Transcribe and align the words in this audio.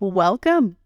welcome 0.00 0.76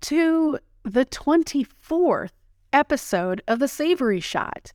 to 0.00 0.58
the 0.84 1.04
24th 1.04 2.30
episode 2.72 3.42
of 3.46 3.58
The 3.58 3.68
Savory 3.68 4.20
Shot. 4.20 4.72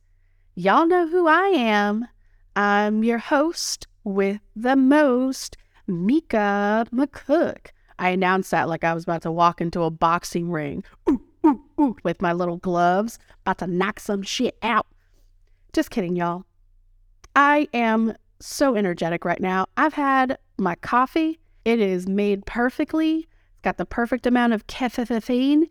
Y'all 0.54 0.86
know 0.86 1.08
who 1.08 1.26
I 1.26 1.48
am. 1.48 2.06
I'm 2.54 3.02
your 3.02 3.18
host 3.18 3.88
with 4.04 4.38
the 4.54 4.76
most, 4.76 5.56
Mica 5.88 6.86
McCook. 6.94 7.70
I 7.98 8.10
announced 8.10 8.52
that 8.52 8.68
like 8.68 8.84
I 8.84 8.94
was 8.94 9.02
about 9.02 9.22
to 9.22 9.32
walk 9.32 9.60
into 9.60 9.82
a 9.82 9.90
boxing 9.90 10.52
ring 10.52 10.84
ooh, 11.10 11.20
ooh, 11.44 11.60
ooh, 11.80 11.96
with 12.04 12.22
my 12.22 12.32
little 12.32 12.58
gloves, 12.58 13.18
about 13.40 13.58
to 13.58 13.66
knock 13.66 13.98
some 13.98 14.22
shit 14.22 14.56
out. 14.62 14.86
Just 15.72 15.90
kidding, 15.90 16.14
y'all. 16.14 16.44
I 17.34 17.66
am 17.74 18.14
so 18.38 18.76
energetic 18.76 19.24
right 19.24 19.40
now. 19.40 19.66
I've 19.76 19.94
had 19.94 20.38
my 20.58 20.76
coffee, 20.76 21.40
it 21.64 21.80
is 21.80 22.06
made 22.06 22.46
perfectly 22.46 23.27
got 23.62 23.76
the 23.76 23.86
perfect 23.86 24.26
amount 24.26 24.52
of 24.52 24.66
caffeine. 24.66 25.68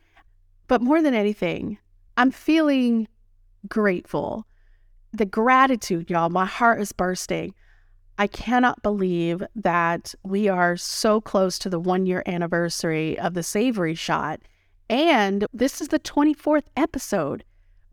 But 0.67 0.81
more 0.81 1.01
than 1.01 1.13
anything, 1.13 1.77
I'm 2.17 2.31
feeling 2.31 3.07
grateful. 3.67 4.45
The 5.13 5.25
gratitude, 5.25 6.09
y'all, 6.09 6.29
my 6.29 6.45
heart 6.45 6.81
is 6.81 6.91
bursting. 6.91 7.53
I 8.17 8.27
cannot 8.27 8.81
believe 8.81 9.43
that 9.55 10.15
we 10.23 10.49
are 10.49 10.75
so 10.75 11.21
close 11.21 11.59
to 11.59 11.69
the 11.69 11.79
one 11.79 12.05
year 12.05 12.23
anniversary 12.25 13.17
of 13.19 13.33
the 13.35 13.43
savory 13.43 13.95
shot. 13.95 14.41
And 14.89 15.45
this 15.53 15.81
is 15.81 15.89
the 15.89 15.99
24th 15.99 16.63
episode. 16.75 17.43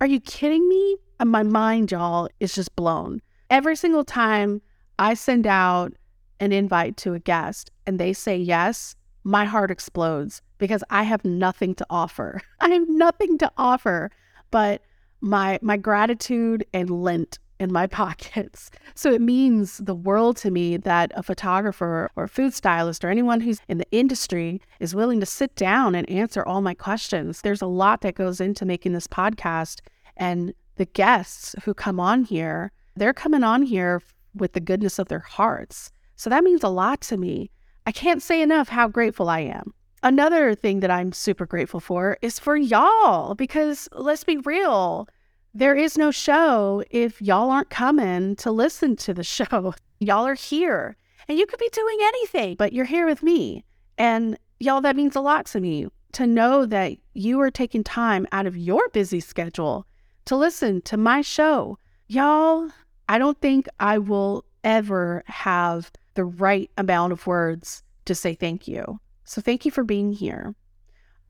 Are 0.01 0.07
you 0.07 0.21
kidding 0.21 0.67
me? 0.69 0.97
Uh, 1.21 1.25
my 1.25 1.43
mind, 1.43 1.93
y'all, 1.93 2.29
is 2.41 2.55
just 2.55 2.75
blown. 2.75 3.21
Every 3.51 3.77
single 3.77 4.05
time 4.05 4.63
I 4.99 5.15
send 5.15 5.47
out 5.47 5.93
an 6.41 6.53
invite 6.53 6.97
to 6.99 7.15
a 7.15 7.21
guest 7.21 7.71
and 7.87 7.99
they 7.99 8.13
say 8.13 8.37
yes, 8.37 8.97
my 9.25 9.45
heart 9.45 9.71
explodes 9.71 10.43
because 10.59 10.85
I 10.91 11.03
have 11.03 11.25
nothing 11.25 11.75
to 11.77 11.87
offer. 11.91 12.41
I 12.61 12.69
have 12.69 12.89
nothing 12.89 13.39
to 13.39 13.51
offer 13.57 14.11
but 14.51 14.83
my 15.21 15.59
my 15.63 15.77
gratitude 15.77 16.65
and 16.73 16.91
lint 16.91 17.39
in 17.59 17.73
my 17.73 17.87
pockets. 18.01 18.71
So 18.95 19.13
it 19.13 19.21
means 19.21 19.79
the 19.79 19.95
world 19.95 20.37
to 20.39 20.51
me 20.51 20.77
that 20.77 21.11
a 21.17 21.23
photographer 21.23 22.11
or 22.15 22.25
a 22.25 22.29
food 22.29 22.55
stylist 22.55 23.05
or 23.05 23.09
anyone 23.11 23.41
who's 23.41 23.61
in 23.69 23.79
the 23.79 23.91
industry 23.91 24.61
is 24.81 24.95
willing 24.95 25.21
to 25.21 25.27
sit 25.27 25.57
down 25.57 25.95
and 25.95 26.09
answer 26.11 26.45
all 26.45 26.61
my 26.61 26.75
questions. 26.75 27.41
There's 27.41 27.63
a 27.63 27.67
lot 27.67 28.03
that 28.03 28.15
goes 28.15 28.41
into 28.41 28.65
making 28.65 28.93
this 28.93 29.07
podcast 29.07 29.81
and 30.17 30.53
the 30.77 30.87
guests 30.87 31.55
who 31.65 31.75
come 31.75 32.01
on 32.01 32.25
here, 32.25 32.73
they're 32.97 33.13
coming 33.13 33.45
on 33.45 33.63
here 33.63 34.03
with 34.35 34.53
the 34.53 34.61
goodness 34.61 34.99
of 34.99 35.09
their 35.09 35.21
hearts. 35.21 35.91
So 36.17 36.31
that 36.31 36.45
means 36.45 36.63
a 36.63 36.69
lot 36.69 37.01
to 37.03 37.17
me. 37.17 37.51
I 37.87 37.93
can't 37.93 38.23
say 38.23 38.41
enough 38.41 38.69
how 38.69 38.89
grateful 38.89 39.29
I 39.29 39.41
am. 39.41 39.75
Another 40.03 40.55
thing 40.55 40.81
that 40.81 40.91
I'm 40.91 41.13
super 41.13 41.45
grateful 41.45 41.81
for 41.81 42.17
is 42.23 42.39
for 42.39 42.57
y'all, 42.57 43.35
because 43.35 43.89
let's 43.93 44.25
be 44.25 44.39
real, 44.39 45.07
there 45.53 45.75
is 45.75 45.99
no 45.99 46.11
show 46.11 46.83
if 46.91 47.21
y'all 47.21 47.51
aren't 47.51 47.69
coming 47.69 48.37
to 48.37 48.51
listen 48.51 48.97
to 48.97 49.13
the 49.13 49.23
show. 49.37 49.75
y'all 49.99 50.27
are 50.27 50.35
here, 50.35 50.97
and 51.29 51.39
you 51.39 51.45
could 51.45 51.59
be 51.59 51.69
doing 51.73 51.99
anything, 52.03 52.57
but 52.57 52.73
you're 52.73 52.87
here 52.87 53.07
with 53.07 53.23
me. 53.23 53.65
And 53.99 54.39
y'all, 54.61 54.81
that 54.81 54.97
means 54.97 55.15
a 55.15 55.21
lot 55.21 55.45
to 55.47 55.61
me 55.61 55.89
to 56.13 56.27
know 56.27 56.65
that 56.65 56.97
you 57.13 57.39
are 57.41 57.51
taking 57.51 57.85
time 57.85 58.27
out 58.33 58.47
of 58.47 58.57
your 58.57 58.89
busy 58.91 59.21
schedule 59.21 59.87
to 60.25 60.37
listen 60.37 60.81
to 60.83 60.97
my 60.97 61.21
show. 61.21 61.79
Y'all, 62.09 62.71
I 63.11 63.19
don't 63.19 63.41
think 63.43 63.69
I 63.79 63.99
will 63.99 64.45
ever 64.63 65.23
have 65.27 65.93
the 66.15 66.25
right 66.25 66.71
amount 66.79 67.13
of 67.13 67.27
words 67.27 67.83
to 68.07 68.15
say 68.15 68.35
thank 68.35 68.67
you. 68.69 69.01
So 69.25 69.41
thank 69.41 69.65
you 69.65 69.71
for 69.71 69.85
being 69.85 70.13
here. 70.13 70.55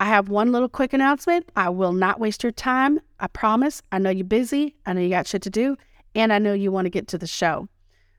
I 0.00 0.06
have 0.06 0.28
one 0.28 0.52
little 0.52 0.68
quick 0.68 0.92
announcement. 0.92 1.48
I 1.56 1.68
will 1.68 1.92
not 1.92 2.20
waste 2.20 2.42
your 2.42 2.52
time. 2.52 3.00
I 3.20 3.28
promise. 3.28 3.80
I 3.92 3.98
know 3.98 4.10
you're 4.10 4.24
busy. 4.24 4.74
I 4.86 4.92
know 4.92 5.00
you 5.00 5.10
got 5.10 5.26
shit 5.26 5.42
to 5.42 5.50
do. 5.50 5.76
And 6.14 6.32
I 6.32 6.38
know 6.38 6.52
you 6.52 6.72
want 6.72 6.86
to 6.86 6.90
get 6.90 7.08
to 7.08 7.18
the 7.18 7.26
show. 7.26 7.68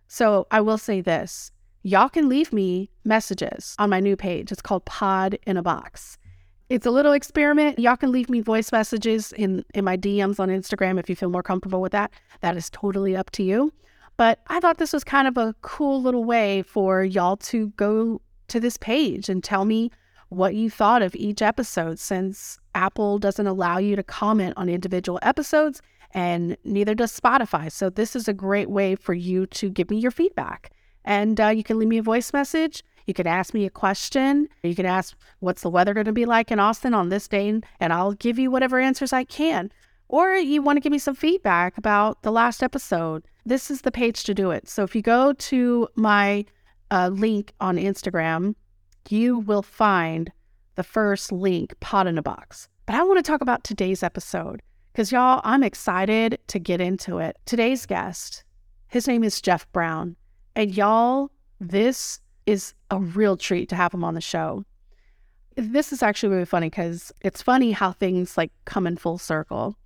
So 0.08 0.48
I 0.52 0.62
will 0.62 0.78
say 0.78 1.02
this 1.02 1.52
y'all 1.84 2.09
can 2.09 2.28
leave 2.28 2.52
me 2.52 2.90
messages 3.04 3.75
on 3.78 3.90
my 3.90 4.00
new 4.00 4.16
page. 4.16 4.52
It's 4.52 4.62
called 4.62 4.86
Pod 4.86 5.38
in 5.46 5.58
a 5.58 5.62
Box. 5.62 6.18
It's 6.70 6.88
a 6.88 6.92
little 6.92 7.12
experiment. 7.12 7.78
Y'all 7.78 7.96
can 7.96 8.12
leave 8.12 8.28
me 8.28 8.42
voice 8.42 8.72
messages 8.72 9.31
in, 9.34 9.64
in 9.75 9.86
my 9.86 9.96
DMs 9.96 10.40
on 10.40 10.50
Instagram 10.50 11.00
if 11.00 11.08
you 11.09 11.16
feel 11.16 11.30
more 11.30 11.44
comfortable 11.44 11.81
with 11.81 11.92
that. 11.92 12.12
That 12.42 12.58
is 12.58 12.72
totally 12.72 13.16
up 13.16 13.30
to 13.31 13.44
you. 13.44 13.72
But 14.18 14.40
I 14.48 14.59
thought 14.59 14.78
this 14.78 14.94
was 14.94 15.03
kind 15.03 15.28
of 15.28 15.38
a 15.38 15.56
cool 15.62 16.02
little 16.02 16.24
way 16.24 16.62
for 16.62 17.03
y'all 17.03 17.38
to 17.38 17.70
go 17.70 18.22
to 18.48 18.59
this 18.59 18.78
page 18.78 19.28
and 19.28 19.44
tell 19.44 19.66
me 19.66 19.92
what 20.30 20.56
you 20.56 20.70
thought 20.70 21.02
of 21.02 21.16
each 21.16 21.42
episode 21.42 22.00
since 22.00 22.58
Apple 22.74 23.20
doesn't 23.20 23.48
allow 23.48 23.78
you 23.78 23.96
to 23.96 24.04
comment 24.04 24.54
on 24.58 24.70
individual 24.70 25.20
episodes 25.22 25.81
and 26.14 26.56
neither 26.64 26.96
does 26.96 27.18
Spotify. 27.18 27.72
So, 27.72 27.90
this 27.90 28.16
is 28.16 28.28
a 28.28 28.34
great 28.34 28.70
way 28.70 28.96
for 28.96 29.14
you 29.14 29.46
to 29.48 29.70
give 29.70 29.90
me 29.90 29.98
your 29.98 30.12
feedback. 30.12 30.72
And 31.04 31.40
uh, 31.40 31.48
you 31.48 31.64
can 31.64 31.78
leave 31.78 31.90
me 31.90 31.98
a 31.98 32.04
voice 32.04 32.31
message. 32.34 32.84
You 33.06 33.14
can 33.14 33.28
ask 33.28 33.54
me 33.54 33.66
a 33.66 33.70
question. 33.70 34.48
You 34.64 34.75
can 34.75 34.86
ask, 34.86 35.16
What's 35.40 35.62
the 35.62 35.70
weather 35.70 35.94
going 35.94 36.06
to 36.06 36.14
be 36.14 36.25
like 36.25 36.52
in 36.52 36.59
Austin 36.59 36.94
on 36.94 37.09
this 37.09 37.28
day? 37.28 37.62
And 37.80 37.94
I'll 37.94 38.14
give 38.14 38.40
you 38.40 38.50
whatever 38.50 38.80
answers 38.80 39.14
I 39.14 39.25
can. 39.25 39.72
Or 40.08 40.36
you 40.36 40.62
want 40.62 40.78
to 40.78 40.81
give 40.81 40.92
me 40.92 41.00
some 41.00 41.16
feedback 41.16 41.78
about 41.78 42.22
the 42.24 42.31
last 42.31 42.64
episode 42.64 43.25
this 43.45 43.69
is 43.69 43.81
the 43.81 43.91
page 43.91 44.23
to 44.23 44.33
do 44.33 44.51
it. 44.51 44.67
So 44.67 44.83
if 44.83 44.95
you 44.95 45.01
go 45.01 45.33
to 45.33 45.88
my 45.95 46.45
uh, 46.91 47.09
link 47.13 47.53
on 47.59 47.78
Instagram, 47.78 48.56
you 49.09 49.39
will 49.39 49.61
find 49.61 50.31
the 50.75 50.83
first 50.83 51.31
link, 51.31 51.79
Pod 51.79 52.07
in 52.07 52.17
a 52.17 52.22
Box. 52.22 52.67
But 52.85 52.95
I 52.95 53.03
want 53.03 53.17
to 53.17 53.29
talk 53.29 53.41
about 53.41 53.63
today's 53.63 54.03
episode 54.03 54.61
because, 54.91 55.11
y'all, 55.11 55.41
I'm 55.44 55.63
excited 55.63 56.39
to 56.47 56.59
get 56.59 56.81
into 56.81 57.19
it. 57.19 57.38
Today's 57.45 57.85
guest, 57.85 58.44
his 58.88 59.07
name 59.07 59.23
is 59.23 59.41
Jeff 59.41 59.72
Brown. 59.72 60.16
And, 60.56 60.75
y'all, 60.75 61.31
this 61.59 62.19
is 62.45 62.73
a 62.91 63.00
real 63.00 63.38
treat 63.38 63.69
to 63.69 63.75
have 63.75 63.94
him 63.94 64.03
on 64.03 64.13
the 64.13 64.22
show. 64.22 64.63
This 65.56 65.94
is 65.94 66.03
actually 66.03 66.29
really 66.29 66.45
funny 66.45 66.69
because 66.69 67.12
it's 67.22 67.41
funny 67.41 67.72
how 67.72 67.91
things 67.91 68.38
like 68.38 68.51
come 68.66 68.85
in 68.85 68.97
full 68.97 69.17
circle. 69.17 69.77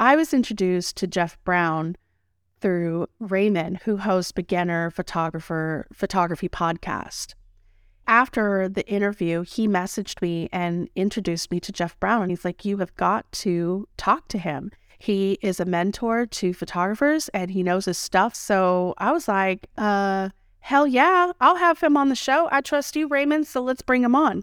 I 0.00 0.16
was 0.16 0.34
introduced 0.34 0.96
to 0.98 1.06
Jeff 1.06 1.38
Brown 1.44 1.96
through 2.60 3.08
Raymond, 3.18 3.78
who 3.84 3.96
hosts 3.98 4.32
Beginner 4.32 4.90
Photographer 4.90 5.86
Photography 5.92 6.48
Podcast. 6.48 7.34
After 8.06 8.68
the 8.68 8.88
interview, 8.88 9.42
he 9.42 9.68
messaged 9.68 10.22
me 10.22 10.48
and 10.52 10.88
introduced 10.96 11.50
me 11.50 11.60
to 11.60 11.72
Jeff 11.72 11.98
Brown. 12.00 12.30
He's 12.30 12.44
like, 12.44 12.64
You 12.64 12.78
have 12.78 12.94
got 12.96 13.30
to 13.32 13.86
talk 13.96 14.28
to 14.28 14.38
him. 14.38 14.70
He 14.98 15.38
is 15.42 15.60
a 15.60 15.64
mentor 15.64 16.26
to 16.26 16.52
photographers 16.52 17.28
and 17.28 17.50
he 17.50 17.62
knows 17.62 17.84
his 17.84 17.98
stuff. 17.98 18.34
So 18.34 18.94
I 18.98 19.12
was 19.12 19.28
like, 19.28 19.66
uh, 19.76 20.30
hell 20.60 20.86
yeah, 20.86 21.32
I'll 21.40 21.56
have 21.56 21.80
him 21.80 21.96
on 21.96 22.08
the 22.08 22.16
show. 22.16 22.48
I 22.50 22.60
trust 22.60 22.96
you, 22.96 23.06
Raymond. 23.06 23.46
So 23.46 23.62
let's 23.62 23.82
bring 23.82 24.02
him 24.02 24.16
on. 24.16 24.42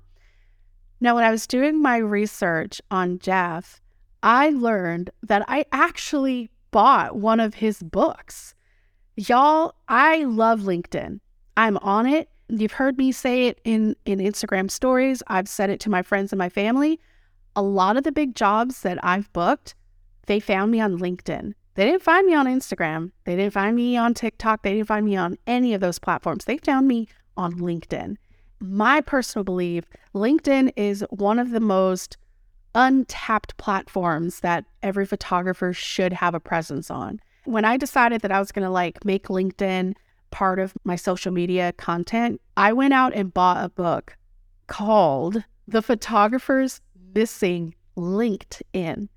Now, 1.01 1.15
when 1.15 1.25
I 1.25 1.31
was 1.31 1.45
doing 1.45 1.81
my 1.81 1.97
research 1.97 2.81
on 2.89 3.19
Jeff, 3.19 3.81
I 4.23 4.49
learned 4.49 5.09
that 5.23 5.43
I 5.47 5.65
actually 5.71 6.49
bought 6.75 7.15
one 7.15 7.39
of 7.39 7.53
his 7.53 7.81
books. 7.81 8.53
Y'all, 9.15 9.75
I 9.87 10.25
love 10.25 10.63
LinkedIn. 10.63 11.21
I'm 11.55 11.77
on 11.77 12.05
it. 12.05 12.27
You've 12.49 12.73
heard 12.73 12.97
me 12.97 13.13
say 13.13 13.47
it 13.47 13.61
in, 13.63 13.95
in 14.03 14.19
Instagram 14.19 14.69
stories. 14.69 15.23
I've 15.27 15.47
said 15.47 15.69
it 15.69 15.79
to 15.79 15.89
my 15.89 16.01
friends 16.01 16.33
and 16.33 16.37
my 16.37 16.49
family. 16.49 16.99
A 17.55 17.61
lot 17.61 17.95
of 17.95 18.03
the 18.03 18.11
big 18.11 18.35
jobs 18.35 18.81
that 18.81 18.99
I've 19.05 19.31
booked, 19.31 19.73
they 20.27 20.41
found 20.41 20.69
me 20.69 20.81
on 20.81 20.99
LinkedIn. 20.99 21.53
They 21.75 21.85
didn't 21.85 22.03
find 22.03 22.27
me 22.27 22.35
on 22.35 22.45
Instagram. 22.45 23.11
They 23.23 23.37
didn't 23.37 23.53
find 23.53 23.73
me 23.73 23.95
on 23.95 24.13
TikTok. 24.13 24.63
They 24.63 24.73
didn't 24.73 24.89
find 24.89 25.05
me 25.05 25.15
on 25.15 25.37
any 25.47 25.73
of 25.73 25.79
those 25.79 25.97
platforms. 25.97 26.43
They 26.43 26.57
found 26.57 26.89
me 26.89 27.07
on 27.37 27.53
LinkedIn. 27.53 28.17
My 28.59 28.99
personal 28.99 29.45
belief 29.45 29.85
LinkedIn 30.13 30.73
is 30.75 31.05
one 31.09 31.39
of 31.39 31.51
the 31.51 31.61
most 31.61 32.17
untapped 32.75 33.57
platforms 33.57 34.41
that 34.41 34.65
every 34.83 35.05
photographer 35.05 35.73
should 35.73 36.13
have 36.13 36.35
a 36.35 36.39
presence 36.39 36.91
on. 36.91 37.19
When 37.45 37.65
I 37.65 37.77
decided 37.77 38.21
that 38.21 38.31
I 38.31 38.39
was 38.39 38.51
going 38.51 38.65
to 38.65 38.69
like 38.69 39.03
make 39.05 39.27
LinkedIn 39.27 39.93
part 40.29 40.59
of 40.59 40.73
my 40.83 40.95
social 40.95 41.31
media 41.31 41.73
content, 41.73 42.41
I 42.57 42.73
went 42.73 42.93
out 42.93 43.13
and 43.15 43.33
bought 43.33 43.63
a 43.63 43.69
book 43.69 44.17
called 44.67 45.43
The 45.67 45.81
Photographer's 45.81 46.81
Missing 47.15 47.73
LinkedIn. 47.97 49.07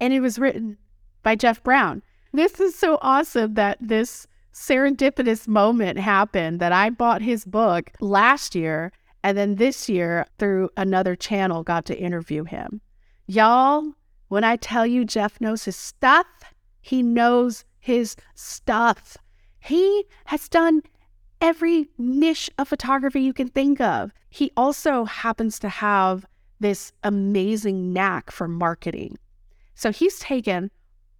And 0.00 0.12
it 0.12 0.20
was 0.20 0.38
written 0.38 0.78
by 1.22 1.34
Jeff 1.34 1.62
Brown. 1.62 2.02
This 2.32 2.58
is 2.60 2.74
so 2.74 2.98
awesome 3.02 3.54
that 3.54 3.78
this 3.80 4.26
serendipitous 4.54 5.46
moment 5.46 5.98
happened 5.98 6.60
that 6.60 6.72
I 6.72 6.90
bought 6.90 7.22
his 7.22 7.44
book 7.44 7.92
last 8.00 8.54
year 8.54 8.92
and 9.22 9.36
then 9.36 9.56
this 9.56 9.88
year, 9.88 10.26
through 10.38 10.70
another 10.76 11.16
channel, 11.16 11.62
got 11.62 11.84
to 11.86 11.98
interview 11.98 12.44
him. 12.44 12.80
Y'all, 13.26 13.92
when 14.28 14.44
I 14.44 14.56
tell 14.56 14.86
you 14.86 15.04
Jeff 15.04 15.40
knows 15.40 15.64
his 15.64 15.76
stuff, 15.76 16.26
he 16.80 17.02
knows 17.02 17.64
his 17.78 18.16
stuff. 18.34 19.16
He 19.60 20.04
has 20.26 20.48
done 20.48 20.82
every 21.40 21.88
niche 21.98 22.50
of 22.58 22.68
photography 22.68 23.20
you 23.20 23.32
can 23.32 23.48
think 23.48 23.80
of. 23.80 24.12
he 24.30 24.50
also 24.56 25.04
happens 25.04 25.58
to 25.58 25.68
have 25.68 26.26
this 26.60 26.92
amazing 27.02 27.92
knack 27.92 28.30
for 28.30 28.48
marketing. 28.48 29.16
So 29.74 29.90
he's 29.92 30.18
taken 30.18 30.70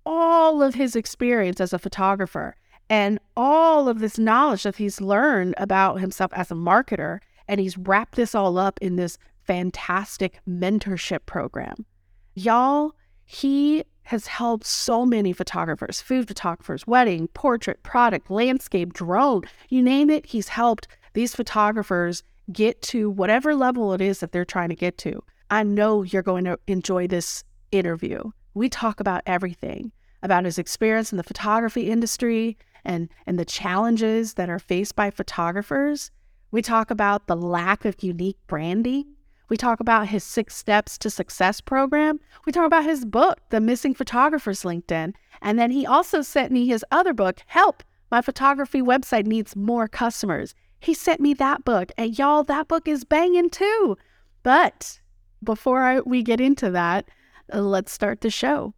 all 0.05 0.63
of 0.63 0.75
his 0.75 0.97
experience 0.97 1.61
as 1.61 1.73
a 1.73 1.79
photographer 1.79 2.57
and 2.91 3.19
all 3.37 3.89
of 3.89 4.01
this 4.01 4.19
knowledge 4.19 4.65
that 4.65 4.77
he's 4.77 5.01
learned 5.01 5.55
about 5.59 6.01
himself 6.01 6.33
as 6.35 6.51
a 6.51 6.55
marketer, 6.55 7.21
and 7.49 7.61
he's 7.61 7.79
wrapped 7.79 8.17
this 8.17 8.35
all 8.35 8.59
up 8.59 8.79
in 8.81 8.97
this 8.97 9.19
fantastic 9.45 10.41
mentorship 10.49 11.21
program. 11.27 11.87
Y'all, 12.35 12.93
he 13.25 13.85
has 14.03 14.27
helped 14.27 14.65
so 14.65 15.05
many 15.05 15.33
photographers 15.33 16.01
food 16.01 16.29
photographers, 16.29 16.87
wedding, 16.87 17.29
portrait, 17.29 17.83
product, 17.83 18.31
landscape, 18.31 18.93
drone 18.93 19.43
you 19.69 19.83
name 19.83 20.09
it. 20.11 20.27
He's 20.27 20.49
helped 20.49 20.89
these 21.15 21.35
photographers 21.35 22.23
get 22.53 22.81
to 22.81 23.11
whatever 23.11 23.55
level 23.55 23.93
it 23.93 24.01
is 24.01 24.21
that 24.21 24.33
they're 24.33 24.45
trying 24.45 24.71
to 24.71 24.75
get 24.75 24.97
to. 24.99 25.23
I 25.51 25.63
know 25.63 26.03
you're 26.03 26.23
going 26.23 26.45
to 26.45 26.59
enjoy 26.67 27.07
this 27.07 27.45
interview. 27.73 28.31
We 28.55 28.69
talk 28.69 29.01
about 29.01 29.23
everything 29.27 29.93
about 30.23 30.45
his 30.45 30.59
experience 30.59 31.13
in 31.13 31.17
the 31.17 31.23
photography 31.23 31.91
industry 31.91 32.57
and, 32.85 33.09
and 33.27 33.39
the 33.39 33.45
challenges 33.45 34.35
that 34.35 34.49
are 34.49 34.59
faced 34.59 34.97
by 34.97 35.11
photographers. 35.11 36.11
We 36.51 36.63
talk 36.63 36.91
about 36.91 37.27
the 37.27 37.37
lack 37.37 37.85
of 37.85 38.03
unique 38.03 38.39
branding. 38.47 39.05
We 39.51 39.59
talk 39.59 39.81
about 39.81 40.09
his 40.09 40.25
Six 40.25 40.57
Steps 40.57 40.97
to 40.99 41.11
Success 41.11 41.61
program. 41.61 42.21
We 42.47 42.53
talk 42.53 42.67
about 42.67 42.85
his 42.85 43.05
book, 43.05 43.39
The 43.51 43.61
Missing 43.61 43.95
Photographers 43.95 44.63
LinkedIn. 44.63 45.13
And 45.43 45.59
then 45.59 45.71
he 45.71 45.85
also 45.87 46.23
sent 46.23 46.51
me 46.51 46.67
his 46.67 46.85
other 46.91 47.13
book, 47.13 47.41
Help, 47.49 47.83
My 48.11 48.23
Photography 48.23 48.81
Website 48.81 49.27
Needs 49.27 49.57
More 49.57 49.89
Customers. 49.89 50.55
He 50.81 50.95
sent 50.95 51.21
me 51.21 51.35
that 51.35 51.67
book. 51.67 51.93
And 51.99 52.19
y'all, 52.19 52.45
that 52.45 52.67
book 52.67 52.89
is 52.89 53.05
banging 53.05 53.51
too. 53.51 53.99
But 54.43 55.01
before 55.45 55.83
I, 55.83 56.01
we 56.01 56.23
get 56.23 56.41
into 56.41 56.71
that, 56.71 57.11
uh, 57.53 57.61
let's 57.61 57.93
start 57.93 58.23
the 58.23 58.31
show. 58.31 58.73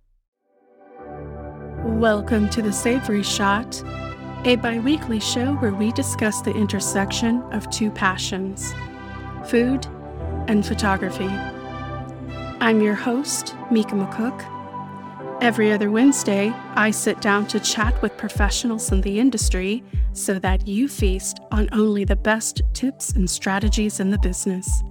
Welcome 1.84 2.50
to 2.50 2.62
the 2.62 2.72
Savory 2.72 3.22
Shot, 3.22 3.82
a 4.44 4.56
bi 4.56 4.78
weekly 4.78 5.20
show 5.20 5.52
where 5.56 5.74
we 5.74 5.92
discuss 5.92 6.40
the 6.40 6.52
intersection 6.52 7.42
of 7.52 7.68
two 7.70 7.90
passions 7.90 8.72
food 9.46 9.86
and 10.48 10.64
photography. 10.64 11.28
I'm 12.60 12.80
your 12.80 12.94
host, 12.94 13.54
Mica 13.70 13.94
McCook. 13.94 14.46
Every 15.42 15.72
other 15.72 15.90
Wednesday, 15.90 16.54
I 16.74 16.90
sit 16.90 17.20
down 17.20 17.46
to 17.48 17.60
chat 17.60 18.00
with 18.00 18.16
professionals 18.16 18.92
in 18.92 19.00
the 19.00 19.18
industry 19.18 19.82
so 20.12 20.38
that 20.38 20.66
you 20.66 20.88
feast 20.88 21.40
on 21.50 21.68
only 21.72 22.04
the 22.04 22.16
best 22.16 22.62
tips 22.72 23.10
and 23.10 23.28
strategies 23.28 24.00
in 24.00 24.10
the 24.10 24.18
business. 24.18 24.82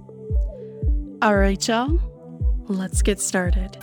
All 1.22 1.36
right, 1.36 1.66
y'all, 1.66 1.98
let's 2.68 3.02
get 3.02 3.20
started. 3.20 3.78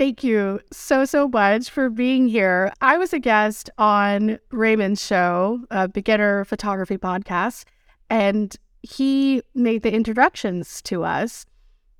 Thank 0.00 0.24
you 0.24 0.60
so, 0.72 1.04
so 1.04 1.28
much 1.28 1.68
for 1.68 1.90
being 1.90 2.26
here. 2.26 2.72
I 2.80 2.96
was 2.96 3.12
a 3.12 3.18
guest 3.18 3.68
on 3.76 4.38
Raymond's 4.50 5.04
show, 5.04 5.60
a 5.70 5.88
beginner 5.88 6.46
photography 6.46 6.96
podcast, 6.96 7.66
and 8.08 8.56
he 8.80 9.42
made 9.54 9.82
the 9.82 9.92
introductions 9.92 10.80
to 10.84 11.04
us. 11.04 11.44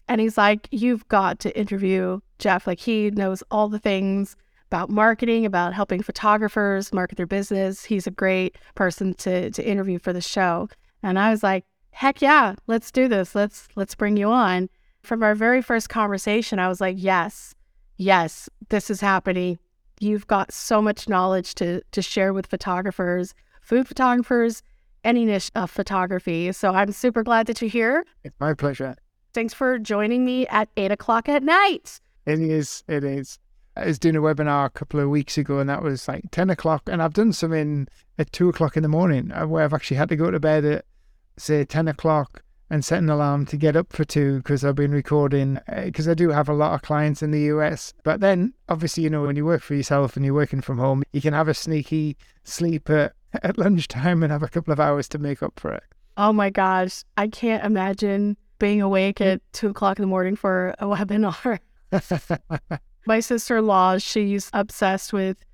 And 0.09 0.19
he's 0.19 0.39
like, 0.39 0.67
You've 0.71 1.07
got 1.09 1.41
to 1.41 1.55
interview 1.55 2.21
Jeff. 2.39 2.67
Like, 2.67 2.81
he 2.81 3.11
knows 3.11 3.43
all 3.51 3.69
the 3.69 3.79
things 3.79 4.35
about 4.69 4.89
marketing, 4.89 5.45
about 5.45 5.75
helping 5.75 6.03
photographers 6.03 6.95
market 6.95 7.17
their 7.17 7.27
business. 7.27 7.85
He's 7.85 8.07
a 8.07 8.11
great 8.11 8.57
person 8.77 9.13
to, 9.17 9.51
to 9.51 9.63
interview 9.63 9.99
for 9.99 10.15
the 10.15 10.23
show. 10.23 10.71
And 11.03 11.19
I 11.19 11.31
was 11.31 11.43
like, 11.43 11.67
Heck 11.91 12.23
yeah, 12.23 12.55
let's 12.67 12.91
do 12.91 13.09
this. 13.09 13.35
Let's 13.35 13.69
let's 13.77 13.95
bring 13.95 14.17
you 14.17 14.31
on. 14.31 14.71
From 15.03 15.23
our 15.23 15.35
very 15.35 15.61
first 15.61 15.91
conversation, 15.91 16.59
I 16.59 16.69
was 16.69 16.81
like, 16.81 16.97
Yes 16.99 17.55
yes, 18.01 18.49
this 18.71 18.91
is 18.91 19.01
happening. 19.01 19.59
You've 20.01 20.27
got 20.27 20.53
so 20.53 20.81
much 20.81 21.09
knowledge 21.09 21.55
to 21.57 21.83
to 21.93 22.03
share 22.03 22.33
with 22.33 22.47
photographers, 22.47 23.35
food 23.61 23.87
photographers, 23.87 24.63
any 25.05 25.25
niche 25.27 25.51
of 25.55 25.71
photography. 25.71 26.51
So 26.53 26.73
I'm 26.73 26.93
super 26.93 27.23
glad 27.23 27.47
that 27.47 27.61
you're 27.61 27.71
here. 27.71 28.05
It's 28.25 28.41
my 28.41 28.55
pleasure. 28.55 28.97
Thanks 29.35 29.55
for 29.55 29.79
joining 29.79 30.25
me 30.25 30.47
at 30.49 30.69
eight 30.77 30.91
o'clock 30.91 31.29
at 31.29 31.43
night. 31.43 32.01
It 32.27 32.41
is. 32.41 32.83
It 32.89 33.05
is. 33.05 33.39
I 33.77 33.87
was 33.87 33.99
doing 33.99 34.17
a 34.17 34.21
webinar 34.21 34.67
a 34.67 34.71
couple 34.71 34.99
of 34.99 35.09
weeks 35.09 35.39
ago, 35.39 35.59
and 35.59 35.69
that 35.69 35.83
was 35.83 36.09
like 36.09 36.25
ten 36.33 36.51
o'clock. 36.51 36.83
And 36.87 37.03
I've 37.03 37.15
done 37.15 37.33
some 37.33 37.53
in 37.53 37.87
at 38.19 38.33
two 38.33 38.49
o'clock 38.49 38.77
in 38.77 38.83
the 38.83 38.89
morning, 38.89 39.31
uh, 39.33 39.47
where 39.47 39.63
I've 39.63 39.75
actually 39.75 39.99
had 39.99 40.09
to 40.09 40.17
go 40.17 40.31
to 40.31 40.41
bed 40.41 40.65
at 40.65 40.87
say 41.37 41.65
ten 41.65 41.87
o'clock 41.87 42.43
and 42.71 42.85
set 42.85 42.99
an 42.99 43.11
alarm 43.11 43.45
to 43.47 43.57
get 43.57 43.77
up 43.77 43.93
for 43.93 44.05
two 44.05 44.39
because 44.39 44.65
I've 44.65 44.77
been 44.77 44.93
recording 44.93 45.59
because 45.85 46.07
uh, 46.07 46.13
I 46.13 46.15
do 46.15 46.31
have 46.31 46.49
a 46.49 46.55
lot 46.55 46.73
of 46.75 46.83
clients 46.83 47.23
in 47.23 47.33
the 47.33 47.43
US. 47.43 47.93
But 48.05 48.21
then, 48.21 48.55
obviously, 48.69 49.03
you 49.03 49.11
know, 49.11 49.23
when 49.23 49.37
you 49.37 49.45
work 49.45 49.63
for 49.63 49.75
yourself 49.75 50.17
and 50.17 50.25
you're 50.25 50.35
working 50.35 50.61
from 50.61 50.79
home, 50.79 51.03
you 51.13 51.21
can 51.21 51.35
have 51.35 51.49
a 51.49 51.55
sneaky 51.55 52.17
sleep 52.45 52.89
at, 52.89 53.13
at 53.43 53.59
lunchtime 53.59 54.23
and 54.23 54.33
have 54.33 54.45
a 54.45 54.49
couple 54.49 54.73
of 54.73 54.81
hours 54.81 55.09
to 55.09 55.19
make 55.19 55.43
up 55.43 55.59
for 55.59 55.73
it. 55.73 55.83
Oh 56.17 56.33
my 56.33 56.51
gosh, 56.51 57.03
I 57.17 57.29
can't 57.29 57.65
imagine 57.65 58.37
being 58.59 58.81
awake 58.81 59.21
at 59.21 59.41
two 59.53 59.71
o'clock 59.71 59.99
in 59.99 60.03
the 60.03 60.09
morning 60.09 60.37
for 60.37 60.75
a 60.79 60.85
webinar. 60.85 61.59
my 63.07 63.21
sister 63.21 63.59
in 63.59 63.67
law, 63.67 63.99
she's 63.99 64.51
obsessed 64.53 65.13
with 65.13 65.45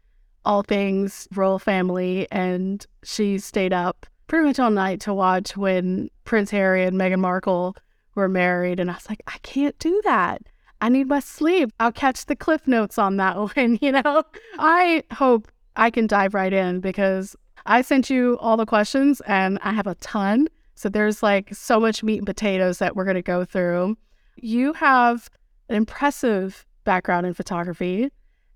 all 0.45 0.63
things 0.63 1.27
royal 1.35 1.59
family 1.59 2.29
and 2.31 2.87
she 3.03 3.39
stayed 3.39 3.73
up 3.73 4.07
pretty 4.27 4.45
much 4.47 4.59
all 4.59 4.71
night 4.71 5.01
to 5.03 5.15
watch 5.15 5.57
when 5.57 6.11
Prince 6.25 6.51
Harry 6.51 6.85
and 6.85 6.97
Meghan 6.97 7.21
Markle 7.21 7.77
were 8.15 8.29
married. 8.29 8.81
And 8.81 8.91
I 8.91 8.95
was 8.95 9.09
like, 9.09 9.23
I 9.27 9.39
can't 9.39 9.79
do 9.79 10.01
that. 10.05 10.43
I 10.81 10.89
need 10.89 11.09
my 11.09 11.21
sleep. 11.21 11.71
I'll 11.81 11.93
catch 11.93 12.27
the 12.27 12.37
cliff 12.37 12.67
notes 12.67 12.99
on 12.99 13.17
that 13.17 13.37
one, 13.57 13.79
you 13.81 13.93
know? 13.93 14.25
I 14.59 15.05
hope 15.13 15.51
I 15.77 15.91
can 15.91 16.07
dive 16.07 16.35
right 16.35 16.53
in 16.53 16.81
because 16.81 17.37
I 17.67 17.83
sent 17.83 18.11
you 18.11 18.39
all 18.41 18.57
the 18.57 18.67
questions 18.67 19.21
and 19.23 19.59
I 19.63 19.73
have 19.73 19.87
a 19.87 19.95
ton. 19.97 20.49
So 20.75 20.89
there's 20.89 21.23
like 21.23 21.55
so 21.55 21.81
much 21.81 22.03
meat 22.03 22.19
and 22.19 22.27
potatoes 22.27 22.79
that 22.79 22.97
we're 22.97 23.05
going 23.05 23.15
to 23.15 23.23
go 23.23 23.45
through. 23.45 23.97
You 24.37 24.73
have 24.75 25.31
an 25.69 25.77
impressive 25.77 26.67
background 26.85 27.27
in 27.27 27.35
photography 27.35 28.11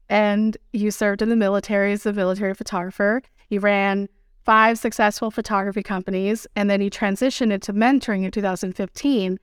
and 0.09 0.57
you 0.73 0.91
served 0.91 1.23
in 1.23 1.29
the 1.29 1.37
military 1.37 1.93
as 1.93 2.05
a 2.05 2.13
military 2.13 2.55
photographer. 2.55 3.23
You 3.49 3.61
ran 3.61 4.09
five 4.45 4.79
successful 4.79 5.31
photography 5.31 5.83
companies, 5.83 6.47
and 6.57 6.71
then 6.71 6.81
you 6.81 6.91
transitioned 6.91 7.53
into 7.53 7.73
mentoring 7.73 8.25
in 8.25 8.31
2015. 8.31 9.39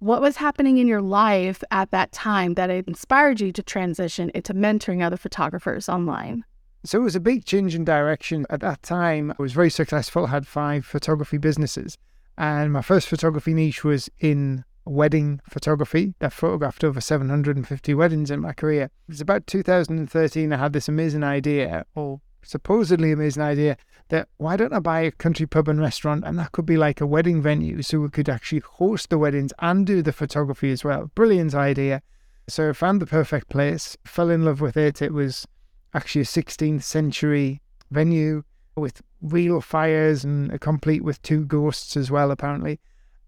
What 0.00 0.20
was 0.20 0.36
happening 0.36 0.78
in 0.78 0.86
your 0.86 1.00
life 1.00 1.62
at 1.70 1.90
that 1.90 2.12
time 2.12 2.54
that 2.54 2.70
inspired 2.70 3.40
you 3.40 3.52
to 3.52 3.62
transition 3.62 4.30
into 4.34 4.52
mentoring 4.52 5.02
other 5.02 5.16
photographers 5.16 5.88
online? 5.88 6.44
So 6.84 7.00
it 7.00 7.04
was 7.04 7.16
a 7.16 7.20
big 7.20 7.46
change 7.46 7.74
in 7.74 7.84
direction. 7.84 8.44
At 8.50 8.60
that 8.60 8.82
time, 8.82 9.30
I 9.30 9.42
was 9.42 9.52
very 9.52 9.70
successful, 9.70 10.26
I 10.26 10.30
had 10.30 10.46
five 10.46 10.84
photography 10.84 11.38
businesses. 11.38 11.96
And 12.36 12.72
my 12.72 12.82
first 12.82 13.08
photography 13.08 13.54
niche 13.54 13.84
was 13.84 14.10
in 14.20 14.64
wedding 14.84 15.40
photography. 15.48 16.14
I 16.20 16.28
photographed 16.28 16.84
over 16.84 17.00
750 17.00 17.94
weddings 17.94 18.30
in 18.30 18.40
my 18.40 18.52
career. 18.52 18.84
It 18.84 18.90
was 19.08 19.20
about 19.20 19.46
2013, 19.46 20.52
I 20.52 20.56
had 20.56 20.74
this 20.74 20.88
amazing 20.88 21.24
idea, 21.24 21.86
or 21.94 22.20
supposedly 22.44 23.12
amazing 23.12 23.42
idea 23.42 23.76
that 24.08 24.28
why 24.36 24.56
don't 24.56 24.72
I 24.72 24.80
buy 24.80 25.00
a 25.00 25.10
country 25.10 25.46
pub 25.46 25.68
and 25.68 25.80
restaurant 25.80 26.24
and 26.26 26.38
that 26.38 26.52
could 26.52 26.66
be 26.66 26.76
like 26.76 27.00
a 27.00 27.06
wedding 27.06 27.40
venue 27.40 27.82
so 27.82 28.00
we 28.00 28.10
could 28.10 28.28
actually 28.28 28.60
host 28.60 29.10
the 29.10 29.18
weddings 29.18 29.52
and 29.60 29.86
do 29.86 30.02
the 30.02 30.12
photography 30.12 30.70
as 30.70 30.84
well. 30.84 31.10
Brilliant 31.14 31.54
idea. 31.54 32.02
So 32.46 32.68
I 32.68 32.72
found 32.74 33.00
the 33.00 33.06
perfect 33.06 33.48
place, 33.48 33.96
fell 34.04 34.30
in 34.30 34.44
love 34.44 34.60
with 34.60 34.76
it. 34.76 35.00
It 35.00 35.12
was 35.12 35.46
actually 35.94 36.22
a 36.22 36.24
16th 36.24 36.82
century 36.82 37.62
venue 37.90 38.42
with 38.76 39.02
real 39.22 39.60
fires 39.60 40.24
and 40.24 40.60
complete 40.60 41.02
with 41.02 41.22
two 41.22 41.44
ghosts 41.46 41.96
as 41.96 42.10
well, 42.10 42.30
apparently. 42.30 42.80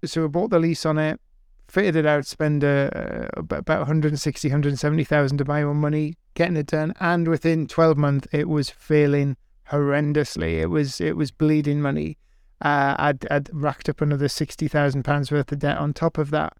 So 0.05 0.25
I 0.25 0.27
bought 0.27 0.51
the 0.51 0.59
lease 0.59 0.85
on 0.85 0.99
it, 0.99 1.21
fitted 1.69 1.97
it 1.97 2.07
out, 2.07 2.27
spend 2.27 2.65
uh, 2.65 3.29
about 3.37 3.81
160, 3.81 4.49
170,000 4.49 5.39
to 5.39 5.45
my 5.45 5.63
own 5.63 5.77
money, 5.77 6.15
getting 6.35 6.57
it 6.57 6.67
done. 6.67 6.93
And 7.01 7.29
within 7.29 7.67
12 7.67 7.97
months, 7.97 8.29
it 8.33 8.49
was 8.49 8.71
failing 8.71 9.37
horrendously. 9.71 10.61
It 10.61 10.67
was 10.67 11.01
it 11.01 11.17
was 11.17 11.31
bleeding 11.31 11.81
money. 11.81 12.19
Uh, 12.61 12.95
I'd 12.99 13.27
I'd 13.31 13.51
racked 13.53 13.89
up 13.89 14.01
another 14.01 14.29
sixty 14.29 14.69
thousand 14.69 15.03
pounds 15.03 15.31
worth 15.31 15.53
of 15.53 15.59
debt 15.59 15.79
on 15.79 15.93
top 15.93 16.19
of 16.19 16.31
that, 16.31 16.55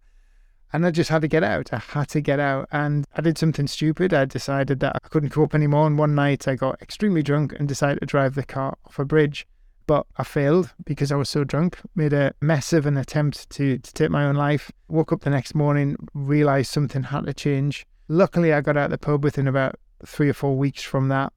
and 0.71 0.85
I 0.85 0.91
just 0.91 1.09
had 1.09 1.21
to 1.21 1.27
get 1.27 1.43
out. 1.43 1.73
I 1.73 1.77
had 1.77 2.09
to 2.09 2.21
get 2.21 2.39
out, 2.39 2.67
and 2.71 3.05
I 3.15 3.21
did 3.21 3.37
something 3.37 3.67
stupid. 3.67 4.13
I 4.13 4.25
decided 4.25 4.79
that 4.81 4.95
I 5.03 5.07
couldn't 5.07 5.29
cope 5.29 5.55
anymore. 5.55 5.87
And 5.87 5.97
one 5.97 6.15
night, 6.15 6.47
I 6.47 6.55
got 6.55 6.81
extremely 6.81 7.23
drunk 7.23 7.53
and 7.57 7.67
decided 7.67 7.99
to 8.01 8.05
drive 8.05 8.35
the 8.35 8.43
car 8.43 8.77
off 8.85 8.99
a 8.99 9.05
bridge. 9.05 9.47
But 9.87 10.05
I 10.17 10.23
failed 10.23 10.73
because 10.85 11.11
I 11.11 11.15
was 11.15 11.29
so 11.29 11.43
drunk. 11.43 11.79
Made 11.95 12.13
a 12.13 12.33
mess 12.41 12.73
of 12.73 12.85
an 12.85 12.97
attempt 12.97 13.49
to 13.51 13.77
to 13.77 13.93
take 13.93 14.11
my 14.11 14.25
own 14.25 14.35
life. 14.35 14.71
Woke 14.89 15.13
up 15.13 15.21
the 15.21 15.29
next 15.29 15.55
morning, 15.55 15.95
realized 16.13 16.71
something 16.71 17.03
had 17.03 17.25
to 17.25 17.33
change. 17.33 17.85
Luckily, 18.09 18.53
I 18.53 18.61
got 18.61 18.77
out 18.77 18.85
of 18.85 18.91
the 18.91 18.97
pub 18.97 19.23
within 19.23 19.47
about 19.47 19.75
three 20.05 20.29
or 20.29 20.33
four 20.33 20.57
weeks 20.57 20.83
from 20.83 21.09
that. 21.09 21.33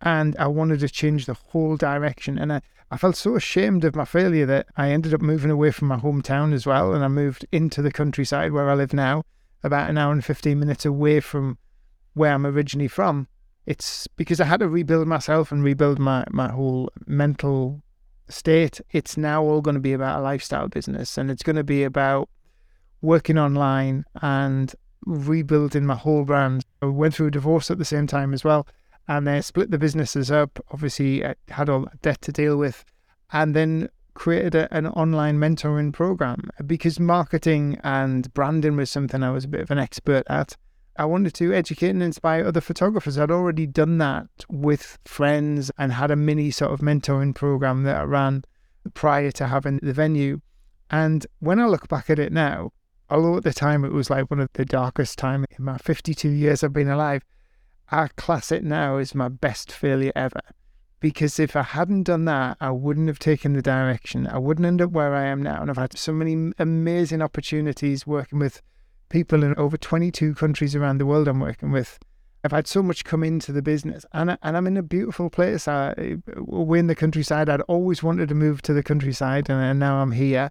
And 0.00 0.36
I 0.38 0.46
wanted 0.48 0.80
to 0.80 0.88
change 0.88 1.26
the 1.26 1.34
whole 1.34 1.76
direction. 1.76 2.38
And 2.38 2.52
I, 2.52 2.60
I 2.90 2.96
felt 2.96 3.16
so 3.16 3.36
ashamed 3.36 3.84
of 3.84 3.96
my 3.96 4.04
failure 4.04 4.46
that 4.46 4.66
I 4.76 4.90
ended 4.90 5.14
up 5.14 5.22
moving 5.22 5.50
away 5.50 5.70
from 5.70 5.88
my 5.88 5.96
hometown 5.96 6.52
as 6.52 6.66
well. 6.66 6.92
And 6.92 7.04
I 7.04 7.08
moved 7.08 7.46
into 7.52 7.80
the 7.80 7.92
countryside 7.92 8.52
where 8.52 8.68
I 8.68 8.74
live 8.74 8.92
now, 8.92 9.24
about 9.62 9.88
an 9.88 9.98
hour 9.98 10.12
and 10.12 10.24
15 10.24 10.58
minutes 10.58 10.84
away 10.84 11.20
from 11.20 11.58
where 12.12 12.34
I'm 12.34 12.46
originally 12.46 12.88
from. 12.88 13.28
It's 13.66 14.06
because 14.08 14.40
I 14.40 14.44
had 14.44 14.60
to 14.60 14.68
rebuild 14.68 15.08
myself 15.08 15.50
and 15.50 15.64
rebuild 15.64 15.98
my, 15.98 16.24
my 16.30 16.50
whole 16.50 16.90
mental 17.06 17.82
state. 18.28 18.80
It's 18.90 19.16
now 19.16 19.42
all 19.42 19.60
going 19.60 19.74
to 19.74 19.80
be 19.80 19.92
about 19.92 20.20
a 20.20 20.22
lifestyle 20.22 20.68
business 20.68 21.18
and 21.18 21.30
it's 21.30 21.42
going 21.42 21.56
to 21.56 21.64
be 21.64 21.84
about 21.84 22.28
working 23.02 23.38
online 23.38 24.04
and 24.22 24.74
rebuilding 25.06 25.84
my 25.84 25.96
whole 25.96 26.24
brand. 26.24 26.64
I 26.82 26.86
went 26.86 27.14
through 27.14 27.28
a 27.28 27.32
divorce 27.32 27.70
at 27.70 27.78
the 27.78 27.84
same 27.84 28.06
time 28.06 28.32
as 28.32 28.44
well 28.44 28.66
and 29.06 29.26
then 29.26 29.42
split 29.42 29.70
the 29.70 29.78
businesses 29.78 30.30
up. 30.30 30.58
Obviously, 30.70 31.24
I 31.24 31.34
had 31.48 31.68
all 31.68 31.80
that 31.80 32.02
debt 32.02 32.22
to 32.22 32.32
deal 32.32 32.56
with 32.56 32.84
and 33.32 33.54
then 33.54 33.88
created 34.14 34.54
a, 34.54 34.74
an 34.74 34.86
online 34.86 35.38
mentoring 35.38 35.92
program 35.92 36.48
because 36.66 36.98
marketing 36.98 37.78
and 37.82 38.32
branding 38.32 38.76
was 38.76 38.90
something 38.90 39.22
I 39.22 39.30
was 39.30 39.44
a 39.44 39.48
bit 39.48 39.60
of 39.60 39.70
an 39.70 39.78
expert 39.78 40.24
at. 40.28 40.56
I 40.96 41.04
wanted 41.06 41.34
to 41.34 41.52
educate 41.52 41.90
and 41.90 42.02
inspire 42.02 42.46
other 42.46 42.60
photographers. 42.60 43.18
I'd 43.18 43.30
already 43.30 43.66
done 43.66 43.98
that 43.98 44.28
with 44.48 44.98
friends 45.04 45.70
and 45.76 45.92
had 45.92 46.10
a 46.10 46.16
mini 46.16 46.50
sort 46.50 46.72
of 46.72 46.80
mentoring 46.80 47.34
program 47.34 47.82
that 47.82 47.96
I 47.96 48.04
ran 48.04 48.44
prior 48.94 49.32
to 49.32 49.48
having 49.48 49.78
the 49.82 49.92
venue. 49.92 50.40
And 50.90 51.26
when 51.40 51.58
I 51.58 51.66
look 51.66 51.88
back 51.88 52.10
at 52.10 52.20
it 52.20 52.32
now, 52.32 52.72
although 53.10 53.36
at 53.36 53.42
the 53.42 53.52
time 53.52 53.84
it 53.84 53.92
was 53.92 54.08
like 54.08 54.30
one 54.30 54.40
of 54.40 54.50
the 54.52 54.64
darkest 54.64 55.18
times 55.18 55.46
in 55.58 55.64
my 55.64 55.78
52 55.78 56.28
years 56.28 56.62
I've 56.62 56.72
been 56.72 56.88
alive, 56.88 57.24
I 57.90 58.08
class 58.08 58.52
it 58.52 58.62
now 58.62 58.98
as 58.98 59.14
my 59.14 59.28
best 59.28 59.72
failure 59.72 60.12
ever. 60.14 60.40
Because 61.00 61.38
if 61.38 61.56
I 61.56 61.62
hadn't 61.62 62.04
done 62.04 62.24
that, 62.26 62.56
I 62.60 62.70
wouldn't 62.70 63.08
have 63.08 63.18
taken 63.18 63.52
the 63.52 63.62
direction. 63.62 64.26
I 64.26 64.38
wouldn't 64.38 64.66
end 64.66 64.80
up 64.80 64.92
where 64.92 65.14
I 65.14 65.26
am 65.26 65.42
now. 65.42 65.60
And 65.60 65.70
I've 65.70 65.76
had 65.76 65.98
so 65.98 66.12
many 66.12 66.52
amazing 66.58 67.20
opportunities 67.20 68.06
working 68.06 68.38
with 68.38 68.62
people 69.08 69.42
in 69.42 69.54
over 69.56 69.76
22 69.76 70.34
countries 70.34 70.74
around 70.74 70.98
the 70.98 71.06
world 71.06 71.28
I'm 71.28 71.40
working 71.40 71.70
with. 71.70 71.98
I've 72.44 72.52
had 72.52 72.66
so 72.66 72.82
much 72.82 73.04
come 73.04 73.24
into 73.24 73.52
the 73.52 73.62
business, 73.62 74.04
and 74.12 74.32
I, 74.32 74.38
and 74.42 74.56
I'm 74.56 74.66
in 74.66 74.76
a 74.76 74.82
beautiful 74.82 75.30
place. 75.30 75.66
I, 75.66 76.16
we're 76.36 76.78
in 76.78 76.88
the 76.88 76.94
countryside. 76.94 77.48
I'd 77.48 77.62
always 77.62 78.02
wanted 78.02 78.28
to 78.28 78.34
move 78.34 78.60
to 78.62 78.74
the 78.74 78.82
countryside, 78.82 79.48
and, 79.48 79.62
and 79.62 79.80
now 79.80 79.96
I'm 79.96 80.12
here. 80.12 80.50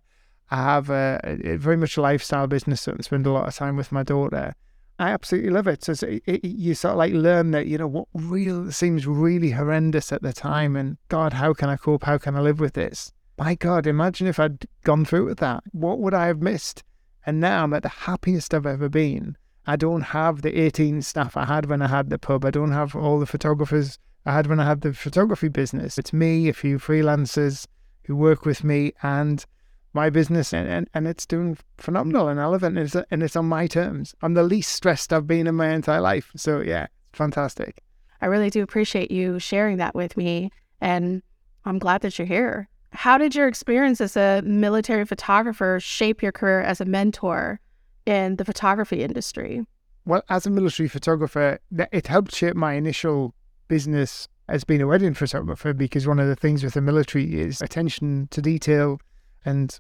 I 0.50 0.56
have 0.56 0.90
a, 0.90 1.20
a, 1.24 1.58
very 1.58 1.78
much 1.78 1.98
lifestyle 1.98 2.48
business, 2.48 2.82
so 2.82 2.96
I 2.98 3.02
spend 3.02 3.28
a 3.28 3.32
lot 3.32 3.48
of 3.48 3.56
time 3.56 3.76
with 3.76 3.92
my 3.92 4.02
daughter. 4.02 4.56
I 4.98 5.10
absolutely 5.10 5.52
love 5.52 5.68
it. 5.68 5.84
So 5.84 5.94
it, 6.08 6.24
it, 6.26 6.46
you 6.46 6.76
sort 6.76 6.94
of 6.94 6.98
like 6.98 7.14
learn 7.14 7.52
that 7.52 7.68
you 7.68 7.78
know 7.78 7.88
what 7.88 8.08
real 8.14 8.72
seems 8.72 9.06
really 9.06 9.52
horrendous 9.52 10.12
at 10.12 10.24
the 10.24 10.34
time, 10.34 10.76
and 10.76 10.98
God, 11.10 11.34
how 11.34 11.54
can 11.54 11.70
I 11.70 11.76
cope? 11.76 12.04
How 12.04 12.18
can 12.18 12.36
I 12.36 12.42
live 12.42 12.60
with 12.60 12.74
this? 12.74 13.12
My 13.38 13.56
God, 13.56 13.88
imagine 13.88 14.28
if 14.28 14.40
I'd 14.40 14.66
gone 14.84 15.06
through 15.06 15.26
with 15.26 15.40
that. 15.40 15.64
What 15.72 16.00
would 16.00 16.14
I 16.14 16.28
have 16.28 16.42
missed? 16.42 16.84
And 17.26 17.40
now 17.40 17.64
I'm 17.64 17.74
at 17.74 17.84
the 17.84 17.90
happiest 17.90 18.54
I've 18.54 18.66
ever 18.66 18.90
been. 18.90 19.38
I 19.66 19.76
don't 19.76 20.02
have 20.02 20.42
the 20.42 20.60
18 20.60 21.02
staff 21.02 21.38
I 21.38 21.46
had 21.46 21.68
when 21.68 21.82
I 21.82 21.88
had 21.88 22.10
the 22.10 22.20
pub. 22.20 22.44
I 22.44 22.52
don't 22.52 22.72
have 22.72 22.96
all 22.96 23.20
the 23.20 23.26
photographers 23.26 23.98
I 24.26 24.34
had 24.34 24.48
when 24.48 24.60
I 24.60 24.66
had 24.66 24.82
the 24.82 24.94
photography 24.94 25.48
business. 25.48 25.98
It's 25.98 26.12
me, 26.12 26.50
a 26.50 26.54
few 26.54 26.80
freelancers 26.80 27.66
who 28.06 28.16
work 28.16 28.46
with 28.46 28.64
me, 28.64 28.92
and 29.02 29.46
my 29.94 30.10
business, 30.10 30.54
and, 30.54 30.68
and, 30.68 30.90
and 30.94 31.08
it's 31.08 31.26
doing 31.26 31.58
phenomenal. 31.78 32.28
And 32.28 32.40
it, 32.40 32.64
and 32.64 32.80
it's, 32.80 32.96
and 33.10 33.24
it's 33.24 33.36
on 33.36 33.46
my 33.46 33.68
terms. 33.68 34.14
I'm 34.22 34.34
the 34.34 34.44
least 34.44 34.72
stressed 34.72 35.14
I've 35.14 35.28
been 35.28 35.48
in 35.48 35.56
my 35.56 35.70
entire 35.70 36.02
life. 36.02 36.32
So, 36.36 36.60
yeah, 36.60 36.88
fantastic. 37.14 37.82
I 38.22 38.26
really 38.26 38.50
do 38.50 38.64
appreciate 38.64 39.12
you 39.12 39.40
sharing 39.40 39.78
that 39.78 39.96
with 39.96 40.18
me. 40.18 40.52
And 40.82 41.22
I'm 41.64 41.80
glad 41.80 42.02
that 42.02 42.18
you're 42.18 42.28
here. 42.28 42.68
How 42.94 43.18
did 43.18 43.36
your 43.36 43.48
experience 43.48 44.00
as 44.00 44.16
a 44.16 44.42
military 44.44 45.06
photographer 45.06 45.80
shape 45.82 46.22
your 46.22 46.32
career 46.32 46.62
as 46.62 46.80
a 46.80 46.86
mentor 46.86 47.60
in 48.06 48.36
the 48.36 48.46
photography 48.46 49.04
industry? 49.04 49.66
Well, 50.06 50.22
as 50.30 50.46
a 50.46 50.50
military 50.50 50.90
photographer, 50.90 51.60
it 51.92 52.08
helped 52.08 52.36
shape 52.36 52.56
my 52.56 52.74
initial 52.74 53.34
business 53.68 54.28
as 54.48 54.64
being 54.64 54.82
a 54.82 54.88
wedding 54.88 55.14
photographer 55.14 55.74
because 55.74 56.06
one 56.06 56.20
of 56.20 56.28
the 56.28 56.36
things 56.36 56.64
with 56.64 56.74
the 56.74 56.82
military 56.82 57.40
is 57.40 57.62
attention 57.62 58.28
to 58.32 58.42
detail 58.42 59.00
and 59.46 59.80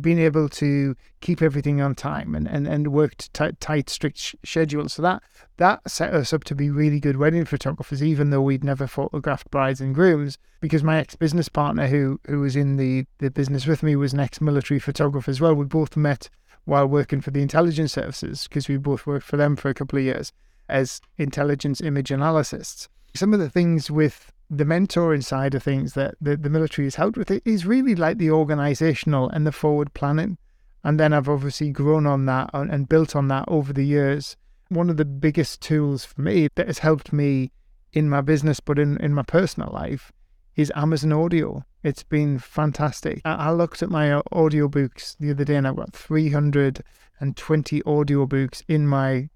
being 0.00 0.18
able 0.18 0.48
to 0.48 0.96
keep 1.20 1.40
everything 1.40 1.80
on 1.80 1.94
time 1.94 2.34
and, 2.34 2.48
and, 2.48 2.66
and 2.66 2.88
work 2.88 3.14
tight, 3.32 3.60
tight, 3.60 3.88
strict 3.88 4.18
sh- 4.18 4.34
schedules. 4.44 4.94
So 4.94 5.02
that 5.02 5.22
that 5.56 5.88
set 5.88 6.12
us 6.12 6.32
up 6.32 6.44
to 6.44 6.54
be 6.54 6.70
really 6.70 6.98
good 6.98 7.16
wedding 7.16 7.44
photographers, 7.44 8.02
even 8.02 8.30
though 8.30 8.42
we'd 8.42 8.64
never 8.64 8.86
photographed 8.86 9.50
brides 9.50 9.80
and 9.80 9.94
grooms. 9.94 10.38
Because 10.60 10.82
my 10.82 10.98
ex 10.98 11.14
business 11.14 11.48
partner, 11.48 11.86
who 11.86 12.20
who 12.26 12.40
was 12.40 12.56
in 12.56 12.76
the, 12.76 13.06
the 13.18 13.30
business 13.30 13.66
with 13.66 13.82
me, 13.82 13.96
was 13.96 14.12
an 14.12 14.20
ex 14.20 14.40
military 14.40 14.80
photographer 14.80 15.30
as 15.30 15.40
well. 15.40 15.54
We 15.54 15.64
both 15.64 15.96
met 15.96 16.28
while 16.64 16.86
working 16.86 17.20
for 17.20 17.30
the 17.30 17.42
intelligence 17.42 17.92
services 17.92 18.48
because 18.48 18.68
we 18.68 18.76
both 18.76 19.06
worked 19.06 19.26
for 19.26 19.36
them 19.36 19.54
for 19.54 19.68
a 19.68 19.74
couple 19.74 19.98
of 19.98 20.04
years 20.04 20.32
as 20.68 21.00
intelligence 21.18 21.80
image 21.80 22.10
analysts. 22.10 22.88
Some 23.14 23.34
of 23.34 23.40
the 23.40 23.50
things 23.50 23.90
with 23.90 24.32
the 24.50 24.64
mentoring 24.64 25.24
side 25.24 25.54
of 25.54 25.62
things 25.62 25.94
that 25.94 26.14
the, 26.20 26.36
the 26.36 26.50
military 26.50 26.86
has 26.86 26.96
helped 26.96 27.16
with 27.16 27.30
it 27.30 27.42
is 27.44 27.66
really 27.66 27.94
like 27.94 28.18
the 28.18 28.30
organizational 28.30 29.28
and 29.30 29.46
the 29.46 29.52
forward 29.52 29.92
planning. 29.94 30.38
And 30.82 31.00
then 31.00 31.12
I've 31.12 31.28
obviously 31.28 31.70
grown 31.70 32.06
on 32.06 32.26
that 32.26 32.50
and 32.52 32.88
built 32.88 33.16
on 33.16 33.28
that 33.28 33.46
over 33.48 33.72
the 33.72 33.86
years. 33.86 34.36
One 34.68 34.90
of 34.90 34.98
the 34.98 35.04
biggest 35.04 35.62
tools 35.62 36.04
for 36.04 36.20
me 36.20 36.48
that 36.56 36.66
has 36.66 36.80
helped 36.80 37.12
me 37.12 37.52
in 37.92 38.08
my 38.08 38.20
business, 38.20 38.60
but 38.60 38.78
in, 38.78 38.98
in 38.98 39.14
my 39.14 39.22
personal 39.22 39.70
life, 39.72 40.12
is 40.56 40.70
Amazon 40.74 41.12
Audio. 41.12 41.64
It's 41.82 42.02
been 42.02 42.38
fantastic. 42.38 43.22
I, 43.24 43.34
I 43.34 43.50
looked 43.52 43.82
at 43.82 43.90
my 43.90 44.20
audiobooks 44.32 45.16
the 45.18 45.30
other 45.30 45.44
day 45.44 45.56
and 45.56 45.66
I've 45.66 45.76
got 45.76 45.92
320 45.94 47.80
audiobooks 47.82 48.62
in 48.68 48.86
my 48.86 49.30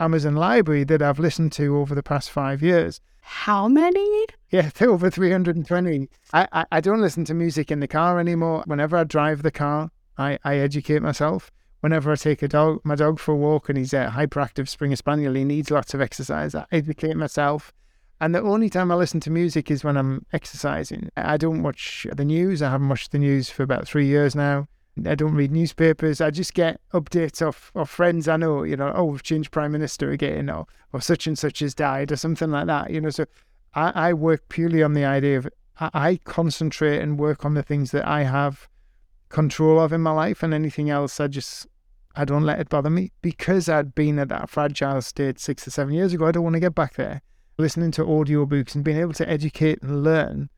Amazon 0.00 0.36
library 0.36 0.84
that 0.84 1.02
I've 1.02 1.18
listened 1.18 1.52
to 1.52 1.76
over 1.78 1.94
the 1.94 2.02
past 2.02 2.30
five 2.30 2.62
years. 2.62 3.00
How 3.28 3.66
many? 3.66 4.26
Yeah, 4.50 4.70
over 4.80 5.10
320. 5.10 6.08
I, 6.32 6.48
I, 6.52 6.64
I 6.70 6.80
don't 6.80 7.00
listen 7.00 7.24
to 7.24 7.34
music 7.34 7.72
in 7.72 7.80
the 7.80 7.88
car 7.88 8.20
anymore. 8.20 8.62
Whenever 8.66 8.96
I 8.96 9.02
drive 9.02 9.42
the 9.42 9.50
car, 9.50 9.90
I, 10.16 10.38
I 10.44 10.58
educate 10.58 11.02
myself. 11.02 11.50
Whenever 11.80 12.12
I 12.12 12.14
take 12.14 12.42
a 12.44 12.48
dog, 12.48 12.82
my 12.84 12.94
dog 12.94 13.18
for 13.18 13.32
a 13.32 13.36
walk 13.36 13.68
and 13.68 13.76
he's 13.76 13.92
a 13.92 14.12
hyperactive 14.14 14.68
Springer 14.68 14.94
Spaniel, 14.94 15.34
he 15.34 15.42
needs 15.42 15.72
lots 15.72 15.92
of 15.92 16.00
exercise. 16.00 16.54
I 16.54 16.66
educate 16.70 17.16
myself. 17.16 17.72
And 18.20 18.32
the 18.32 18.42
only 18.42 18.70
time 18.70 18.92
I 18.92 18.94
listen 18.94 19.18
to 19.20 19.30
music 19.30 19.72
is 19.72 19.82
when 19.82 19.96
I'm 19.96 20.24
exercising. 20.32 21.10
I 21.16 21.36
don't 21.36 21.64
watch 21.64 22.06
the 22.14 22.24
news. 22.24 22.62
I 22.62 22.70
haven't 22.70 22.88
watched 22.88 23.10
the 23.10 23.18
news 23.18 23.50
for 23.50 23.64
about 23.64 23.88
three 23.88 24.06
years 24.06 24.36
now. 24.36 24.68
I 25.04 25.14
don't 25.14 25.34
read 25.34 25.52
newspapers. 25.52 26.20
I 26.20 26.30
just 26.30 26.54
get 26.54 26.80
updates 26.94 27.42
of, 27.42 27.70
of 27.74 27.90
friends 27.90 28.28
I 28.28 28.36
know, 28.36 28.62
you 28.62 28.76
know, 28.76 28.92
oh, 28.94 29.04
we've 29.04 29.22
changed 29.22 29.50
prime 29.50 29.72
minister 29.72 30.10
again, 30.10 30.48
or, 30.48 30.66
or 30.92 31.00
such 31.00 31.26
and 31.26 31.38
such 31.38 31.58
has 31.58 31.74
died, 31.74 32.10
or 32.12 32.16
something 32.16 32.50
like 32.50 32.66
that, 32.66 32.90
you 32.90 33.00
know. 33.00 33.10
So 33.10 33.26
I, 33.74 34.08
I 34.08 34.12
work 34.14 34.48
purely 34.48 34.82
on 34.82 34.94
the 34.94 35.04
idea 35.04 35.38
of 35.38 35.48
I, 35.78 35.90
I 35.92 36.16
concentrate 36.24 37.00
and 37.00 37.18
work 37.18 37.44
on 37.44 37.54
the 37.54 37.62
things 37.62 37.90
that 37.90 38.06
I 38.06 38.22
have 38.22 38.68
control 39.28 39.78
of 39.80 39.92
in 39.92 40.00
my 40.00 40.12
life, 40.12 40.42
and 40.42 40.54
anything 40.54 40.88
else, 40.88 41.20
I 41.20 41.26
just 41.26 41.66
I 42.14 42.24
don't 42.24 42.44
let 42.44 42.60
it 42.60 42.70
bother 42.70 42.88
me 42.88 43.12
because 43.20 43.68
I'd 43.68 43.94
been 43.94 44.18
at 44.18 44.30
that 44.30 44.48
fragile 44.48 45.02
state 45.02 45.38
six 45.38 45.68
or 45.68 45.70
seven 45.70 45.92
years 45.92 46.14
ago. 46.14 46.26
I 46.26 46.32
don't 46.32 46.44
want 46.44 46.54
to 46.54 46.60
get 46.60 46.74
back 46.74 46.94
there. 46.94 47.20
Listening 47.58 47.90
to 47.92 48.04
audiobooks 48.04 48.74
and 48.74 48.84
being 48.84 48.98
able 48.98 49.12
to 49.14 49.28
educate 49.28 49.82
and 49.82 50.02
learn 50.02 50.48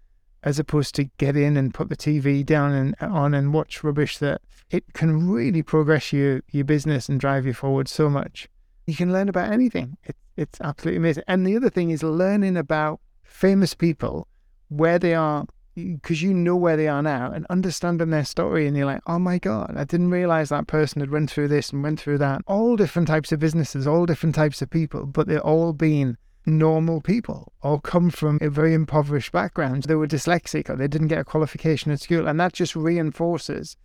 as 0.49 0.59
opposed 0.59 0.95
to 0.95 1.05
get 1.19 1.37
in 1.37 1.59
and 1.59 1.75
put 1.75 1.91
the 1.91 1.97
TV 1.97 2.45
down 2.45 2.73
and 2.73 2.95
on 3.03 3.35
and 3.35 3.53
watch 3.53 3.85
rubbish 3.85 4.17
that 4.17 4.41
it 4.71 4.95
can 4.95 5.29
really 5.29 5.63
progress 5.63 6.11
your 6.11 6.41
your 6.51 6.65
business 6.65 7.07
and 7.07 7.21
drive 7.21 7.45
you 7.45 7.53
forward 7.53 7.87
so 7.87 8.09
much. 8.09 8.49
You 8.87 8.97
can 8.97 9.13
learn 9.13 9.29
about 9.29 9.53
anything. 9.53 9.99
It, 10.05 10.17
it's 10.39 10.59
absolutely 10.63 10.97
amazing. 10.97 11.25
And 11.29 11.47
the 11.47 11.55
other 11.55 11.69
thing 11.69 11.91
is 11.91 12.03
learning 12.03 12.57
about 12.57 12.99
famous 13.23 13.75
people 13.75 14.27
where 14.69 14.99
they 14.99 15.15
are 15.15 15.45
because 15.75 16.23
you 16.23 16.33
know 16.33 16.57
where 16.57 16.79
they 16.79 16.89
are 16.89 17.03
now 17.03 17.31
and 17.31 17.45
understanding 17.51 18.09
their 18.09 18.25
story 18.25 18.67
and 18.67 18.77
you're 18.77 18.85
like 18.85 19.01
oh 19.07 19.19
my 19.19 19.39
god 19.39 19.73
i 19.77 19.85
didn't 19.85 20.11
realize 20.11 20.49
that 20.49 20.67
person 20.67 20.99
had 20.99 21.09
went 21.09 21.31
through 21.31 21.47
this 21.47 21.71
and 21.71 21.85
went 21.85 22.01
through 22.01 22.19
that 22.19 22.43
all 22.49 22.75
different 22.75 23.07
types 23.07 23.31
of 23.31 23.39
businesses 23.39 23.87
all 23.87 24.05
different 24.05 24.35
types 24.35 24.61
of 24.61 24.69
people 24.69 25.07
but 25.07 25.29
they're 25.29 25.47
all 25.47 25.73
been 25.73 26.19
normal 26.49 27.01
people 27.01 27.53
or 27.63 27.81
come 27.81 28.11
from 28.11 28.39
a 28.41 28.49
very 28.49 28.75
impoverished 28.75 29.33
background. 29.33 29.85
They 29.85 29.95
were 29.95 30.07
dyslexic 30.07 30.69
or 30.69 30.77
they 30.77 30.89
didn't 30.89 31.09
get 31.09 31.19
a 31.19 31.25
qualification 31.25 31.93
at 31.93 32.01
school. 32.01 32.27
And 32.27 32.41
that 32.41 32.53
just 32.53 32.75
reinforces 32.75 33.77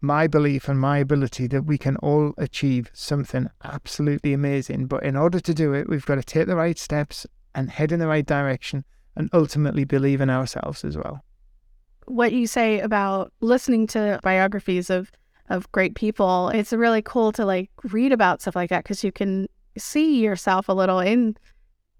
my 0.00 0.26
belief 0.26 0.68
and 0.68 0.78
my 0.78 0.98
ability 0.98 1.46
that 1.48 1.62
we 1.62 1.78
can 1.78 1.96
all 1.96 2.34
achieve 2.36 2.90
something 2.92 3.48
absolutely 3.64 4.32
amazing. 4.32 4.86
But 4.86 5.02
in 5.02 5.16
order 5.16 5.40
to 5.40 5.54
do 5.54 5.72
it, 5.72 5.88
we've 5.88 6.06
got 6.06 6.16
to 6.16 6.22
take 6.22 6.46
the 6.46 6.56
right 6.56 6.78
steps 6.78 7.26
and 7.54 7.70
head 7.70 7.90
in 7.92 7.98
the 7.98 8.06
right 8.06 8.26
direction 8.26 8.84
and 9.16 9.30
ultimately 9.32 9.84
believe 9.84 10.20
in 10.20 10.28
ourselves 10.28 10.84
as 10.84 10.96
well. 10.96 11.24
What 12.04 12.32
you 12.32 12.46
say 12.46 12.80
about 12.80 13.32
listening 13.40 13.86
to 13.88 14.20
biographies 14.22 14.90
of 14.90 15.10
of 15.48 15.70
great 15.70 15.94
people, 15.94 16.48
it's 16.48 16.72
really 16.72 17.02
cool 17.02 17.30
to 17.32 17.44
like 17.44 17.70
read 17.84 18.12
about 18.12 18.42
stuff 18.42 18.56
like 18.56 18.70
that 18.70 18.82
because 18.82 19.04
you 19.04 19.12
can 19.12 19.48
see 19.78 20.20
yourself 20.20 20.68
a 20.68 20.72
little 20.72 20.98
in 20.98 21.36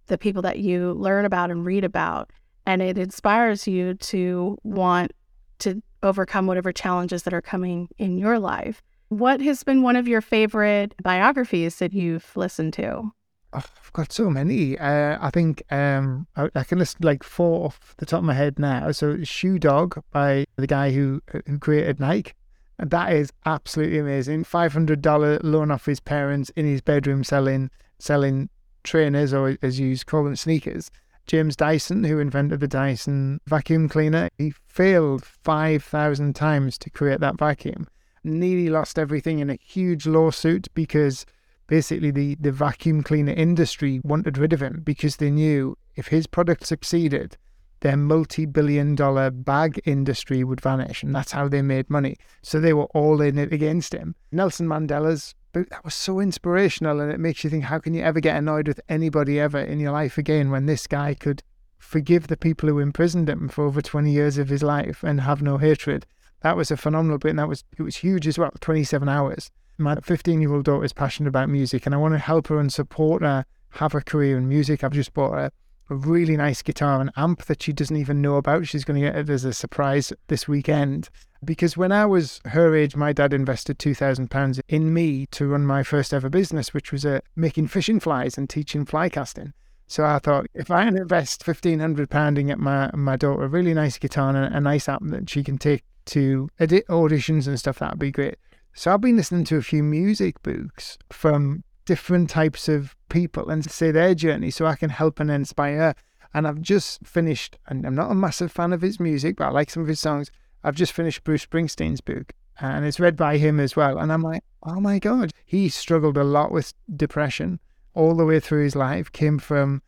the 0.07 0.19
people 0.19 0.43
that 0.43 0.59
you 0.59 0.93
learn 0.95 1.25
about 1.25 1.51
and 1.51 1.65
read 1.65 1.85
about. 1.85 2.31
And 2.67 2.83
it 2.83 2.99
inspires 2.99 3.67
you 3.67 3.95
to 3.95 4.59
want 4.65 5.13
to 5.61 5.83
overcome 6.03 6.47
whatever 6.47 6.73
challenges 6.73 7.23
that 7.23 7.35
are 7.35 7.43
coming 7.43 7.89
in 7.99 8.19
your 8.19 8.39
life. 8.39 8.83
What 9.09 9.41
has 9.41 9.63
been 9.63 9.83
one 9.83 9.97
of 9.97 10.09
your 10.09 10.21
favorite 10.21 10.95
biographies 11.03 11.77
that 11.77 11.93
you've 11.93 12.37
listened 12.37 12.73
to? 12.75 13.13
I've 13.53 13.93
got 13.93 14.13
so 14.13 14.29
many. 14.29 14.79
Uh, 14.79 15.17
I 15.21 15.31
think 15.31 15.63
um, 15.71 16.27
I, 16.37 16.51
I, 16.55 16.65
can 16.65 16.79
list 16.79 17.03
like 17.03 17.23
four 17.23 17.67
off 17.67 17.95
the 17.97 18.05
top 18.05 18.19
of 18.19 18.25
my 18.25 18.35
head 18.35 18.59
now. 18.59 18.91
So, 18.91 19.23
Shoe 19.23 19.59
Dog 19.59 20.03
by 20.11 20.45
the 20.57 20.67
guy 20.67 20.91
who 20.91 21.23
who 21.47 21.59
created 21.59 22.01
Nike. 22.01 22.33
And 22.79 22.91
that 22.91 23.13
is 23.13 23.33
absolutely 23.47 23.99
amazing. 23.99 24.45
Five 24.45 24.73
hundred 24.73 25.01
dollar 25.01 25.39
loan 25.43 25.71
off 25.71 25.87
his 25.87 26.01
parents 26.01 26.51
in 26.51 26.67
his 26.67 26.83
bedroom 26.83 27.25
selling 27.25 27.71
selling 27.99 28.51
trainers 28.87 29.35
or 29.35 29.59
as 29.61 29.79
you 29.79 29.97
call 29.99 30.25
them 30.25 30.37
sneakers. 30.37 30.91
James 31.27 31.57
Dyson, 31.57 32.05
who 32.05 32.21
invented 32.21 32.61
the 32.61 32.69
Dyson 32.69 33.41
vacuum 33.47 33.89
cleaner, 33.89 34.31
he 34.39 34.55
failed 34.69 35.25
5,000 35.25 36.35
times 36.35 36.79
to 36.79 36.91
create 36.91 37.21
that 37.21 37.37
vacuum. 37.37 37.89
Nearly 38.23 38.71
lost 38.71 38.99
everything 38.99 39.41
in 39.41 39.51
a 39.51 39.59
huge 39.61 40.07
lawsuit 40.07 40.69
because 40.75 41.27
basically 41.67 42.13
the, 42.13 42.37
the 42.37 42.53
vacuum 42.53 43.03
cleaner 43.03 43.33
industry 43.33 44.01
wanted 44.05 44.39
rid 44.39 44.53
of 44.53 44.63
him 44.63 44.83
because 44.85 45.17
they 45.17 45.31
knew 45.31 45.77
if 45.97 46.09
his 46.09 46.27
product 46.27 46.65
succeeded, 46.65 47.37
their 47.81 47.97
multi 47.97 48.47
billion 48.47 48.95
dollar 48.95 49.31
bag 49.31 49.81
industry 49.85 50.45
would 50.45 50.61
vanish. 50.61 51.03
And 51.03 51.15
that's 51.15 51.33
how 51.33 51.49
they 51.49 51.63
made 51.63 51.91
money. 51.91 52.17
So 52.43 52.61
they 52.61 52.73
were 52.73 52.89
all 52.95 53.21
in 53.21 53.39
it 53.39 53.53
against 53.53 53.93
him. 53.93 54.15
Nelson 54.33 54.67
Mandela's 54.67 55.35
but 55.57 55.71
that 55.71 55.87
was 55.87 55.95
so 55.95 56.21
inspirational, 56.21 57.01
and 57.01 57.11
it 57.11 57.19
makes 57.19 57.43
you 57.43 57.49
think: 57.49 57.65
how 57.65 57.79
can 57.79 57.95
you 57.95 58.03
ever 58.03 58.21
get 58.21 58.37
annoyed 58.37 58.69
with 58.69 58.79
anybody 58.91 59.41
ever 59.41 59.59
in 59.59 59.81
your 59.81 59.93
life 59.93 60.19
again 60.19 60.51
when 60.51 60.67
this 60.67 60.87
guy 60.87 61.15
could 61.15 61.43
forgive 61.79 62.27
the 62.27 62.37
people 62.37 62.69
who 62.69 62.79
imprisoned 62.79 63.27
him 63.27 63.49
for 63.49 63.65
over 63.65 63.81
20 63.81 64.11
years 64.11 64.37
of 64.37 64.51
his 64.51 64.63
life 64.63 65.03
and 65.03 65.23
have 65.23 65.41
no 65.41 65.57
hatred? 65.57 66.05
That 66.43 66.59
was 66.59 66.71
a 66.71 66.77
phenomenal 66.77 67.17
bit, 67.17 67.31
and 67.31 67.39
that 67.39 67.49
was 67.49 67.65
it 67.79 67.83
was 67.83 67.97
huge 67.97 68.27
as 68.27 68.39
well. 68.39 68.53
27 68.61 69.09
hours. 69.09 69.51
My 69.79 69.97
15 69.97 70.43
year 70.43 70.53
old 70.53 70.67
daughter 70.67 70.85
is 70.85 70.93
passionate 70.93 71.31
about 71.31 71.49
music, 71.49 71.87
and 71.87 71.95
I 71.95 71.99
want 71.99 72.13
to 72.13 72.19
help 72.19 72.49
her 72.49 72.61
and 72.61 72.71
support 72.71 73.23
her 73.23 73.47
have 73.71 73.95
a 73.95 74.03
career 74.03 74.37
in 74.37 74.51
music. 74.51 74.85
I've 74.85 74.93
just 74.93 75.15
bought 75.15 75.33
her 75.33 75.51
a 75.89 75.95
really 75.95 76.37
nice 76.37 76.61
guitar 76.61 77.01
and 77.01 77.11
amp 77.17 77.47
that 77.47 77.63
she 77.63 77.73
doesn't 77.73 77.97
even 77.97 78.21
know 78.21 78.37
about. 78.37 78.67
She's 78.67 78.85
going 78.85 79.01
to 79.01 79.07
get 79.07 79.17
it 79.17 79.31
as 79.31 79.47
a 79.47 79.55
surprise 79.55 80.13
this 80.27 80.47
weekend. 80.47 81.09
Because 81.47 81.77
when 81.77 81.93
I 81.93 82.05
was 82.05 82.41
her 82.47 82.75
age, 82.75 82.97
my 82.97 83.13
dad 83.13 83.33
invested 83.33 83.79
£2,000 83.79 84.61
in 84.69 84.93
me 84.93 85.27
to 85.27 85.47
run 85.47 85.65
my 85.65 85.85
first 85.85 86.13
ever 86.13 86.29
business, 86.29 86.75
which 86.75 86.91
was 86.91 87.07
uh, 87.07 87.21
making 87.37 87.69
fishing 87.69 88.01
flies 88.01 88.37
and 88.37 88.51
teaching 88.51 88.85
fly 88.85 89.09
casting. 89.09 89.53
So 89.87 90.05
I 90.05 90.19
thought, 90.19 90.47
if 90.55 90.73
I 90.73 90.89
invest 90.89 91.47
£1,500 91.47 92.39
and 92.39 92.49
get 92.49 92.59
my, 92.59 92.91
my 92.95 93.15
daughter 93.15 93.45
a 93.45 93.49
really 93.49 93.75
nice 93.75 93.97
guitar 93.97 94.35
and 94.35 94.55
a, 94.55 94.61
nice 94.61 94.89
app 94.89 95.01
that 95.05 95.31
she 95.31 95.45
can 95.45 95.57
take 95.57 95.85
to 96.07 96.49
edit 96.59 96.85
auditions 96.89 97.47
and 97.47 97.57
stuff, 97.59 97.79
that'd 97.79 98.01
be 98.01 98.11
great. 98.11 98.37
So 98.75 98.93
I've 98.93 99.01
been 99.01 99.17
listening 99.17 99.45
to 99.45 99.57
a 99.57 99.63
few 99.63 99.85
music 99.85 100.43
books 100.43 100.99
from 101.13 101.63
different 101.85 102.29
types 102.29 102.69
of 102.69 102.97
people 103.09 103.49
and 103.49 103.65
say 103.71 103.93
their 103.93 104.17
journey 104.17 104.51
so 104.51 104.67
I 104.67 104.75
can 104.75 104.91
help 104.91 105.21
and 105.21 105.31
inspire. 105.31 105.79
Her. 105.79 105.95
And 106.35 106.49
I've 106.49 106.61
just 106.61 107.07
finished, 107.07 107.57
and 107.69 107.87
I'm 107.87 107.95
not 107.95 108.11
a 108.11 108.15
massive 108.15 108.51
fan 108.51 108.73
of 108.73 108.83
his 108.83 108.99
music, 108.99 109.37
but 109.37 109.47
I 109.47 109.51
like 109.51 109.71
some 109.71 109.83
of 109.83 109.89
his 109.89 110.01
songs. 110.01 110.31
I've 110.67 110.75
just 110.75 110.93
finished 110.93 111.23
Bruce 111.23 111.47
Springsteen's 111.47 112.01
book, 112.01 112.33
and 112.59 112.85
it's 112.85 112.99
read 112.99 113.17
by 113.17 113.37
him 113.39 113.61
as 113.61 113.77
well. 113.77 113.99
And 113.99 114.13
I'm 114.13 114.23
like, 114.23 114.43
oh 114.65 114.81
my 114.81 114.99
God, 114.99 115.31
he 115.45 115.69
struggled 115.69 116.17
a 116.17 116.25
lot 116.25 116.51
with 116.51 116.75
depression 116.97 117.61
all 117.95 118.17
the 118.17 118.25
way 118.25 118.41
through 118.41 118.65
his 118.65 118.75
life, 118.75 119.13
came 119.13 119.39
from 119.39 119.81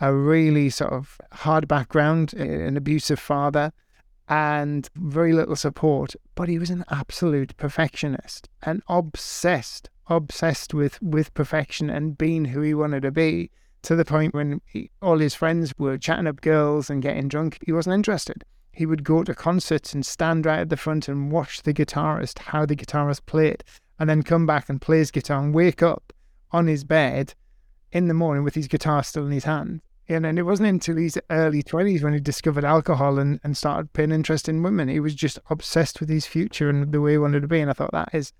a 0.00 0.14
really 0.14 0.70
sort 0.70 0.94
of 0.94 1.20
hard 1.32 1.68
background, 1.68 2.32
an 2.32 2.78
abusive 2.78 3.18
father, 3.18 3.74
and 4.26 4.88
very 4.96 5.34
little 5.34 5.54
support. 5.54 6.16
But 6.34 6.48
he 6.48 6.58
was 6.58 6.70
an 6.70 6.86
absolute 6.90 7.54
perfectionist 7.58 8.48
and 8.62 8.82
obsessed 8.88 9.90
obsessed 10.08 10.72
with 10.72 11.02
with 11.02 11.34
perfection 11.34 11.90
and 11.90 12.16
being 12.16 12.46
who 12.46 12.62
he 12.62 12.72
wanted 12.72 13.02
to 13.02 13.10
be 13.10 13.50
to 13.82 13.96
the 13.96 14.04
point 14.04 14.32
when 14.32 14.60
he, 14.64 14.88
all 15.02 15.18
his 15.18 15.34
friends 15.34 15.74
were 15.78 15.98
chatting 15.98 16.28
up 16.28 16.40
girls 16.40 16.88
and 16.88 17.02
getting 17.02 17.26
drunk 17.26 17.58
he 17.66 17.72
wasn't 17.72 17.92
interested 17.92 18.44
he 18.76 18.86
would 18.86 19.04
go 19.04 19.24
to 19.24 19.34
concerts 19.34 19.94
and 19.94 20.04
stand 20.04 20.46
right 20.46 20.60
at 20.60 20.68
the 20.68 20.76
front 20.76 21.08
and 21.08 21.32
watch 21.32 21.62
the 21.62 21.74
guitarist 21.74 22.38
how 22.38 22.66
the 22.66 22.76
guitarist 22.76 23.24
played 23.26 23.64
and 23.98 24.08
then 24.08 24.22
come 24.22 24.46
back 24.46 24.68
and 24.68 24.80
play 24.80 24.98
his 24.98 25.10
guitar 25.10 25.42
and 25.42 25.54
wake 25.54 25.82
up 25.82 26.12
on 26.52 26.66
his 26.66 26.84
bed 26.84 27.34
in 27.92 28.08
the 28.08 28.14
morning 28.14 28.44
with 28.44 28.54
his 28.54 28.68
guitar 28.68 29.02
still 29.02 29.26
in 29.26 29.32
his 29.32 29.44
hand 29.44 29.80
and 30.08 30.24
then 30.24 30.38
it 30.38 30.46
wasn't 30.46 30.68
until 30.68 30.96
his 30.96 31.18
early 31.30 31.62
20s 31.62 32.02
when 32.02 32.12
he 32.12 32.20
discovered 32.20 32.64
alcohol 32.64 33.18
and, 33.18 33.40
and 33.42 33.56
started 33.56 33.92
paying 33.92 34.12
interest 34.12 34.48
in 34.48 34.62
women. 34.62 34.88
He 34.88 35.00
was 35.00 35.14
just 35.14 35.38
obsessed 35.50 35.98
with 35.98 36.08
his 36.08 36.26
future 36.26 36.70
and 36.70 36.92
the 36.92 37.00
way 37.00 37.12
he 37.12 37.18
wanted 37.18 37.42
to 37.42 37.48
be. 37.48 37.60
And 37.60 37.70
I 37.70 37.72
thought 37.72 37.90
that 37.92 38.10
is 38.12 38.32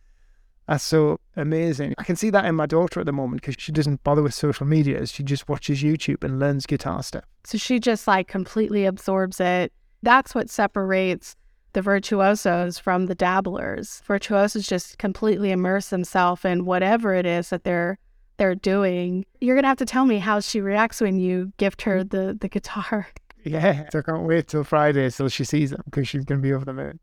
that's 0.69 0.85
so 0.85 1.21
amazing. 1.37 1.95
I 1.99 2.05
can 2.05 2.17
see 2.17 2.31
that 2.31 2.45
in 2.45 2.55
my 2.55 2.67
daughter 2.67 3.01
at 3.01 3.07
the 3.07 3.13
moment 3.13 3.41
because 3.41 3.57
she 3.59 3.73
doesn't 3.73 4.03
bother 4.05 4.23
with 4.23 4.35
social 4.35 4.67
media. 4.67 5.07
She 5.07 5.23
just 5.23 5.49
watches 5.49 5.83
YouTube 5.83 6.25
and 6.25 6.39
learns 6.39 6.67
guitar 6.67 7.03
stuff. 7.03 7.25
So 7.45 7.59
she 7.59 7.79
just 7.79 8.07
like 8.07 8.29
completely 8.29 8.85
absorbs 8.85 9.41
it. 9.41 9.73
That's 10.03 10.35
what 10.35 10.51
separates 10.51 11.37
the 11.73 11.83
virtuosos 11.83 12.79
from 12.79 13.05
the 13.05 13.15
dabblers. 13.15 14.03
Virtuosos 14.07 14.67
just 14.67 14.97
completely 14.97 15.51
immerse 15.51 15.91
themselves 15.91 16.45
in 16.45 16.65
whatever 16.65 17.13
it 17.15 17.27
is 17.27 17.51
that 17.51 17.65
they're 17.65 17.99
they're 18.39 18.55
doing. 18.55 19.25
You're 19.41 19.57
gonna 19.57 19.69
have 19.69 19.77
to 19.79 19.87
tell 19.87 20.07
me 20.07 20.19
how 20.19 20.41
she 20.41 20.61
reacts 20.61 21.01
when 21.01 21.19
you 21.19 21.53
gift 21.59 21.83
her 21.83 22.03
the 22.03 22.37
the 22.39 22.49
guitar. 22.49 23.07
Yeah, 23.49 23.89
so 23.91 24.01
I 24.01 24.03
can't 24.03 24.25
wait 24.25 24.49
till 24.49 24.65
Friday 24.65 25.09
till 25.09 25.29
she 25.29 25.45
sees 25.45 25.71
them 25.71 25.81
because 25.85 26.09
she's 26.09 26.25
gonna 26.25 26.41
be 26.41 26.53
over 26.53 26.65
the 26.65 26.73
moon. 26.73 26.99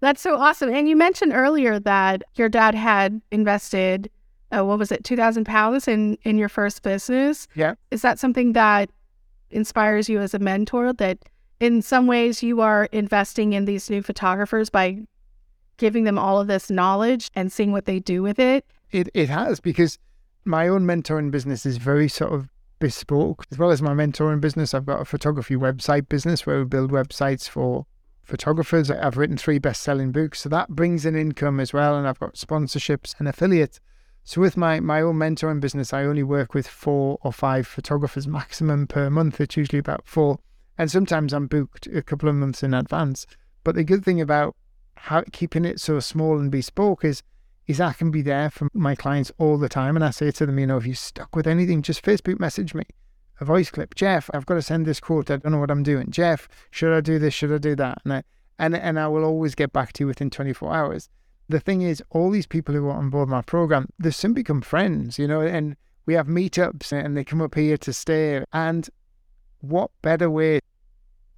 That's 0.00 0.20
so 0.20 0.36
awesome. 0.36 0.68
And 0.74 0.88
you 0.88 0.96
mentioned 0.96 1.32
earlier 1.32 1.78
that 1.78 2.22
your 2.34 2.48
dad 2.48 2.74
had 2.74 3.20
invested, 3.30 4.10
uh, 4.50 4.64
what 4.64 4.80
was 4.80 4.90
it, 4.90 5.04
two 5.04 5.14
thousand 5.14 5.44
pounds 5.44 5.86
in 5.86 6.16
in 6.22 6.38
your 6.38 6.48
first 6.48 6.82
business. 6.82 7.46
Yeah. 7.54 7.74
Is 7.92 8.02
that 8.02 8.18
something 8.18 8.54
that 8.54 8.90
inspires 9.50 10.08
you 10.08 10.18
as 10.18 10.34
a 10.34 10.40
mentor? 10.40 10.92
That 10.92 11.18
in 11.60 11.82
some 11.82 12.06
ways 12.06 12.42
you 12.42 12.60
are 12.60 12.86
investing 12.86 13.52
in 13.52 13.66
these 13.66 13.88
new 13.88 14.02
photographers 14.02 14.70
by 14.70 14.98
giving 15.76 16.04
them 16.04 16.18
all 16.18 16.40
of 16.40 16.46
this 16.46 16.70
knowledge 16.70 17.30
and 17.34 17.52
seeing 17.52 17.72
what 17.72 17.84
they 17.84 18.00
do 18.00 18.22
with 18.22 18.38
it. 18.38 18.66
It 18.90 19.08
it 19.14 19.28
has 19.28 19.60
because 19.60 19.98
my 20.44 20.66
own 20.66 20.84
mentoring 20.84 21.30
business 21.30 21.64
is 21.64 21.76
very 21.76 22.08
sort 22.08 22.32
of 22.32 22.48
bespoke. 22.80 23.44
As 23.52 23.58
well 23.58 23.70
as 23.70 23.80
my 23.80 23.92
mentoring 23.92 24.40
business, 24.40 24.74
I've 24.74 24.86
got 24.86 25.00
a 25.00 25.04
photography 25.04 25.54
website 25.54 26.08
business 26.08 26.46
where 26.46 26.58
we 26.58 26.64
build 26.64 26.90
websites 26.90 27.48
for 27.48 27.86
photographers. 28.22 28.90
I've 28.90 29.16
written 29.16 29.36
three 29.36 29.58
best 29.58 29.82
selling 29.82 30.12
books. 30.12 30.40
So 30.40 30.48
that 30.48 30.70
brings 30.70 31.04
in 31.04 31.14
income 31.14 31.60
as 31.60 31.72
well. 31.72 31.96
And 31.96 32.08
I've 32.08 32.18
got 32.18 32.34
sponsorships 32.34 33.14
and 33.18 33.28
affiliates. 33.28 33.80
So 34.24 34.40
with 34.40 34.56
my, 34.56 34.80
my 34.80 35.00
own 35.02 35.16
mentoring 35.16 35.60
business, 35.60 35.92
I 35.92 36.04
only 36.04 36.22
work 36.22 36.54
with 36.54 36.66
four 36.66 37.18
or 37.22 37.32
five 37.32 37.66
photographers 37.66 38.26
maximum 38.26 38.86
per 38.86 39.10
month. 39.10 39.40
It's 39.40 39.56
usually 39.56 39.78
about 39.78 40.06
four. 40.06 40.38
And 40.80 40.90
sometimes 40.90 41.34
I'm 41.34 41.46
booked 41.46 41.88
a 41.88 42.00
couple 42.00 42.30
of 42.30 42.36
months 42.36 42.62
in 42.62 42.72
advance. 42.72 43.26
But 43.64 43.74
the 43.74 43.84
good 43.84 44.02
thing 44.02 44.18
about 44.18 44.56
how 44.94 45.24
keeping 45.30 45.66
it 45.66 45.78
so 45.78 46.00
small 46.00 46.38
and 46.38 46.50
bespoke 46.50 47.04
is 47.04 47.22
is 47.66 47.82
I 47.82 47.92
can 47.92 48.10
be 48.10 48.22
there 48.22 48.48
for 48.48 48.66
my 48.72 48.94
clients 48.94 49.30
all 49.36 49.58
the 49.58 49.68
time. 49.68 49.94
And 49.94 50.02
I 50.02 50.08
say 50.08 50.30
to 50.30 50.46
them, 50.46 50.58
you 50.58 50.66
know, 50.66 50.78
if 50.78 50.86
you're 50.86 50.94
stuck 50.94 51.36
with 51.36 51.46
anything, 51.46 51.82
just 51.82 52.02
Facebook 52.02 52.40
message 52.40 52.72
me 52.72 52.84
a 53.40 53.44
voice 53.44 53.70
clip. 53.70 53.94
Jeff, 53.94 54.30
I've 54.32 54.46
got 54.46 54.54
to 54.54 54.62
send 54.62 54.86
this 54.86 55.00
quote. 55.00 55.30
I 55.30 55.36
don't 55.36 55.52
know 55.52 55.58
what 55.58 55.70
I'm 55.70 55.82
doing. 55.82 56.10
Jeff, 56.10 56.48
should 56.70 56.96
I 56.96 57.02
do 57.02 57.18
this? 57.18 57.34
Should 57.34 57.52
I 57.52 57.58
do 57.58 57.76
that? 57.76 57.98
And 58.04 58.14
I, 58.14 58.22
and, 58.58 58.74
and 58.74 58.98
I 58.98 59.06
will 59.06 59.24
always 59.24 59.54
get 59.54 59.74
back 59.74 59.92
to 59.92 60.04
you 60.04 60.06
within 60.06 60.30
24 60.30 60.74
hours. 60.74 61.10
The 61.46 61.60
thing 61.60 61.82
is, 61.82 62.02
all 62.08 62.30
these 62.30 62.46
people 62.46 62.74
who 62.74 62.88
are 62.88 62.96
on 62.96 63.10
board 63.10 63.28
my 63.28 63.42
program, 63.42 63.90
they 63.98 64.12
soon 64.12 64.32
become 64.32 64.62
friends, 64.62 65.18
you 65.18 65.28
know, 65.28 65.42
and 65.42 65.76
we 66.06 66.14
have 66.14 66.26
meetups 66.26 66.90
and 66.90 67.18
they 67.18 67.24
come 67.24 67.42
up 67.42 67.54
here 67.54 67.76
to 67.76 67.92
stay. 67.92 68.42
And 68.54 68.88
what 69.60 69.90
better 70.02 70.30
way 70.30 70.60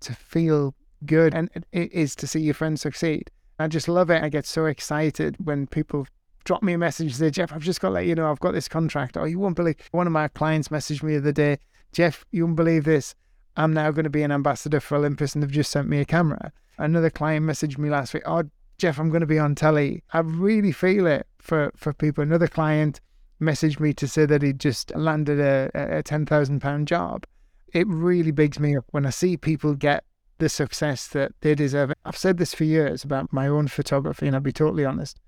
to 0.01 0.15
feel 0.15 0.75
good 1.07 1.35
and 1.35 1.51
it 1.73 1.93
is 1.93 2.15
to 2.17 2.27
see 2.27 2.41
your 2.41 2.55
friends 2.55 2.81
succeed. 2.81 3.31
I 3.59 3.69
just 3.69 3.89
love 3.89 4.11
it. 4.11 4.23
I 4.23 4.29
get 4.29 4.47
so 4.47 4.67
excited 4.67 5.37
when 5.45 5.67
people 5.67 6.07
drop 6.45 6.63
me 6.63 6.73
a 6.73 6.79
message 6.79 7.15
say, 7.15 7.31
Jeff, 7.31 7.53
I've 7.53 7.63
just 7.63 7.81
got 7.81 7.89
to 7.89 7.95
let 7.95 8.07
you 8.07 8.15
know 8.15 8.31
I've 8.31 8.41
got 8.41 8.53
this 8.53 8.69
contract. 8.69 9.17
Oh, 9.17 9.25
you 9.25 9.39
won't 9.39 9.57
believe 9.57 9.77
one 9.93 10.07
of 10.07 10.13
my 10.13 10.29
clients 10.29 10.69
messaged 10.69 11.03
me 11.03 11.13
the 11.13 11.19
other 11.19 11.33
day 11.33 11.59
Jeff, 11.93 12.25
you 12.31 12.45
won't 12.45 12.57
believe 12.57 12.85
this. 12.85 13.15
I'm 13.57 13.75
now 13.75 13.91
going 13.91 14.05
to 14.05 14.11
be 14.11 14.23
an 14.23 14.33
ambassador 14.33 14.81
for 14.81 14.97
Olympus 14.97 15.35
and 15.35 15.43
they've 15.43 15.51
just 15.51 15.71
sent 15.71 15.89
me 15.89 16.01
a 16.01 16.05
camera. 16.07 16.53
Another 16.79 17.11
client 17.11 17.47
messaged 17.47 17.79
me 17.79 17.91
last 17.91 18.15
week, 18.15 18.23
oh, 18.27 18.45
Jeff, 18.79 18.99
I'm 18.99 19.11
going 19.11 19.21
to 19.21 19.27
be 19.27 19.39
on 19.39 19.55
telly. 19.55 20.03
I 20.13 20.21
really 20.21 20.73
feel 20.73 21.07
it 21.07 21.27
for, 21.39 21.71
for 21.77 21.93
people. 21.93 22.23
Another 22.23 22.49
client 22.49 23.01
messaged 23.41 23.79
me 23.79 23.93
to 23.93 24.09
say 24.09 24.25
that 24.25 24.43
he 24.43 24.55
just 24.55 24.95
landed 24.97 25.39
a, 25.39 25.71
a 25.75 26.03
£10,000 26.03 26.85
job. 26.87 27.27
It 27.73 27.87
really 27.87 28.31
bigs 28.31 28.61
me 28.61 28.77
up 28.77 28.85
when 28.91 29.07
I 29.07 29.11
see 29.11 29.37
people 29.37 29.75
get 29.75 30.05
the 30.39 30.49
success 30.49 31.07
that 31.09 31.33
they 31.41 31.55
deserve. 31.55 31.93
I've 32.05 32.17
said 32.17 32.39
this 32.39 32.55
for 32.55 32.65
years 32.65 33.05
about 33.05 33.33
my 33.33 33.47
own 33.47 33.69
photography, 33.69 34.27
and 34.27 34.37
I'll 34.37 34.43
be 34.43 34.53
totally 34.53 34.85
honest, 34.85 35.21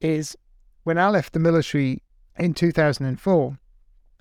is 0.00 0.36
when 0.84 0.98
I 0.98 1.08
left 1.08 1.32
the 1.32 1.40
military 1.40 2.02
in 2.38 2.54
2004, 2.54 3.58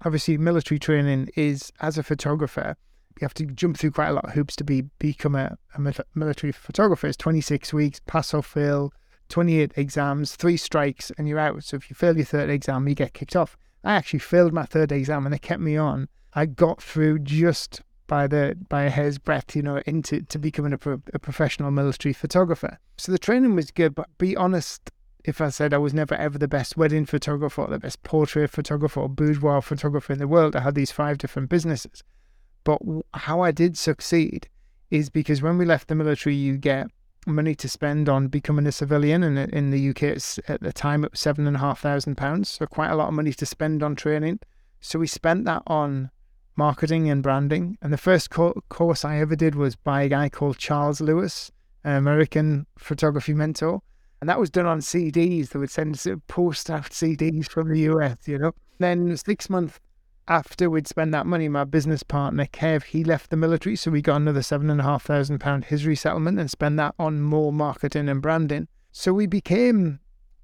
obviously 0.03 0.37
military 0.37 0.79
training 0.79 1.29
is 1.35 1.71
as 1.79 1.97
a 1.97 2.03
photographer 2.03 2.75
you 3.19 3.25
have 3.25 3.33
to 3.35 3.45
jump 3.45 3.77
through 3.77 3.91
quite 3.91 4.09
a 4.09 4.13
lot 4.13 4.25
of 4.25 4.33
hoops 4.33 4.55
to 4.57 4.63
be 4.63 4.81
become 4.99 5.35
a, 5.35 5.57
a 5.75 6.03
military 6.13 6.51
photographer. 6.51 7.07
It's 7.07 7.17
26 7.17 7.73
weeks, 7.73 7.99
pass 8.05 8.33
or 8.33 8.43
fail, 8.43 8.93
28 9.29 9.73
exams, 9.75 10.35
three 10.35 10.57
strikes, 10.57 11.11
and 11.17 11.27
you're 11.27 11.39
out. 11.39 11.63
So 11.63 11.77
if 11.77 11.89
you 11.89 11.95
fail 11.95 12.15
your 12.15 12.25
third 12.25 12.49
exam, 12.49 12.87
you 12.87 12.95
get 12.95 13.13
kicked 13.13 13.35
off. 13.35 13.57
I 13.83 13.95
actually 13.95 14.19
failed 14.19 14.53
my 14.53 14.65
third 14.65 14.91
exam 14.91 15.25
and 15.25 15.33
they 15.33 15.39
kept 15.39 15.61
me 15.61 15.77
on. 15.77 16.09
I 16.33 16.45
got 16.45 16.81
through 16.81 17.19
just 17.19 17.81
by 18.07 18.27
the 18.27 18.57
by 18.69 18.83
a 18.83 18.89
hair's 18.89 19.17
breadth, 19.17 19.55
you 19.55 19.61
know, 19.61 19.81
into 19.85 20.21
to 20.21 20.39
becoming 20.39 20.73
a, 20.73 20.77
pro, 20.77 21.01
a 21.13 21.19
professional 21.19 21.71
military 21.71 22.13
photographer. 22.13 22.79
So 22.97 23.11
the 23.11 23.19
training 23.19 23.55
was 23.55 23.71
good, 23.71 23.93
but 23.93 24.07
be 24.17 24.35
honest, 24.35 24.91
if 25.25 25.41
I 25.41 25.49
said 25.49 25.73
I 25.73 25.77
was 25.77 25.93
never 25.93 26.15
ever 26.15 26.37
the 26.37 26.47
best 26.47 26.77
wedding 26.77 27.05
photographer, 27.05 27.61
or 27.61 27.67
the 27.67 27.79
best 27.79 28.01
portrait 28.03 28.49
photographer, 28.49 29.01
or 29.01 29.09
boudoir 29.09 29.61
photographer 29.61 30.13
in 30.13 30.19
the 30.19 30.27
world, 30.27 30.55
I 30.55 30.61
had 30.61 30.75
these 30.75 30.91
five 30.91 31.17
different 31.17 31.49
businesses. 31.49 32.01
But 32.63 32.81
how 33.13 33.41
I 33.41 33.51
did 33.51 33.77
succeed 33.77 34.49
is 34.89 35.09
because 35.09 35.41
when 35.41 35.57
we 35.57 35.65
left 35.65 35.89
the 35.89 35.95
military, 35.95 36.35
you 36.35 36.57
get 36.57 36.87
money 37.25 37.55
to 37.55 37.67
spend 37.67 38.07
on 38.07 38.27
becoming 38.27 38.65
a 38.67 38.71
civilian, 38.71 39.21
and 39.21 39.37
in 39.37 39.71
the 39.71 39.89
UK, 39.89 40.17
at 40.49 40.61
the 40.61 40.73
time 40.73 41.03
it 41.03 41.11
was 41.11 41.19
seven 41.19 41.45
and 41.45 41.57
a 41.57 41.59
half 41.59 41.81
thousand 41.81 42.15
pounds, 42.15 42.49
so 42.49 42.65
quite 42.65 42.89
a 42.89 42.95
lot 42.95 43.09
of 43.09 43.13
money 43.13 43.33
to 43.33 43.45
spend 43.45 43.83
on 43.83 43.95
training. 43.95 44.39
So 44.79 44.99
we 44.99 45.07
spent 45.07 45.45
that 45.45 45.63
on 45.67 46.11
marketing 46.57 47.09
and 47.09 47.23
branding. 47.23 47.77
And 47.81 47.93
the 47.93 47.97
first 47.97 48.29
co- 48.29 48.61
course 48.69 49.05
I 49.05 49.19
ever 49.19 49.35
did 49.35 49.55
was 49.55 49.75
by 49.75 50.03
a 50.03 50.09
guy 50.09 50.29
called 50.29 50.57
Charles 50.57 50.99
Lewis, 50.99 51.51
an 51.83 51.95
American 51.95 52.65
photography 52.77 53.33
mentor. 53.33 53.81
And 54.19 54.29
that 54.29 54.39
was 54.39 54.49
done 54.49 54.65
on 54.65 54.79
CDs. 54.79 55.49
They 55.49 55.59
would 55.59 55.69
send 55.69 55.99
sort 55.99 56.15
of 56.17 56.27
post 56.27 56.69
out 56.69 56.89
CDs 56.89 57.47
from 57.47 57.69
the 57.69 57.81
US, 57.91 58.17
you 58.25 58.39
know. 58.39 58.53
Then 58.79 59.15
six 59.15 59.49
months 59.49 59.79
after 60.27 60.69
we'd 60.69 60.87
spent 60.87 61.11
that 61.11 61.25
money, 61.25 61.47
my 61.47 61.63
business 61.63 62.03
partner 62.03 62.45
Kev, 62.47 62.83
he 62.83 63.03
left 63.03 63.29
the 63.29 63.37
military, 63.37 63.75
so 63.75 63.91
we 63.91 64.01
got 64.01 64.17
another 64.17 64.41
seven 64.41 64.69
and 64.69 64.81
a 64.81 64.83
half 64.83 65.03
thousand 65.03 65.39
pound 65.39 65.65
his 65.65 65.85
resettlement 65.85 66.39
and 66.39 66.51
spent 66.51 66.75
that 66.77 66.95
on 66.99 67.21
more 67.21 67.53
marketing 67.53 68.09
and 68.09 68.21
branding. 68.21 68.67
So 68.91 69.13
we 69.13 69.25
became 69.25 69.99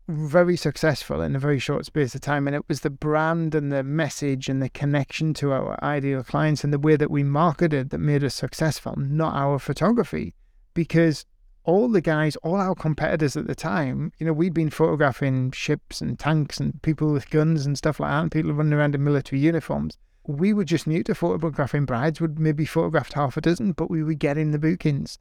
very 0.08 0.58
successful 0.58 1.22
in 1.22 1.36
a 1.36 1.40
very 1.40 1.60
short 1.60 1.86
space 1.86 2.14
of 2.16 2.22
time. 2.22 2.48
And 2.48 2.56
it 2.56 2.68
was 2.68 2.82
the 2.82 2.90
brand 2.90 3.56
and 3.56 3.72
the 3.72 3.84
message 3.84 4.50
and 4.50 4.62
the 4.62 4.70
connection 4.70 5.34
to 5.36 5.52
our 5.52 5.82
ideal 5.84 6.24
clients 6.24 6.64
and 6.64 6.74
the 6.74 6.80
way 6.80 6.96
that 6.96 7.12
we 7.12 7.24
marketed 7.24 7.90
that 7.92 8.00
made 8.00 8.24
us 8.24 8.36
successful, 8.36 8.96
not 8.98 9.36
our 9.36 9.60
photography. 9.60 10.34
Because 10.74 11.26
all 11.64 11.88
the 11.88 12.02
guys, 12.02 12.36
all 12.38 12.58
our 12.58 12.76
competitors 12.76 13.38
at 13.38 13.48
the 13.48 13.56
time, 13.56 14.12
you 14.18 14.26
know, 14.26 14.34
we'd 14.34 14.54
been 14.54 14.70
photographing 14.70 15.52
ships 15.52 16.02
and 16.02 16.20
tanks 16.20 16.60
and 16.60 16.82
people 16.82 17.14
with 17.14 17.30
guns 17.30 17.66
and 17.66 17.78
stuff 17.78 18.00
like 18.00 18.12
that, 18.12 18.22
and 18.22 18.32
people 18.32 18.54
running 18.54 18.74
around 18.74 18.96
in 18.96 19.04
military 19.04 19.42
uniforms. 19.42 19.98
We 20.28 20.54
were 20.54 20.66
just 20.66 20.88
new 20.88 21.04
to 21.04 21.16
photographing 21.16 21.86
brides, 21.86 22.20
would 22.20 22.40
maybe 22.40 22.66
photographed 22.66 23.14
half 23.14 23.38
a 23.38 23.42
dozen, 23.42 23.74
but 23.74 23.90
we 23.90 24.04
were 24.04 24.14
getting 24.14 24.52
the 24.52 24.60
bookings. 24.60 25.20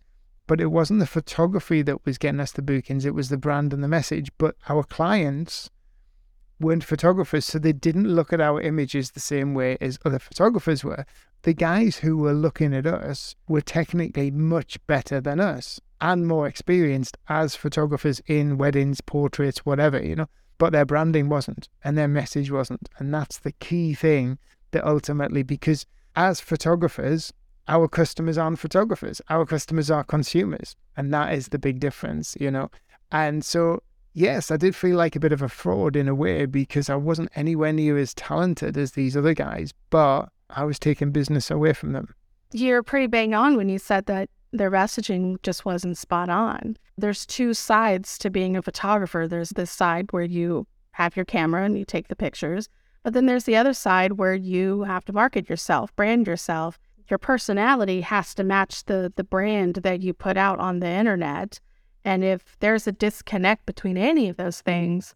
But 0.53 0.61
it 0.61 0.67
wasn't 0.67 1.01
the 1.01 1.07
photography 1.07 1.81
that 1.81 2.05
was 2.05 2.19
getting 2.19 2.39
us 2.39 2.53
the 2.53 2.61
bookings, 2.61 3.07
it 3.07 3.15
was 3.15 3.31
the 3.31 3.39
brand 3.39 3.73
and 3.73 3.83
the 3.83 3.89
message. 3.89 4.31
But 4.37 4.55
our 4.69 4.83
clients 4.83 5.71
weren't 6.61 6.85
photographers, 6.85 7.47
so 7.47 7.59
they 7.59 7.73
didn't 7.73 8.15
look 8.15 8.35
at 8.35 8.41
our 8.43 8.61
images 8.61 9.13
the 9.13 9.19
same 9.19 9.55
way 9.55 9.79
as 9.81 9.99
other 10.05 10.19
photographers 10.19 10.85
were. 10.85 11.07
The 11.41 11.55
guys 11.55 11.97
who 11.97 12.19
were 12.19 12.35
looking 12.35 12.75
at 12.75 12.87
us 12.87 13.35
were 13.49 13.63
technically 13.63 14.31
much 14.31 14.79
better 14.87 15.23
than 15.23 15.41
us 15.41 15.81
and 16.03 16.29
more 16.29 16.47
experienced 16.47 17.17
as 17.31 17.57
photographers 17.57 18.21
in 18.27 18.59
weddings, 18.59 19.01
portraits, 19.01 19.65
whatever, 19.65 20.05
you 20.05 20.17
know, 20.17 20.29
but 20.59 20.75
their 20.75 20.85
branding 20.85 21.31
wasn't 21.31 21.71
and 21.83 21.97
their 21.97 22.09
message 22.09 22.51
wasn't. 22.51 22.91
And 22.99 23.15
that's 23.15 23.39
the 23.39 23.53
key 23.53 23.95
thing 23.95 24.37
that 24.73 24.87
ultimately, 24.87 25.45
because 25.45 25.87
as 26.15 26.41
photographers, 26.41 27.33
our 27.73 27.89
customers 27.89 28.37
aren't 28.37 28.59
photographers, 28.59 29.23
our 29.31 29.47
customers 29.47 29.91
are 29.91 30.05
consumers. 30.05 30.77
And 30.95 31.13
that 31.15 31.33
is 31.33 31.49
the 31.49 31.59
big 31.59 31.81
difference, 31.81 32.37
you 32.39 32.51
know. 32.51 32.71
And 33.11 33.43
so, 33.43 33.83
yes, 34.13 34.51
I 34.51 34.59
did 34.59 34.77
feel 34.77 34.97
like 34.97 35.17
a 35.17 35.21
bit 35.21 35.33
of 35.33 35.41
a 35.41 35.49
fraud 35.49 35.97
in 35.97 36.07
a 36.07 36.15
way 36.15 36.45
because 36.45 36.91
I 36.91 36.97
wasn't 36.97 37.31
anywhere 37.35 37.73
near 37.73 37.97
as 37.97 38.13
talented 38.13 38.77
as 38.77 38.93
these 38.93 39.17
other 39.17 39.33
guys, 39.33 39.73
but 39.89 40.29
I 40.51 40.65
was 40.65 40.79
taking 40.79 41.13
business 41.13 41.51
away 41.51 41.73
from 41.73 41.93
them. 41.93 42.15
You're 42.53 42.83
pretty 42.83 43.07
bang 43.07 43.33
on 43.35 43.57
when 43.57 43.71
you 43.71 43.79
said 43.79 44.05
that 44.05 44.29
their 44.53 44.71
messaging 44.71 45.41
just 45.43 45.65
wasn't 45.65 45.97
spot 45.97 46.29
on. 46.29 46.77
There's 46.99 47.25
two 47.25 47.55
sides 47.55 48.19
to 48.19 48.29
being 48.29 48.55
a 48.55 48.61
photographer. 48.61 49.27
There's 49.27 49.51
this 49.51 49.71
side 49.71 50.13
where 50.13 50.25
you 50.25 50.67
have 50.91 51.17
your 51.17 51.25
camera 51.25 51.65
and 51.65 51.79
you 51.79 51.87
take 51.87 52.09
the 52.09 52.17
pictures, 52.17 52.69
but 53.03 53.15
then 53.15 53.25
there's 53.25 53.45
the 53.45 53.57
other 53.57 53.73
side 53.73 54.13
where 54.13 54.35
you 54.35 54.83
have 54.83 55.07
to 55.07 55.13
market 55.15 55.49
yourself, 55.49 55.95
brand 55.97 56.27
yourself. 56.27 56.79
Your 57.13 57.19
personality 57.19 58.01
has 58.01 58.35
to 58.37 58.43
match 58.43 58.87
the 58.87 59.13
the 59.17 59.23
brand 59.23 59.75
that 59.83 60.01
you 60.01 60.15
put 60.15 60.39
out 60.39 60.59
on 60.59 60.81
the 60.81 60.89
internet. 60.89 61.61
And 62.07 62.25
if 62.25 62.57
there's 62.61 62.87
a 62.87 62.93
disconnect 62.93 63.67
between 63.67 63.99
any 63.99 64.31
of 64.31 64.39
those 64.39 64.63
things, 64.63 65.15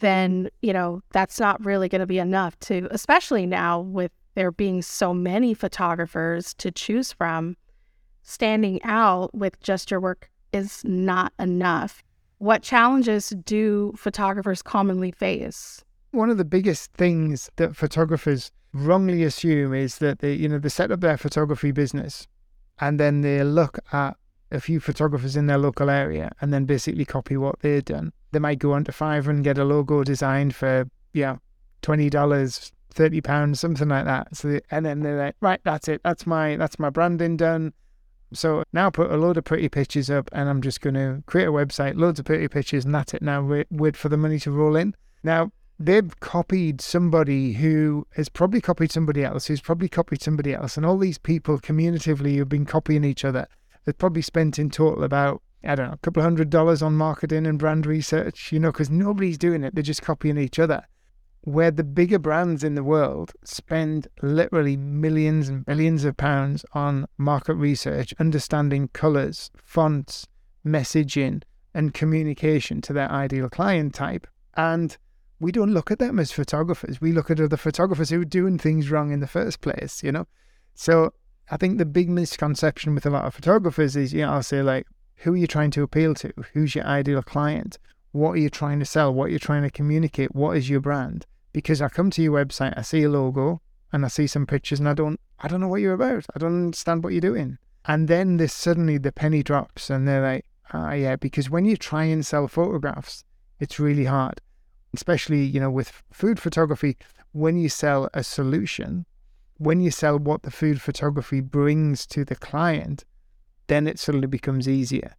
then, 0.00 0.48
you 0.62 0.72
know, 0.72 1.04
that's 1.12 1.38
not 1.38 1.64
really 1.64 1.88
going 1.88 2.00
to 2.00 2.08
be 2.08 2.18
enough 2.18 2.58
to, 2.58 2.88
especially 2.90 3.46
now 3.46 3.82
with 3.82 4.10
there 4.34 4.50
being 4.50 4.82
so 4.82 5.14
many 5.14 5.54
photographers 5.54 6.52
to 6.54 6.72
choose 6.72 7.12
from 7.12 7.56
standing 8.24 8.82
out 8.82 9.32
with 9.32 9.60
just 9.60 9.92
your 9.92 10.00
work 10.00 10.28
is 10.52 10.82
not 10.84 11.32
enough. 11.38 12.02
What 12.38 12.64
challenges 12.64 13.28
do 13.44 13.94
photographers 13.96 14.60
commonly 14.60 15.12
face? 15.12 15.84
One 16.10 16.30
of 16.30 16.36
the 16.36 16.44
biggest 16.44 16.92
things 16.94 17.48
that 17.54 17.76
photographers 17.76 18.50
wrongly 18.76 19.22
assume 19.22 19.74
is 19.74 19.98
that 19.98 20.20
they, 20.20 20.32
you 20.34 20.48
know, 20.48 20.58
they 20.58 20.68
set 20.68 20.90
up 20.90 21.00
their 21.00 21.16
photography 21.16 21.72
business 21.72 22.26
and 22.78 23.00
then 23.00 23.22
they 23.22 23.42
look 23.42 23.78
at 23.92 24.16
a 24.50 24.60
few 24.60 24.80
photographers 24.80 25.36
in 25.36 25.46
their 25.46 25.58
local 25.58 25.90
area 25.90 26.30
and 26.40 26.52
then 26.52 26.64
basically 26.64 27.04
copy 27.04 27.36
what 27.36 27.60
they've 27.60 27.84
done. 27.84 28.12
They 28.32 28.38
might 28.38 28.58
go 28.58 28.72
onto 28.72 28.92
Fiverr 28.92 29.28
and 29.28 29.44
get 29.44 29.58
a 29.58 29.64
logo 29.64 30.04
designed 30.04 30.54
for, 30.54 30.88
yeah, 31.12 31.36
twenty 31.82 32.10
dollars, 32.10 32.72
thirty 32.90 33.20
pounds, 33.20 33.60
something 33.60 33.88
like 33.88 34.04
that. 34.04 34.36
So, 34.36 34.48
they, 34.48 34.60
and 34.70 34.84
then 34.84 35.00
they're 35.00 35.18
like, 35.18 35.36
right, 35.40 35.60
that's 35.64 35.88
it. 35.88 36.00
That's 36.04 36.26
my 36.26 36.56
that's 36.56 36.78
my 36.78 36.90
branding 36.90 37.36
done. 37.36 37.72
So 38.32 38.64
now 38.72 38.90
put 38.90 39.10
a 39.10 39.16
load 39.16 39.36
of 39.36 39.44
pretty 39.44 39.68
pictures 39.68 40.10
up 40.10 40.28
and 40.32 40.48
I'm 40.48 40.60
just 40.60 40.80
going 40.80 40.94
to 40.94 41.22
create 41.26 41.46
a 41.46 41.52
website, 41.52 41.96
loads 41.96 42.18
of 42.18 42.26
pretty 42.26 42.48
pictures, 42.48 42.84
and 42.84 42.94
that's 42.94 43.14
it 43.14 43.22
now. 43.22 43.42
Wait, 43.42 43.68
wait 43.70 43.96
for 43.96 44.08
the 44.08 44.16
money 44.16 44.38
to 44.40 44.50
roll 44.50 44.76
in. 44.76 44.94
Now, 45.22 45.50
they've 45.78 46.18
copied 46.20 46.80
somebody 46.80 47.54
who 47.54 48.06
has 48.14 48.28
probably 48.28 48.60
copied 48.60 48.92
somebody 48.92 49.24
else, 49.24 49.46
who's 49.46 49.60
probably 49.60 49.88
copied 49.88 50.22
somebody 50.22 50.54
else. 50.54 50.76
And 50.76 50.86
all 50.86 50.98
these 50.98 51.18
people 51.18 51.58
communitively 51.58 52.38
have 52.38 52.48
been 52.48 52.66
copying 52.66 53.04
each 53.04 53.24
other. 53.24 53.46
They've 53.84 53.96
probably 53.96 54.22
spent 54.22 54.58
in 54.58 54.70
total 54.70 55.04
about, 55.04 55.42
I 55.64 55.74
don't 55.74 55.88
know, 55.88 55.94
a 55.94 55.98
couple 55.98 56.20
of 56.20 56.24
hundred 56.24 56.50
dollars 56.50 56.82
on 56.82 56.94
marketing 56.94 57.46
and 57.46 57.58
brand 57.58 57.86
research, 57.86 58.50
you 58.52 58.58
know, 58.58 58.72
because 58.72 58.90
nobody's 58.90 59.38
doing 59.38 59.62
it. 59.62 59.74
They're 59.74 59.82
just 59.82 60.02
copying 60.02 60.38
each 60.38 60.58
other 60.58 60.84
where 61.46 61.70
the 61.70 61.84
bigger 61.84 62.18
brands 62.18 62.64
in 62.64 62.74
the 62.74 62.82
world 62.82 63.32
spend 63.44 64.08
literally 64.20 64.76
millions 64.76 65.48
and 65.48 65.64
billions 65.64 66.04
of 66.04 66.16
pounds 66.16 66.64
on 66.72 67.06
market 67.18 67.54
research, 67.54 68.12
understanding 68.18 68.88
colors, 68.88 69.52
fonts, 69.62 70.26
messaging, 70.66 71.40
and 71.72 71.94
communication 71.94 72.80
to 72.80 72.92
their 72.92 73.08
ideal 73.12 73.48
client 73.48 73.94
type. 73.94 74.26
And 74.56 74.96
we 75.40 75.52
don't 75.52 75.72
look 75.72 75.90
at 75.90 75.98
them 75.98 76.18
as 76.18 76.32
photographers. 76.32 77.00
We 77.00 77.12
look 77.12 77.30
at 77.30 77.40
other 77.40 77.56
photographers 77.56 78.10
who 78.10 78.20
are 78.22 78.24
doing 78.24 78.58
things 78.58 78.90
wrong 78.90 79.12
in 79.12 79.20
the 79.20 79.26
first 79.26 79.60
place, 79.60 80.02
you 80.02 80.12
know? 80.12 80.26
So 80.74 81.12
I 81.50 81.56
think 81.56 81.78
the 81.78 81.84
big 81.84 82.08
misconception 82.08 82.94
with 82.94 83.06
a 83.06 83.10
lot 83.10 83.24
of 83.24 83.34
photographers 83.34 83.96
is, 83.96 84.12
you 84.12 84.22
know, 84.22 84.32
I'll 84.32 84.42
say, 84.42 84.62
like, 84.62 84.86
who 85.16 85.34
are 85.34 85.36
you 85.36 85.46
trying 85.46 85.70
to 85.72 85.82
appeal 85.82 86.14
to? 86.14 86.32
Who's 86.52 86.74
your 86.74 86.84
ideal 86.84 87.22
client? 87.22 87.78
What 88.12 88.32
are 88.32 88.38
you 88.38 88.50
trying 88.50 88.78
to 88.80 88.86
sell? 88.86 89.12
What 89.12 89.26
are 89.26 89.32
you 89.32 89.38
trying 89.38 89.62
to 89.62 89.70
communicate? 89.70 90.34
What 90.34 90.56
is 90.56 90.70
your 90.70 90.80
brand? 90.80 91.26
because 91.56 91.80
I 91.80 91.88
come 91.88 92.10
to 92.10 92.20
your 92.20 92.34
website, 92.34 92.74
I 92.76 92.82
see 92.82 93.02
a 93.04 93.08
logo 93.08 93.62
and 93.90 94.04
I 94.04 94.08
see 94.08 94.26
some 94.26 94.44
pictures 94.44 94.78
and 94.78 94.86
I 94.86 94.92
don't 94.92 95.18
I 95.40 95.48
don't 95.48 95.62
know 95.62 95.68
what 95.68 95.80
you're 95.80 95.94
about. 95.94 96.26
I 96.34 96.38
don't 96.38 96.64
understand 96.66 97.02
what 97.02 97.14
you're 97.14 97.22
doing. 97.22 97.56
And 97.86 98.08
then 98.08 98.36
this 98.36 98.52
suddenly 98.52 98.98
the 98.98 99.10
penny 99.10 99.42
drops 99.42 99.88
and 99.88 100.06
they're 100.06 100.20
like, 100.20 100.44
ah 100.74 100.92
yeah, 100.92 101.16
because 101.16 101.48
when 101.48 101.64
you 101.64 101.78
try 101.78 102.04
and 102.04 102.26
sell 102.26 102.46
photographs, 102.46 103.24
it's 103.58 103.80
really 103.80 104.04
hard. 104.04 104.42
Especially, 104.94 105.44
you 105.44 105.60
know, 105.60 105.70
with 105.70 106.02
food 106.12 106.40
photography, 106.40 106.96
when 107.32 107.56
you 107.56 107.68
sell 107.68 108.08
a 108.14 108.24
solution, 108.24 109.04
when 109.58 109.80
you 109.80 109.90
sell 109.90 110.18
what 110.18 110.42
the 110.42 110.50
food 110.50 110.80
photography 110.80 111.40
brings 111.40 112.06
to 112.06 112.24
the 112.24 112.36
client, 112.36 113.04
then 113.66 113.86
it 113.86 113.98
suddenly 113.98 114.26
becomes 114.26 114.68
easier 114.68 115.16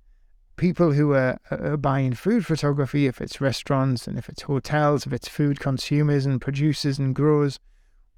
people 0.58 0.92
who 0.92 1.14
are, 1.14 1.40
are, 1.50 1.78
buying 1.78 2.14
food 2.14 2.46
photography, 2.46 3.06
if 3.06 3.22
it's 3.22 3.40
restaurants 3.40 4.08
and 4.08 4.18
if 4.18 4.28
it's 4.28 4.42
hotels, 4.42 5.06
if 5.06 5.14
it's 5.14 5.28
food 5.28 5.60
consumers 5.60 6.26
and 6.26 6.42
producers 6.42 7.00
and 7.00 7.16
growers, 7.16 7.60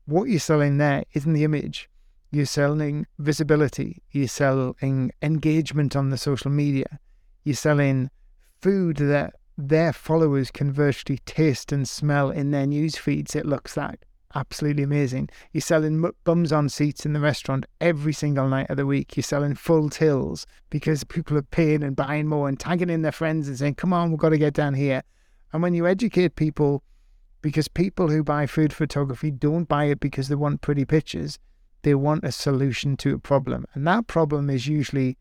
what 0.05 0.29
you're 0.29 0.39
selling 0.39 0.77
there 0.77 1.03
isn't 1.13 1.33
the 1.33 1.43
image. 1.43 1.89
You're 2.31 2.45
selling 2.45 3.05
visibility. 3.19 4.01
You're 4.11 4.27
selling 4.27 5.11
engagement 5.21 5.95
on 5.95 6.09
the 6.09 6.17
social 6.17 6.49
media. 6.49 6.99
You're 7.43 7.55
selling 7.55 8.09
food 8.61 8.97
that 8.97 9.35
their 9.67 9.91
followers 9.91 10.51
can 10.51 10.71
virtually 10.71 11.19
taste 11.25 11.71
and 11.71 11.87
smell 11.87 12.31
in 12.31 12.51
their 12.51 12.65
news 12.65 12.95
feeds. 12.95 13.35
It 13.35 13.45
looks 13.45 13.75
like 13.75 14.05
absolutely 14.35 14.83
amazing. 14.83 15.29
You're 15.51 15.61
selling 15.61 16.03
bums 16.23 16.51
on 16.51 16.69
seats 16.69 17.05
in 17.05 17.13
the 17.13 17.19
restaurant 17.19 17.65
every 17.81 18.13
single 18.13 18.47
night 18.47 18.69
of 18.69 18.77
the 18.77 18.85
week. 18.85 19.17
You're 19.17 19.23
selling 19.23 19.55
full 19.55 19.89
tills 19.89 20.45
because 20.69 21.03
people 21.03 21.37
are 21.37 21.41
paying 21.41 21.83
and 21.83 21.95
buying 21.95 22.27
more 22.27 22.47
and 22.47 22.59
tagging 22.59 22.89
in 22.89 23.01
their 23.01 23.11
friends 23.11 23.47
and 23.47 23.57
saying, 23.57 23.75
come 23.75 23.91
on, 23.91 24.11
we've 24.11 24.19
got 24.19 24.29
to 24.29 24.37
get 24.37 24.53
down 24.53 24.75
here. 24.75 25.03
And 25.51 25.61
when 25.61 25.73
you 25.73 25.87
educate 25.87 26.35
people, 26.35 26.83
because 27.41 27.67
people 27.67 28.09
who 28.09 28.23
buy 28.23 28.45
food 28.45 28.71
photography 28.71 29.31
don't 29.31 29.67
buy 29.67 29.85
it 29.85 29.99
because 29.99 30.27
they 30.27 30.35
want 30.35 30.61
pretty 30.61 30.85
pictures, 30.85 31.39
they 31.81 31.95
want 31.95 32.23
a 32.23 32.31
solution 32.31 32.97
to 32.97 33.15
a 33.15 33.19
problem. 33.19 33.65
And 33.73 33.87
that 33.87 34.07
problem 34.07 34.49
is 34.49 34.67
usually 34.67 35.17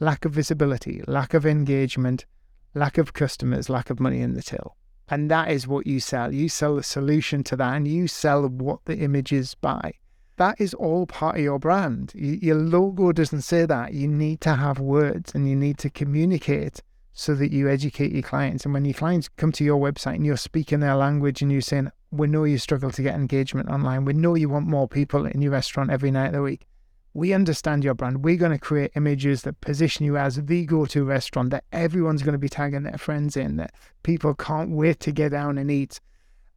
lack 0.00 0.24
of 0.24 0.32
visibility, 0.32 1.02
lack 1.06 1.34
of 1.34 1.44
engagement, 1.44 2.26
lack 2.74 2.98
of 2.98 3.12
customers, 3.12 3.70
lack 3.70 3.90
of 3.90 4.00
money 4.00 4.20
in 4.20 4.34
the 4.34 4.42
till. 4.42 4.76
And 5.08 5.30
that 5.30 5.50
is 5.50 5.66
what 5.66 5.86
you 5.86 6.00
sell. 6.00 6.32
You 6.32 6.48
sell 6.48 6.76
the 6.76 6.82
solution 6.82 7.42
to 7.44 7.56
that 7.56 7.74
and 7.74 7.86
you 7.86 8.08
sell 8.08 8.46
what 8.48 8.84
the 8.84 8.98
images 8.98 9.54
buy. 9.54 9.94
That 10.36 10.60
is 10.60 10.74
all 10.74 11.06
part 11.06 11.36
of 11.36 11.42
your 11.42 11.58
brand. 11.58 12.12
Your 12.14 12.56
logo 12.56 13.12
doesn't 13.12 13.42
say 13.42 13.66
that. 13.66 13.94
You 13.94 14.08
need 14.08 14.40
to 14.42 14.54
have 14.54 14.80
words 14.80 15.32
and 15.34 15.48
you 15.48 15.54
need 15.54 15.78
to 15.78 15.90
communicate 15.90 16.82
so 17.12 17.34
that 17.36 17.52
you 17.52 17.68
educate 17.68 18.12
your 18.12 18.22
clients. 18.22 18.64
And 18.64 18.74
when 18.74 18.84
your 18.84 18.94
clients 18.94 19.28
come 19.28 19.52
to 19.52 19.64
your 19.64 19.78
website 19.78 20.16
and 20.16 20.26
you're 20.26 20.36
speaking 20.36 20.80
their 20.80 20.96
language 20.96 21.42
and 21.42 21.52
you're 21.52 21.60
saying, 21.60 21.92
We 22.10 22.26
know 22.26 22.42
you 22.42 22.58
struggle 22.58 22.90
to 22.90 23.02
get 23.02 23.14
engagement 23.14 23.68
online, 23.68 24.04
we 24.04 24.14
know 24.14 24.34
you 24.34 24.48
want 24.48 24.66
more 24.66 24.88
people 24.88 25.26
in 25.26 25.40
your 25.40 25.52
restaurant 25.52 25.90
every 25.90 26.10
night 26.10 26.28
of 26.28 26.32
the 26.32 26.42
week 26.42 26.66
we 27.14 27.32
understand 27.32 27.84
your 27.84 27.94
brand. 27.94 28.24
We're 28.24 28.36
going 28.36 28.52
to 28.52 28.58
create 28.58 28.90
images 28.96 29.42
that 29.42 29.60
position 29.60 30.04
you 30.04 30.16
as 30.16 30.34
the 30.34 30.66
go 30.66 30.84
to 30.86 31.04
restaurant 31.04 31.50
that 31.50 31.64
everyone's 31.72 32.22
going 32.22 32.32
to 32.32 32.38
be 32.38 32.48
tagging 32.48 32.82
their 32.82 32.98
friends 32.98 33.36
in, 33.36 33.56
that 33.56 33.72
people 34.02 34.34
can't 34.34 34.70
wait 34.70 34.98
to 35.00 35.12
get 35.12 35.30
down 35.30 35.56
and 35.56 35.70
eat. 35.70 36.00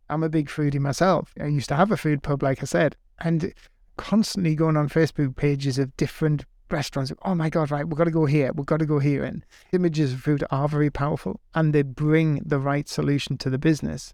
I'm 0.10 0.24
a 0.24 0.30
big 0.30 0.50
foodie 0.50 0.80
myself. 0.80 1.34
I 1.40 1.46
used 1.46 1.70
to 1.70 1.76
have 1.76 1.92
a 1.92 1.98
food 1.98 2.24
pub, 2.24 2.42
like 2.42 2.64
I 2.64 2.66
said, 2.66 2.96
and 3.20 3.54
constantly 3.98 4.56
going 4.56 4.78
on 4.78 4.90
Facebook 4.90 5.36
pages 5.36 5.78
of 5.78 5.96
different 5.96 6.46
restaurants. 6.72 7.14
Oh 7.24 7.36
my 7.36 7.50
God, 7.50 7.70
right, 7.70 7.88
we've 7.88 7.98
got 7.98 8.06
to 8.06 8.12
go 8.12 8.26
here, 8.26 8.52
we've 8.54 8.66
got 8.66 8.80
to 8.80 8.86
go 8.86 9.00
here. 9.00 9.24
And 9.24 9.46
images 9.72 10.14
of 10.14 10.22
food 10.22 10.44
are 10.50 10.68
very 10.68 10.90
powerful 10.90 11.40
and 11.54 11.74
they 11.74 11.84
bring 11.84 12.42
the 12.44 12.60
right 12.60 12.90
solution 12.90 13.38
to 13.38 13.50
the 13.50 13.60
business 13.60 14.14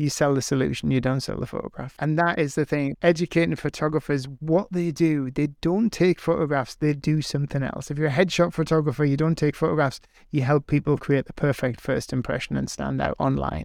you 0.00 0.08
sell 0.08 0.34
the 0.34 0.40
solution, 0.40 0.90
you 0.90 1.00
don't 1.00 1.20
sell 1.20 1.38
the 1.38 1.46
photograph. 1.46 1.94
And 1.98 2.18
that 2.18 2.38
is 2.38 2.54
the 2.54 2.64
thing. 2.64 2.96
Educating 3.02 3.54
photographers, 3.54 4.26
what 4.40 4.72
they 4.72 4.90
do, 4.90 5.30
they 5.30 5.48
don't 5.60 5.90
take 5.90 6.18
photographs, 6.18 6.74
they 6.74 6.94
do 6.94 7.20
something 7.20 7.62
else. 7.62 7.90
If 7.90 7.98
you're 7.98 8.08
a 8.08 8.10
headshot 8.10 8.54
photographer, 8.54 9.04
you 9.04 9.18
don't 9.18 9.36
take 9.36 9.54
photographs, 9.54 10.00
you 10.30 10.40
help 10.40 10.66
people 10.66 10.96
create 10.96 11.26
the 11.26 11.34
perfect 11.34 11.82
first 11.82 12.14
impression 12.14 12.56
and 12.56 12.70
stand 12.70 13.02
out 13.02 13.14
online. 13.18 13.64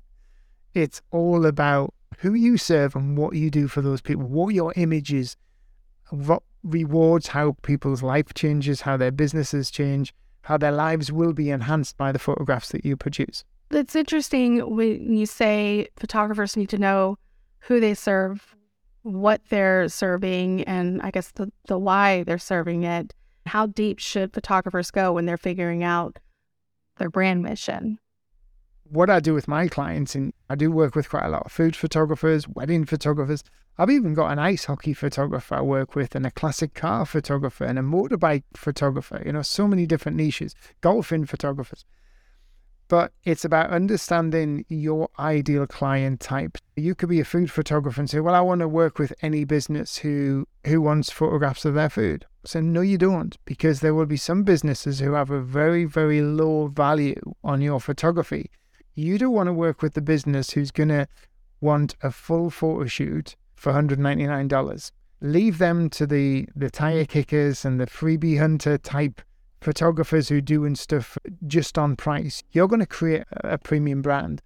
It's 0.74 1.02
all 1.10 1.46
about 1.46 1.94
who 2.18 2.34
you 2.34 2.58
serve 2.58 2.98
and 2.98 3.18
what 3.18 3.36
you 3.38 3.50
do 3.50 3.70
for 3.70 3.82
those 3.82 4.02
people, 4.02 4.26
what 4.26 4.54
your 4.54 4.74
image 4.76 5.14
is, 5.14 5.38
what 6.10 6.44
rewards 6.64 7.28
how 7.28 7.56
people's 7.62 8.04
life 8.04 8.34
changes, 8.34 8.82
how 8.82 8.98
their 8.98 9.12
businesses 9.12 9.72
change, 9.72 10.14
how 10.42 10.58
their 10.58 10.74
lives 10.74 11.14
will 11.14 11.32
be 11.32 11.50
enhanced 11.50 11.96
by 11.96 12.12
the 12.12 12.20
photographs 12.20 12.70
that 12.70 12.84
you 12.84 12.98
produce. 12.98 13.46
It's 13.72 13.96
interesting 13.96 14.76
when 14.76 15.18
you 15.18 15.26
say 15.26 15.88
photographers 15.98 16.56
need 16.56 16.70
to 16.70 16.78
know 16.78 17.18
who 17.60 17.80
they 17.80 17.96
serve, 17.96 18.56
what 19.02 19.42
they're 19.50 19.90
serving, 19.90 20.64
and 20.64 21.02
I 21.02 21.12
guess 21.12 21.32
the, 21.32 21.52
the 21.68 21.78
why 21.78 22.24
they're 22.24 22.38
serving 22.38 22.84
it. 22.84 23.14
How 23.48 23.66
deep 23.68 24.00
should 24.00 24.34
photographers 24.34 24.92
go 24.92 25.14
when 25.14 25.26
they're 25.26 25.38
figuring 25.38 25.84
out 25.84 26.20
their 26.98 27.10
brand 27.10 27.42
mission? 27.42 28.00
What 28.84 29.10
I 29.10 29.20
do 29.20 29.34
with 29.34 29.48
my 29.48 29.68
clients, 29.68 30.14
and 30.14 30.32
I 30.48 30.56
do 30.56 30.72
work 30.72 30.96
with 30.96 31.10
quite 31.10 31.26
a 31.26 31.30
lot 31.30 31.46
of 31.46 31.52
food 31.52 31.76
photographers, 31.76 32.48
wedding 32.48 32.86
photographers. 32.86 33.44
I've 33.80 33.90
even 33.90 34.14
got 34.14 34.32
an 34.32 34.40
ice 34.40 34.66
hockey 34.66 34.94
photographer 34.94 35.56
I 35.56 35.62
work 35.62 35.96
with, 35.96 36.14
and 36.16 36.26
a 36.26 36.32
classic 36.32 36.76
car 36.76 37.06
photographer, 37.06 37.66
and 37.66 37.80
a 37.80 37.82
motorbike 37.82 38.44
photographer. 38.56 39.24
You 39.26 39.34
know, 39.34 39.42
so 39.42 39.68
many 39.68 39.88
different 39.88 40.18
niches, 40.18 40.54
golfing 40.82 41.26
photographers 41.26 41.84
but 42.88 43.12
it's 43.24 43.46
about 43.46 43.72
understanding 43.72 44.66
your 44.70 45.10
ideal 45.18 45.66
client 45.66 46.20
type. 46.20 46.58
You 46.76 46.94
could 46.96 47.10
be 47.10 47.20
a 47.20 47.26
food 47.26 47.52
photographer 47.52 48.02
and 48.02 48.10
say, 48.10 48.20
"Well, 48.20 48.36
I 48.36 48.42
want 48.42 48.62
to 48.62 48.68
work 48.68 49.00
with 49.00 49.14
any 49.22 49.44
business 49.44 49.98
who 49.98 50.48
who 50.66 50.82
wants 50.82 51.10
photographs 51.10 51.66
of 51.66 51.74
their 51.74 51.90
food." 51.90 52.26
So 52.46 52.62
no, 52.62 52.82
you 52.82 52.98
don't, 52.98 53.36
because 53.46 53.80
there 53.80 53.96
will 53.96 54.06
be 54.06 54.18
some 54.18 54.44
businesses 54.44 55.00
who 55.00 55.14
have 55.14 55.32
a 55.32 55.42
very 55.42 55.86
very 55.86 56.22
low 56.22 56.68
value 56.68 57.20
on 57.44 57.62
your 57.62 57.80
photography. 57.80 58.52
You 58.94 59.18
don't 59.18 59.34
want 59.34 59.48
to 59.48 59.54
work 59.54 59.82
with 59.82 59.94
the 59.94 60.02
business 60.02 60.52
who's 60.52 60.72
going 60.72 60.90
to 60.90 61.08
want 61.60 61.96
a 62.02 62.12
full 62.12 62.50
photo 62.50 62.86
shoot 62.86 63.36
for 63.56 63.74
$199. 63.74 64.92
Leave 65.22 65.58
them 65.58 65.90
to 65.90 66.06
the 66.06 66.48
the 66.56 66.70
tire 66.70 67.06
kickers 67.06 67.66
and 67.66 67.80
the 67.80 67.88
freebie 67.88 68.40
hunter 68.40 68.78
type 68.78 69.22
photographers 69.66 70.30
who 70.30 70.42
doing 70.42 70.76
stuff 70.76 71.18
just 71.48 71.76
on 71.76 71.96
price. 71.96 72.44
You're 72.52 72.68
going 72.68 72.82
to 72.82 72.86
create 72.86 73.24
a 73.32 73.58
premium 73.58 74.04
brand. 74.04 74.44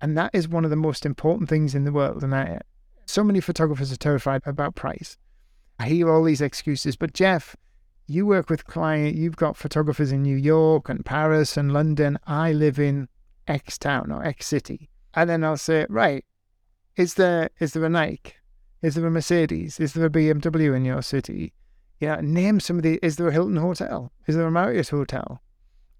And 0.00 0.18
that 0.18 0.32
is 0.32 0.48
one 0.48 0.64
of 0.64 0.70
the 0.70 0.76
most 0.76 1.06
important 1.06 1.48
things 1.48 1.76
in 1.76 1.84
the 1.84 1.92
world. 1.92 2.24
And 2.24 2.34
I, 2.34 2.60
so 3.06 3.22
many 3.22 3.40
photographers 3.40 3.92
are 3.92 3.96
terrified 3.96 4.42
about 4.44 4.74
price. 4.74 5.16
I 5.78 5.86
hear 5.86 6.10
all 6.10 6.24
these 6.24 6.40
excuses, 6.40 6.96
but 6.96 7.14
Jeff, 7.14 7.54
you 8.08 8.26
work 8.26 8.50
with 8.50 8.66
client, 8.66 9.14
you've 9.14 9.36
got 9.36 9.56
photographers 9.56 10.10
in 10.10 10.24
New 10.24 10.36
York 10.36 10.88
and 10.88 11.06
Paris 11.06 11.56
and 11.56 11.72
London. 11.72 12.18
I 12.26 12.52
live 12.52 12.80
in 12.80 13.08
X 13.46 13.78
town 13.78 14.10
or 14.10 14.24
X 14.24 14.48
city. 14.48 14.90
And 15.14 15.30
then 15.30 15.44
I'll 15.44 15.56
say, 15.56 15.86
right, 15.88 16.24
is 16.96 17.14
there 17.14 17.50
is 17.60 17.74
there 17.74 17.84
a 17.84 17.88
Nike? 17.88 18.34
Is 18.82 18.96
there 18.96 19.06
a 19.06 19.10
Mercedes? 19.10 19.78
Is 19.78 19.92
there 19.92 20.06
a 20.06 20.10
BMW 20.10 20.74
in 20.74 20.84
your 20.84 21.02
city? 21.02 21.52
Yeah, 22.00 22.20
name 22.22 22.60
some 22.60 22.76
of 22.76 22.82
the. 22.82 22.98
Is 23.02 23.16
there 23.16 23.28
a 23.28 23.32
Hilton 23.32 23.56
hotel? 23.56 24.12
Is 24.26 24.36
there 24.36 24.46
a 24.46 24.50
Marriott 24.50 24.88
hotel? 24.88 25.42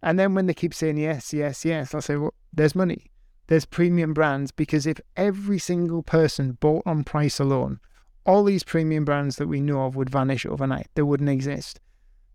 And 0.02 0.18
then 0.18 0.34
when 0.34 0.46
they 0.46 0.54
keep 0.54 0.74
saying 0.74 0.96
yes, 0.96 1.32
yes, 1.32 1.64
yes, 1.64 1.92
I'll 1.92 2.02
say, 2.02 2.16
well, 2.16 2.34
there's 2.52 2.74
money. 2.74 3.10
There's 3.48 3.64
premium 3.64 4.14
brands 4.14 4.52
because 4.52 4.86
if 4.86 5.00
every 5.16 5.58
single 5.58 6.02
person 6.02 6.52
bought 6.52 6.84
on 6.86 7.02
price 7.02 7.40
alone, 7.40 7.80
all 8.24 8.44
these 8.44 8.62
premium 8.62 9.04
brands 9.04 9.36
that 9.36 9.48
we 9.48 9.60
know 9.60 9.86
of 9.86 9.96
would 9.96 10.10
vanish 10.10 10.46
overnight. 10.46 10.88
They 10.94 11.02
wouldn't 11.02 11.30
exist 11.30 11.80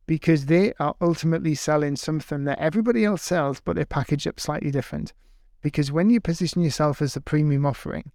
because 0.05 0.47
they 0.47 0.73
are 0.79 0.95
ultimately 1.01 1.55
selling 1.55 1.95
something 1.95 2.43
that 2.43 2.59
everybody 2.59 3.05
else 3.05 3.23
sells, 3.23 3.61
but 3.61 3.75
they're 3.75 3.85
packaged 3.85 4.27
up 4.27 4.39
slightly 4.39 4.71
different. 4.71 5.13
Because 5.61 5.91
when 5.91 6.09
you 6.09 6.19
position 6.19 6.61
yourself 6.61 7.01
as 7.01 7.15
a 7.15 7.21
premium 7.21 7.65
offering, 7.65 8.11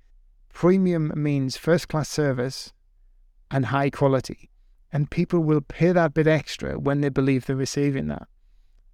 premium 0.52 1.12
means 1.16 1.56
first 1.56 1.88
class 1.88 2.08
service 2.08 2.72
and 3.50 3.66
high 3.66 3.90
quality. 3.90 4.50
And 4.92 5.10
people 5.10 5.40
will 5.40 5.60
pay 5.60 5.92
that 5.92 6.14
bit 6.14 6.26
extra 6.26 6.78
when 6.78 7.00
they 7.00 7.10
believe 7.10 7.46
they're 7.46 7.56
receiving 7.56 8.08
that. 8.08 8.26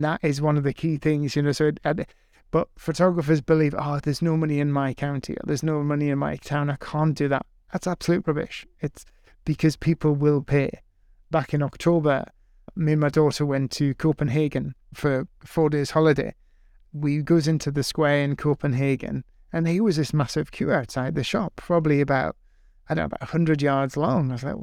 That 0.00 0.20
is 0.22 0.42
one 0.42 0.56
of 0.56 0.64
the 0.64 0.72
key 0.72 0.96
things, 0.96 1.36
you 1.36 1.42
know. 1.42 1.52
So, 1.52 1.70
but 2.50 2.68
photographers 2.76 3.40
believe, 3.40 3.74
oh, 3.78 4.00
there's 4.02 4.22
no 4.22 4.36
money 4.36 4.60
in 4.60 4.72
my 4.72 4.94
county, 4.94 5.36
there's 5.44 5.62
no 5.62 5.82
money 5.82 6.10
in 6.10 6.18
my 6.18 6.36
town. 6.36 6.70
I 6.70 6.76
can't 6.76 7.16
do 7.16 7.28
that. 7.28 7.46
That's 7.72 7.86
absolute 7.86 8.26
rubbish. 8.26 8.66
It's 8.80 9.04
because 9.44 9.76
people 9.76 10.14
will 10.14 10.42
pay. 10.42 10.70
Back 11.30 11.54
in 11.54 11.62
October, 11.62 12.24
me 12.76 12.92
and 12.92 13.00
my 13.00 13.08
daughter 13.08 13.44
went 13.46 13.70
to 13.72 13.94
Copenhagen 13.94 14.74
for 14.92 15.26
four 15.44 15.70
days 15.70 15.90
holiday. 15.90 16.34
We 16.92 17.22
goes 17.22 17.48
into 17.48 17.70
the 17.70 17.82
square 17.82 18.22
in 18.22 18.36
Copenhagen, 18.36 19.24
and 19.52 19.66
here 19.66 19.82
was 19.82 19.96
this 19.96 20.14
massive 20.14 20.52
queue 20.52 20.72
outside 20.72 21.14
the 21.14 21.24
shop, 21.24 21.54
probably 21.56 22.00
about 22.00 22.36
I 22.88 22.94
don't 22.94 23.02
know 23.02 23.16
about 23.16 23.28
hundred 23.30 23.62
yards 23.62 23.96
long. 23.96 24.30
I 24.30 24.34
was 24.34 24.44
like, 24.44 24.56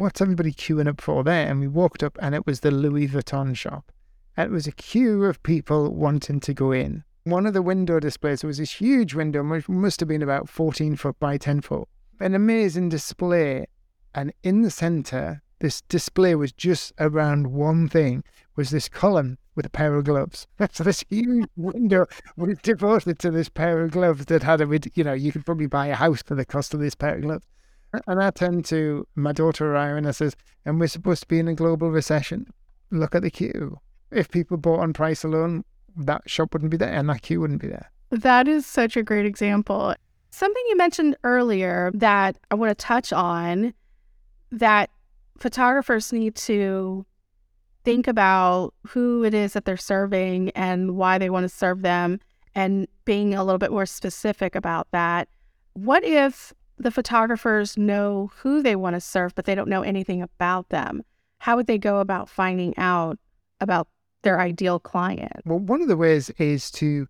what's 0.00 0.22
everybody 0.22 0.52
queuing 0.52 0.88
up 0.88 1.00
for 1.00 1.22
there? 1.22 1.46
And 1.46 1.60
we 1.60 1.68
walked 1.68 2.02
up 2.02 2.16
and 2.22 2.34
it 2.34 2.46
was 2.46 2.60
the 2.60 2.70
Louis 2.70 3.06
Vuitton 3.06 3.54
shop. 3.54 3.92
And 4.36 4.50
it 4.50 4.54
was 4.54 4.66
a 4.66 4.72
queue 4.72 5.24
of 5.24 5.42
people 5.42 5.94
wanting 5.94 6.40
to 6.40 6.54
go 6.54 6.72
in. 6.72 7.04
One 7.24 7.46
of 7.46 7.52
the 7.52 7.60
window 7.60 8.00
displays, 8.00 8.42
was 8.42 8.56
this 8.56 8.72
huge 8.72 9.14
window, 9.14 9.42
which 9.42 9.68
must 9.68 10.00
have 10.00 10.08
been 10.08 10.22
about 10.22 10.48
14 10.48 10.96
foot 10.96 11.20
by 11.20 11.36
10 11.36 11.60
foot. 11.60 11.86
An 12.18 12.34
amazing 12.34 12.88
display. 12.88 13.66
And 14.14 14.32
in 14.42 14.62
the 14.62 14.70
center, 14.70 15.42
this 15.58 15.82
display 15.82 16.34
was 16.34 16.52
just 16.52 16.92
around 16.98 17.48
one 17.48 17.86
thing, 17.86 18.24
was 18.56 18.70
this 18.70 18.88
column 18.88 19.36
with 19.54 19.66
a 19.66 19.70
pair 19.70 19.94
of 19.94 20.04
gloves. 20.04 20.46
so 20.72 20.82
this 20.82 21.04
huge 21.10 21.46
window 21.56 22.06
was 22.38 22.56
devoted 22.62 23.18
to 23.18 23.30
this 23.30 23.50
pair 23.50 23.82
of 23.82 23.90
gloves 23.90 24.24
that 24.26 24.42
had 24.42 24.62
a, 24.62 24.80
you 24.94 25.04
know, 25.04 25.12
you 25.12 25.30
could 25.30 25.44
probably 25.44 25.66
buy 25.66 25.88
a 25.88 25.94
house 25.94 26.22
for 26.22 26.34
the 26.34 26.46
cost 26.46 26.72
of 26.72 26.80
this 26.80 26.94
pair 26.94 27.16
of 27.16 27.20
gloves. 27.22 27.46
And 28.06 28.22
I 28.22 28.30
turned 28.30 28.64
to 28.66 29.06
my 29.16 29.32
daughter 29.32 29.70
Ryan 29.70 29.98
and 29.98 30.08
I 30.08 30.12
says, 30.12 30.36
and 30.64 30.78
we're 30.78 30.86
supposed 30.86 31.22
to 31.22 31.28
be 31.28 31.38
in 31.38 31.48
a 31.48 31.54
global 31.54 31.90
recession. 31.90 32.46
Look 32.90 33.14
at 33.14 33.22
the 33.22 33.30
queue. 33.30 33.78
If 34.10 34.30
people 34.30 34.56
bought 34.56 34.80
on 34.80 34.92
price 34.92 35.24
alone, 35.24 35.64
that 35.96 36.28
shop 36.28 36.52
wouldn't 36.52 36.70
be 36.70 36.76
there 36.76 36.92
and 36.92 37.08
that 37.08 37.22
queue 37.22 37.40
wouldn't 37.40 37.60
be 37.60 37.68
there. 37.68 37.90
That 38.10 38.48
is 38.48 38.66
such 38.66 38.96
a 38.96 39.02
great 39.02 39.26
example. 39.26 39.94
Something 40.30 40.62
you 40.68 40.76
mentioned 40.76 41.16
earlier 41.24 41.90
that 41.94 42.36
I 42.50 42.54
want 42.54 42.70
to 42.70 42.74
touch 42.74 43.12
on 43.12 43.74
that 44.52 44.90
photographers 45.38 46.12
need 46.12 46.34
to 46.36 47.04
think 47.84 48.06
about 48.06 48.74
who 48.88 49.24
it 49.24 49.34
is 49.34 49.54
that 49.54 49.64
they're 49.64 49.76
serving 49.76 50.50
and 50.50 50.96
why 50.96 51.18
they 51.18 51.30
want 51.30 51.44
to 51.44 51.48
serve 51.48 51.82
them 51.82 52.20
and 52.54 52.86
being 53.04 53.34
a 53.34 53.42
little 53.42 53.58
bit 53.58 53.72
more 53.72 53.86
specific 53.86 54.54
about 54.54 54.88
that. 54.92 55.28
What 55.72 56.04
if 56.04 56.52
the 56.80 56.90
photographers 56.90 57.76
know 57.76 58.30
who 58.38 58.62
they 58.62 58.74
want 58.74 58.94
to 58.94 59.00
serve, 59.00 59.34
but 59.34 59.44
they 59.44 59.54
don't 59.54 59.68
know 59.68 59.82
anything 59.82 60.22
about 60.22 60.70
them. 60.70 61.02
How 61.38 61.56
would 61.56 61.66
they 61.66 61.78
go 61.78 62.00
about 62.00 62.28
finding 62.28 62.76
out 62.76 63.18
about 63.60 63.88
their 64.22 64.40
ideal 64.40 64.78
client? 64.80 65.42
Well, 65.44 65.58
one 65.58 65.82
of 65.82 65.88
the 65.88 65.96
ways 65.96 66.30
is 66.30 66.70
to 66.72 67.06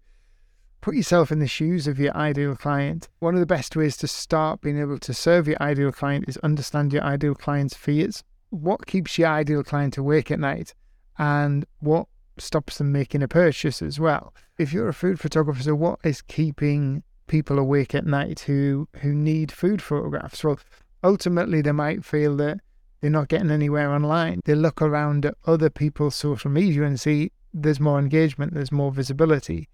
put 0.80 0.94
yourself 0.94 1.30
in 1.30 1.38
the 1.38 1.46
shoes 1.46 1.86
of 1.86 1.98
your 1.98 2.16
ideal 2.16 2.56
client. 2.56 3.08
One 3.20 3.34
of 3.34 3.40
the 3.40 3.46
best 3.46 3.76
ways 3.76 3.96
to 3.98 4.08
start 4.08 4.60
being 4.60 4.78
able 4.78 4.98
to 4.98 5.14
serve 5.14 5.46
your 5.46 5.62
ideal 5.62 5.92
client 5.92 6.24
is 6.28 6.36
understand 6.38 6.92
your 6.92 7.02
ideal 7.02 7.34
client's 7.34 7.74
fears. 7.74 8.24
What 8.50 8.86
keeps 8.86 9.18
your 9.18 9.28
ideal 9.28 9.62
client 9.62 9.96
awake 9.96 10.30
at 10.30 10.40
night 10.40 10.74
and 11.18 11.64
what 11.80 12.06
stops 12.38 12.78
them 12.78 12.90
making 12.90 13.22
a 13.22 13.28
purchase 13.28 13.82
as 13.82 14.00
well. 14.00 14.34
If 14.58 14.72
you're 14.72 14.88
a 14.88 14.94
food 14.94 15.20
photographer, 15.20 15.62
so 15.62 15.74
what 15.74 16.00
is 16.02 16.22
keeping 16.22 17.02
people 17.30 17.58
awake 17.58 17.94
at 17.94 18.04
night 18.04 18.40
who 18.40 18.88
who 19.00 19.14
need 19.14 19.50
food 19.50 19.80
photographs? 19.80 20.44
Well, 20.44 20.58
ultimately 21.02 21.62
they 21.62 21.72
might 21.72 22.04
feel 22.04 22.36
that 22.36 22.60
they're 23.00 23.10
not 23.10 23.28
getting 23.28 23.50
anywhere 23.50 23.90
online. 23.90 24.40
They 24.44 24.54
look 24.54 24.82
around 24.82 25.24
at 25.24 25.36
other 25.46 25.70
people's 25.70 26.14
social 26.14 26.50
media 26.50 26.82
and 26.82 27.00
see 27.00 27.32
there's 27.54 27.80
more 27.80 27.98
engagement, 27.98 28.52
there's 28.52 28.70
more 28.70 28.92
visibility 28.92 29.70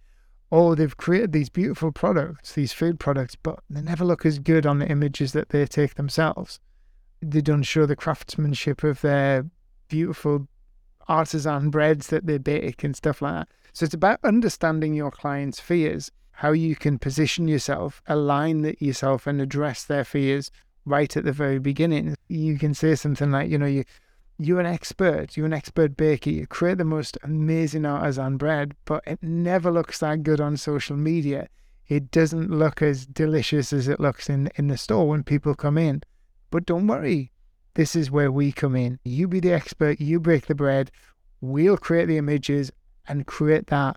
oh, 0.53 0.75
they've 0.75 0.97
created 0.97 1.33
these 1.33 1.49
beautiful 1.49 1.92
products, 1.92 2.53
these 2.53 2.73
food 2.73 3.01
products, 3.01 3.37
but 3.37 3.61
they 3.69 3.83
never 3.83 4.05
look 4.05 4.25
as 4.25 4.38
good 4.38 4.66
on 4.66 4.79
the 4.79 4.88
images 4.88 5.33
that 5.33 5.49
they 5.49 5.66
take 5.66 5.95
themselves. 5.95 6.61
They 7.21 7.40
don't 7.40 7.62
show 7.62 7.87
the 7.87 7.97
craftsmanship 7.97 8.85
of 8.85 9.01
their 9.01 9.47
beautiful 9.88 10.47
artisan 11.09 11.71
breads 11.71 12.09
that 12.09 12.27
they 12.27 12.38
bake 12.38 12.85
and 12.85 12.97
stuff 12.97 13.23
like 13.23 13.35
that. 13.35 13.49
So 13.73 13.85
it's 13.85 13.95
about 13.95 14.21
understanding 14.23 14.95
your 14.95 15.11
clients' 15.11 15.61
fears, 15.61 16.11
how 16.37 16.53
you 16.53 16.77
can 16.77 16.99
position 16.99 17.49
yourself, 17.49 18.03
align 18.07 18.75
yourself, 18.79 19.27
and 19.27 19.40
address 19.40 19.85
their 19.85 20.05
fears 20.05 20.51
right 20.85 21.16
at 21.16 21.25
the 21.25 21.33
very 21.33 21.59
beginning. 21.59 22.14
You 22.29 22.59
can 22.59 22.75
say 22.75 22.94
something 22.94 23.31
like, 23.31 23.51
you 23.51 23.57
know, 23.57 23.66
you 23.66 23.85
you're 24.38 24.61
an 24.61 24.66
expert, 24.66 25.35
you're 25.35 25.46
an 25.46 25.55
expert 25.55 25.96
baker, 25.96 26.29
you 26.29 26.46
create 26.46 26.77
the 26.77 26.85
most 26.85 27.16
amazing 27.22 27.87
artisan 27.87 28.37
bread, 28.37 28.75
but 28.85 29.03
it 29.07 29.18
never 29.22 29.70
looks 29.70 30.01
that 30.01 30.25
good 30.25 30.42
on 30.42 30.59
social 30.59 30.94
media. 30.94 31.49
It 31.88 32.11
doesn't 32.11 32.51
look 32.51 32.83
as 32.83 33.07
delicious 33.07 33.72
as 33.72 33.88
it 33.88 33.99
looks 33.99 34.29
in, 34.29 34.51
in 34.57 34.68
the 34.68 34.77
store 34.77 35.09
when 35.09 35.22
people 35.22 35.55
come 35.55 35.79
in. 35.79 36.03
But 36.51 36.66
don't 36.66 36.87
worry, 36.87 37.33
this 37.72 37.96
is 37.96 38.11
where 38.11 38.31
we 38.31 38.53
come 38.53 38.77
in. 38.77 38.99
You 39.05 39.27
be 39.27 39.40
the 39.40 39.55
expert, 39.55 40.03
you 40.03 40.20
break 40.20 40.49
the 40.49 40.55
bread, 40.55 40.90
we'll 41.40 41.79
create 41.79 42.05
the 42.05 42.18
images 42.18 42.70
and 43.09 43.27
create 43.27 43.68
that 43.68 43.96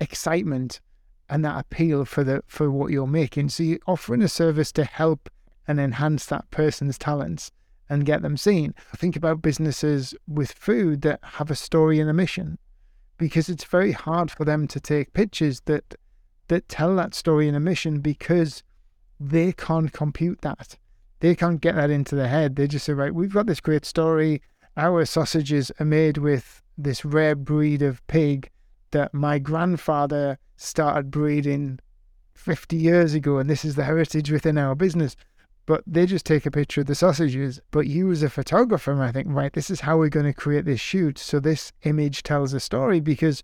excitement 0.00 0.80
and 1.28 1.44
that 1.44 1.58
appeal 1.58 2.04
for 2.04 2.24
the 2.24 2.42
for 2.46 2.70
what 2.70 2.92
you're 2.92 3.06
making. 3.06 3.48
So 3.48 3.62
you're 3.62 3.78
offering 3.86 4.22
a 4.22 4.28
service 4.28 4.72
to 4.72 4.84
help 4.84 5.28
and 5.66 5.80
enhance 5.80 6.26
that 6.26 6.50
person's 6.50 6.98
talents 6.98 7.50
and 7.88 8.06
get 8.06 8.22
them 8.22 8.36
seen. 8.36 8.74
Think 8.96 9.16
about 9.16 9.42
businesses 9.42 10.14
with 10.26 10.52
food 10.52 11.02
that 11.02 11.20
have 11.22 11.50
a 11.50 11.56
story 11.56 12.00
and 12.00 12.10
a 12.10 12.14
mission 12.14 12.58
because 13.18 13.48
it's 13.48 13.64
very 13.64 13.92
hard 13.92 14.30
for 14.30 14.44
them 14.44 14.66
to 14.68 14.80
take 14.80 15.12
pictures 15.12 15.60
that 15.66 15.94
that 16.48 16.68
tell 16.68 16.94
that 16.96 17.14
story 17.14 17.48
and 17.48 17.56
a 17.56 17.60
mission 17.60 18.00
because 18.00 18.62
they 19.18 19.52
can't 19.52 19.92
compute 19.92 20.42
that. 20.42 20.76
They 21.20 21.34
can't 21.34 21.60
get 21.60 21.74
that 21.74 21.90
into 21.90 22.14
their 22.14 22.28
head. 22.28 22.56
They 22.56 22.68
just 22.68 22.84
say, 22.84 22.92
right, 22.92 23.14
we've 23.14 23.32
got 23.32 23.46
this 23.46 23.60
great 23.60 23.84
story. 23.84 24.42
Our 24.76 25.04
sausages 25.06 25.72
are 25.80 25.86
made 25.86 26.18
with 26.18 26.62
this 26.76 27.04
rare 27.04 27.34
breed 27.34 27.82
of 27.82 28.06
pig 28.06 28.50
that 28.90 29.14
my 29.14 29.38
grandfather 29.38 30.38
started 30.56 31.10
breeding 31.10 31.78
50 32.34 32.76
years 32.76 33.14
ago, 33.14 33.38
and 33.38 33.48
this 33.48 33.64
is 33.64 33.74
the 33.74 33.84
heritage 33.84 34.30
within 34.30 34.58
our 34.58 34.74
business 34.74 35.16
but 35.66 35.82
they 35.84 36.06
just 36.06 36.24
take 36.24 36.46
a 36.46 36.50
picture 36.50 36.80
of 36.80 36.86
the 36.86 36.94
sausages. 36.94 37.60
But 37.72 37.88
you, 37.88 38.10
as 38.12 38.22
a 38.22 38.30
photographer, 38.30 38.94
might 38.94 39.12
think, 39.12 39.26
right, 39.28 39.52
this 39.52 39.68
is 39.68 39.80
how 39.80 39.98
we're 39.98 40.08
going 40.08 40.26
to 40.26 40.32
create 40.32 40.64
this 40.64 40.80
shoot. 40.80 41.18
So 41.18 41.40
this 41.40 41.72
image 41.82 42.22
tells 42.22 42.52
a 42.54 42.60
story 42.60 43.00
because 43.00 43.42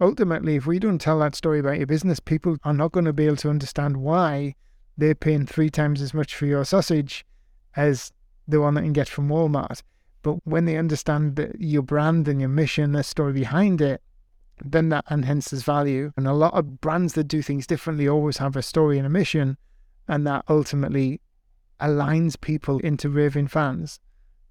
ultimately, 0.00 0.54
if 0.54 0.66
we 0.66 0.78
don't 0.78 1.00
tell 1.00 1.18
that 1.18 1.34
story 1.34 1.58
about 1.58 1.78
your 1.78 1.88
business, 1.88 2.20
people 2.20 2.56
are 2.62 2.72
not 2.72 2.92
going 2.92 3.04
to 3.04 3.12
be 3.12 3.26
able 3.26 3.36
to 3.38 3.50
understand 3.50 3.96
why 3.98 4.54
they're 4.96 5.16
paying 5.16 5.44
three 5.44 5.68
times 5.68 6.00
as 6.00 6.14
much 6.14 6.34
for 6.34 6.46
your 6.46 6.64
sausage 6.64 7.26
as 7.74 8.12
the 8.46 8.60
one 8.60 8.74
that 8.74 8.82
can 8.82 8.92
get 8.92 9.08
from 9.08 9.28
Walmart. 9.28 9.82
But 10.22 10.38
when 10.44 10.66
they 10.66 10.76
understand 10.76 11.54
your 11.58 11.82
brand 11.82 12.28
and 12.28 12.40
your 12.40 12.48
mission, 12.48 12.92
the 12.92 13.02
story 13.02 13.32
behind 13.32 13.80
it, 13.80 14.00
then 14.64 14.88
that 14.90 15.04
enhances 15.10 15.62
value. 15.62 16.12
And 16.16 16.26
a 16.26 16.32
lot 16.32 16.54
of 16.54 16.80
brands 16.80 17.14
that 17.14 17.24
do 17.24 17.42
things 17.42 17.66
differently 17.66 18.08
always 18.08 18.38
have 18.38 18.56
a 18.56 18.62
story 18.62 18.98
and 18.98 19.06
a 19.06 19.10
mission, 19.10 19.56
and 20.08 20.26
that 20.26 20.44
ultimately 20.48 21.20
aligns 21.80 22.40
people 22.40 22.78
into 22.80 23.08
raving 23.08 23.48
fans 23.48 24.00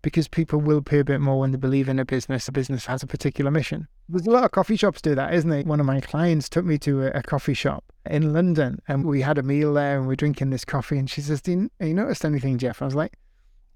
because 0.06 0.28
people 0.28 0.60
will 0.60 0.84
pay 0.84 1.00
a 1.00 1.04
bit 1.04 1.20
more 1.20 1.40
when 1.40 1.52
they 1.52 1.58
believe 1.58 1.90
in 1.90 1.98
a 1.98 2.06
business. 2.06 2.48
A 2.48 2.52
business 2.52 2.86
has 2.86 3.02
a 3.02 3.08
particular 3.08 3.50
mission. 3.50 3.88
There's 4.08 4.28
a 4.28 4.30
lot 4.30 4.44
of 4.44 4.52
coffee 4.52 4.76
shops 4.76 5.02
do 5.02 5.16
that, 5.16 5.34
isn't 5.34 5.52
it? 5.52 5.66
One 5.66 5.80
of 5.80 5.88
my 5.88 6.00
clients 6.00 6.48
took 6.48 6.64
me 6.64 6.78
to 6.80 7.08
a, 7.08 7.08
a 7.08 7.24
coffee 7.24 7.56
shop 7.56 7.84
in 8.08 8.32
London 8.32 8.84
and 8.88 9.04
we 9.04 9.22
had 9.22 9.40
a 9.40 9.44
meal 9.44 9.74
there 9.74 9.98
and 9.98 10.08
we 10.08 10.14
are 10.14 10.16
drinking 10.16 10.52
this 10.52 10.64
coffee. 10.64 11.00
And 11.00 11.10
she 11.10 11.22
says, 11.22 11.42
you, 11.48 11.72
you 11.80 11.96
noticed 11.96 12.24
anything, 12.24 12.60
Jeff? 12.60 12.84
I 12.84 12.86
was 12.86 12.94
like, 12.94 13.18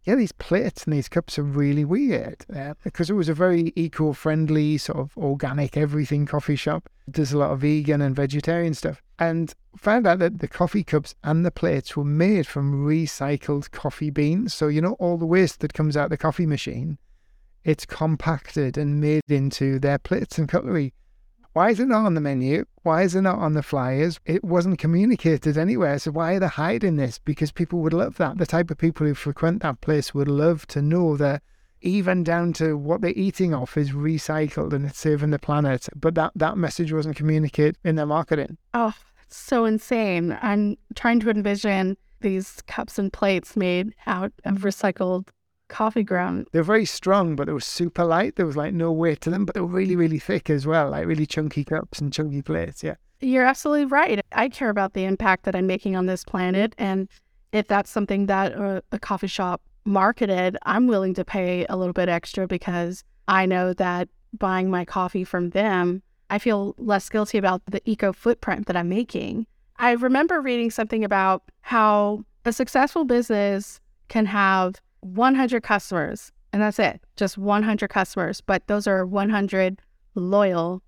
yeah, 0.04 0.16
these 0.16 0.32
plates 0.32 0.86
and 0.86 0.94
these 0.94 1.10
cups 1.10 1.38
are 1.38 1.44
really 1.44 1.86
weird 1.86 2.46
uh, 2.56 2.74
because 2.84 3.10
it 3.10 3.14
was 3.14 3.30
a 3.30 3.34
very 3.34 3.74
eco 3.76 4.14
friendly, 4.14 4.78
sort 4.78 5.00
of 5.00 5.18
organic 5.18 5.76
everything 5.76 6.26
coffee 6.26 6.56
shop. 6.56 6.90
There's 7.08 7.34
a 7.34 7.38
lot 7.38 7.52
of 7.52 7.60
vegan 7.60 8.02
and 8.02 8.16
vegetarian 8.16 8.74
stuff. 8.74 9.02
And 9.20 9.54
found 9.78 10.08
out 10.08 10.20
that 10.20 10.40
the 10.40 10.48
coffee 10.48 10.84
cups 10.84 11.16
and 11.24 11.46
the 11.46 11.52
plates 11.52 11.98
were 11.98 12.06
made 12.06 12.48
from 12.48 12.86
recycled 12.86 13.72
coffee 13.72 14.10
beans. 14.10 14.54
So, 14.54 14.68
you 14.68 14.82
know, 14.82 14.94
all 14.94 15.18
the 15.18 15.26
waste 15.26 15.60
that 15.60 15.74
comes 15.74 15.98
out 15.98 16.10
the 16.10 16.18
coffee 16.18 16.46
machine, 16.46 16.98
it's 17.64 17.86
compacted 17.86 18.78
and 18.78 19.02
made 19.02 19.24
into 19.28 19.80
their 19.80 20.00
plates 20.00 20.38
and 20.38 20.48
cutlery. 20.48 20.94
Why 21.54 21.72
is 21.72 21.80
it 21.80 21.88
not 21.88 22.06
on 22.06 22.14
the 22.14 22.22
menu? 22.22 22.66
Why 22.84 23.04
is 23.04 23.16
it 23.16 23.22
not 23.22 23.40
on 23.40 23.54
the 23.54 23.64
flyers? 23.64 24.20
It 24.26 24.44
wasn't 24.44 24.78
communicated 24.78 25.58
anywhere. 25.58 25.98
So 25.98 26.12
why 26.12 26.36
are 26.36 26.40
they 26.40 26.48
hiding 26.48 26.98
this? 26.98 27.20
Because 27.20 27.52
people 27.52 27.80
would 27.80 27.94
love 27.94 28.18
that. 28.18 28.38
The 28.38 28.46
type 28.46 28.70
of 28.70 28.78
people 28.78 29.08
who 29.08 29.16
frequent 29.16 29.62
that 29.64 29.82
place 29.82 30.14
would 30.14 30.28
love 30.28 30.68
to 30.68 30.82
know 30.82 31.18
that 31.18 31.42
even 31.82 32.24
down 32.24 32.54
to 32.54 32.78
what 32.78 33.02
they're 33.02 33.14
eating 33.16 33.54
off 33.54 33.78
is 33.78 33.92
recycled 33.92 34.74
and 34.74 34.86
it's 34.86 35.00
saving 35.00 35.32
the 35.32 35.40
planet. 35.40 35.90
But 35.96 36.16
that, 36.16 36.34
that 36.36 36.58
message 36.58 36.94
wasn't 36.94 37.16
communicated 37.16 37.78
in 37.84 37.96
their 37.96 38.06
marketing. 38.06 38.58
Oh, 38.74 38.94
so 39.28 39.66
insane. 39.66 40.38
I'm 40.42 40.78
trying 40.96 41.20
to 41.22 41.30
envision 41.30 41.98
these 42.22 42.62
cups 42.68 43.00
and 43.00 43.12
plates 43.12 43.56
made 43.56 43.96
out 44.06 44.34
of 44.46 44.60
recycled 44.60 45.30
coffee 45.70 46.04
ground. 46.04 46.48
They're 46.52 46.64
very 46.64 46.86
strong, 46.86 47.36
but 47.36 47.48
they 47.48 47.54
were 47.54 47.62
super 47.62 48.04
light. 48.04 48.36
There 48.36 48.46
was 48.46 48.58
like 48.58 48.74
no 48.74 48.92
weight 48.92 49.22
to 49.22 49.30
them, 49.30 49.46
but 49.46 49.56
they 49.56 49.62
were 49.62 49.68
really, 49.68 49.96
really 49.96 50.20
thick 50.20 50.50
as 50.50 50.68
well, 50.68 50.90
like 50.90 51.06
really 51.06 51.26
chunky 51.26 51.64
cups 51.64 52.00
and 52.00 52.12
chunky 52.12 52.42
plates. 52.42 52.84
Yeah. 52.84 52.96
You're 53.22 53.46
absolutely 53.46 53.86
right. 53.86 54.22
I 54.32 54.50
care 54.50 54.70
about 54.70 54.94
the 54.94 55.06
impact 55.06 55.44
that 55.44 55.56
I'm 55.56 55.68
making 55.68 55.96
on 55.96 56.06
this 56.06 56.24
planet. 56.24 56.74
And 56.78 57.08
if 57.52 57.68
that's 57.68 57.90
something 57.90 58.26
that 58.28 58.56
uh, 58.56 58.82
a, 58.92 58.96
a 58.96 59.00
coffee 59.00 59.28
shop 59.28 59.62
marketed, 59.86 60.58
I'm 60.64 60.88
willing 60.88 61.14
to 61.16 61.26
pay 61.26 61.66
a 61.70 61.78
little 61.78 61.94
bit 61.94 62.10
extra 62.10 62.48
because 62.48 63.04
I 63.28 63.46
know 63.46 63.74
that 63.74 64.10
buying 64.38 64.70
my 64.70 64.86
coffee 64.86 65.24
from 65.24 65.50
them, 65.52 66.02
I 66.30 66.40
feel 66.40 66.76
less 66.78 67.10
guilty 67.10 67.38
about 67.38 67.62
the 67.66 67.82
eco 67.90 68.14
footprint 68.14 68.68
that 68.68 68.78
I'm 68.78 68.90
making. 68.90 69.48
I 69.78 69.92
remember 69.92 70.42
reading 70.42 70.72
something 70.72 71.04
about 71.04 71.44
how 71.62 72.24
a 72.46 72.54
successful 72.54 73.06
business 73.06 73.80
can 74.08 74.26
have 74.28 74.76
100 75.02 75.64
customers, 75.64 76.32
and 76.52 76.62
that's 76.62 76.80
it, 76.80 77.02
just 77.16 77.38
100 77.38 77.88
customers. 77.90 78.42
But 78.42 78.68
those 78.68 78.88
are 78.88 79.06
100 79.06 79.82
loyal 80.16 80.82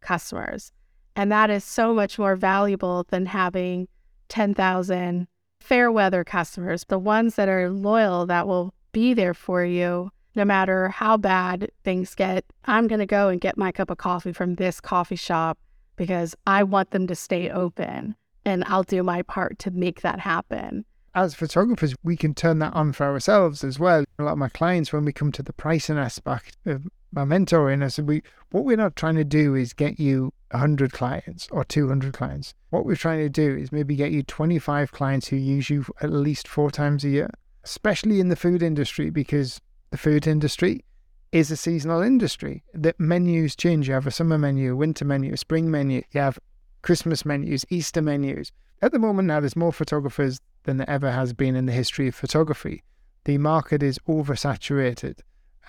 customers. 0.00 0.72
And 1.16 1.32
that 1.32 1.50
is 1.50 1.64
so 1.64 1.92
much 1.94 2.18
more 2.18 2.36
valuable 2.36 3.04
than 3.08 3.26
having 3.26 3.88
10,000 4.28 5.26
fair 5.60 5.90
weather 5.90 6.24
customers, 6.24 6.84
the 6.88 6.98
ones 6.98 7.34
that 7.34 7.48
are 7.48 7.70
loyal 7.70 8.26
that 8.26 8.46
will 8.46 8.72
be 8.92 9.14
there 9.14 9.34
for 9.34 9.64
you 9.64 10.10
no 10.34 10.44
matter 10.44 10.88
how 10.88 11.16
bad 11.16 11.70
things 11.82 12.14
get. 12.14 12.44
I'm 12.64 12.86
going 12.86 13.00
to 13.00 13.06
go 13.06 13.28
and 13.28 13.40
get 13.40 13.58
my 13.58 13.72
cup 13.72 13.90
of 13.90 13.98
coffee 13.98 14.32
from 14.32 14.54
this 14.54 14.80
coffee 14.80 15.16
shop 15.16 15.58
because 15.96 16.36
I 16.46 16.62
want 16.62 16.92
them 16.92 17.08
to 17.08 17.14
stay 17.16 17.50
open 17.50 18.14
and 18.44 18.62
I'll 18.68 18.84
do 18.84 19.02
my 19.02 19.22
part 19.22 19.58
to 19.60 19.72
make 19.72 20.02
that 20.02 20.20
happen 20.20 20.84
as 21.14 21.34
photographers, 21.34 21.94
we 22.02 22.16
can 22.16 22.34
turn 22.34 22.58
that 22.60 22.74
on 22.74 22.92
for 22.92 23.06
ourselves 23.06 23.64
as 23.64 23.78
well. 23.78 24.04
A 24.18 24.22
lot 24.22 24.32
of 24.32 24.38
my 24.38 24.48
clients, 24.48 24.92
when 24.92 25.04
we 25.04 25.12
come 25.12 25.32
to 25.32 25.42
the 25.42 25.52
pricing 25.52 25.98
aspect 25.98 26.56
of 26.66 26.86
my 27.12 27.24
mentoring, 27.24 27.82
I 27.82 27.88
said, 27.88 28.06
we, 28.06 28.22
what 28.50 28.64
we're 28.64 28.76
not 28.76 28.96
trying 28.96 29.16
to 29.16 29.24
do 29.24 29.54
is 29.54 29.72
get 29.72 29.98
you 29.98 30.32
100 30.50 30.92
clients 30.92 31.48
or 31.50 31.64
200 31.64 32.12
clients. 32.12 32.54
What 32.70 32.84
we're 32.84 32.96
trying 32.96 33.20
to 33.20 33.28
do 33.28 33.56
is 33.56 33.72
maybe 33.72 33.96
get 33.96 34.12
you 34.12 34.22
25 34.22 34.92
clients 34.92 35.28
who 35.28 35.36
use 35.36 35.70
you 35.70 35.84
at 36.00 36.12
least 36.12 36.48
four 36.48 36.70
times 36.70 37.04
a 37.04 37.08
year, 37.08 37.30
especially 37.64 38.20
in 38.20 38.28
the 38.28 38.36
food 38.36 38.62
industry, 38.62 39.10
because 39.10 39.60
the 39.90 39.98
food 39.98 40.26
industry 40.26 40.84
is 41.32 41.50
a 41.50 41.56
seasonal 41.56 42.00
industry. 42.00 42.62
The 42.72 42.94
menus 42.98 43.54
change. 43.54 43.88
You 43.88 43.94
have 43.94 44.06
a 44.06 44.10
summer 44.10 44.38
menu, 44.38 44.76
winter 44.76 45.04
menu, 45.04 45.36
spring 45.36 45.70
menu, 45.70 46.02
you 46.12 46.20
have 46.20 46.38
Christmas 46.82 47.24
menus, 47.24 47.64
Easter 47.70 48.00
menus. 48.00 48.52
At 48.80 48.92
the 48.92 48.98
moment 48.98 49.28
now, 49.28 49.40
there's 49.40 49.56
more 49.56 49.72
photographers 49.72 50.40
than 50.64 50.76
there 50.76 50.90
ever 50.90 51.10
has 51.10 51.32
been 51.32 51.56
in 51.56 51.66
the 51.66 51.72
history 51.72 52.08
of 52.08 52.14
photography. 52.14 52.82
The 53.24 53.38
market 53.38 53.82
is 53.82 53.98
oversaturated. 54.08 55.20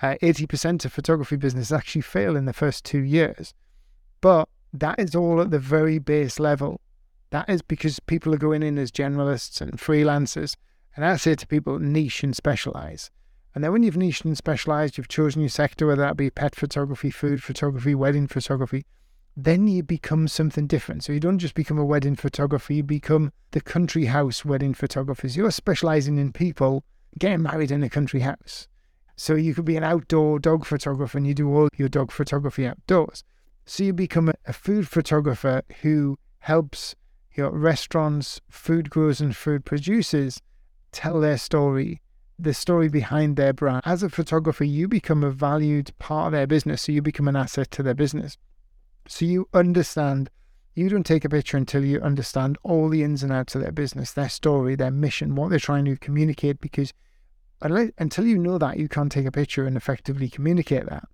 Uh, 0.02 0.14
80% 0.22 0.84
of 0.84 0.92
photography 0.92 1.36
business 1.36 1.72
actually 1.72 2.02
fail 2.02 2.36
in 2.36 2.46
the 2.46 2.52
first 2.52 2.84
two 2.84 3.00
years. 3.00 3.52
But 4.20 4.48
that 4.72 4.98
is 4.98 5.14
all 5.14 5.40
at 5.40 5.50
the 5.50 5.58
very 5.58 5.98
base 5.98 6.38
level. 6.38 6.80
That 7.30 7.48
is 7.48 7.62
because 7.62 8.00
people 8.00 8.34
are 8.34 8.38
going 8.38 8.62
in 8.62 8.78
as 8.78 8.90
generalists 8.90 9.60
and 9.60 9.72
freelancers. 9.72 10.56
And 10.96 11.04
I 11.04 11.16
say 11.16 11.34
to 11.34 11.46
people, 11.46 11.78
niche 11.78 12.24
and 12.24 12.34
specialize. 12.34 13.10
And 13.54 13.64
then 13.64 13.72
when 13.72 13.82
you've 13.82 13.96
niched 13.96 14.24
and 14.24 14.36
specialized, 14.36 14.96
you've 14.96 15.08
chosen 15.08 15.42
your 15.42 15.48
sector, 15.48 15.86
whether 15.86 16.02
that 16.02 16.16
be 16.16 16.30
pet 16.30 16.54
photography, 16.54 17.10
food 17.10 17.42
photography, 17.42 17.94
wedding 17.94 18.26
photography, 18.26 18.84
then 19.44 19.68
you 19.68 19.82
become 19.82 20.28
something 20.28 20.66
different. 20.66 21.04
So 21.04 21.12
you 21.12 21.20
don't 21.20 21.38
just 21.38 21.54
become 21.54 21.78
a 21.78 21.84
wedding 21.84 22.16
photographer, 22.16 22.72
you 22.72 22.82
become 22.82 23.32
the 23.52 23.60
country 23.60 24.06
house 24.06 24.44
wedding 24.44 24.74
photographers. 24.74 25.36
You're 25.36 25.50
specializing 25.50 26.18
in 26.18 26.32
people 26.32 26.84
getting 27.18 27.42
married 27.42 27.70
in 27.70 27.82
a 27.82 27.90
country 27.90 28.20
house. 28.20 28.68
So 29.16 29.34
you 29.34 29.54
could 29.54 29.64
be 29.64 29.76
an 29.76 29.84
outdoor 29.84 30.38
dog 30.38 30.64
photographer 30.64 31.18
and 31.18 31.26
you 31.26 31.34
do 31.34 31.54
all 31.54 31.68
your 31.76 31.88
dog 31.88 32.10
photography 32.10 32.66
outdoors. 32.66 33.22
So 33.66 33.84
you 33.84 33.92
become 33.92 34.32
a 34.46 34.52
food 34.52 34.88
photographer 34.88 35.62
who 35.82 36.18
helps 36.38 36.94
your 37.34 37.50
restaurants, 37.50 38.40
food 38.50 38.90
growers, 38.90 39.20
and 39.20 39.36
food 39.36 39.64
producers 39.64 40.40
tell 40.90 41.20
their 41.20 41.38
story, 41.38 42.00
the 42.38 42.54
story 42.54 42.88
behind 42.88 43.36
their 43.36 43.52
brand. 43.52 43.82
As 43.84 44.02
a 44.02 44.08
photographer, 44.08 44.64
you 44.64 44.88
become 44.88 45.22
a 45.22 45.30
valued 45.30 45.92
part 45.98 46.26
of 46.26 46.32
their 46.32 46.46
business. 46.46 46.82
So 46.82 46.92
you 46.92 47.02
become 47.02 47.28
an 47.28 47.36
asset 47.36 47.70
to 47.72 47.82
their 47.82 47.94
business. 47.94 48.36
So 49.10 49.24
you 49.24 49.48
understand, 49.52 50.30
you 50.76 50.88
don't 50.88 51.04
take 51.04 51.24
a 51.24 51.28
picture 51.28 51.56
until 51.56 51.84
you 51.84 52.00
understand 52.00 52.56
all 52.62 52.88
the 52.88 53.02
ins 53.02 53.24
and 53.24 53.32
outs 53.32 53.56
of 53.56 53.60
their 53.60 53.72
business, 53.72 54.12
their 54.12 54.28
story, 54.28 54.76
their 54.76 54.92
mission, 54.92 55.34
what 55.34 55.50
they're 55.50 55.58
trying 55.58 55.84
to 55.86 55.96
communicate, 55.96 56.60
because 56.60 56.94
until 57.60 58.24
you 58.24 58.38
know 58.38 58.56
that, 58.56 58.78
you 58.78 58.88
can't 58.88 59.10
take 59.10 59.26
a 59.26 59.32
picture 59.32 59.66
and 59.66 59.76
effectively 59.76 60.28
communicate 60.28 60.86
that. 60.86 61.08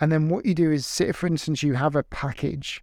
And 0.00 0.10
then 0.10 0.30
what 0.30 0.46
you 0.46 0.54
do 0.54 0.72
is, 0.72 0.86
say, 0.86 1.12
for 1.12 1.26
instance, 1.26 1.62
you 1.62 1.74
have 1.74 1.94
a 1.94 2.02
package, 2.02 2.82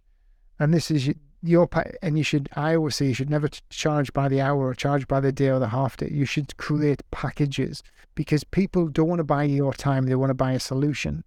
and 0.60 0.72
this 0.72 0.92
is 0.92 1.12
your 1.42 1.68
and 2.00 2.16
you 2.16 2.22
should. 2.22 2.48
I 2.54 2.76
always 2.76 2.94
say 2.94 3.06
you 3.06 3.14
should 3.14 3.28
never 3.28 3.48
charge 3.68 4.12
by 4.12 4.28
the 4.28 4.40
hour 4.40 4.68
or 4.68 4.74
charge 4.74 5.08
by 5.08 5.18
the 5.18 5.32
day 5.32 5.48
or 5.48 5.58
the 5.58 5.68
half 5.68 5.96
day. 5.96 6.08
You 6.10 6.24
should 6.24 6.56
create 6.56 7.02
packages 7.10 7.82
because 8.14 8.44
people 8.44 8.86
don't 8.86 9.08
want 9.08 9.18
to 9.18 9.24
buy 9.24 9.42
your 9.42 9.74
time; 9.74 10.06
they 10.06 10.14
want 10.14 10.30
to 10.30 10.34
buy 10.34 10.52
a 10.52 10.60
solution. 10.60 11.24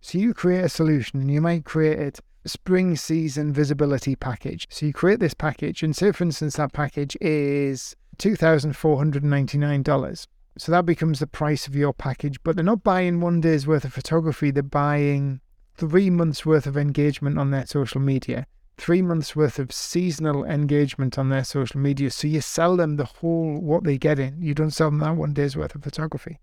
So 0.00 0.18
you 0.18 0.32
create 0.32 0.64
a 0.64 0.68
solution, 0.68 1.20
and 1.20 1.30
you 1.30 1.40
might 1.40 1.64
create 1.64 1.98
it 1.98 2.20
spring 2.44 2.96
season 2.96 3.52
visibility 3.52 4.16
package. 4.16 4.66
So 4.70 4.86
you 4.86 4.92
create 4.92 5.20
this 5.20 5.34
package, 5.34 5.82
and 5.82 5.94
say, 5.94 6.12
for 6.12 6.24
instance, 6.24 6.56
that 6.56 6.72
package 6.72 7.16
is 7.20 7.94
$2,499. 8.18 10.26
So 10.58 10.72
that 10.72 10.84
becomes 10.84 11.18
the 11.18 11.26
price 11.26 11.66
of 11.66 11.74
your 11.74 11.94
package, 11.94 12.42
but 12.42 12.56
they're 12.56 12.64
not 12.64 12.84
buying 12.84 13.20
one 13.20 13.40
day's 13.40 13.66
worth 13.66 13.84
of 13.84 13.94
photography, 13.94 14.50
they're 14.50 14.62
buying 14.62 15.40
three 15.74 16.10
months 16.10 16.44
worth 16.44 16.66
of 16.66 16.76
engagement 16.76 17.38
on 17.38 17.50
their 17.50 17.66
social 17.66 18.00
media, 18.00 18.46
three 18.76 19.00
months 19.00 19.34
worth 19.34 19.58
of 19.58 19.72
seasonal 19.72 20.44
engagement 20.44 21.18
on 21.18 21.30
their 21.30 21.44
social 21.44 21.80
media. 21.80 22.10
So 22.10 22.28
you 22.28 22.42
sell 22.42 22.76
them 22.76 22.96
the 22.96 23.06
whole 23.06 23.58
what 23.58 23.84
they 23.84 23.96
get 23.96 24.18
in. 24.18 24.42
You 24.42 24.54
don't 24.54 24.72
sell 24.72 24.90
them 24.90 24.98
that 24.98 25.16
one 25.16 25.32
day's 25.32 25.56
worth 25.56 25.74
of 25.74 25.82
photography. 25.82 26.38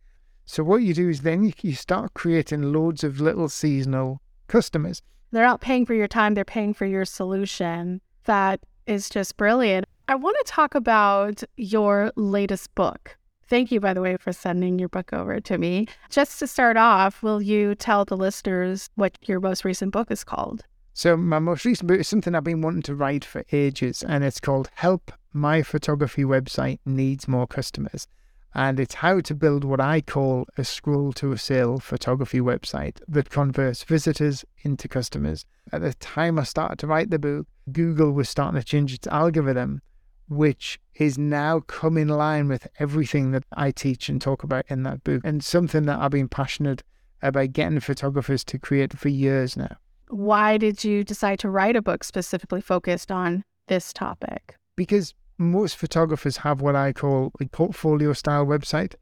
So 0.45 0.63
what 0.63 0.81
you 0.81 0.95
do 0.95 1.09
is 1.09 1.21
then 1.21 1.53
you, 1.61 1.75
start 1.75 2.15
creating 2.15 2.73
loads 2.73 3.03
of 3.03 3.21
little 3.21 3.49
seasonal 3.49 4.23
customers. 4.47 5.03
They're 5.31 5.45
not 5.45 5.61
paying 5.61 5.85
for 5.85 5.93
your 5.93 6.07
time, 6.07 6.33
they're 6.33 6.45
paying 6.45 6.73
for 6.73 6.85
your 6.85 7.05
solution. 7.05 8.01
That 8.25 8.61
is 8.85 9.09
just 9.09 9.37
brilliant. 9.37 9.85
I 10.07 10.15
want 10.15 10.37
to 10.43 10.51
talk 10.51 10.73
about 10.73 11.43
your 11.55 12.11
latest 12.15 12.73
book. 12.73 13.15
Thank 13.47 13.71
you, 13.71 13.79
by 13.79 13.93
the 13.93 14.01
way, 14.01 14.17
for 14.17 14.31
sending 14.31 14.77
your 14.79 14.89
book 14.89 15.13
over 15.13 15.39
to 15.39 15.57
me. 15.57 15.87
Just 16.09 16.39
to 16.39 16.47
start 16.47 16.77
off, 16.77 17.23
will 17.23 17.41
you 17.41 17.75
tell 17.75 18.05
the 18.05 18.17
listeners 18.17 18.89
what 18.95 19.17
your 19.23 19.39
most 19.39 19.65
recent 19.65 19.91
book 19.91 20.11
is 20.11 20.23
called? 20.23 20.63
So, 20.93 21.15
my 21.15 21.39
most 21.39 21.65
recent 21.65 21.87
book 21.87 21.99
is 21.99 22.07
something 22.07 22.35
I've 22.35 22.43
been 22.43 22.61
wanting 22.61 22.81
to 22.83 22.95
write 22.95 23.23
for 23.23 23.43
ages, 23.51 24.03
and 24.03 24.23
it's 24.23 24.39
called 24.39 24.69
Help 24.75 25.11
My 25.33 25.61
Photography 25.63 26.23
Website 26.23 26.79
Needs 26.85 27.27
More 27.27 27.47
Customers 27.47 28.07
and 28.53 28.79
it's 28.79 28.95
how 28.95 29.19
to 29.21 29.35
build 29.35 29.63
what 29.63 29.79
I 29.79 30.01
call 30.01 30.47
a 30.57 30.63
scroll 30.63 31.13
to 31.13 31.31
a 31.31 31.37
sale 31.37 31.79
photography 31.79 32.39
website 32.39 32.99
that 33.07 33.29
converts 33.29 33.83
visitors 33.83 34.43
into 34.63 34.87
customers. 34.87 35.45
At 35.71 35.81
the 35.81 35.93
time 35.95 36.39
I 36.39 36.43
started 36.43 36.79
to 36.79 36.87
write 36.87 37.11
the 37.11 37.19
book, 37.19 37.47
Google 37.71 38.11
was 38.11 38.27
starting 38.27 38.59
to 38.59 38.65
change 38.65 38.93
its 38.93 39.07
algorithm, 39.07 39.81
which 40.27 40.79
is 40.95 41.17
now 41.17 41.59
come 41.61 41.97
in 41.97 42.07
line 42.07 42.47
with 42.47 42.67
everything 42.79 43.31
that 43.31 43.43
I 43.55 43.71
teach 43.71 44.09
and 44.09 44.21
talk 44.21 44.43
about 44.43 44.65
in 44.69 44.83
that 44.83 45.03
book, 45.03 45.21
and 45.23 45.43
something 45.43 45.85
that 45.85 45.99
I've 45.99 46.11
been 46.11 46.29
passionate 46.29 46.83
about 47.21 47.53
getting 47.53 47.79
photographers 47.79 48.43
to 48.45 48.57
create 48.57 48.97
for 48.97 49.09
years 49.09 49.57
now. 49.57 49.77
Why 50.09 50.57
did 50.57 50.83
you 50.83 51.03
decide 51.03 51.39
to 51.39 51.49
write 51.49 51.75
a 51.75 51.81
book 51.81 52.03
specifically 52.03 52.61
focused 52.61 53.11
on 53.11 53.43
this 53.67 53.93
topic? 53.93 54.55
Because 54.75 55.13
most 55.39 55.77
photographers 55.77 56.37
have 56.37 56.61
what 56.61 56.75
I 56.75 56.91
call 56.93 57.31
a 57.39 57.45
portfolio 57.45 58.13
style 58.13 58.45
website. 58.45 58.93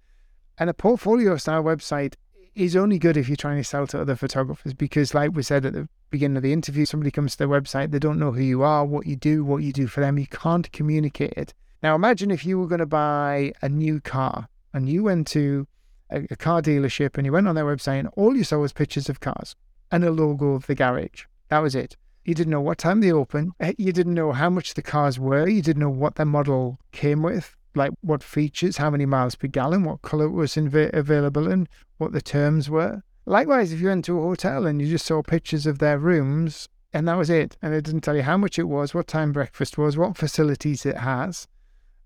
And 0.59 0.69
a 0.69 0.73
portfolio 0.73 1.35
style 1.37 1.63
website 1.63 2.13
is 2.55 2.75
only 2.75 2.99
good 2.99 3.17
if 3.17 3.27
you're 3.27 3.35
trying 3.35 3.57
to 3.57 3.63
sell 3.63 3.87
to 3.87 4.01
other 4.01 4.15
photographers 4.15 4.73
because, 4.73 5.13
like 5.13 5.31
we 5.35 5.43
said 5.43 5.65
at 5.65 5.73
the 5.73 5.89
beginning 6.09 6.37
of 6.37 6.43
the 6.43 6.53
interview, 6.53 6.85
somebody 6.85 7.11
comes 7.11 7.33
to 7.33 7.37
their 7.39 7.47
website, 7.47 7.91
they 7.91 7.99
don't 7.99 8.19
know 8.19 8.31
who 8.31 8.41
you 8.41 8.63
are, 8.63 8.85
what 8.85 9.07
you 9.07 9.15
do, 9.15 9.43
what 9.43 9.63
you 9.63 9.73
do 9.73 9.87
for 9.87 10.01
them. 10.01 10.17
You 10.17 10.27
can't 10.27 10.71
communicate 10.71 11.33
it. 11.33 11.53
Now, 11.83 11.95
imagine 11.95 12.31
if 12.31 12.45
you 12.45 12.59
were 12.59 12.67
going 12.67 12.79
to 12.79 12.85
buy 12.85 13.53
a 13.61 13.69
new 13.69 13.99
car 13.99 14.47
and 14.73 14.89
you 14.89 15.03
went 15.03 15.27
to 15.27 15.67
a, 16.09 16.27
a 16.31 16.35
car 16.35 16.61
dealership 16.61 17.17
and 17.17 17.25
you 17.25 17.31
went 17.31 17.47
on 17.47 17.55
their 17.55 17.65
website 17.65 17.99
and 17.99 18.09
all 18.15 18.35
you 18.35 18.43
saw 18.43 18.57
was 18.59 18.73
pictures 18.73 19.09
of 19.09 19.19
cars 19.19 19.55
and 19.91 20.03
a 20.03 20.11
logo 20.11 20.53
of 20.53 20.67
the 20.67 20.75
garage. 20.75 21.25
That 21.49 21.59
was 21.59 21.75
it. 21.75 21.97
You 22.27 22.35
didn't 22.35 22.51
know 22.51 22.61
what 22.61 22.77
time 22.77 22.99
they 22.99 23.11
opened. 23.11 23.53
Eh, 23.61 23.71
you 23.77 23.93
didn't 23.93 24.13
know 24.13 24.33
how 24.33 24.49
much 24.49 24.73
the 24.73 24.81
cars 24.81 25.17
were. 25.17 25.47
You 25.47 25.61
didn't 25.61 25.79
know 25.79 25.89
what 25.89 26.15
their 26.15 26.25
model 26.25 26.77
came 26.91 27.23
with, 27.23 27.55
like 27.73 27.91
what 28.01 28.21
features, 28.21 28.75
how 28.75 28.89
many 28.89 29.05
miles 29.05 29.35
per 29.35 29.47
gallon, 29.47 29.85
what 29.85 30.01
color 30.01 30.29
was 30.29 30.55
inv- 30.55 30.93
available 30.93 31.49
in, 31.49 31.69
what 31.99 32.11
the 32.11 32.21
terms 32.21 32.69
were. 32.69 33.01
Likewise, 33.25 33.71
if 33.71 33.79
you 33.79 33.87
went 33.87 34.03
to 34.05 34.19
a 34.19 34.21
hotel 34.21 34.67
and 34.67 34.81
you 34.81 34.89
just 34.89 35.05
saw 35.05 35.23
pictures 35.23 35.65
of 35.65 35.79
their 35.79 35.97
rooms 35.97 36.67
and 36.93 37.07
that 37.07 37.17
was 37.17 37.29
it, 37.29 37.57
and 37.61 37.73
it 37.73 37.83
didn't 37.83 38.01
tell 38.01 38.15
you 38.15 38.23
how 38.23 38.37
much 38.37 38.57
it 38.57 38.63
was, 38.63 38.93
what 38.93 39.07
time 39.07 39.31
breakfast 39.31 39.77
was, 39.77 39.95
what 39.95 40.17
facilities 40.17 40.85
it 40.85 40.97
has, 40.97 41.47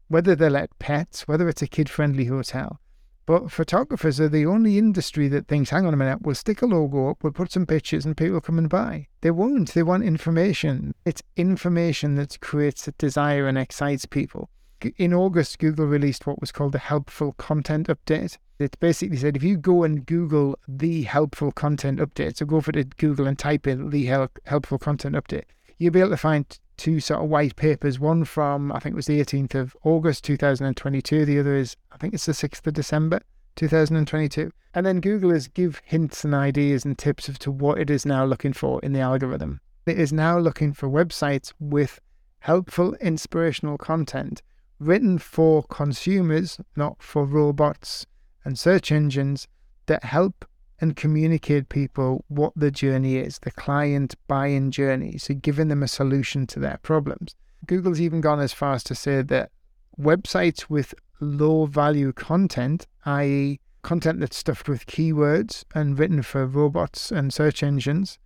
whether 0.08 0.36
they 0.36 0.50
let 0.50 0.78
pets, 0.80 1.28
whether 1.28 1.48
it's 1.48 1.62
a 1.62 1.68
kid 1.68 1.90
friendly 1.90 2.26
hotel, 2.26 2.81
but 3.26 3.52
photographers 3.52 4.20
are 4.20 4.30
the 4.30 4.46
only 4.46 4.78
industry 4.78 5.28
that 5.30 5.48
thinks, 5.48 5.70
hang 5.70 5.86
on 5.86 5.94
a 5.94 5.98
minute, 5.98 6.22
we'll 6.22 6.36
stick 6.36 6.62
a 6.62 6.66
logo 6.66 7.10
up, 7.10 7.24
we'll 7.24 7.32
put 7.32 7.52
some 7.52 7.66
pictures 7.66 8.06
and 8.06 8.18
people 8.18 8.42
come 8.42 8.58
and 8.58 8.70
buy. 8.70 9.08
They 9.22 9.32
won't. 9.32 9.74
They 9.74 9.84
want 9.84 10.04
information. 10.04 10.96
It's 11.06 11.22
information 11.36 12.16
that 12.16 12.40
creates 12.42 12.88
a 12.88 12.92
desire 12.94 13.48
and 13.48 13.58
excites 13.58 14.06
people. 14.06 14.50
In 14.98 15.14
August, 15.14 15.60
Google 15.60 15.86
released 15.86 16.26
what 16.26 16.42
was 16.42 16.52
called 16.52 16.72
the 16.72 16.80
Helpful 16.80 17.34
Content 17.34 17.88
Update. 17.88 18.38
It 18.58 18.80
basically 18.80 19.18
said 19.18 19.36
if 19.36 19.44
you 19.44 19.58
go 19.58 19.84
and 19.84 20.06
Google 20.06 20.58
the 20.68 21.04
Helpful 21.04 21.52
Content 21.52 22.00
Update, 22.00 22.38
so 22.38 22.46
go 22.46 22.62
for 22.62 22.72
it 22.72 22.98
Google 22.98 23.28
and 23.28 23.38
type 23.38 23.68
in 23.68 23.92
the 23.92 24.06
Helpful 24.46 24.80
Content 24.80 25.16
Update, 25.16 25.46
you'll 25.78 25.94
be 25.94 26.00
able 26.00 26.10
to 26.10 26.18
find 26.18 26.60
two 26.82 27.00
sort 27.00 27.22
of 27.22 27.30
white 27.30 27.56
papers. 27.56 28.00
One 28.00 28.26
from 28.26 28.72
I 28.72 28.80
think 28.80 28.94
it 28.94 28.96
was 28.96 29.06
the 29.06 29.22
18th 29.22 29.54
of 29.54 29.78
August 29.84 30.24
2022. 30.24 31.26
The 31.26 31.40
other 31.40 31.56
is 31.56 31.78
I 31.92 31.98
think 31.98 32.16
it's 32.16 32.26
the 32.26 32.32
6th 32.32 32.66
of 32.66 32.74
December 32.74 33.22
2022. 33.56 34.52
And 34.74 34.84
then 34.84 35.00
Google 35.00 35.32
is 35.32 35.48
give 35.48 35.80
hints 35.86 36.26
and 36.26 36.34
ideas 36.34 36.84
and 36.84 36.98
tips 36.98 37.30
as 37.30 37.38
to 37.40 37.52
what 37.52 37.78
it 37.78 37.92
is 37.92 38.04
now 38.04 38.26
looking 38.26 38.52
for 38.52 38.80
in 38.82 38.94
the 38.94 39.00
algorithm. 39.00 39.62
It 39.86 40.00
is 40.00 40.12
now 40.12 40.40
looking 40.40 40.74
for 40.74 40.90
websites 40.90 41.54
with 41.60 42.00
helpful, 42.40 42.96
inspirational 42.96 43.78
content 43.78 44.42
written 44.80 45.20
for 45.20 45.62
consumers, 45.62 46.60
not 46.76 47.04
for 47.04 47.26
robots 47.26 48.08
and 48.44 48.58
search 48.58 48.92
engines 48.92 49.48
that 49.86 50.04
help 50.04 50.46
and 50.82 50.96
communicate 50.96 51.70
people 51.70 52.26
what 52.28 52.52
the 52.56 52.72
journey 52.72 53.18
is, 53.18 53.40
the 53.40 53.52
client 53.52 54.16
buy-in 54.28 54.72
journey. 54.72 55.18
So 55.18 55.36
giving 55.36 55.68
them 55.68 55.84
a 55.84 55.88
solution 55.88 56.48
to 56.48 56.60
their 56.60 56.80
problems. 56.82 57.36
Google's 57.68 58.02
even 58.02 58.20
gone 58.20 58.40
as 58.40 58.52
far 58.52 58.74
as 58.74 58.84
to 58.86 58.96
say 58.96 59.22
that 59.22 59.52
websites 60.00 60.64
with 60.64 60.96
low 61.20 61.68
value 61.68 62.12
content, 62.12 62.88
i.e., 63.06 63.60
content 63.84 64.20
that's 64.20 64.38
stuffed 64.38 64.68
with 64.68 64.88
keywords 64.88 65.64
and 65.76 65.98
written 65.98 66.24
for 66.24 66.46
robots 66.48 67.12
and 67.12 67.32
search 67.32 67.62
engines, 67.62 68.18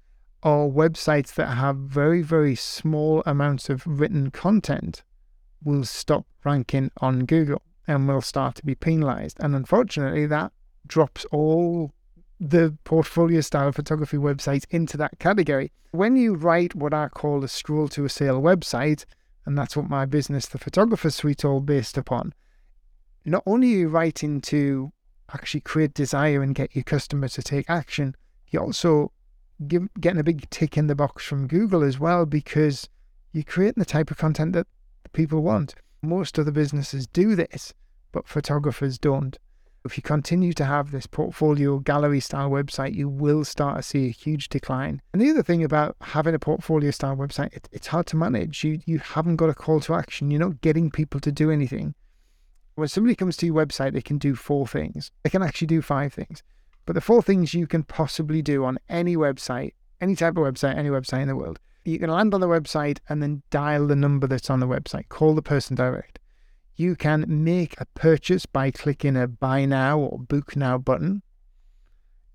or 0.42 0.72
websites 0.72 1.34
that 1.36 1.48
have 1.48 1.76
very, 1.76 2.22
very 2.22 2.56
small 2.56 3.22
amounts 3.26 3.70
of 3.70 3.86
written 3.86 4.32
content, 4.32 5.04
will 5.64 5.84
stop 5.84 6.26
ranking 6.46 6.92
on 7.02 7.26
Google 7.26 7.62
and 7.88 8.08
will 8.08 8.22
start 8.22 8.56
to 8.56 8.66
be 8.66 8.76
penalized. 8.76 9.38
And 9.42 9.56
unfortunately, 9.56 10.26
that 10.28 10.54
drops 10.88 11.26
all 11.32 11.92
the 12.40 12.78
portfolio 12.84 13.42
style 13.42 13.72
photography 13.72 14.18
websites 14.18 14.66
into 14.70 14.98
that 14.98 15.20
category. 15.20 15.72
When 15.92 16.16
you 16.16 16.36
write 16.36 16.76
what 16.76 16.94
I 16.94 17.08
call 17.08 17.44
a 17.44 17.48
scroll 17.48 17.88
to 17.90 18.06
a 18.06 18.10
sale 18.10 18.42
website, 18.42 19.06
and 19.46 19.58
that's 19.58 19.78
what 19.78 19.90
my 19.90 20.06
business, 20.06 20.48
the 20.48 20.58
Photographer 20.58 21.10
Suite, 21.10 21.46
all 21.46 21.62
based 21.62 21.98
upon, 21.98 22.34
not 23.24 23.44
only 23.46 23.74
are 23.74 23.78
you 23.78 23.88
writing 23.88 24.42
to 24.42 24.92
actually 25.34 25.62
create 25.62 25.94
desire 25.94 26.42
and 26.42 26.56
get 26.56 26.76
your 26.76 26.84
customer 26.84 27.28
to 27.30 27.42
take 27.42 27.70
action, 27.70 28.16
you're 28.50 28.64
also 28.64 29.12
give, 29.68 29.88
getting 30.00 30.20
a 30.20 30.24
big 30.24 30.50
tick 30.50 30.78
in 30.78 30.88
the 30.88 30.96
box 30.96 31.24
from 31.24 31.48
Google 31.48 31.84
as 31.84 32.00
well 32.00 32.26
because 32.26 32.90
you're 33.32 33.44
creating 33.44 33.82
the 33.82 33.86
type 33.86 34.12
of 34.12 34.18
content 34.18 34.54
that 34.54 34.68
people 35.14 35.42
want. 35.42 35.76
Most 36.02 36.38
other 36.38 36.52
businesses 36.52 37.08
do 37.08 37.36
this, 37.36 37.74
but 38.12 38.28
photographers 38.28 38.98
don't. 38.98 39.38
If 39.86 39.98
you 39.98 40.02
continue 40.02 40.52
to 40.54 40.66
have 40.66 40.90
this 40.90 41.06
portfolio 41.06 41.78
gallery 41.78 42.20
style 42.20 42.50
website, 42.50 42.96
you 42.96 43.08
will 43.08 43.46
start 43.46 43.78
to 43.78 43.84
see 43.84 44.08
a 44.08 44.12
huge 44.12 44.50
decline. 44.50 45.00
And 45.14 45.22
the 45.22 45.30
other 45.30 45.44
thing 45.44 45.64
about 45.64 45.96
having 46.02 46.34
a 46.34 46.40
portfolio 46.40 46.90
style 46.90 47.16
website, 47.16 47.54
it, 47.54 47.70
it's 47.72 47.86
hard 47.88 48.08
to 48.08 48.18
manage. 48.18 48.64
You 48.64 48.80
you 48.88 48.98
haven't 48.98 49.36
got 49.36 49.52
a 49.52 49.54
call 49.54 49.80
to 49.82 49.94
action. 49.94 50.32
You're 50.32 50.40
not 50.40 50.62
getting 50.62 50.90
people 50.90 51.20
to 51.20 51.32
do 51.32 51.52
anything. 51.52 51.94
When 52.74 52.88
somebody 52.88 53.14
comes 53.14 53.38
to 53.38 53.46
your 53.46 53.54
website, 53.54 53.94
they 53.94 54.02
can 54.02 54.18
do 54.18 54.34
four 54.34 54.66
things. 54.66 55.12
They 55.24 55.30
can 55.30 55.44
actually 55.44 55.68
do 55.68 55.84
five 55.84 56.12
things. 56.14 56.42
But 56.88 56.94
the 56.94 57.02
four 57.02 57.22
things 57.22 57.54
you 57.54 57.68
can 57.68 57.84
possibly 57.84 58.42
do 58.42 58.66
on 58.66 58.80
any 58.90 59.16
website, 59.16 59.74
any 60.02 60.16
type 60.16 60.36
of 60.36 60.44
website, 60.44 60.78
any 60.78 60.90
website 60.90 61.22
in 61.22 61.28
the 61.28 61.36
world, 61.36 61.60
you 61.84 62.00
can 62.00 62.10
land 62.10 62.34
on 62.34 62.42
the 62.42 62.48
website 62.48 62.98
and 63.08 63.22
then 63.22 63.44
dial 63.52 63.86
the 63.86 63.96
number 63.96 64.26
that's 64.26 64.50
on 64.50 64.60
the 64.60 64.68
website, 64.68 65.10
call 65.10 65.36
the 65.36 65.44
person 65.44 65.76
direct 65.76 66.18
you 66.76 66.96
can 66.96 67.26
make 67.28 67.80
a 67.80 67.86
purchase 67.86 68.46
by 68.46 68.70
clicking 68.70 69.16
a 69.16 69.28
buy 69.28 69.66
now 69.66 69.98
or 70.00 70.20
book 70.20 70.56
now 70.56 70.78
button. 70.78 71.22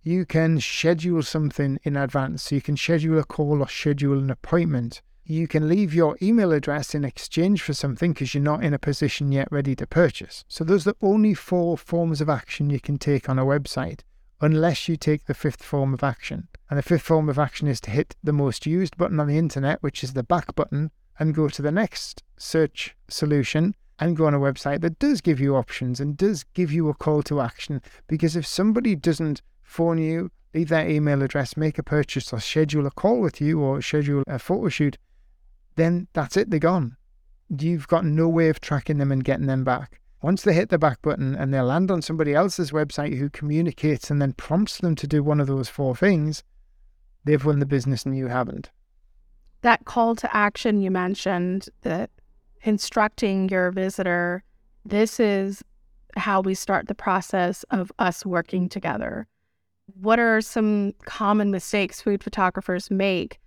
You 0.02 0.24
can 0.24 0.60
schedule 0.60 1.22
something 1.22 1.78
in 1.82 1.96
advance. 1.96 2.44
So 2.44 2.54
you 2.54 2.62
can 2.62 2.76
schedule 2.76 3.18
a 3.18 3.24
call 3.24 3.60
or 3.60 3.68
schedule 3.68 4.18
an 4.18 4.30
appointment. 4.30 5.02
You 5.24 5.46
can 5.46 5.68
leave 5.68 5.92
your 5.92 6.16
email 6.22 6.52
address 6.52 6.94
in 6.94 7.04
exchange 7.04 7.62
for 7.62 7.74
something 7.74 8.12
because 8.12 8.34
you're 8.34 8.42
not 8.42 8.64
in 8.64 8.72
a 8.72 8.78
position 8.78 9.30
yet 9.30 9.48
ready 9.50 9.76
to 9.76 9.86
purchase. 9.86 10.44
So 10.48 10.64
those 10.64 10.86
are 10.86 10.92
the 10.92 11.06
only 11.06 11.34
four 11.34 11.76
forms 11.76 12.22
of 12.22 12.30
action 12.30 12.70
you 12.70 12.80
can 12.80 12.96
take 12.96 13.28
on 13.28 13.38
a 13.38 13.44
website, 13.44 14.00
unless 14.40 14.88
you 14.88 14.96
take 14.96 15.26
the 15.26 15.34
fifth 15.34 15.62
form 15.62 15.92
of 15.92 16.02
action. 16.02 16.48
And 16.70 16.78
the 16.78 16.82
fifth 16.82 17.02
form 17.02 17.28
of 17.28 17.38
action 17.38 17.68
is 17.68 17.80
to 17.82 17.90
hit 17.90 18.16
the 18.24 18.32
most 18.32 18.64
used 18.64 18.96
button 18.96 19.20
on 19.20 19.28
the 19.28 19.38
internet, 19.38 19.82
which 19.82 20.02
is 20.02 20.14
the 20.14 20.24
back 20.24 20.54
button, 20.54 20.90
and 21.18 21.34
go 21.34 21.48
to 21.48 21.62
the 21.62 21.70
next 21.70 22.22
search 22.38 22.96
solution 23.06 23.74
and 24.00 24.16
go 24.16 24.26
on 24.26 24.34
a 24.34 24.40
website 24.40 24.80
that 24.80 24.98
does 24.98 25.20
give 25.20 25.38
you 25.38 25.54
options 25.54 26.00
and 26.00 26.16
does 26.16 26.44
give 26.54 26.72
you 26.72 26.88
a 26.88 26.94
call 26.94 27.22
to 27.24 27.40
action. 27.40 27.82
Because 28.08 28.34
if 28.34 28.46
somebody 28.46 28.96
doesn't 28.96 29.42
phone 29.62 29.98
you, 29.98 30.30
leave 30.54 30.70
their 30.70 30.88
email 30.88 31.22
address, 31.22 31.56
make 31.56 31.78
a 31.78 31.82
purchase, 31.82 32.32
or 32.32 32.40
schedule 32.40 32.86
a 32.86 32.90
call 32.90 33.20
with 33.20 33.40
you 33.40 33.60
or 33.60 33.80
schedule 33.82 34.24
a 34.26 34.38
photo 34.38 34.68
shoot, 34.70 34.96
then 35.76 36.08
that's 36.14 36.36
it, 36.36 36.50
they're 36.50 36.58
gone. 36.58 36.96
You've 37.48 37.88
got 37.88 38.04
no 38.04 38.28
way 38.28 38.48
of 38.48 38.60
tracking 38.60 38.98
them 38.98 39.12
and 39.12 39.22
getting 39.22 39.46
them 39.46 39.64
back. 39.64 40.00
Once 40.22 40.42
they 40.42 40.52
hit 40.52 40.68
the 40.68 40.78
back 40.78 41.00
button 41.02 41.34
and 41.34 41.52
they 41.52 41.60
land 41.60 41.90
on 41.90 42.02
somebody 42.02 42.34
else's 42.34 42.72
website 42.72 43.16
who 43.18 43.30
communicates 43.30 44.10
and 44.10 44.20
then 44.20 44.32
prompts 44.32 44.78
them 44.78 44.94
to 44.94 45.06
do 45.06 45.22
one 45.22 45.40
of 45.40 45.46
those 45.46 45.68
four 45.68 45.96
things, 45.96 46.42
they've 47.24 47.44
won 47.44 47.58
the 47.58 47.66
business 47.66 48.04
and 48.04 48.16
you 48.16 48.28
haven't. 48.28 48.70
That 49.62 49.84
call 49.84 50.14
to 50.16 50.36
action 50.36 50.80
you 50.80 50.90
mentioned 50.90 51.68
that 51.82 52.10
instructing 52.62 53.48
your 53.48 53.70
visitor 53.70 54.42
this 54.84 55.20
is 55.20 55.62
how 56.16 56.40
we 56.40 56.54
start 56.54 56.88
the 56.88 56.94
process 56.94 57.64
of 57.70 57.92
us 57.98 58.24
working 58.24 58.68
together. 58.68 59.26
What 60.00 60.18
are 60.18 60.40
some 60.40 60.92
common 61.04 61.50
mistakes 61.50 62.00
food 62.00 62.22
photographers 62.22 62.90
make 62.90 63.38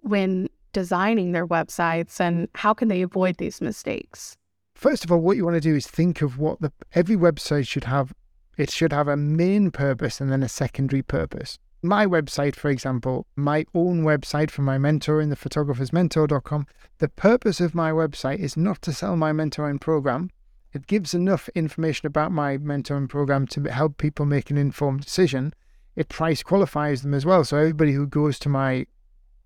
when 0.00 0.48
designing 0.72 1.32
their 1.32 1.46
websites 1.46 2.20
and 2.20 2.48
how 2.54 2.74
can 2.74 2.88
they 2.88 3.02
avoid 3.02 3.38
these 3.38 3.60
mistakes? 3.60 4.36
First 4.74 5.04
of 5.04 5.12
all, 5.12 5.20
what 5.20 5.36
you 5.36 5.44
want 5.44 5.54
to 5.54 5.60
do 5.60 5.74
is 5.74 5.86
think 5.86 6.20
of 6.20 6.38
what 6.38 6.60
the 6.60 6.72
every 6.94 7.16
website 7.16 7.68
should 7.68 7.84
have. 7.84 8.12
It 8.56 8.70
should 8.70 8.92
have 8.92 9.08
a 9.08 9.16
main 9.16 9.70
purpose 9.70 10.20
and 10.20 10.30
then 10.30 10.42
a 10.42 10.48
secondary 10.48 11.02
purpose 11.02 11.58
my 11.84 12.06
website, 12.06 12.56
for 12.56 12.70
example, 12.70 13.26
my 13.36 13.66
own 13.74 14.04
website 14.04 14.50
for 14.50 14.62
my 14.62 14.78
mentoring, 14.78 15.28
the 15.28 15.36
photographersmentor.com, 15.36 16.66
the 16.98 17.08
purpose 17.10 17.60
of 17.60 17.74
my 17.74 17.90
website 17.90 18.38
is 18.38 18.56
not 18.56 18.80
to 18.82 18.92
sell 18.92 19.16
my 19.16 19.32
mentoring 19.32 19.78
program. 19.78 20.30
It 20.72 20.86
gives 20.86 21.12
enough 21.12 21.50
information 21.50 22.06
about 22.06 22.32
my 22.32 22.56
mentoring 22.56 23.06
program 23.06 23.46
to 23.48 23.62
help 23.70 23.98
people 23.98 24.24
make 24.24 24.50
an 24.50 24.56
informed 24.56 25.02
decision. 25.02 25.52
It 25.94 26.08
price 26.08 26.42
qualifies 26.42 27.02
them 27.02 27.12
as 27.12 27.26
well. 27.26 27.44
So 27.44 27.58
everybody 27.58 27.92
who 27.92 28.06
goes 28.06 28.38
to 28.40 28.48
my 28.48 28.86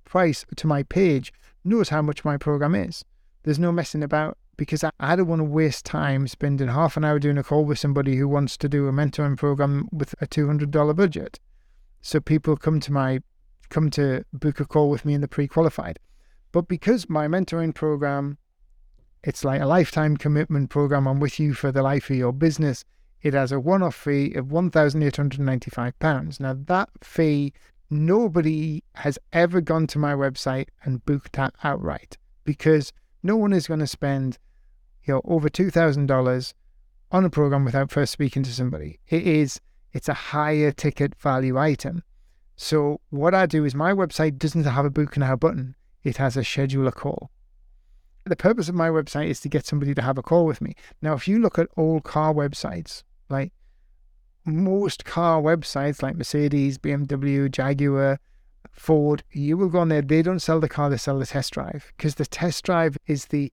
price, 0.05 0.47
to 0.57 0.66
my 0.68 0.84
page, 0.84 1.32
knows 1.64 1.89
how 1.89 2.03
much 2.03 2.24
my 2.24 2.36
program 2.36 2.76
is. 2.76 3.05
There's 3.43 3.59
no 3.59 3.72
messing 3.72 4.05
about 4.05 4.39
because 4.57 4.84
I, 4.84 4.91
I 5.01 5.16
don't 5.16 5.26
want 5.26 5.41
to 5.41 5.45
waste 5.45 5.84
time 5.84 6.28
spending 6.28 6.68
half 6.68 6.97
an 6.97 7.05
hour 7.05 7.18
doing 7.18 7.39
a 7.39 7.43
call 7.43 7.64
with 7.64 7.80
somebody 7.80 8.14
who 8.16 8.28
wants 8.28 8.57
to 8.59 8.68
do 8.68 8.86
a 8.86 8.93
mentoring 8.93 9.36
program 9.36 9.89
with 9.91 10.14
a 10.20 10.26
$200 10.28 10.95
budget. 10.95 11.41
So 12.01 12.20
people 12.20 12.57
come 12.57 12.80
to 12.80 12.92
my 12.92 13.20
come 13.68 13.90
to 13.90 14.24
book 14.32 14.61
a 14.61 14.64
call 14.64 14.88
with 14.88 15.05
me 15.05 15.14
in 15.14 15.20
the 15.20 15.28
pre-qualified. 15.28 15.99
But 16.53 16.68
because 16.68 17.11
my 17.11 17.28
mentoring 17.28 17.74
program, 17.74 18.38
it's 19.22 19.44
like 19.44 19.61
a 19.61 19.66
lifetime 19.66 20.16
commitment 20.16 20.70
program. 20.70 21.07
I'm 21.07 21.20
with 21.20 21.38
you 21.38 21.53
for 21.53 21.70
the 21.70 21.82
life 21.82 22.09
of 22.09 22.16
your 22.16 22.32
business. 22.32 22.84
It 23.20 23.34
has 23.34 23.53
a 23.53 23.61
one-off 23.61 23.96
fee 23.96 24.32
of 24.34 24.53
one 24.53 24.70
thousand 24.70 25.03
eight 25.03 25.16
hundred 25.16 25.40
ninety-five 25.40 25.99
pounds. 25.99 26.40
Now 26.40 26.57
that 26.66 26.88
fee, 27.03 27.53
nobody 27.90 28.84
has 28.94 29.18
ever 29.32 29.61
gone 29.61 29.86
to 29.88 29.99
my 29.99 30.14
website 30.14 30.68
and 30.84 31.05
booked 31.05 31.32
that 31.32 31.55
outright 31.64 32.16
because 32.44 32.92
no 33.22 33.36
one 33.36 33.53
is 33.53 33.66
going 33.66 33.80
to 33.80 33.86
spend, 33.86 34.38
you 35.05 35.14
know, 35.14 35.20
over 35.24 35.49
two 35.49 35.68
thousand 35.70 36.07
dollars 36.07 36.55
on 37.11 37.24
a 37.24 37.30
program 37.30 37.64
without 37.64 37.90
first 37.90 38.12
speaking 38.12 38.44
to 38.44 38.53
somebody. 38.53 39.01
It 39.09 39.26
is 39.26 39.61
it's 39.99 40.09
a 40.09 40.14
higher 40.14 40.70
ticket 40.70 41.12
value 41.16 41.59
item. 41.59 42.05
So 42.55 43.01
what 43.11 43.34
I 43.34 43.46
do 43.46 43.64
is 43.64 43.74
my 43.74 43.92
website 43.92 44.38
doesn't 44.38 44.62
have 44.62 44.84
a 44.84 44.90
book 44.90 45.16
now 45.16 45.34
button. 45.34 45.74
It 46.05 46.18
has 46.18 46.36
a 46.36 46.44
schedule 46.44 46.86
a 46.86 46.92
call. 46.92 47.32
The 48.24 48.36
purpose 48.36 48.68
of 48.68 48.76
my 48.76 48.90
website 48.90 49.26
is 49.26 49.40
to 49.40 49.49
get 49.49 49.66
somebody 49.66 49.94
to 49.94 50.03
have 50.03 50.16
a 50.16 50.22
call 50.22 50.46
with 50.46 50.61
me. 50.61 50.74
Now, 51.03 51.14
if 51.14 51.26
you 51.26 51.40
look 51.40 51.59
at 51.59 51.66
old 51.76 52.05
car 52.05 52.32
websites, 52.32 53.03
like 53.28 53.53
most 54.44 55.05
car 55.05 55.42
websites 55.42 56.01
like 56.01 56.14
Mercedes, 56.14 56.78
BMW, 56.78 57.51
Jaguar, 57.51 58.20
Ford, 58.70 59.24
you 59.32 59.57
will 59.57 59.68
go 59.68 59.80
on 59.80 59.88
there. 59.88 60.01
They 60.01 60.22
don't 60.22 60.38
sell 60.38 60.61
the 60.61 60.68
car, 60.68 60.90
they 60.90 60.96
sell 60.96 61.18
the 61.18 61.26
test 61.26 61.55
drive 61.55 61.92
because 61.96 62.14
the 62.14 62.26
test 62.26 62.64
drive 62.64 62.96
is 63.09 63.26
the 63.26 63.53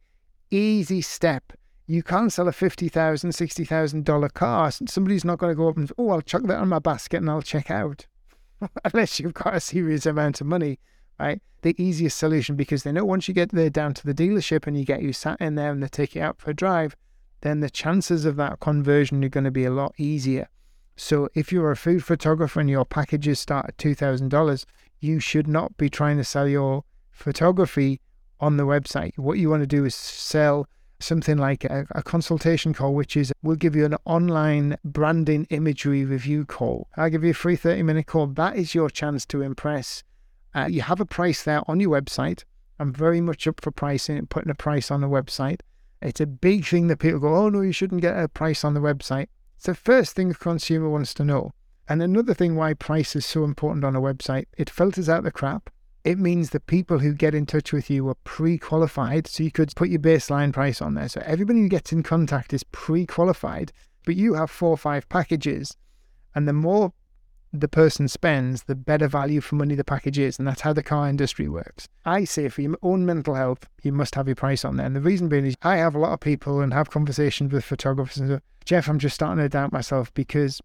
easy 0.51 1.01
step 1.01 1.53
you 1.87 2.01
can't 2.01 2.33
sell 2.33 2.47
a 2.47 2.51
$50,000, 2.51 2.89
$60,000 2.91 4.33
car. 4.33 4.71
Somebody's 4.71 5.25
not 5.25 5.37
going 5.37 5.51
to 5.51 5.55
go 5.55 5.69
up 5.69 5.77
and, 5.77 5.91
oh, 5.97 6.09
I'll 6.09 6.21
chuck 6.21 6.43
that 6.43 6.57
on 6.59 6.69
my 6.69 6.79
basket 6.79 7.17
and 7.17 7.29
I'll 7.29 7.41
check 7.41 7.69
out. 7.69 8.07
Unless 8.85 9.19
you've 9.19 9.33
got 9.33 9.55
a 9.55 9.59
serious 9.59 10.05
amount 10.05 10.41
of 10.41 10.47
money, 10.47 10.79
right? 11.19 11.41
The 11.61 11.75
easiest 11.81 12.17
solution 12.17 12.55
because 12.55 12.83
they 12.83 12.91
know 12.91 13.05
once 13.05 13.27
you 13.27 13.33
get 13.33 13.51
there 13.51 13.69
down 13.69 13.93
to 13.95 14.05
the 14.05 14.13
dealership 14.13 14.65
and 14.65 14.77
you 14.77 14.85
get 14.85 15.03
you 15.03 15.13
sat 15.13 15.39
in 15.39 15.55
there 15.55 15.71
and 15.71 15.83
they 15.83 15.87
take 15.87 16.15
you 16.15 16.21
out 16.21 16.39
for 16.39 16.51
a 16.51 16.55
drive, 16.55 16.95
then 17.41 17.59
the 17.59 17.69
chances 17.69 18.25
of 18.25 18.35
that 18.37 18.59
conversion 18.59 19.23
are 19.23 19.29
going 19.29 19.43
to 19.43 19.51
be 19.51 19.65
a 19.65 19.71
lot 19.71 19.93
easier. 19.97 20.47
So 20.95 21.29
if 21.35 21.51
you're 21.51 21.71
a 21.71 21.77
food 21.77 22.03
photographer 22.03 22.59
and 22.59 22.69
your 22.69 22.85
packages 22.85 23.39
start 23.39 23.65
at 23.67 23.77
$2,000, 23.77 24.65
you 25.01 25.19
should 25.19 25.47
not 25.47 25.77
be 25.77 25.89
trying 25.89 26.17
to 26.17 26.23
sell 26.23 26.47
your 26.47 26.83
photography 27.11 27.99
on 28.39 28.57
the 28.57 28.65
website. 28.65 29.17
What 29.17 29.37
you 29.37 29.49
want 29.49 29.61
to 29.61 29.67
do 29.67 29.85
is 29.85 29.93
sell 29.93 30.67
something 30.99 31.37
like 31.37 31.63
a, 31.63 31.85
a, 31.91 32.03
consultation 32.03 32.73
call, 32.73 32.93
which 32.93 33.17
is 33.17 33.33
we'll 33.41 33.55
give 33.55 33.75
you 33.75 33.85
an 33.85 33.95
online 34.05 34.77
branding 34.83 35.45
imagery 35.49 36.05
review 36.05 36.45
call. 36.45 36.87
I'll 36.95 37.09
give 37.09 37.23
you 37.23 37.31
a 37.31 37.33
free 37.33 37.55
30 37.55 37.83
minute 37.83 38.07
call. 38.07 38.27
That 38.27 38.55
is 38.55 38.75
your 38.75 38.89
chance 38.89 39.25
to 39.27 39.41
impress. 39.41 40.03
Uh, 40.53 40.67
you 40.69 40.81
have 40.81 41.01
a 41.01 41.05
price 41.05 41.43
there 41.43 41.61
on 41.69 41.79
your 41.79 41.89
website. 41.89 42.43
I'm 42.79 42.93
very 42.93 43.21
much 43.21 43.47
up 43.47 43.61
for 43.61 43.71
pricing, 43.71 44.17
and 44.17 44.29
putting 44.29 44.51
a 44.51 44.55
price 44.55 44.91
on 44.91 45.01
the 45.01 45.07
website. 45.07 45.61
It's 46.01 46.21
a 46.21 46.27
big 46.27 46.65
thing 46.65 46.87
that 46.87 46.99
people 46.99 47.19
go, 47.19 47.35
oh 47.35 47.49
no, 47.49 47.61
you 47.61 47.71
shouldn't 47.71 48.01
get 48.01 48.17
a 48.17 48.27
price 48.27 48.63
on 48.63 48.73
the 48.73 48.79
website. 48.79 49.27
It's 49.55 49.65
the 49.65 49.75
first 49.75 50.15
thing 50.15 50.31
a 50.31 50.35
consumer 50.35 50.89
wants 50.89 51.13
to 51.15 51.23
know. 51.23 51.51
And 51.87 52.01
another 52.01 52.33
thing 52.33 52.55
why 52.55 52.73
price 52.73 53.15
is 53.15 53.25
so 53.25 53.43
important 53.43 53.85
on 53.85 53.95
a 53.95 54.01
website, 54.01 54.45
it 54.57 54.69
filters 54.69 55.07
out 55.07 55.23
the 55.23 55.31
crap 55.31 55.69
it 56.05 56.19
means 56.19 56.51
that 56.51 56.67
people 56.67 56.99
who 56.99 57.13
get 57.13 57.33
in 57.33 57.47
touch 57.47 57.73
with 57.73 57.89
you 57.89 58.07
are 58.07 58.15
pre 58.23 58.59
qualified. 58.59 59.27
So 59.27 59.43
you 59.43 59.51
could 59.51 59.75
put 59.75 59.89
your 59.89 59.99
baseline 59.99 60.53
price 60.53 60.79
on 60.79 60.93
there. 60.93 61.09
So 61.09 61.21
everybody 61.25 61.61
who 61.61 61.67
gets 61.67 61.91
in 61.91 62.03
contact 62.03 62.53
is 62.53 62.63
pre 62.63 63.07
qualified, 63.07 63.73
but 64.05 64.15
you 64.15 64.35
have 64.35 64.51
four 64.51 64.69
or 64.69 64.77
five 64.77 65.09
packages. 65.09 65.75
And 66.35 66.47
the 66.47 66.53
more 66.53 66.93
the 67.51 67.67
person 67.67 68.07
spends, 68.07 68.63
the 68.63 68.75
better 68.75 69.07
value 69.07 69.41
for 69.41 69.55
money 69.55 69.73
the 69.73 69.83
package 69.83 70.19
is. 70.19 70.37
And 70.37 70.47
that's 70.47 70.61
how 70.61 70.73
the 70.73 70.83
car 70.83 71.09
industry 71.09 71.49
works. 71.49 71.89
I 72.05 72.23
say 72.23 72.49
for 72.49 72.61
your 72.61 72.77
own 72.83 73.07
mental 73.07 73.33
health, 73.33 73.67
you 73.81 73.91
must 73.91 74.13
have 74.13 74.27
your 74.27 74.35
price 74.35 74.63
on 74.63 74.77
there. 74.77 74.85
And 74.85 74.95
the 74.95 75.01
reason 75.01 75.27
being 75.27 75.47
is 75.47 75.55
I 75.63 75.77
have 75.77 75.95
a 75.95 75.99
lot 75.99 76.13
of 76.13 76.19
people 76.19 76.61
and 76.61 76.71
have 76.71 76.91
conversations 76.91 77.51
with 77.51 77.65
photographers 77.65 78.17
and 78.17 78.41
Jeff, 78.63 78.87
I'm 78.87 78.99
just 78.99 79.15
starting 79.15 79.43
to 79.43 79.49
doubt 79.49 79.71
myself 79.71 80.13
because 80.13 80.61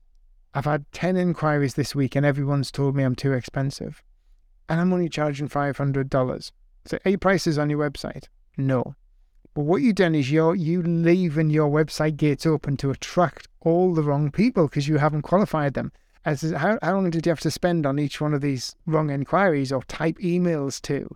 I've 0.52 0.64
had 0.66 0.90
10 0.92 1.16
inquiries 1.16 1.74
this 1.74 1.94
week 1.94 2.14
and 2.14 2.26
everyone's 2.26 2.70
told 2.70 2.94
me 2.94 3.04
I'm 3.04 3.14
too 3.14 3.32
expensive 3.32 4.02
and 4.70 4.80
I'm 4.80 4.92
only 4.92 5.08
charging 5.08 5.48
$500. 5.48 6.52
So, 6.86 6.98
your 7.04 7.18
prices 7.18 7.58
on 7.58 7.68
your 7.68 7.90
website? 7.90 8.28
No. 8.56 8.94
But 9.52 9.62
what 9.62 9.82
you've 9.82 9.96
done 9.96 10.14
is 10.14 10.30
you're 10.30 10.54
you 10.54 10.80
leaving 10.80 11.50
your 11.50 11.68
website 11.68 12.16
gates 12.16 12.46
open 12.46 12.76
to 12.76 12.92
attract 12.92 13.48
all 13.60 13.92
the 13.92 14.04
wrong 14.04 14.30
people 14.30 14.68
because 14.68 14.86
you 14.86 14.98
haven't 14.98 15.22
qualified 15.22 15.74
them. 15.74 15.90
As 16.24 16.42
how, 16.52 16.78
how 16.82 16.94
long 16.94 17.10
did 17.10 17.26
you 17.26 17.30
have 17.30 17.40
to 17.40 17.50
spend 17.50 17.84
on 17.84 17.98
each 17.98 18.20
one 18.20 18.32
of 18.32 18.42
these 18.42 18.76
wrong 18.86 19.10
inquiries 19.10 19.72
or 19.72 19.82
type 19.82 20.18
emails 20.18 20.80
to? 20.82 21.14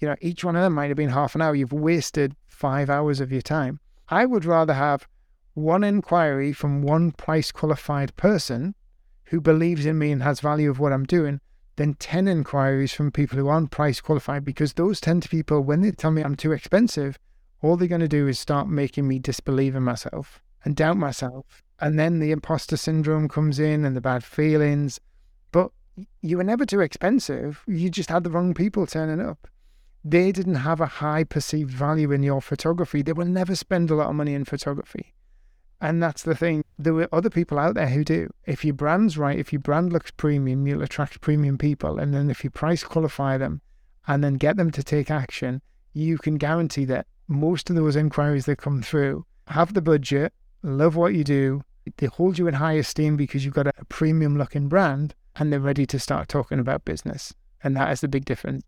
You 0.00 0.08
know, 0.08 0.16
each 0.20 0.44
one 0.44 0.56
of 0.56 0.62
them 0.62 0.74
might 0.74 0.88
have 0.88 0.96
been 0.96 1.10
half 1.10 1.36
an 1.36 1.42
hour. 1.42 1.54
You've 1.54 1.72
wasted 1.72 2.34
five 2.48 2.90
hours 2.90 3.20
of 3.20 3.30
your 3.30 3.42
time. 3.42 3.78
I 4.08 4.26
would 4.26 4.44
rather 4.44 4.74
have 4.74 5.06
one 5.54 5.84
inquiry 5.84 6.52
from 6.52 6.82
one 6.82 7.12
price 7.12 7.52
qualified 7.52 8.16
person 8.16 8.74
who 9.26 9.40
believes 9.40 9.86
in 9.86 9.96
me 9.96 10.10
and 10.10 10.24
has 10.24 10.40
value 10.40 10.70
of 10.70 10.80
what 10.80 10.92
I'm 10.92 11.04
doing 11.04 11.40
than 11.76 11.94
10 11.94 12.26
inquiries 12.26 12.92
from 12.92 13.10
people 13.10 13.38
who 13.38 13.48
aren't 13.48 13.70
price 13.70 14.00
qualified 14.00 14.44
because 14.44 14.72
those 14.72 15.00
10 15.00 15.22
people, 15.22 15.60
when 15.60 15.82
they 15.82 15.90
tell 15.90 16.10
me 16.10 16.22
I'm 16.22 16.36
too 16.36 16.52
expensive, 16.52 17.18
all 17.62 17.76
they're 17.76 17.88
going 17.88 18.00
to 18.00 18.08
do 18.08 18.26
is 18.26 18.38
start 18.38 18.68
making 18.68 19.06
me 19.06 19.18
disbelieve 19.18 19.74
in 19.74 19.82
myself 19.82 20.42
and 20.64 20.74
doubt 20.74 20.96
myself. 20.96 21.62
And 21.78 21.98
then 21.98 22.18
the 22.18 22.32
imposter 22.32 22.76
syndrome 22.76 23.28
comes 23.28 23.58
in 23.58 23.84
and 23.84 23.94
the 23.94 24.00
bad 24.00 24.24
feelings. 24.24 24.98
But 25.52 25.70
you 26.22 26.38
were 26.38 26.44
never 26.44 26.64
too 26.64 26.80
expensive. 26.80 27.62
You 27.66 27.90
just 27.90 28.08
had 28.08 28.24
the 28.24 28.30
wrong 28.30 28.54
people 28.54 28.86
turning 28.86 29.24
up. 29.24 29.46
They 30.02 30.32
didn't 30.32 30.56
have 30.56 30.80
a 30.80 30.86
high 30.86 31.24
perceived 31.24 31.70
value 31.70 32.12
in 32.12 32.22
your 32.22 32.40
photography. 32.40 33.02
They 33.02 33.12
will 33.12 33.26
never 33.26 33.54
spend 33.54 33.90
a 33.90 33.96
lot 33.96 34.08
of 34.08 34.14
money 34.14 34.34
in 34.34 34.44
photography. 34.44 35.15
And 35.80 36.02
that's 36.02 36.22
the 36.22 36.34
thing. 36.34 36.64
There 36.78 36.94
were 36.94 37.08
other 37.12 37.30
people 37.30 37.58
out 37.58 37.74
there 37.74 37.88
who 37.88 38.04
do. 38.04 38.30
If 38.46 38.64
your 38.64 38.74
brand's 38.74 39.18
right, 39.18 39.38
if 39.38 39.52
your 39.52 39.60
brand 39.60 39.92
looks 39.92 40.10
premium, 40.10 40.66
you'll 40.66 40.82
attract 40.82 41.20
premium 41.20 41.58
people. 41.58 41.98
And 41.98 42.14
then 42.14 42.30
if 42.30 42.42
you 42.42 42.50
price 42.50 42.82
qualify 42.82 43.36
them 43.36 43.60
and 44.06 44.24
then 44.24 44.34
get 44.34 44.56
them 44.56 44.70
to 44.70 44.82
take 44.82 45.10
action, 45.10 45.60
you 45.92 46.18
can 46.18 46.36
guarantee 46.36 46.84
that 46.86 47.06
most 47.28 47.68
of 47.68 47.76
those 47.76 47.96
inquiries 47.96 48.46
that 48.46 48.58
come 48.58 48.82
through 48.82 49.26
have 49.48 49.74
the 49.74 49.82
budget, 49.82 50.32
love 50.62 50.96
what 50.96 51.14
you 51.14 51.24
do, 51.24 51.62
they 51.98 52.06
hold 52.06 52.38
you 52.38 52.48
in 52.48 52.54
high 52.54 52.74
esteem 52.74 53.16
because 53.16 53.44
you've 53.44 53.54
got 53.54 53.66
a 53.66 53.84
premium 53.88 54.36
looking 54.36 54.68
brand 54.68 55.14
and 55.36 55.52
they're 55.52 55.60
ready 55.60 55.86
to 55.86 55.98
start 55.98 56.28
talking 56.28 56.58
about 56.58 56.84
business. 56.84 57.34
And 57.62 57.76
that 57.76 57.90
is 57.92 58.00
the 58.00 58.08
big 58.08 58.24
difference. 58.24 58.64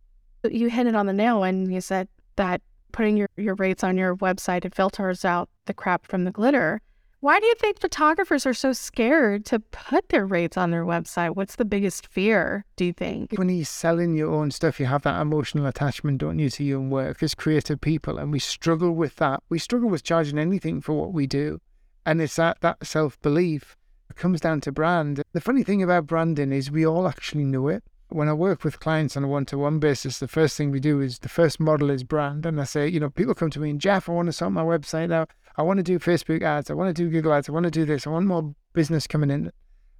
You 0.48 0.68
hit 0.70 0.86
it 0.86 0.94
on 0.94 1.06
the 1.06 1.12
nail 1.12 1.40
when 1.40 1.70
you 1.70 1.80
said 1.80 2.08
that 2.36 2.60
putting 2.92 3.16
your, 3.16 3.28
your 3.36 3.54
rates 3.56 3.82
on 3.84 3.98
your 3.98 4.16
website 4.16 4.64
it 4.64 4.74
filters 4.74 5.24
out 5.24 5.48
the 5.66 5.74
crap 5.74 6.06
from 6.06 6.24
the 6.24 6.30
glitter. 6.30 6.80
Why 7.20 7.40
do 7.40 7.46
you 7.46 7.54
think 7.56 7.80
photographers 7.80 8.46
are 8.46 8.54
so 8.54 8.72
scared 8.72 9.44
to 9.46 9.58
put 9.58 10.08
their 10.10 10.24
rates 10.24 10.56
on 10.56 10.70
their 10.70 10.84
website? 10.84 11.34
What's 11.34 11.56
the 11.56 11.64
biggest 11.64 12.06
fear, 12.06 12.64
do 12.76 12.84
you 12.84 12.92
think? 12.92 13.32
When 13.32 13.48
you're 13.48 13.64
selling 13.64 14.14
your 14.14 14.32
own 14.32 14.52
stuff, 14.52 14.78
you 14.78 14.86
have 14.86 15.02
that 15.02 15.20
emotional 15.20 15.66
attachment, 15.66 16.18
don't 16.18 16.38
you, 16.38 16.48
to 16.50 16.62
your 16.62 16.78
own 16.78 16.90
work 16.90 17.20
as 17.20 17.34
creative 17.34 17.80
people. 17.80 18.18
And 18.18 18.30
we 18.30 18.38
struggle 18.38 18.92
with 18.92 19.16
that. 19.16 19.42
We 19.48 19.58
struggle 19.58 19.90
with 19.90 20.04
charging 20.04 20.38
anything 20.38 20.80
for 20.80 20.92
what 20.92 21.12
we 21.12 21.26
do. 21.26 21.60
And 22.06 22.22
it's 22.22 22.36
that, 22.36 22.60
that 22.60 22.86
self 22.86 23.20
belief. 23.20 23.76
It 24.08 24.14
comes 24.14 24.40
down 24.40 24.60
to 24.60 24.72
brand. 24.72 25.20
The 25.32 25.40
funny 25.40 25.64
thing 25.64 25.82
about 25.82 26.06
branding 26.06 26.52
is 26.52 26.70
we 26.70 26.86
all 26.86 27.08
actually 27.08 27.44
know 27.44 27.66
it. 27.66 27.82
When 28.10 28.28
I 28.28 28.32
work 28.32 28.64
with 28.64 28.80
clients 28.80 29.18
on 29.18 29.24
a 29.24 29.28
one 29.28 29.44
to 29.46 29.58
one 29.58 29.78
basis, 29.78 30.18
the 30.18 30.28
first 30.28 30.56
thing 30.56 30.70
we 30.70 30.80
do 30.80 31.00
is 31.00 31.18
the 31.18 31.28
first 31.28 31.60
model 31.60 31.90
is 31.90 32.04
brand. 32.04 32.46
And 32.46 32.58
I 32.58 32.64
say, 32.64 32.88
you 32.88 32.98
know, 32.98 33.10
people 33.10 33.34
come 33.34 33.50
to 33.50 33.60
me 33.60 33.68
and 33.68 33.80
Jeff, 33.80 34.08
I 34.08 34.12
want 34.12 34.26
to 34.26 34.32
sort 34.32 34.52
my 34.52 34.62
website 34.62 35.12
out. 35.12 35.30
I 35.56 35.62
want 35.62 35.76
to 35.76 35.82
do 35.82 35.98
Facebook 35.98 36.42
ads. 36.42 36.70
I 36.70 36.74
want 36.74 36.94
to 36.94 37.02
do 37.02 37.10
Google 37.10 37.34
ads. 37.34 37.50
I 37.50 37.52
want 37.52 37.64
to 37.64 37.70
do 37.70 37.84
this. 37.84 38.06
I 38.06 38.10
want 38.10 38.26
more 38.26 38.54
business 38.72 39.06
coming 39.06 39.30
in. 39.30 39.52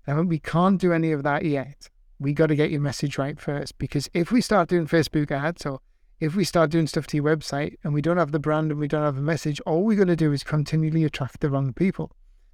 And 0.07 0.27
we 0.27 0.39
can't 0.39 0.81
do 0.81 0.93
any 0.93 1.13
of 1.13 1.23
that 1.25 1.45
yet. 1.45 1.91
We 2.19 2.33
got 2.33 2.47
to 2.47 2.57
get 2.57 2.71
your 2.71 2.81
message 2.81 3.19
right 3.19 3.39
first. 3.39 3.77
Because 3.77 4.09
if 4.15 4.33
we 4.33 4.41
start 4.41 4.71
doing 4.71 4.87
Facebook 4.87 5.31
ads 5.31 5.67
or 5.67 5.81
if 6.19 6.35
we 6.35 6.45
start 6.45 6.71
doing 6.71 6.87
stuff 6.87 7.07
to 7.09 7.17
your 7.19 7.27
website 7.27 7.77
and 7.85 7.93
we 7.93 8.01
don't 8.01 8.17
have 8.17 8.33
the 8.33 8.39
brand 8.39 8.71
and 8.71 8.81
we 8.81 8.89
don't 8.89 9.05
have 9.05 9.19
a 9.19 9.23
message, 9.23 9.61
all 9.67 9.85
we're 9.85 9.97
going 9.97 10.09
to 10.09 10.17
do 10.17 10.33
is 10.33 10.43
continually 10.43 11.05
attract 11.05 11.41
the 11.41 11.51
wrong 11.51 11.75
people. 11.75 12.13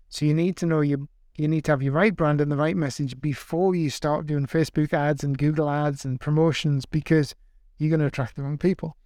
So 0.09 0.27
you 0.27 0.35
need 0.35 0.57
to 0.57 0.67
know 0.67 0.81
you 0.81 1.09
you 1.37 1.49
need 1.49 1.65
to 1.65 1.73
have 1.73 1.83
your 1.83 1.93
right 1.93 2.15
brand 2.15 2.41
and 2.41 2.51
the 2.51 2.57
right 2.57 2.77
message 2.77 3.21
before 3.21 3.75
you 3.75 3.91
start 3.91 4.27
doing 4.27 4.47
Facebook 4.47 4.93
ads 4.93 5.25
and 5.25 5.37
Google 5.37 5.69
ads 5.69 6.05
and 6.05 6.21
promotions 6.21 6.87
because 6.87 7.35
you're 7.79 7.91
going 7.91 8.01
to 8.01 8.07
attract 8.07 8.37
the 8.37 8.43
wrong 8.43 8.59
people. 8.59 8.97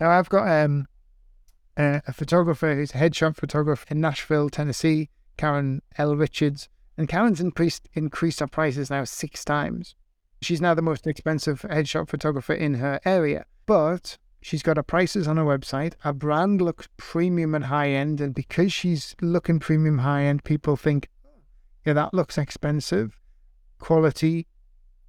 Now 0.00 0.10
I've 0.10 0.28
got 0.28 0.48
um 0.48 0.86
uh, 1.76 2.00
a 2.06 2.12
photographer 2.12 2.74
who's 2.74 2.94
a 2.94 2.98
headshot 2.98 3.36
photographer 3.36 3.86
in 3.90 4.00
Nashville, 4.00 4.50
Tennessee, 4.50 5.08
Karen 5.36 5.82
L. 5.96 6.16
Richards. 6.16 6.68
And 6.98 7.08
Karen's 7.08 7.40
increased 7.40 7.88
increased 7.94 8.40
her 8.40 8.46
prices 8.46 8.90
now 8.90 9.04
six 9.04 9.44
times. 9.44 9.94
She's 10.42 10.60
now 10.60 10.74
the 10.74 10.82
most 10.82 11.06
expensive 11.06 11.62
headshot 11.62 12.08
photographer 12.08 12.52
in 12.52 12.74
her 12.74 13.00
area. 13.04 13.44
But 13.66 14.18
she's 14.42 14.62
got 14.62 14.76
her 14.76 14.82
prices 14.82 15.28
on 15.28 15.36
her 15.36 15.44
website. 15.44 15.94
Her 16.00 16.12
brand 16.12 16.60
looks 16.60 16.88
premium 16.96 17.54
and 17.54 17.66
high 17.66 17.90
end. 17.90 18.20
And 18.20 18.34
because 18.34 18.72
she's 18.72 19.14
looking 19.22 19.58
premium 19.58 19.98
high 19.98 20.24
end, 20.24 20.44
people 20.44 20.76
think, 20.76 21.08
yeah, 21.84 21.92
that 21.94 22.14
looks 22.14 22.38
expensive. 22.38 23.18
Quality, 23.78 24.46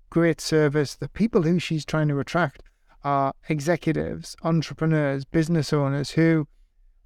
great 0.09 0.39
service. 0.39 0.95
The 0.95 1.09
people 1.09 1.43
who 1.43 1.59
she's 1.59 1.85
trying 1.85 2.07
to 2.09 2.19
attract 2.19 2.63
are 3.03 3.33
executives, 3.49 4.35
entrepreneurs, 4.43 5.25
business 5.25 5.73
owners 5.73 6.11
who 6.11 6.47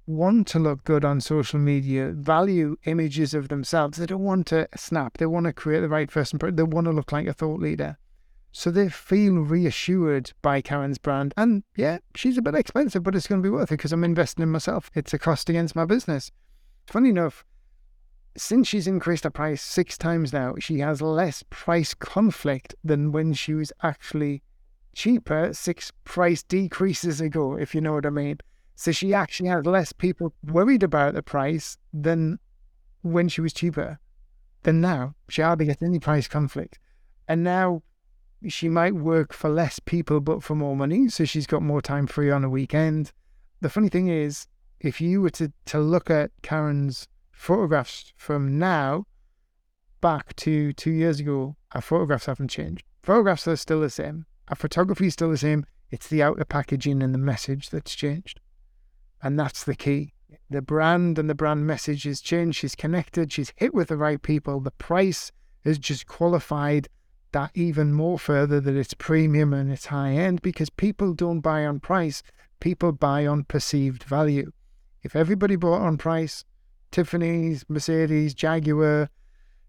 want 0.06 0.46
to 0.46 0.58
look 0.58 0.84
good 0.84 1.04
on 1.04 1.20
social 1.20 1.58
media, 1.58 2.12
value 2.12 2.76
images 2.84 3.34
of 3.34 3.48
themselves. 3.48 3.98
They 3.98 4.06
don't 4.06 4.22
want 4.22 4.46
to 4.48 4.68
snap. 4.76 5.18
They 5.18 5.26
want 5.26 5.46
to 5.46 5.52
create 5.52 5.80
the 5.80 5.88
right 5.88 6.10
first 6.10 6.32
impression. 6.32 6.56
They 6.56 6.62
want 6.62 6.84
to 6.84 6.92
look 6.92 7.10
like 7.10 7.26
a 7.26 7.32
thought 7.32 7.60
leader. 7.60 7.98
So 8.52 8.70
they 8.70 8.88
feel 8.88 9.34
reassured 9.34 10.32
by 10.40 10.60
Karen's 10.60 10.98
brand. 10.98 11.34
And 11.36 11.62
yeah, 11.76 11.98
she's 12.14 12.38
a 12.38 12.42
bit 12.42 12.54
expensive, 12.54 13.02
but 13.02 13.14
it's 13.14 13.26
going 13.26 13.42
to 13.42 13.46
be 13.46 13.50
worth 13.50 13.70
it 13.70 13.76
because 13.76 13.92
I'm 13.92 14.04
investing 14.04 14.42
in 14.42 14.50
myself. 14.50 14.90
It's 14.94 15.12
a 15.12 15.18
cost 15.18 15.50
against 15.50 15.76
my 15.76 15.84
business. 15.84 16.30
Funny 16.86 17.10
enough, 17.10 17.44
since 18.36 18.68
she's 18.68 18.86
increased 18.86 19.24
her 19.24 19.30
price 19.30 19.62
six 19.62 19.96
times 19.96 20.32
now, 20.32 20.54
she 20.58 20.78
has 20.80 21.00
less 21.02 21.42
price 21.50 21.94
conflict 21.94 22.74
than 22.84 23.12
when 23.12 23.32
she 23.32 23.54
was 23.54 23.72
actually 23.82 24.42
cheaper 24.94 25.52
six 25.52 25.92
price 26.04 26.42
decreases 26.42 27.20
ago, 27.20 27.56
if 27.56 27.74
you 27.74 27.80
know 27.80 27.92
what 27.92 28.06
I 28.06 28.10
mean. 28.10 28.38
So 28.74 28.92
she 28.92 29.14
actually 29.14 29.48
had 29.48 29.66
less 29.66 29.92
people 29.92 30.34
worried 30.44 30.82
about 30.82 31.14
the 31.14 31.22
price 31.22 31.78
than 31.92 32.38
when 33.02 33.28
she 33.28 33.40
was 33.40 33.52
cheaper 33.52 33.98
than 34.62 34.80
now. 34.80 35.14
She 35.28 35.42
hardly 35.42 35.66
gets 35.66 35.82
any 35.82 35.98
price 35.98 36.28
conflict. 36.28 36.78
And 37.28 37.42
now 37.42 37.82
she 38.46 38.68
might 38.68 38.94
work 38.94 39.32
for 39.32 39.48
less 39.48 39.78
people 39.78 40.20
but 40.20 40.42
for 40.42 40.54
more 40.54 40.76
money. 40.76 41.08
So 41.08 41.24
she's 41.24 41.46
got 41.46 41.62
more 41.62 41.80
time 41.80 42.06
free 42.06 42.30
on 42.30 42.44
a 42.44 42.50
weekend. 42.50 43.12
The 43.60 43.70
funny 43.70 43.88
thing 43.88 44.08
is, 44.08 44.46
if 44.80 45.00
you 45.00 45.22
were 45.22 45.30
to, 45.30 45.52
to 45.66 45.78
look 45.78 46.10
at 46.10 46.30
Karen's 46.42 47.08
photographs 47.36 48.12
from 48.16 48.58
now 48.58 49.06
back 50.00 50.34
to 50.36 50.72
two 50.72 50.90
years 50.90 51.20
ago, 51.20 51.56
our 51.72 51.80
photographs 51.80 52.26
haven't 52.26 52.48
changed. 52.48 52.84
Photographs 53.02 53.46
are 53.46 53.56
still 53.56 53.80
the 53.80 53.90
same. 53.90 54.26
Our 54.48 54.56
photography 54.56 55.06
is 55.06 55.12
still 55.12 55.30
the 55.30 55.38
same. 55.38 55.66
It's 55.90 56.08
the 56.08 56.22
outer 56.22 56.44
packaging 56.44 57.02
and 57.02 57.14
the 57.14 57.18
message 57.18 57.70
that's 57.70 57.94
changed. 57.94 58.40
And 59.22 59.38
that's 59.38 59.64
the 59.64 59.76
key. 59.76 60.14
The 60.50 60.62
brand 60.62 61.18
and 61.18 61.30
the 61.30 61.34
brand 61.34 61.66
message 61.66 62.04
has 62.04 62.20
changed. 62.20 62.58
She's 62.58 62.74
connected. 62.74 63.32
She's 63.32 63.52
hit 63.56 63.74
with 63.74 63.88
the 63.88 63.96
right 63.96 64.20
people. 64.20 64.60
The 64.60 64.72
price 64.72 65.30
has 65.64 65.78
just 65.78 66.06
qualified 66.06 66.88
that 67.32 67.50
even 67.54 67.92
more 67.92 68.18
further 68.18 68.60
that 68.60 68.76
it's 68.76 68.94
premium 68.94 69.52
and 69.52 69.70
it's 69.70 69.86
high 69.86 70.12
end 70.12 70.42
because 70.42 70.70
people 70.70 71.12
don't 71.12 71.40
buy 71.40 71.66
on 71.66 71.80
price. 71.80 72.22
People 72.60 72.92
buy 72.92 73.26
on 73.26 73.44
perceived 73.44 74.04
value. 74.04 74.52
If 75.02 75.14
everybody 75.14 75.56
bought 75.56 75.82
on 75.82 75.98
price, 75.98 76.44
Tiffany's, 76.96 77.62
Mercedes, 77.68 78.32
Jaguar, 78.32 79.10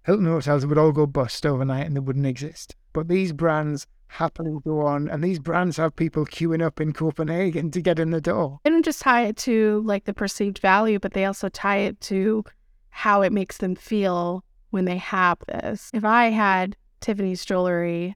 Hilton 0.06 0.28
hotels 0.28 0.66
would 0.66 0.78
all 0.78 0.94
go 0.94 1.06
bust 1.06 1.46
overnight 1.46 1.86
and 1.86 1.94
they 1.94 2.00
wouldn't 2.00 2.26
exist. 2.26 2.74
But 2.94 3.10
these 3.10 3.34
brands 3.34 3.86
happily 4.08 4.58
go 4.64 4.80
on. 4.86 5.10
And 5.10 5.22
these 5.22 5.38
brands 5.38 5.76
have 5.76 5.94
people 5.94 6.26
queuing 6.26 6.64
up 6.64 6.80
in 6.80 6.94
Copenhagen 6.94 7.70
to 7.72 7.82
get 7.82 8.00
in 8.00 8.12
the 8.12 8.22
door. 8.22 8.62
They 8.64 8.70
don't 8.70 8.86
just 8.86 9.02
tie 9.02 9.26
it 9.26 9.36
to 9.40 9.84
like 9.86 10.06
the 10.06 10.14
perceived 10.14 10.60
value, 10.60 11.00
but 11.00 11.12
they 11.12 11.26
also 11.26 11.50
tie 11.50 11.80
it 11.80 12.00
to 12.02 12.46
how 12.92 13.24
it 13.24 13.34
makes 13.34 13.58
them 13.58 13.76
feel 13.76 14.46
when 14.70 14.86
they 14.86 14.96
have 14.96 15.40
this. 15.50 15.92
If 15.94 16.06
I 16.06 16.28
had 16.28 16.78
Tiffany's 17.02 17.44
jewelry, 17.44 18.16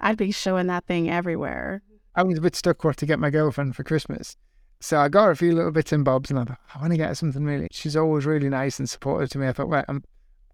I'd 0.00 0.18
be 0.18 0.32
showing 0.32 0.66
that 0.66 0.84
thing 0.84 1.08
everywhere. 1.08 1.82
I 2.14 2.24
was 2.24 2.36
a 2.36 2.42
bit 2.42 2.56
stuck 2.56 2.84
what 2.84 2.98
to 2.98 3.06
get 3.06 3.18
my 3.18 3.30
girlfriend 3.30 3.74
for 3.74 3.84
Christmas. 3.84 4.36
So 4.80 4.98
I 4.98 5.08
got 5.08 5.26
her 5.26 5.30
a 5.30 5.36
few 5.36 5.54
little 5.54 5.70
bits 5.70 5.92
and 5.92 6.04
bobs 6.04 6.30
and 6.30 6.38
I 6.38 6.44
thought, 6.44 6.58
I 6.74 6.80
want 6.80 6.92
to 6.92 6.96
get 6.96 7.08
her 7.08 7.14
something 7.14 7.44
really. 7.44 7.68
She's 7.70 7.96
always 7.96 8.24
really 8.24 8.48
nice 8.48 8.78
and 8.78 8.88
supportive 8.88 9.28
to 9.30 9.38
me. 9.38 9.46
I 9.46 9.52
thought, 9.52 9.68
well, 9.68 9.84
I'm 9.88 10.02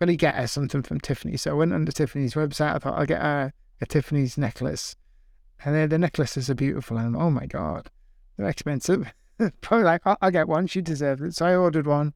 going 0.00 0.08
to 0.08 0.16
get 0.16 0.34
her 0.34 0.48
something 0.48 0.82
from 0.82 1.00
Tiffany. 1.00 1.36
So 1.36 1.52
I 1.52 1.54
went 1.54 1.72
under 1.72 1.92
Tiffany's 1.92 2.34
website. 2.34 2.74
I 2.74 2.78
thought, 2.78 2.98
I'll 2.98 3.06
get 3.06 3.22
her 3.22 3.52
a 3.80 3.86
Tiffany's 3.86 4.36
necklace. 4.36 4.96
And 5.64 5.74
then 5.74 5.88
the 5.88 5.98
necklaces 5.98 6.50
are 6.50 6.54
beautiful. 6.54 6.98
And 6.98 7.16
oh 7.16 7.30
my 7.30 7.46
God, 7.46 7.88
they're 8.36 8.48
expensive. 8.48 9.12
Probably 9.60 9.84
like, 9.84 10.02
I'll, 10.04 10.18
I'll 10.20 10.30
get 10.32 10.48
one. 10.48 10.66
She 10.66 10.82
deserves 10.82 11.22
it. 11.22 11.34
So 11.34 11.46
I 11.46 11.54
ordered 11.54 11.86
one. 11.86 12.12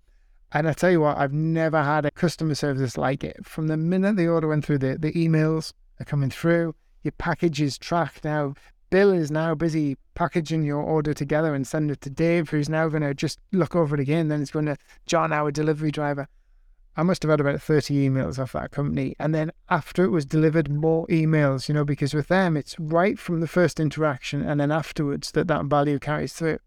And 0.53 0.69
I 0.69 0.73
tell 0.73 0.91
you 0.91 1.01
what, 1.01 1.17
I've 1.17 1.33
never 1.33 1.81
had 1.81 2.05
a 2.05 2.11
customer 2.11 2.57
service 2.57 2.99
like 2.99 3.23
it. 3.23 3.47
From 3.47 3.69
the 3.69 3.77
minute 3.77 4.17
the 4.17 4.27
order 4.27 4.49
went 4.49 4.65
through, 4.65 4.79
the, 4.79 4.99
the 4.99 5.13
emails 5.13 5.73
are 6.01 6.05
coming 6.05 6.31
through, 6.31 6.75
your 7.05 7.13
package 7.13 7.61
is 7.61 7.79
tracked 7.79 8.25
now. 8.25 8.55
Bill 8.91 9.13
is 9.13 9.31
now 9.31 9.55
busy 9.55 9.97
packaging 10.15 10.65
your 10.65 10.83
order 10.83 11.15
together 11.15 11.55
and 11.55 11.67
send 11.67 11.93
it 11.93 12.01
to 12.03 12.11
Dave, 12.11 12.51
who's 12.51 12.69
now 12.69 12.89
going 12.89 13.03
to 13.03 13.15
just 13.15 13.39
look 13.53 13.77
over 13.77 13.95
it 13.95 14.01
again. 14.01 14.29
Then 14.29 14.43
it's 14.43 14.51
going 14.51 14.67
to 14.67 14.77
John, 15.07 15.33
our 15.33 15.53
delivery 15.53 15.93
driver. 15.93 16.29
I 16.97 17.05
must 17.05 17.23
have 17.23 17.31
had 17.31 17.41
about 17.41 17.63
30 17.63 18.09
emails 18.09 18.39
off 18.39 18.53
that 18.53 18.73
company. 18.73 19.15
And 19.21 19.33
then 19.33 19.53
after 19.69 20.05
it 20.05 20.11
was 20.11 20.27
delivered, 20.27 20.69
more 20.69 21.07
emails, 21.07 21.69
you 21.69 21.75
know, 21.75 21.85
because 21.85 22.13
with 22.13 22.27
them, 22.27 22.57
it's 22.57 22.79
right 22.81 23.17
from 23.17 23.41
the 23.41 23.47
first 23.47 23.79
interaction 23.79 24.43
and 24.43 24.61
then 24.61 24.73
afterwards 24.73 25.31
that 25.33 25.47
that 25.47 25.67
value 25.67 26.01
carries 26.01 26.33
through. 26.33 26.59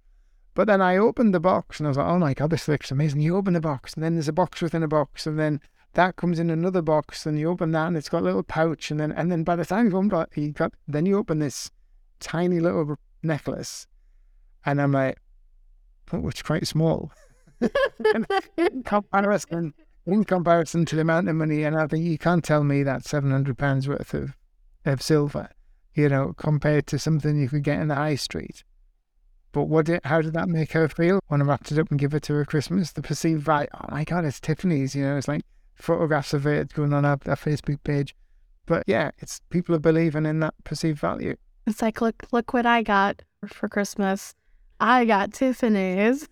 But 0.54 0.68
then 0.68 0.82
I 0.82 0.96
opened 0.96 1.34
the 1.34 1.42
box 1.42 1.80
and 1.80 1.88
I 1.88 1.90
was 1.90 1.98
like, 1.98 2.08
oh 2.08 2.20
my 2.20 2.34
God, 2.34 2.52
this 2.52 2.70
looks 2.70 2.90
amazing. 2.90 3.20
You 3.20 3.36
open 3.36 3.54
the 3.54 3.60
box 3.60 3.96
and 3.96 4.04
then 4.04 4.16
there's 4.16 4.30
a 4.30 4.34
box 4.34 4.62
within 4.62 4.84
a 4.84 4.88
box 4.88 5.28
and 5.28 5.38
then 5.38 5.60
that 5.94 6.16
comes 6.16 6.40
in 6.40 6.50
another 6.50 6.82
box 6.82 7.26
and 7.26 7.38
you 7.38 7.50
open 7.50 7.72
that 7.72 7.88
and 7.88 7.98
it's 7.98 8.10
got 8.10 8.22
a 8.22 8.26
little 8.26 8.44
pouch 8.44 8.90
and 8.92 9.00
then 9.00 9.12
and 9.12 9.32
then 9.32 9.44
by 9.44 9.56
the 9.56 9.66
time 9.66 9.86
you've 9.86 9.96
open 9.96 10.28
you 10.36 10.52
got 10.52 10.74
then 10.88 11.06
you 11.06 11.18
open 11.18 11.40
this 11.40 11.70
tiny 12.24 12.60
little 12.60 12.96
necklace 13.22 13.88
and 14.66 14.82
I'm 14.82 14.92
like, 14.92 15.18
oh, 16.12 16.28
it's 16.28 16.42
quite 16.42 16.68
small. 16.68 17.12
in 18.58 18.84
comparison 18.84 19.74
in 20.06 20.24
comparison 20.26 20.86
to 20.86 20.96
the 20.96 21.02
amount 21.02 21.30
of 21.30 21.36
money 21.36 21.64
and 21.64 21.78
I 21.78 21.88
think 21.88 22.04
you 22.04 22.18
can't 22.18 22.44
tell 22.44 22.64
me 22.64 22.84
that 22.84 23.06
seven 23.06 23.32
hundred 23.32 23.58
pounds 23.58 23.88
worth 23.88 24.14
of 24.14 24.36
of 24.86 25.02
silver, 25.02 25.50
you 25.94 26.10
know, 26.10 26.34
compared 26.38 26.88
to 26.88 27.00
something 27.00 27.40
you 27.40 27.48
could 27.48 27.64
get 27.64 27.80
in 27.80 27.88
the 27.88 27.96
high 27.96 28.16
street. 28.16 28.64
But 29.54 29.66
what 29.66 29.86
did, 29.86 30.02
how 30.04 30.22
did 30.22 30.34
that 30.34 30.50
make 30.50 30.72
her 30.72 30.90
feel 30.90 31.20
when 31.28 31.42
I 31.42 31.46
wrapped 31.46 31.72
it 31.72 31.78
up 31.78 31.92
and 31.92 32.00
give 32.00 32.14
it 32.16 32.24
to 32.24 32.34
her 32.34 32.44
Christmas? 32.44 32.92
The 32.92 33.04
perceived 33.04 33.44
value, 33.44 33.68
oh 33.74 33.86
my 33.90 34.04
God, 34.04 34.26
it's 34.26 34.40
Tiffany's, 34.40 34.96
you 34.96 35.04
know, 35.04 35.16
it's 35.16 35.28
like 35.28 35.44
photographs 35.76 36.34
of 36.34 36.48
it 36.48 36.74
going 36.74 36.92
on 36.92 37.06
our, 37.06 37.20
our 37.28 37.36
Facebook 37.36 37.84
page. 37.84 38.16
But 38.66 38.84
yeah, 38.88 39.12
it's 39.20 39.42
people 39.50 39.76
are 39.76 39.80
believing 39.80 40.26
in 40.26 40.40
that 40.40 40.56
perceived 40.64 41.00
value. 41.00 41.36
It's 41.66 41.82
like, 41.82 42.01
look, 42.01 42.24
look 42.32 42.53
what 42.53 42.66
I 42.66 42.84
got 42.84 43.22
for 43.47 43.70
Christmas. 43.70 44.36
I 44.80 45.05
got 45.05 45.34
Tiffany's. 45.34 46.28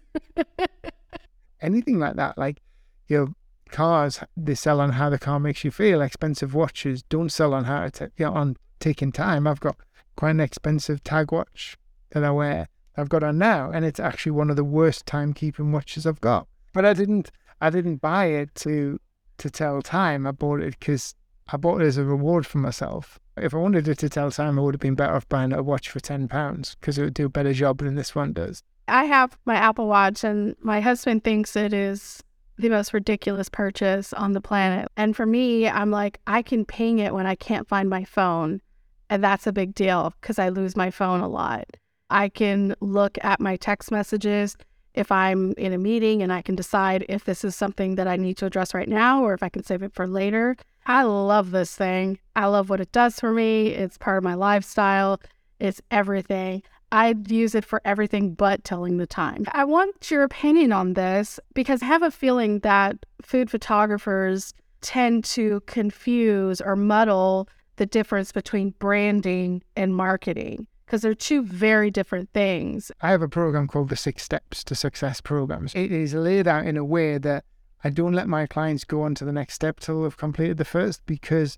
Anything 1.61 1.99
like 1.99 2.15
that, 2.15 2.38
like, 2.38 2.61
your 3.07 3.34
cars, 3.69 4.19
they 4.36 4.55
sell 4.55 4.82
on 4.82 4.91
how 4.91 5.09
the 5.09 5.19
car 5.19 5.39
makes 5.39 5.63
you 5.63 5.71
feel. 5.71 6.01
Expensive 6.01 6.53
watches 6.53 7.03
don't 7.03 7.32
sell 7.32 7.53
on 7.53 7.65
how 7.65 7.88
to, 7.88 8.11
you 8.17 8.25
know, 8.25 8.34
on 8.34 8.57
taking 8.79 9.11
time. 9.11 9.47
I've 9.47 9.59
got 9.59 9.77
quite 10.15 10.32
an 10.32 10.39
expensive 10.39 11.03
tag 11.03 11.32
watch 11.32 11.77
that 12.11 12.23
I 12.23 12.32
wear 12.32 12.67
I've 12.97 13.09
got 13.09 13.23
on 13.23 13.38
now, 13.38 13.71
and 13.71 13.86
it's 13.86 13.99
actually 13.99 14.34
one 14.34 14.49
of 14.49 14.57
the 14.57 14.63
worst 14.63 15.05
timekeeping 15.05 15.71
watches 15.71 16.05
I've 16.05 16.19
got. 16.19 16.47
But 16.73 16.86
I 16.86 16.93
didn't, 16.93 17.32
I 17.61 17.69
didn't 17.69 17.97
buy 17.97 18.25
it 18.25 18.53
to 18.55 18.99
to 19.38 19.49
tell 19.49 19.82
time. 19.82 20.27
I 20.27 20.32
bought 20.32 20.61
it 20.61 20.77
because 20.79 21.15
I 21.48 21.58
bought 21.58 21.82
it 21.82 21.86
as 21.86 21.98
a 21.98 22.04
reward 22.04 22.46
for 22.46 22.60
myself. 22.60 23.20
If 23.38 23.54
I 23.54 23.58
wanted 23.58 23.88
it 23.88 23.98
to 24.00 24.10
tell 24.10 24.32
time, 24.32 24.58
I 24.58 24.62
would 24.62 24.76
have 24.76 24.82
been 24.82 24.96
better 24.96 25.16
off 25.16 25.28
buying 25.28 25.54
a 25.54 25.64
watch 25.64 25.89
for 25.89 26.00
ten 26.00 26.28
pounds 26.28 26.76
because 26.80 26.98
it 26.98 27.04
would 27.04 27.14
do 27.14 27.26
a 27.26 27.30
better 27.30 27.54
job 27.54 27.80
than 27.80 27.96
this 27.96 28.16
one 28.16 28.34
does. 28.34 28.64
I 28.88 29.06
have 29.06 29.38
my 29.46 29.56
Apple 29.56 29.88
Watch, 29.88 30.24
and 30.24 30.56
my 30.62 30.82
husband 30.82 31.24
thinks 31.24 31.56
it 31.56 31.74
is 31.74 32.22
the 32.58 32.70
most 32.70 32.94
ridiculous 32.94 33.50
purchase 33.50 34.14
on 34.14 34.34
the 34.34 34.42
planet. 34.42 34.88
And 34.96 35.16
for 35.16 35.26
me, 35.26 35.68
I'm 35.68 35.92
like, 35.92 36.20
I 36.28 36.42
can 36.42 36.66
ping 36.66 37.00
it 37.00 37.14
when 37.14 37.26
I 37.26 37.36
can't 37.36 37.68
find 37.68 37.89
my 37.89 38.04
phone. 38.04 38.62
And 39.10 39.24
that's 39.24 39.48
a 39.48 39.54
big 39.54 39.76
deal 39.76 40.14
because 40.22 40.39
I 40.39 40.50
lose 40.50 40.76
my 40.76 40.92
phone 40.92 41.22
a 41.22 41.28
lot. 41.28 41.66
I 42.10 42.30
can 42.30 42.76
look 42.82 43.18
at 43.24 43.39
my 43.39 43.56
text 43.56 43.92
messages 43.92 44.56
if 44.94 45.12
I'm 45.12 45.54
in 45.54 45.74
a 45.74 45.78
meeting 45.78 46.22
and 46.22 46.32
I 46.32 46.42
can 46.42 46.56
decide 46.56 47.06
if 47.08 47.26
this 47.26 47.44
is 47.44 47.56
something 47.56 47.96
that 47.96 48.08
I 48.08 48.18
need 48.18 48.38
to 48.38 48.46
address 48.46 48.74
right 48.74 48.89
now 48.89 49.24
or 49.24 49.34
if 49.34 49.44
I 49.44 49.50
can 49.50 49.64
save 49.64 49.84
it 49.84 49.94
for 49.94 50.08
later. 50.08 50.56
I 50.86 51.04
love 51.04 51.52
this 51.52 51.76
thing. 51.76 52.20
I 52.36 52.48
love 52.48 52.70
what 52.70 52.82
it 52.82 52.92
does 52.92 53.20
for 53.20 53.32
me. 53.32 53.68
It's 53.68 53.98
part 53.98 54.18
of 54.18 54.24
my 54.24 54.34
lifestyle. 54.34 55.22
It's 55.60 55.82
everything. 55.92 56.64
I'd 56.92 57.32
use 57.32 57.56
it 57.56 57.64
for 57.64 57.82
everything 57.86 58.34
but 58.34 58.64
telling 58.64 58.98
the 58.98 59.08
time. 59.08 59.46
I 59.54 59.64
want 59.64 60.12
your 60.12 60.24
opinion 60.24 60.74
on 60.74 60.94
this 60.94 61.39
because 61.54 61.82
I 61.82 61.86
have 61.86 62.04
a 62.04 62.12
feeling 62.12 62.60
that 62.60 62.98
food 63.22 63.50
photographers 63.50 64.54
tend 64.82 65.24
to 65.24 65.62
confuse 65.68 66.60
or 66.60 66.76
muddle 66.76 67.48
the 67.78 67.86
difference 67.86 68.32
between 68.32 68.72
branding 68.80 69.64
and 69.76 69.96
marketing 69.96 70.68
because 70.92 71.04
they're 71.04 71.14
two 71.14 71.42
very 71.42 71.89
different 71.89 72.30
things. 72.34 72.92
I 73.00 73.12
have 73.12 73.22
a 73.22 73.30
program 73.30 73.70
called 73.70 73.88
the 73.88 73.96
Six 73.96 74.24
Steps 74.24 74.62
to 74.66 74.76
Success 74.76 75.22
programs. 75.22 75.74
It 75.74 75.89
is 75.89 76.14
laid 76.14 76.50
out 76.50 76.66
in 76.66 76.76
a 76.76 76.84
way 76.84 77.18
that 77.18 77.46
I 77.82 77.89
don't 77.89 78.12
let 78.12 78.28
my 78.28 78.46
clients 78.46 78.84
go 78.84 79.04
on 79.04 79.16
to 79.16 79.24
the 79.24 79.32
next 79.32 79.54
step 79.54 79.80
till 79.80 80.04
they've 80.04 80.18
completed 80.18 80.58
the 80.58 80.66
first 80.66 81.06
because 81.06 81.58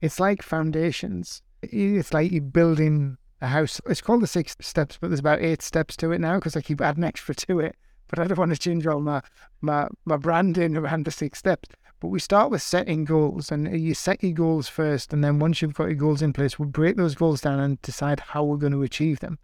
it's 0.00 0.18
like 0.18 0.40
foundations. 0.40 1.42
It's 1.60 2.14
like 2.14 2.32
you're 2.32 2.40
building 2.40 3.18
a 3.42 3.48
house. 3.48 3.82
It's 3.84 4.00
called 4.00 4.22
the 4.22 4.26
Six 4.26 4.56
Steps, 4.62 4.96
but 4.98 5.08
there's 5.08 5.20
about 5.20 5.42
eight 5.42 5.60
steps 5.60 5.94
to 5.98 6.12
it 6.12 6.18
now 6.18 6.36
because 6.36 6.56
I 6.56 6.62
keep 6.62 6.80
adding 6.80 7.04
extra 7.12 7.34
to 7.34 7.60
it. 7.60 7.76
But 8.08 8.18
I 8.18 8.28
don't 8.28 8.38
want 8.38 8.52
to 8.52 8.58
change 8.58 8.86
all 8.86 9.00
my, 9.00 9.20
my, 9.60 9.88
my 10.06 10.16
branding 10.16 10.74
around 10.74 11.04
the 11.04 11.10
six 11.10 11.38
steps. 11.38 11.68
But 12.00 12.08
we 12.08 12.18
start 12.18 12.50
with 12.50 12.62
setting 12.62 13.04
goals, 13.04 13.52
and 13.52 13.78
you 13.78 13.92
set 13.92 14.22
your 14.22 14.32
goals 14.32 14.68
first, 14.68 15.12
and 15.12 15.22
then 15.22 15.38
once 15.38 15.60
you've 15.60 15.74
got 15.74 15.84
your 15.84 15.94
goals 15.94 16.22
in 16.22 16.32
place, 16.32 16.58
we 16.58 16.66
break 16.66 16.96
those 16.96 17.14
goals 17.14 17.42
down 17.42 17.60
and 17.60 17.80
decide 17.82 18.20
how 18.20 18.42
we're 18.42 18.56
going 18.56 18.72
to 18.72 18.82
achieve 18.82 19.20
them. 19.20 19.38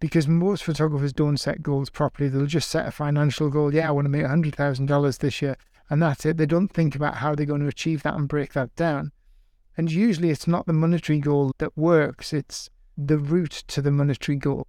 Because 0.00 0.26
most 0.26 0.64
photographers 0.64 1.12
don't 1.12 1.36
set 1.36 1.62
goals 1.62 1.90
properly; 1.90 2.28
they'll 2.28 2.46
just 2.46 2.68
set 2.68 2.88
a 2.88 2.90
financial 2.90 3.48
goal. 3.48 3.72
Yeah, 3.72 3.88
I 3.88 3.92
want 3.92 4.06
to 4.06 4.10
make 4.10 4.26
hundred 4.26 4.56
thousand 4.56 4.86
dollars 4.86 5.18
this 5.18 5.40
year, 5.40 5.56
and 5.88 6.02
that's 6.02 6.26
it. 6.26 6.36
They 6.36 6.46
don't 6.46 6.68
think 6.68 6.96
about 6.96 7.18
how 7.18 7.36
they're 7.36 7.46
going 7.46 7.60
to 7.60 7.68
achieve 7.68 8.02
that 8.02 8.14
and 8.14 8.28
break 8.28 8.54
that 8.54 8.74
down. 8.74 9.12
And 9.76 9.90
usually, 9.90 10.30
it's 10.30 10.48
not 10.48 10.66
the 10.66 10.72
monetary 10.72 11.20
goal 11.20 11.52
that 11.58 11.78
works; 11.78 12.32
it's 12.32 12.70
the 12.98 13.18
route 13.18 13.62
to 13.68 13.80
the 13.80 13.92
monetary 13.92 14.36
goal. 14.36 14.66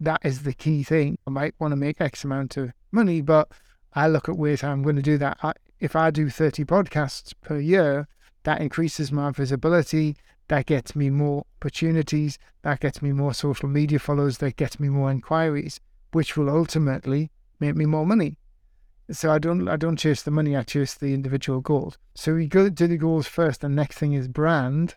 That 0.00 0.22
is 0.24 0.42
the 0.42 0.54
key 0.54 0.82
thing. 0.82 1.18
I 1.26 1.30
might 1.30 1.54
want 1.60 1.72
to 1.72 1.76
make 1.76 2.00
X 2.00 2.24
amount 2.24 2.56
of 2.56 2.72
money, 2.90 3.20
but 3.20 3.52
I 3.92 4.08
look 4.08 4.26
at 4.28 4.38
ways 4.38 4.62
how 4.62 4.72
I'm 4.72 4.82
going 4.82 4.96
to 4.96 5.02
do 5.02 5.18
that. 5.18 5.36
I, 5.42 5.52
if 5.82 5.96
I 5.96 6.12
do 6.12 6.30
30 6.30 6.64
podcasts 6.64 7.34
per 7.40 7.58
year, 7.58 8.06
that 8.44 8.60
increases 8.60 9.10
my 9.10 9.32
visibility. 9.32 10.16
That 10.46 10.66
gets 10.66 10.94
me 10.94 11.10
more 11.10 11.44
opportunities. 11.58 12.38
That 12.62 12.78
gets 12.78 13.02
me 13.02 13.10
more 13.10 13.34
social 13.34 13.68
media 13.68 13.98
followers. 13.98 14.38
That 14.38 14.54
gets 14.54 14.78
me 14.78 14.88
more 14.88 15.10
inquiries, 15.10 15.80
which 16.12 16.36
will 16.36 16.48
ultimately 16.48 17.32
make 17.58 17.74
me 17.74 17.84
more 17.84 18.06
money. 18.06 18.38
So 19.10 19.32
I 19.32 19.40
don't 19.40 19.68
I 19.68 19.76
don't 19.76 19.96
chase 19.98 20.22
the 20.22 20.30
money. 20.30 20.56
I 20.56 20.62
chase 20.62 20.94
the 20.94 21.14
individual 21.14 21.60
goals. 21.60 21.98
So 22.14 22.36
we 22.36 22.46
go 22.46 22.70
to 22.70 22.86
the 22.86 22.96
goals 22.96 23.26
first. 23.26 23.60
The 23.62 23.68
next 23.68 23.98
thing 23.98 24.12
is 24.12 24.28
brand, 24.28 24.94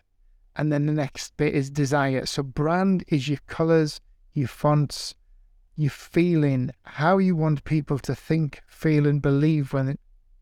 and 0.54 0.72
then 0.72 0.86
the 0.86 0.92
next 0.92 1.36
bit 1.36 1.52
is 1.52 1.68
desire. 1.68 2.26
So 2.26 2.44
brand 2.44 3.02
is 3.08 3.28
your 3.28 3.40
colors, 3.48 4.00
your 4.34 4.46
fonts, 4.46 5.16
your 5.74 5.90
feeling, 5.90 6.70
how 6.84 7.18
you 7.18 7.34
want 7.34 7.64
people 7.64 7.98
to 7.98 8.14
think, 8.14 8.62
feel, 8.68 9.04
and 9.04 9.20
believe 9.20 9.72
when 9.72 9.88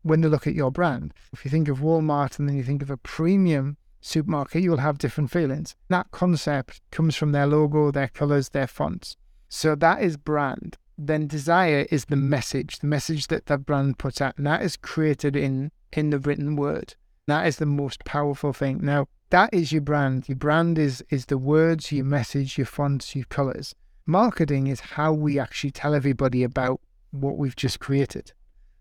when 0.05 0.21
they 0.21 0.27
look 0.27 0.45
at 0.45 0.53
your 0.53 0.71
brand. 0.71 1.11
If 1.33 1.43
you 1.43 1.49
think 1.49 1.67
of 1.67 1.79
Walmart 1.79 2.37
and 2.37 2.47
then 2.47 2.55
you 2.55 2.63
think 2.63 2.83
of 2.83 2.91
a 2.91 2.97
premium 2.97 3.77
supermarket, 4.01 4.61
you'll 4.61 4.77
have 4.77 4.99
different 4.99 5.31
feelings. 5.31 5.75
That 5.89 6.11
concept 6.11 6.79
comes 6.91 7.15
from 7.15 7.31
their 7.31 7.47
logo, 7.47 7.89
their 7.89 8.09
colors, 8.09 8.49
their 8.49 8.67
fonts. 8.67 9.17
So 9.49 9.73
that 9.73 10.03
is 10.03 10.15
brand. 10.15 10.77
Then 10.95 11.25
desire 11.25 11.87
is 11.89 12.05
the 12.05 12.15
message, 12.15 12.79
the 12.79 12.87
message 12.87 13.27
that 13.27 13.47
that 13.47 13.65
brand 13.65 13.97
puts 13.97 14.21
out, 14.21 14.37
and 14.37 14.45
that 14.45 14.61
is 14.61 14.77
created 14.77 15.35
in 15.35 15.71
in 15.91 16.11
the 16.11 16.19
written 16.19 16.55
word. 16.55 16.93
That 17.25 17.47
is 17.47 17.57
the 17.57 17.65
most 17.65 18.05
powerful 18.05 18.53
thing. 18.53 18.81
Now, 18.83 19.07
that 19.31 19.51
is 19.51 19.71
your 19.71 19.81
brand. 19.81 20.29
Your 20.29 20.37
brand 20.37 20.77
is 20.77 21.03
is 21.09 21.25
the 21.25 21.39
words, 21.39 21.91
your 21.91 22.05
message, 22.05 22.59
your 22.59 22.67
fonts, 22.67 23.15
your 23.15 23.25
colors. 23.25 23.73
Marketing 24.05 24.67
is 24.67 24.81
how 24.81 25.13
we 25.13 25.39
actually 25.39 25.71
tell 25.71 25.95
everybody 25.95 26.43
about 26.43 26.79
what 27.09 27.37
we've 27.37 27.55
just 27.55 27.79
created. 27.79 28.33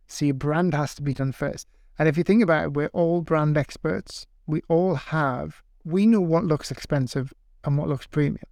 So 0.06 0.24
your 0.24 0.34
brand 0.34 0.74
has 0.74 0.94
to 0.96 1.02
be 1.02 1.14
done 1.14 1.32
first. 1.32 1.66
And 1.98 2.08
if 2.08 2.16
you 2.16 2.24
think 2.24 2.42
about 2.42 2.64
it, 2.64 2.74
we're 2.74 2.88
all 2.88 3.20
brand 3.20 3.56
experts. 3.56 4.26
We 4.46 4.62
all 4.68 4.96
have, 4.96 5.62
we 5.84 6.06
know 6.06 6.20
what 6.20 6.44
looks 6.44 6.70
expensive 6.70 7.32
and 7.64 7.78
what 7.78 7.88
looks 7.88 8.06
premium. 8.06 8.44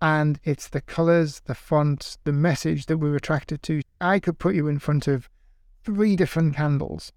And 0.00 0.40
it's 0.44 0.68
the 0.68 0.80
colors, 0.80 1.40
the 1.46 1.54
fonts, 1.54 2.18
the 2.24 2.32
message 2.32 2.86
that 2.86 2.98
we're 2.98 3.16
attracted 3.16 3.62
to. 3.64 3.82
I 4.00 4.18
could 4.18 4.38
put 4.38 4.54
you 4.54 4.68
in 4.68 4.78
front 4.78 5.06
of 5.06 5.28
three 5.84 6.16
different 6.16 6.56
candles 6.56 7.12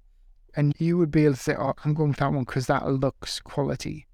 and 0.56 0.74
you 0.80 0.98
would 0.98 1.12
be 1.12 1.26
able 1.26 1.36
to 1.36 1.40
say, 1.40 1.56
oh, 1.58 1.74
I'm 1.84 1.94
going 1.94 2.10
with 2.10 2.20
that 2.20 2.34
one 2.34 2.44
because 2.44 2.68
that 2.68 2.88
looks 2.88 3.40
quality. 3.40 4.08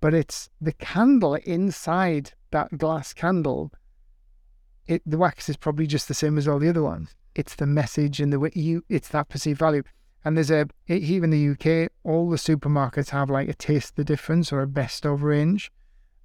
But 0.00 0.14
it's 0.14 0.48
the 0.60 0.72
candle 0.72 1.34
inside 1.34 2.32
that 2.50 2.76
glass 2.78 3.12
candle. 3.12 3.72
It, 4.86 5.02
the 5.06 5.18
wax 5.18 5.48
is 5.48 5.56
probably 5.56 5.86
just 5.86 6.08
the 6.08 6.14
same 6.14 6.36
as 6.38 6.48
all 6.48 6.58
the 6.58 6.68
other 6.68 6.82
ones 6.82 7.14
it's 7.34 7.54
the 7.54 7.66
message 7.66 8.20
and 8.20 8.32
the 8.32 8.38
way 8.38 8.50
you 8.54 8.84
it's 8.88 9.08
that 9.08 9.28
perceived 9.28 9.58
value. 9.58 9.82
And 10.24 10.36
there's 10.36 10.50
a 10.50 10.68
here 10.86 11.24
in 11.24 11.30
the 11.30 11.48
UK, 11.50 11.90
all 12.04 12.30
the 12.30 12.36
supermarkets 12.36 13.10
have 13.10 13.30
like 13.30 13.48
a 13.48 13.54
taste 13.54 13.96
the 13.96 14.04
difference 14.04 14.52
or 14.52 14.60
a 14.60 14.66
best 14.66 15.04
of 15.04 15.22
range, 15.22 15.72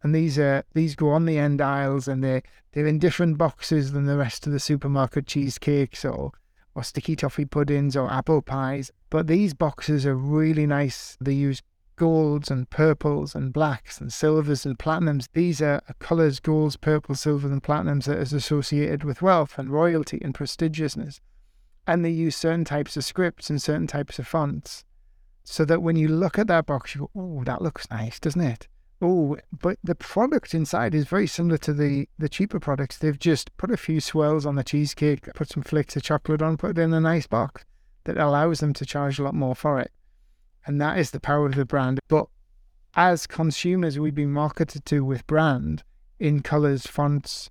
and 0.03 0.13
these 0.13 0.37
are 0.37 0.63
these 0.73 0.95
go 0.95 1.09
on 1.09 1.25
the 1.25 1.39
end 1.39 1.61
aisles 1.61 2.07
and 2.07 2.23
they 2.23 2.43
they're 2.71 2.85
in 2.87 2.99
different 2.99 3.37
boxes 3.37 3.91
than 3.91 4.05
the 4.05 4.17
rest 4.17 4.45
of 4.45 4.53
the 4.53 4.59
supermarket 4.59 5.25
cheesecakes 5.25 6.05
or 6.05 6.31
or 6.75 6.83
sticky 6.83 7.15
toffee 7.15 7.45
puddings 7.45 7.97
or 7.97 8.11
apple 8.11 8.41
pies. 8.41 8.91
But 9.09 9.25
these 9.25 9.55
boxes 9.55 10.05
are 10.05 10.15
really 10.15 10.67
nice. 10.67 11.17
They 11.19 11.33
use 11.33 11.63
golds 11.97 12.49
and 12.49 12.69
purples 12.69 13.35
and 13.35 13.51
blacks 13.51 13.99
and 13.99 14.13
silvers 14.13 14.65
and 14.65 14.79
platinums. 14.79 15.27
These 15.33 15.61
are 15.61 15.81
colors, 15.99 16.39
golds, 16.39 16.77
purples, 16.77 17.19
silvers, 17.19 17.51
and 17.51 17.61
platinums 17.61 18.05
that 18.05 18.19
is 18.19 18.31
associated 18.31 19.03
with 19.03 19.21
wealth 19.21 19.57
and 19.57 19.69
royalty 19.69 20.19
and 20.23 20.33
prestigiousness. 20.33 21.19
And 21.85 22.05
they 22.05 22.09
use 22.09 22.35
certain 22.35 22.63
types 22.63 22.95
of 22.95 23.03
scripts 23.03 23.49
and 23.49 23.61
certain 23.61 23.87
types 23.87 24.19
of 24.19 24.27
fonts 24.27 24.85
so 25.43 25.65
that 25.65 25.81
when 25.81 25.95
you 25.95 26.07
look 26.07 26.37
at 26.37 26.47
that 26.47 26.65
box, 26.65 26.93
you 26.93 27.01
go, 27.01 27.11
oh, 27.15 27.43
that 27.43 27.61
looks 27.61 27.89
nice, 27.89 28.19
doesn't 28.19 28.41
it? 28.41 28.67
Oh, 29.01 29.37
but 29.51 29.77
the 29.83 29.95
product 29.95 30.53
inside 30.53 30.95
is 30.95 31.05
very 31.05 31.27
similar 31.27 31.57
to 31.59 31.73
the, 31.73 32.07
the 32.17 32.29
cheaper 32.29 32.59
products. 32.59 32.97
They've 32.97 33.17
just 33.17 33.55
put 33.57 33.71
a 33.71 33.77
few 33.77 33.99
swirls 33.99 34.45
on 34.45 34.55
the 34.55 34.63
cheesecake, 34.63 35.31
put 35.35 35.49
some 35.49 35.63
flakes 35.63 35.95
of 35.95 36.03
chocolate 36.03 36.41
on, 36.41 36.57
put 36.57 36.77
it 36.77 36.81
in 36.81 36.93
a 36.93 36.99
nice 36.99 37.27
box 37.27 37.63
that 38.05 38.17
allows 38.17 38.59
them 38.59 38.73
to 38.73 38.85
charge 38.85 39.19
a 39.19 39.23
lot 39.23 39.35
more 39.35 39.55
for 39.55 39.79
it. 39.79 39.91
And 40.67 40.79
that 40.81 40.99
is 40.99 41.11
the 41.11 41.19
power 41.19 41.45
of 41.45 41.55
the 41.55 41.65
brand. 41.65 41.99
But 42.09 42.27
as 42.95 43.25
consumers, 43.25 43.97
we've 43.97 44.13
been 44.13 44.31
marketed 44.31 44.85
to 44.85 45.03
with 45.03 45.25
brand 45.25 45.83
in 46.19 46.41
colors, 46.41 46.85
fonts, 46.85 47.49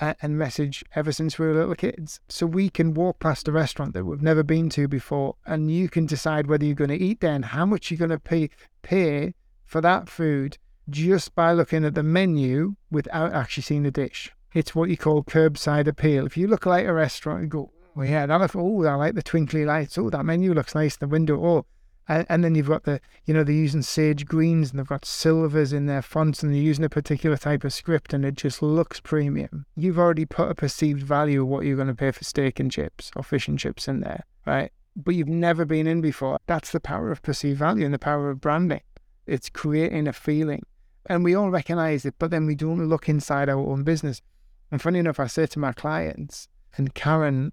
and 0.00 0.38
message 0.38 0.84
ever 0.94 1.12
since 1.12 1.38
we 1.38 1.46
were 1.46 1.54
little 1.54 1.74
kids. 1.74 2.20
So 2.28 2.46
we 2.46 2.70
can 2.70 2.94
walk 2.94 3.20
past 3.20 3.48
a 3.48 3.52
restaurant 3.52 3.92
that 3.94 4.04
we've 4.04 4.22
never 4.22 4.42
been 4.42 4.70
to 4.70 4.88
before, 4.88 5.36
and 5.44 5.70
you 5.70 5.88
can 5.88 6.06
decide 6.06 6.46
whether 6.46 6.64
you're 6.64 6.74
going 6.74 6.88
to 6.88 6.96
eat 6.96 7.20
there 7.20 7.34
and 7.34 7.44
how 7.44 7.66
much 7.66 7.90
you're 7.90 7.98
going 7.98 8.10
to 8.10 8.18
pay 8.18 8.50
pay 8.82 9.34
for 9.64 9.80
that 9.82 10.08
food 10.08 10.56
just 10.88 11.34
by 11.34 11.52
looking 11.52 11.84
at 11.84 11.94
the 11.94 12.02
menu 12.02 12.76
without 12.90 13.34
actually 13.34 13.64
seeing 13.64 13.82
the 13.82 13.90
dish. 13.90 14.32
It's 14.54 14.74
what 14.74 14.88
you 14.88 14.96
call 14.96 15.22
curbside 15.22 15.86
appeal. 15.86 16.24
If 16.24 16.36
you 16.38 16.46
look 16.46 16.64
like 16.64 16.86
a 16.86 16.94
restaurant 16.94 17.42
and 17.42 17.50
go, 17.50 17.70
well, 17.94 18.06
yeah, 18.06 18.24
that, 18.24 18.56
oh, 18.56 18.84
I 18.86 18.94
like 18.94 19.14
the 19.14 19.22
twinkly 19.22 19.66
lights. 19.66 19.98
Oh, 19.98 20.08
that 20.08 20.24
menu 20.24 20.54
looks 20.54 20.74
nice 20.74 20.96
the 20.96 21.06
window. 21.06 21.44
Oh, 21.44 21.66
and, 22.08 22.26
and 22.28 22.42
then 22.42 22.54
you've 22.54 22.68
got 22.68 22.84
the, 22.84 23.00
you 23.26 23.34
know, 23.34 23.44
they're 23.44 23.54
using 23.54 23.82
sage 23.82 24.24
greens 24.24 24.70
and 24.70 24.78
they've 24.78 24.86
got 24.86 25.04
silvers 25.04 25.72
in 25.72 25.86
their 25.86 26.00
fonts 26.00 26.42
and 26.42 26.52
they're 26.52 26.60
using 26.60 26.84
a 26.84 26.88
particular 26.88 27.36
type 27.36 27.64
of 27.64 27.72
script 27.72 28.14
and 28.14 28.24
it 28.24 28.34
just 28.34 28.62
looks 28.62 28.98
premium. 28.98 29.66
You've 29.76 29.98
already 29.98 30.24
put 30.24 30.50
a 30.50 30.54
perceived 30.54 31.02
value 31.02 31.42
of 31.42 31.48
what 31.48 31.64
you're 31.64 31.76
going 31.76 31.88
to 31.88 31.94
pay 31.94 32.10
for 32.10 32.24
steak 32.24 32.58
and 32.58 32.72
chips 32.72 33.10
or 33.14 33.22
fish 33.22 33.46
and 33.46 33.58
chips 33.58 33.86
in 33.86 34.00
there, 34.00 34.24
right? 34.46 34.72
But 34.96 35.14
you've 35.14 35.28
never 35.28 35.66
been 35.66 35.86
in 35.86 36.00
before. 36.00 36.38
That's 36.46 36.72
the 36.72 36.80
power 36.80 37.12
of 37.12 37.22
perceived 37.22 37.58
value 37.58 37.84
and 37.84 37.92
the 37.92 37.98
power 37.98 38.30
of 38.30 38.40
branding. 38.40 38.80
It's 39.26 39.50
creating 39.50 40.08
a 40.08 40.12
feeling. 40.14 40.62
And 41.06 41.24
we 41.24 41.34
all 41.34 41.50
recognize 41.50 42.04
it, 42.04 42.14
but 42.18 42.30
then 42.30 42.46
we 42.46 42.54
don't 42.54 42.88
look 42.88 43.08
inside 43.08 43.48
our 43.48 43.58
own 43.58 43.82
business. 43.82 44.22
And 44.70 44.80
funny 44.80 44.98
enough, 44.98 45.20
I 45.20 45.26
say 45.26 45.46
to 45.46 45.58
my 45.58 45.72
clients, 45.72 46.48
and 46.76 46.94
Karen 46.94 47.52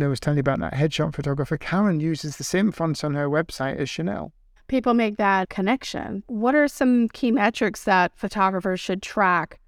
I 0.00 0.06
was 0.06 0.20
telling 0.20 0.38
you 0.38 0.40
about 0.40 0.60
that 0.60 0.74
headshot 0.74 1.14
photographer. 1.14 1.58
Karen 1.58 2.00
uses 2.00 2.36
the 2.36 2.44
same 2.44 2.72
fonts 2.72 3.04
on 3.04 3.14
her 3.14 3.28
website 3.28 3.76
as 3.76 3.90
Chanel. 3.90 4.32
People 4.68 4.94
make 4.94 5.18
that 5.18 5.50
connection. 5.50 6.22
What 6.28 6.54
are 6.54 6.68
some 6.68 7.08
key 7.08 7.30
metrics 7.30 7.84
that 7.84 8.12
photographers 8.16 8.80
should 8.80 9.02
track 9.02 9.60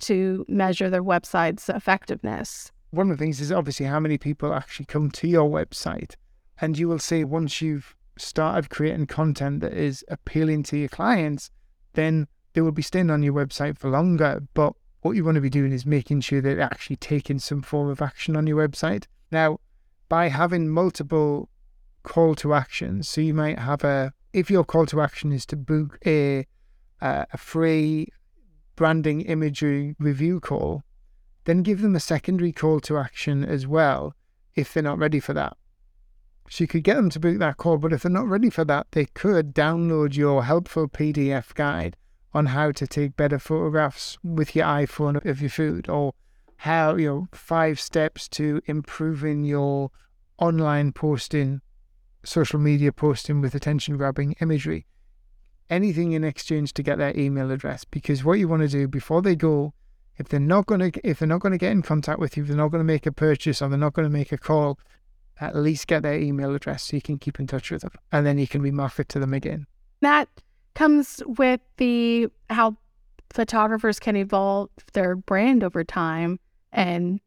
to 0.00 0.44
measure 0.48 0.88
their 0.88 1.02
website's 1.02 1.68
effectiveness? 1.68 2.70
One 2.90 3.10
of 3.10 3.18
the 3.18 3.24
things 3.24 3.40
is 3.40 3.50
obviously 3.50 3.86
how 3.86 3.98
many 3.98 4.18
people 4.18 4.52
actually 4.52 4.86
come 4.86 5.10
to 5.12 5.26
your 5.26 5.48
website. 5.50 6.14
And 6.60 6.78
you 6.78 6.86
will 6.86 7.00
see 7.00 7.24
once 7.24 7.60
you've 7.60 7.96
started 8.16 8.70
creating 8.70 9.06
content 9.06 9.60
that 9.62 9.72
is 9.72 10.04
appealing 10.08 10.62
to 10.64 10.76
your 10.76 10.90
clients, 10.90 11.50
then 11.94 12.28
they 12.52 12.60
will 12.60 12.70
be 12.70 12.82
staying 12.82 13.10
on 13.10 13.22
your 13.22 13.32
website 13.32 13.78
for 13.78 13.90
longer. 13.90 14.42
But 14.54 14.74
what 15.00 15.16
you 15.16 15.24
want 15.24 15.34
to 15.36 15.40
be 15.40 15.50
doing 15.50 15.72
is 15.72 15.84
making 15.84 16.20
sure 16.20 16.40
they're 16.40 16.60
actually 16.60 16.96
taking 16.96 17.40
some 17.40 17.62
form 17.62 17.88
of 17.88 18.00
action 18.00 18.36
on 18.36 18.46
your 18.46 18.56
website. 18.56 19.06
Now, 19.32 19.58
by 20.12 20.28
having 20.28 20.68
multiple 20.68 21.48
call 22.02 22.34
to 22.34 22.52
actions. 22.52 23.08
So 23.08 23.22
you 23.22 23.32
might 23.32 23.58
have 23.58 23.82
a 23.82 24.12
if 24.34 24.50
your 24.50 24.62
call 24.62 24.84
to 24.84 25.00
action 25.00 25.32
is 25.32 25.46
to 25.46 25.56
book 25.56 25.98
a 26.04 26.46
uh, 27.00 27.24
a 27.32 27.38
free 27.38 28.08
branding 28.76 29.22
imagery 29.22 29.96
review 29.98 30.38
call, 30.38 30.82
then 31.44 31.62
give 31.62 31.80
them 31.80 31.96
a 31.96 32.00
secondary 32.14 32.52
call 32.52 32.78
to 32.80 32.98
action 32.98 33.42
as 33.42 33.66
well 33.66 34.14
if 34.54 34.74
they're 34.74 34.82
not 34.82 34.98
ready 34.98 35.18
for 35.18 35.32
that. 35.32 35.56
So 36.50 36.64
you 36.64 36.68
could 36.68 36.84
get 36.84 36.96
them 36.96 37.08
to 37.08 37.18
book 37.18 37.38
that 37.38 37.56
call, 37.56 37.78
but 37.78 37.94
if 37.94 38.02
they're 38.02 38.12
not 38.20 38.28
ready 38.28 38.50
for 38.50 38.66
that, 38.66 38.88
they 38.90 39.06
could 39.06 39.54
download 39.54 40.14
your 40.14 40.44
helpful 40.44 40.88
PDF 40.88 41.54
guide 41.54 41.96
on 42.34 42.46
how 42.46 42.70
to 42.72 42.86
take 42.86 43.16
better 43.16 43.38
photographs 43.38 44.18
with 44.22 44.54
your 44.54 44.66
iPhone 44.66 45.24
of 45.24 45.40
your 45.40 45.48
food 45.48 45.88
or 45.88 46.12
how 46.62 46.94
you 46.94 47.08
know 47.08 47.28
five 47.32 47.80
steps 47.80 48.28
to 48.28 48.62
improving 48.66 49.42
your 49.42 49.90
online 50.38 50.92
posting, 50.92 51.60
social 52.22 52.60
media 52.60 52.92
posting 52.92 53.40
with 53.40 53.56
attention 53.56 53.96
grabbing 53.96 54.36
imagery. 54.40 54.86
Anything 55.68 56.12
in 56.12 56.22
exchange 56.22 56.72
to 56.74 56.82
get 56.84 56.98
their 56.98 57.18
email 57.18 57.50
address 57.50 57.84
because 57.84 58.22
what 58.22 58.38
you 58.38 58.46
want 58.46 58.62
to 58.62 58.68
do 58.68 58.86
before 58.86 59.22
they 59.22 59.34
go, 59.34 59.74
if 60.18 60.28
they're 60.28 60.38
not 60.38 60.66
going 60.66 60.92
to 60.92 61.00
if 61.02 61.18
they're 61.18 61.26
not 61.26 61.40
going 61.40 61.50
to 61.50 61.58
get 61.58 61.72
in 61.72 61.82
contact 61.82 62.20
with 62.20 62.36
you, 62.36 62.44
if 62.44 62.48
they're 62.48 62.56
not 62.56 62.68
going 62.68 62.80
to 62.80 62.84
make 62.84 63.06
a 63.06 63.12
purchase 63.12 63.60
or 63.60 63.68
they're 63.68 63.76
not 63.76 63.94
going 63.94 64.06
to 64.06 64.18
make 64.18 64.30
a 64.30 64.38
call, 64.38 64.78
at 65.40 65.56
least 65.56 65.88
get 65.88 66.04
their 66.04 66.20
email 66.20 66.54
address 66.54 66.84
so 66.84 66.96
you 66.96 67.02
can 67.02 67.18
keep 67.18 67.40
in 67.40 67.48
touch 67.48 67.72
with 67.72 67.82
them 67.82 67.90
and 68.12 68.24
then 68.24 68.38
you 68.38 68.46
can 68.46 68.62
remarket 68.62 69.08
to 69.08 69.18
them 69.18 69.34
again. 69.34 69.66
That 70.00 70.28
comes 70.76 71.24
with 71.26 71.60
the 71.78 72.28
how 72.50 72.76
photographers 73.30 73.98
can 73.98 74.14
evolve 74.14 74.70
their 74.92 75.16
brand 75.16 75.64
over 75.64 75.82
time 75.82 76.38
and, 76.72 77.20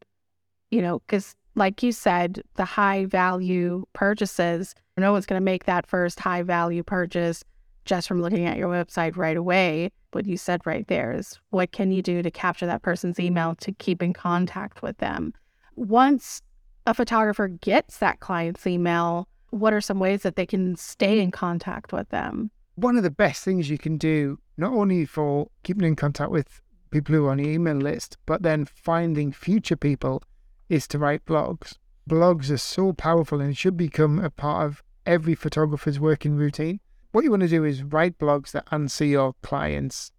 you 0.72 0.82
know, 0.82 1.00
because 1.00 1.36
like 1.56 1.82
you 1.82 1.92
said, 1.92 2.42
the 2.56 2.66
high 2.66 3.06
value 3.06 3.86
purchases, 3.94 4.76
no 4.98 5.12
one's 5.12 5.26
going 5.26 5.40
to 5.40 5.44
make 5.46 5.66
that 5.66 5.88
first 5.88 6.20
high 6.20 6.44
value 6.44 6.84
purchase 6.84 7.44
just 7.86 8.08
from 8.08 8.22
looking 8.22 8.46
at 8.46 8.58
your 8.58 8.70
website 8.70 9.16
right 9.16 9.38
away. 9.38 9.92
What 10.12 10.26
you 10.26 10.38
said 10.38 10.62
right 10.66 10.88
there 10.88 11.12
is 11.12 11.40
what 11.50 11.72
can 11.72 11.92
you 11.92 12.02
do 12.02 12.22
to 12.22 12.32
capture 12.32 12.66
that 12.66 12.82
person's 12.82 13.20
email 13.20 13.56
to 13.56 13.72
keep 13.74 14.02
in 14.02 14.14
contact 14.14 14.82
with 14.82 14.98
them? 14.98 15.34
Once 15.76 16.42
a 16.88 16.94
photographer 16.94 17.48
gets 17.48 17.98
that 17.98 18.20
client's 18.20 18.66
email, 18.66 19.28
what 19.50 19.74
are 19.74 19.82
some 19.82 20.00
ways 20.00 20.24
that 20.24 20.36
they 20.36 20.46
can 20.46 20.76
stay 20.76 21.20
in 21.20 21.32
contact 21.32 21.94
with 21.94 22.10
them? 22.10 22.52
One 22.76 22.98
of 22.98 23.04
the 23.04 23.12
best 23.12 23.44
things 23.44 23.70
you 23.70 23.78
can 23.78 23.98
do, 23.98 24.40
not 24.58 24.74
only 24.74 25.06
for 25.06 25.50
keeping 25.64 25.86
in 25.86 25.96
contact 25.96 26.32
with 26.32 26.62
people 26.96 27.14
who 27.14 27.26
are 27.26 27.32
on 27.32 27.40
your 27.40 27.50
email 27.50 27.76
list, 27.76 28.18
but 28.26 28.42
then 28.42 28.64
finding 28.64 29.30
future 29.30 29.76
people 29.76 30.24
is 30.70 30.88
to 30.88 30.98
write 30.98 31.26
blogs. 31.26 31.74
Blogs 32.10 32.50
are 32.50 32.58
so 32.58 32.94
powerful 32.94 33.42
and 33.42 33.58
should 33.58 33.76
become 33.76 34.18
a 34.18 34.30
part 34.30 34.66
of 34.66 34.82
every 35.06 35.36
photographer's 35.36 36.00
working 36.00 36.38
routine. 36.38 36.80
What 37.12 37.26
you 37.26 37.32
want 37.32 37.42
to 37.42 37.50
do 37.50 37.66
is 37.66 37.84
write 37.84 38.18
blogs 38.18 38.52
that 38.52 38.70
answer 38.72 39.04
your 39.04 39.34
clients' 39.42 40.14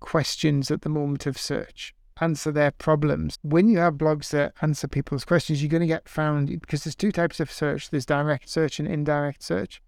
questions 0.00 0.68
at 0.72 0.82
the 0.82 0.88
moment 0.88 1.26
of 1.26 1.38
search, 1.38 1.94
answer 2.20 2.50
their 2.50 2.72
problems. 2.72 3.38
When 3.42 3.68
you 3.68 3.78
have 3.78 3.94
blogs 3.94 4.30
that 4.30 4.54
answer 4.62 4.88
people's 4.88 5.24
questions, 5.24 5.62
you're 5.62 5.70
going 5.70 5.80
to 5.80 5.86
get 5.86 6.08
found 6.08 6.48
because 6.48 6.82
there's 6.82 6.96
two 6.96 7.12
types 7.12 7.38
of 7.38 7.52
search 7.52 7.90
there's 7.90 8.04
direct 8.04 8.48
search 8.48 8.80
and 8.80 8.88
indirect 8.88 9.44
search. 9.44 9.80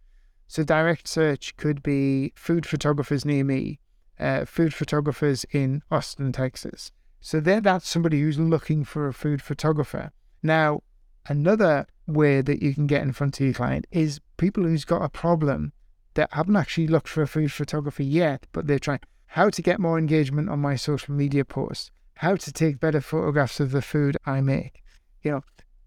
So, 0.46 0.62
direct 0.62 1.08
search 1.08 1.56
could 1.56 1.82
be 1.82 2.32
food 2.36 2.64
photographers 2.64 3.24
near 3.24 3.42
me 3.42 3.80
uh, 4.18 4.44
food 4.44 4.74
photographers 4.74 5.44
in 5.52 5.82
Austin, 5.90 6.32
Texas. 6.32 6.92
So 7.20 7.40
there, 7.40 7.60
that's 7.60 7.88
somebody 7.88 8.20
who's 8.20 8.38
looking 8.38 8.84
for 8.84 9.06
a 9.06 9.14
food 9.14 9.40
photographer. 9.42 10.10
Now, 10.42 10.82
another 11.26 11.86
way 12.06 12.40
that 12.40 12.62
you 12.62 12.74
can 12.74 12.86
get 12.86 13.02
in 13.02 13.12
front 13.12 13.38
of 13.38 13.46
your 13.46 13.54
client 13.54 13.86
is 13.90 14.20
people 14.36 14.64
who's 14.64 14.84
got 14.84 15.02
a 15.02 15.08
problem 15.08 15.72
that 16.14 16.32
haven't 16.32 16.56
actually 16.56 16.88
looked 16.88 17.08
for 17.08 17.22
a 17.22 17.28
food 17.28 17.52
photographer 17.52 18.02
yet, 18.02 18.46
but 18.52 18.66
they're 18.66 18.78
trying 18.78 19.00
how 19.26 19.48
to 19.48 19.62
get 19.62 19.80
more 19.80 19.98
engagement 19.98 20.50
on 20.50 20.58
my 20.58 20.76
social 20.76 21.14
media 21.14 21.44
posts, 21.44 21.90
how 22.16 22.36
to 22.36 22.52
take 22.52 22.80
better 22.80 23.00
photographs 23.00 23.60
of 23.60 23.70
the 23.70 23.80
food 23.80 24.16
I 24.26 24.40
make, 24.40 24.82
you 25.22 25.30
know, 25.30 25.44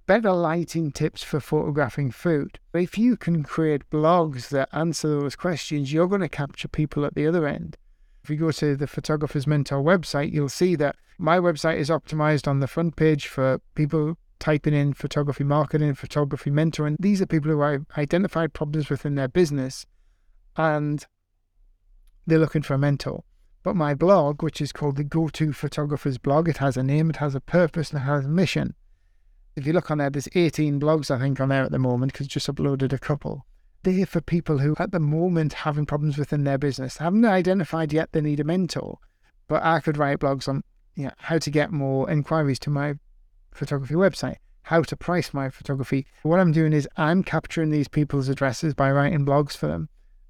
better 0.08 0.32
lighting 0.32 0.92
tips 0.92 1.22
for 1.22 1.40
photographing 1.40 2.12
food. 2.12 2.60
If 2.74 2.98
you 2.98 3.18
can 3.18 3.44
create 3.44 3.90
blogs 3.90 4.50
that 4.50 4.70
answer 4.72 5.10
those 5.10 5.36
questions, 5.36 5.94
you're 5.94 6.08
going 6.08 6.22
to 6.22 6.30
capture 6.30 6.68
people 6.68 7.06
at 7.06 7.16
the 7.16 7.28
other 7.28 7.46
end. 7.48 7.78
If 8.26 8.32
you 8.32 8.38
go 8.38 8.50
to 8.50 8.76
the 8.76 8.88
Photographer's 8.88 9.46
Mentor 9.46 9.84
website, 9.84 10.34
you'll 10.34 10.50
see 10.50 10.76
that 10.78 10.96
my 11.20 11.38
website 11.38 11.78
is 11.78 11.92
optimized 11.92 12.48
on 12.48 12.60
the 12.60 12.66
front 12.66 12.96
page 12.96 13.28
for 13.28 13.60
people 13.76 14.18
typing 14.40 14.74
in 14.74 14.94
photography 14.94 15.44
marketing, 15.44 15.94
photography 15.94 16.50
mentoring. 16.50 16.96
These 17.00 17.22
are 17.22 17.28
people 17.28 17.52
who 17.52 17.62
have 17.62 17.86
identified 17.96 18.54
problems 18.54 18.90
within 18.90 19.14
their 19.14 19.28
business 19.28 19.86
and 20.58 21.06
they're 22.26 22.40
looking 22.40 22.64
for 22.64 22.74
a 22.74 22.80
mentor. 22.80 23.24
But 23.62 23.76
my 23.76 23.94
blog, 23.94 24.42
which 24.42 24.60
is 24.60 24.72
called 24.72 24.96
the 24.96 25.04
Go 25.04 25.28
To 25.28 25.54
Photographer's 25.54 26.18
Blog, 26.18 26.50
it 26.50 26.58
has 26.58 26.78
a 26.78 26.82
name, 26.82 27.12
it 27.12 27.18
has 27.18 27.36
a 27.36 27.40
purpose, 27.40 27.92
and 27.92 28.02
it 28.02 28.06
has 28.06 28.26
a 28.26 28.28
mission. 28.28 28.74
If 29.56 29.68
you 29.68 29.74
look 29.74 29.92
on 29.92 30.00
there, 30.00 30.10
there's 30.10 30.30
18 30.34 30.80
blogs, 30.80 31.12
I 31.12 31.20
think, 31.20 31.40
on 31.40 31.50
there 31.50 31.66
at 31.66 31.72
the 31.72 31.78
moment 31.78 32.14
because 32.14 32.26
just 32.26 32.48
uploaded 32.48 32.92
a 32.92 32.98
couple 32.98 33.46
there 33.86 34.06
for 34.06 34.20
people 34.20 34.58
who, 34.58 34.76
at 34.78 34.92
the 34.92 35.00
moment, 35.00 35.54
having 35.54 35.86
problems 35.86 36.18
within 36.18 36.44
their 36.44 36.58
business, 36.58 36.98
haven't 36.98 37.24
identified 37.24 37.94
yet 37.94 38.12
they 38.12 38.20
need 38.20 38.42
a 38.42 38.44
mentor. 38.44 39.00
But 39.48 39.64
I 39.64 39.80
could 39.80 39.98
write 39.98 40.20
blogs 40.20 40.50
on 40.50 40.64
you 40.96 41.06
know, 41.06 41.12
how 41.18 41.38
to 41.38 41.50
get 41.50 41.72
more 41.72 42.10
inquiries 42.10 42.60
to 42.60 42.70
my 42.70 42.96
photography 43.54 43.94
website, 43.94 44.38
how 44.64 44.82
to 44.82 44.98
price 44.98 45.34
my 45.34 45.50
photography. 45.50 46.06
What 46.24 46.40
I'm 46.40 46.52
doing 46.52 46.74
is 46.74 46.90
I'm 46.98 47.24
capturing 47.24 47.70
these 47.70 47.88
people's 47.88 48.28
addresses 48.28 48.74
by 48.74 48.92
writing 48.92 49.26
blogs 49.26 49.56
for 49.56 49.68
them. 49.68 49.88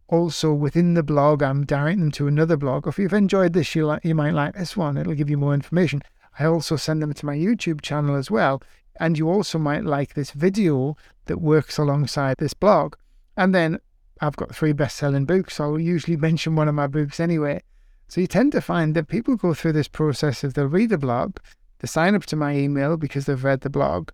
also 0.07 0.53
within 0.53 0.93
the 0.93 1.03
blog, 1.03 1.41
I'm 1.41 1.65
directing 1.65 2.01
them 2.01 2.11
to 2.11 2.27
another 2.27 2.57
blog. 2.57 2.87
If 2.87 2.99
you've 2.99 3.13
enjoyed 3.13 3.53
this, 3.53 3.73
you 3.75 3.85
like, 3.85 4.05
you 4.05 4.15
might 4.15 4.33
like 4.33 4.55
this 4.55 4.77
one. 4.77 4.97
It'll 4.97 5.13
give 5.15 5.29
you 5.29 5.37
more 5.37 5.53
information. 5.53 6.01
I 6.37 6.45
also 6.45 6.75
send 6.75 7.01
them 7.01 7.13
to 7.13 7.25
my 7.25 7.35
YouTube 7.35 7.81
channel 7.81 8.15
as 8.15 8.29
well. 8.29 8.61
And 8.99 9.17
you 9.17 9.29
also 9.29 9.57
might 9.57 9.83
like 9.83 10.13
this 10.13 10.31
video 10.31 10.95
that 11.25 11.41
works 11.41 11.77
alongside 11.77 12.37
this 12.37 12.53
blog. 12.53 12.95
And 13.37 13.53
then 13.53 13.79
I've 14.21 14.35
got 14.35 14.55
three 14.55 14.73
best 14.73 14.95
selling 14.95 15.25
books. 15.25 15.59
I'll 15.59 15.79
usually 15.79 16.17
mention 16.27 16.55
one 16.55 16.67
of 16.67 16.75
my 16.75 16.87
books 16.87 17.19
anyway. 17.19 17.61
So 18.07 18.21
you 18.21 18.27
tend 18.27 18.51
to 18.51 18.61
find 18.61 18.95
that 18.95 19.07
people 19.07 19.35
go 19.35 19.53
through 19.53 19.73
this 19.73 19.87
process 19.87 20.43
of 20.43 20.53
they'll 20.53 20.65
read 20.65 20.89
the 20.89 20.97
blog, 20.97 21.37
they 21.79 21.87
sign 21.87 22.15
up 22.15 22.25
to 22.27 22.35
my 22.35 22.55
email 22.55 22.97
because 22.97 23.25
they've 23.25 23.43
read 23.43 23.61
the 23.61 23.69
blog. 23.69 24.09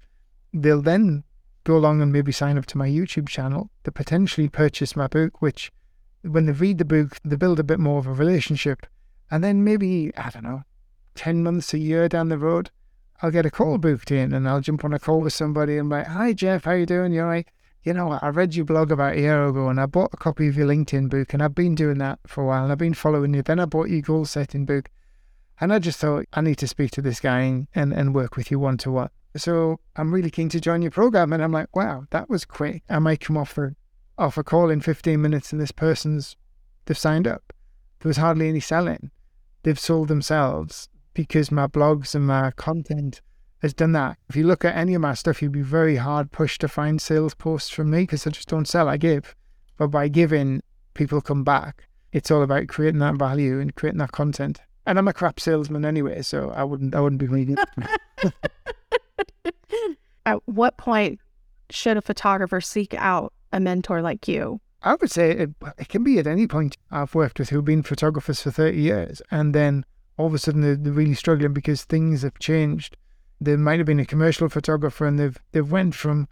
They'll 0.54 0.82
then 0.82 1.24
go 1.64 1.78
along 1.78 2.02
and 2.02 2.12
maybe 2.12 2.32
sign 2.32 2.58
up 2.58 2.66
to 2.68 2.78
my 2.78 2.88
YouTube 2.88 3.30
channel 3.30 3.70
to 3.84 3.92
potentially 3.92 4.50
purchase 4.50 4.96
my 4.96 5.08
book, 5.08 5.42
which 5.42 5.72
when 6.24 6.46
they 6.46 6.54
read 6.54 6.78
the 6.78 6.86
book, 6.86 7.18
they 7.24 7.36
build 7.36 7.60
a 7.60 7.64
bit 7.64 7.80
more 7.80 8.00
of 8.00 8.08
a 8.08 8.14
relationship. 8.14 8.86
And 9.30 9.44
then 9.44 9.64
maybe, 9.64 10.12
I 10.18 10.30
don't 10.30 10.44
know, 10.44 10.64
10 11.16 11.44
months, 11.44 11.74
a 11.74 11.78
year 11.78 12.08
down 12.08 12.30
the 12.30 12.38
road, 12.38 12.72
I'll 13.22 13.32
get 13.32 13.46
a 13.46 13.52
call 13.52 13.78
booked 13.78 14.12
in 14.12 14.34
and 14.34 14.48
I'll 14.48 14.62
jump 14.62 14.84
on 14.84 14.94
a 14.94 15.00
call 15.00 15.22
with 15.22 15.34
somebody 15.34 15.78
and 15.78 15.90
be 15.90 15.98
like, 15.98 16.08
hi, 16.08 16.34
Jeff, 16.34 16.64
how 16.64 16.72
you 16.72 16.86
doing? 16.86 17.14
You're 17.14 17.28
right. 17.28 17.48
You 17.84 17.94
know, 17.94 18.20
I 18.22 18.30
read 18.30 18.54
your 18.54 18.66
blog 18.66 18.92
about 18.92 19.16
a 19.16 19.20
year 19.20 19.48
ago 19.48 19.68
and 19.70 19.80
I 19.80 19.88
bought 19.88 20.12
a 20.14 20.18
copy 20.18 20.48
of 20.48 20.56
your 20.56 20.68
LinkedIn 20.68 21.10
book 21.10 21.34
and 21.34 21.42
I've 21.42 21.56
been 21.56 21.74
doing 21.74 21.98
that 21.98 22.20
for 22.28 22.44
a 22.44 22.46
while 22.46 22.62
and 22.64 22.72
I've 22.72 22.78
been 22.78 22.94
following 22.94 23.34
you. 23.34 23.42
Then 23.42 23.60
I 23.60 23.66
bought 23.66 23.90
your 23.90 24.02
goal 24.02 24.26
setting 24.26 24.66
book 24.66 24.92
and 25.60 25.74
I 25.74 25.80
just 25.80 25.98
thought 25.98 26.28
I 26.34 26.42
need 26.42 26.60
to 26.60 26.68
speak 26.68 26.92
to 26.92 27.02
this 27.02 27.20
guy 27.20 27.40
and, 27.42 27.68
and 27.74 28.14
work 28.14 28.36
with 28.36 28.52
you 28.52 28.60
one 28.60 28.78
to 28.80 28.92
one. 28.92 29.10
So 29.36 29.80
I'm 29.96 30.14
really 30.14 30.30
keen 30.30 30.48
to 30.50 30.62
join 30.62 30.84
your 30.84 30.92
program. 30.92 31.34
And 31.34 31.44
I'm 31.44 31.52
like, 31.52 31.76
wow, 31.76 32.06
that 32.12 32.30
was 32.30 32.46
quick. 32.46 32.84
I 32.88 33.00
might 33.00 33.20
come 33.20 33.36
off 33.36 33.58
a, 33.58 33.72
off 34.16 34.38
a 34.38 34.44
call 34.44 34.70
in 34.70 34.82
15 34.82 35.20
minutes 35.20 35.52
and 35.52 35.60
this 35.60 35.72
person's, 35.72 36.36
they've 36.86 36.96
signed 36.96 37.28
up. 37.28 37.52
There 38.02 38.10
was 38.10 38.18
hardly 38.18 38.48
any 38.48 38.60
selling. 38.60 39.10
They've 39.64 39.80
sold 39.80 40.08
themselves 40.08 40.88
because 41.16 41.50
my 41.50 41.66
blogs 41.66 42.14
and 42.14 42.28
my 42.28 42.52
content 42.52 43.22
has 43.62 43.74
done 43.74 43.92
that. 43.94 44.18
If 44.30 44.36
you 44.36 44.46
look 44.46 44.66
at 44.66 44.76
any 44.76 44.94
of 44.94 45.02
my 45.02 45.14
stuff, 45.14 45.42
you'd 45.42 45.52
be 45.52 45.62
very 45.62 45.96
hard 45.96 46.32
pushed 46.32 46.62
to 46.62 46.68
find 46.68 47.02
sales 47.02 47.34
posts 47.34 47.70
from 47.70 47.90
me 47.92 48.02
because 48.02 48.26
I 48.26 48.32
just 48.32 48.50
don't 48.50 48.68
sell, 48.68 48.90
I 48.90 48.98
give. 48.98 49.36
But 49.78 49.88
by 49.88 50.08
giving, 50.08 50.62
people 50.94 51.22
come 51.22 51.44
back. 51.44 51.88
It's 52.12 52.32
all 52.32 52.44
about 52.44 52.68
creating 52.68 53.00
that 53.00 53.16
value 53.16 53.60
and 53.60 53.74
creating 53.76 54.00
that 54.00 54.12
content. 54.12 54.62
And 54.86 54.98
I'm 54.98 55.08
a 55.08 55.14
crap 55.14 55.40
salesman 55.40 55.86
anyway, 55.86 56.24
so 56.24 56.52
I 56.52 56.64
wouldn't 56.64 56.96
I 56.96 57.02
wouldn't 57.02 57.20
be 57.20 57.28
reading. 57.28 57.58
At 60.26 60.40
what 60.48 60.78
point 60.78 61.20
should 61.70 61.98
a 61.98 62.02
photographer 62.02 62.62
seek 62.62 62.94
out 62.96 63.34
a 63.54 63.60
mentor 63.60 64.02
like 64.02 64.28
you? 64.28 64.60
I 64.84 64.96
would 64.96 65.12
say 65.12 65.32
it, 65.32 65.52
it 65.78 65.90
can 65.90 66.04
be 66.04 66.18
at 66.18 66.26
any 66.26 66.48
point. 66.48 66.76
I've 66.90 67.14
worked 67.14 67.38
with 67.38 67.50
who've 67.50 67.64
been 67.64 67.84
photographers 67.84 68.42
for 68.42 68.50
30 68.50 68.80
years, 68.80 69.22
and 69.30 69.54
then 69.54 69.86
all 70.18 70.26
of 70.26 70.34
a 70.34 70.40
sudden 70.40 70.62
they're, 70.62 70.76
they're 70.76 70.92
really 70.92 71.14
struggling 71.14 71.54
because 71.54 71.84
things 71.84 72.24
have 72.24 72.40
changed. 72.40 72.98
There 73.42 73.58
might 73.58 73.80
have 73.80 73.88
been 73.88 74.00
a 74.00 74.06
commercial 74.06 74.48
photographer, 74.48 75.06
and 75.06 75.20
they've 75.20 75.38
they've 75.52 75.72
went 75.72 75.96
from 75.96 76.28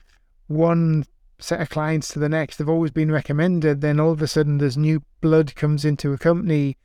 one 0.47 1.05
set 1.39 1.61
of 1.61 1.69
clients 1.69 2.09
to 2.09 2.19
the 2.19 2.29
next. 2.29 2.57
They've 2.57 2.69
always 2.69 2.91
been 2.91 3.11
recommended. 3.11 3.81
Then 3.81 3.99
all 3.99 4.11
of 4.11 4.21
a 4.21 4.27
sudden, 4.27 4.59
there's 4.59 4.77
new 4.77 5.01
blood 5.21 5.55
comes 5.55 5.83
into 5.85 6.13
a 6.13 6.17
company 6.17 6.77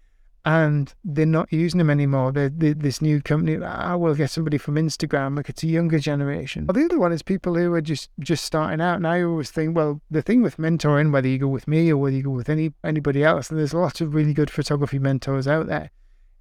and 0.47 0.93
they're 1.03 1.25
not 1.25 1.51
using 1.51 1.79
them 1.79 1.89
anymore. 1.89 2.31
They're, 2.31 2.51
they're, 2.51 2.75
this 2.75 3.01
new 3.01 3.23
company, 3.23 3.63
I 3.65 3.95
will 3.95 4.15
get 4.15 4.31
somebody 4.31 4.59
from 4.59 4.75
Instagram. 4.75 5.37
Like 5.37 5.49
it's 5.49 5.63
a 5.63 5.69
younger 5.69 5.99
generation. 5.99 6.67
The 6.67 6.85
other 6.85 6.99
one 6.99 7.13
is 7.13 7.23
people 7.23 7.55
who 7.55 7.73
are 7.73 7.81
just 7.81 8.11
just 8.21 8.45
starting 8.45 8.81
out. 8.81 8.97
And 8.97 9.07
I 9.07 9.23
always 9.23 9.51
think, 9.51 9.75
well, 9.75 10.03
the 10.11 10.23
thing 10.23 10.43
with 10.43 10.59
mentoring, 10.59 11.13
whether 11.13 11.29
you 11.29 11.39
go 11.39 11.49
with 11.49 11.67
me 11.67 11.91
or 11.91 11.97
whether 11.97 12.17
you 12.17 12.23
go 12.23 12.31
with 12.31 12.51
any 12.51 12.75
anybody 12.85 13.25
else, 13.25 13.51
and 13.51 13.59
there's 13.59 13.75
lots 13.75 14.01
of 14.01 14.15
really 14.15 14.35
good 14.35 14.51
photography 14.51 14.99
mentors 14.99 15.49
out 15.49 15.67
there. 15.67 15.91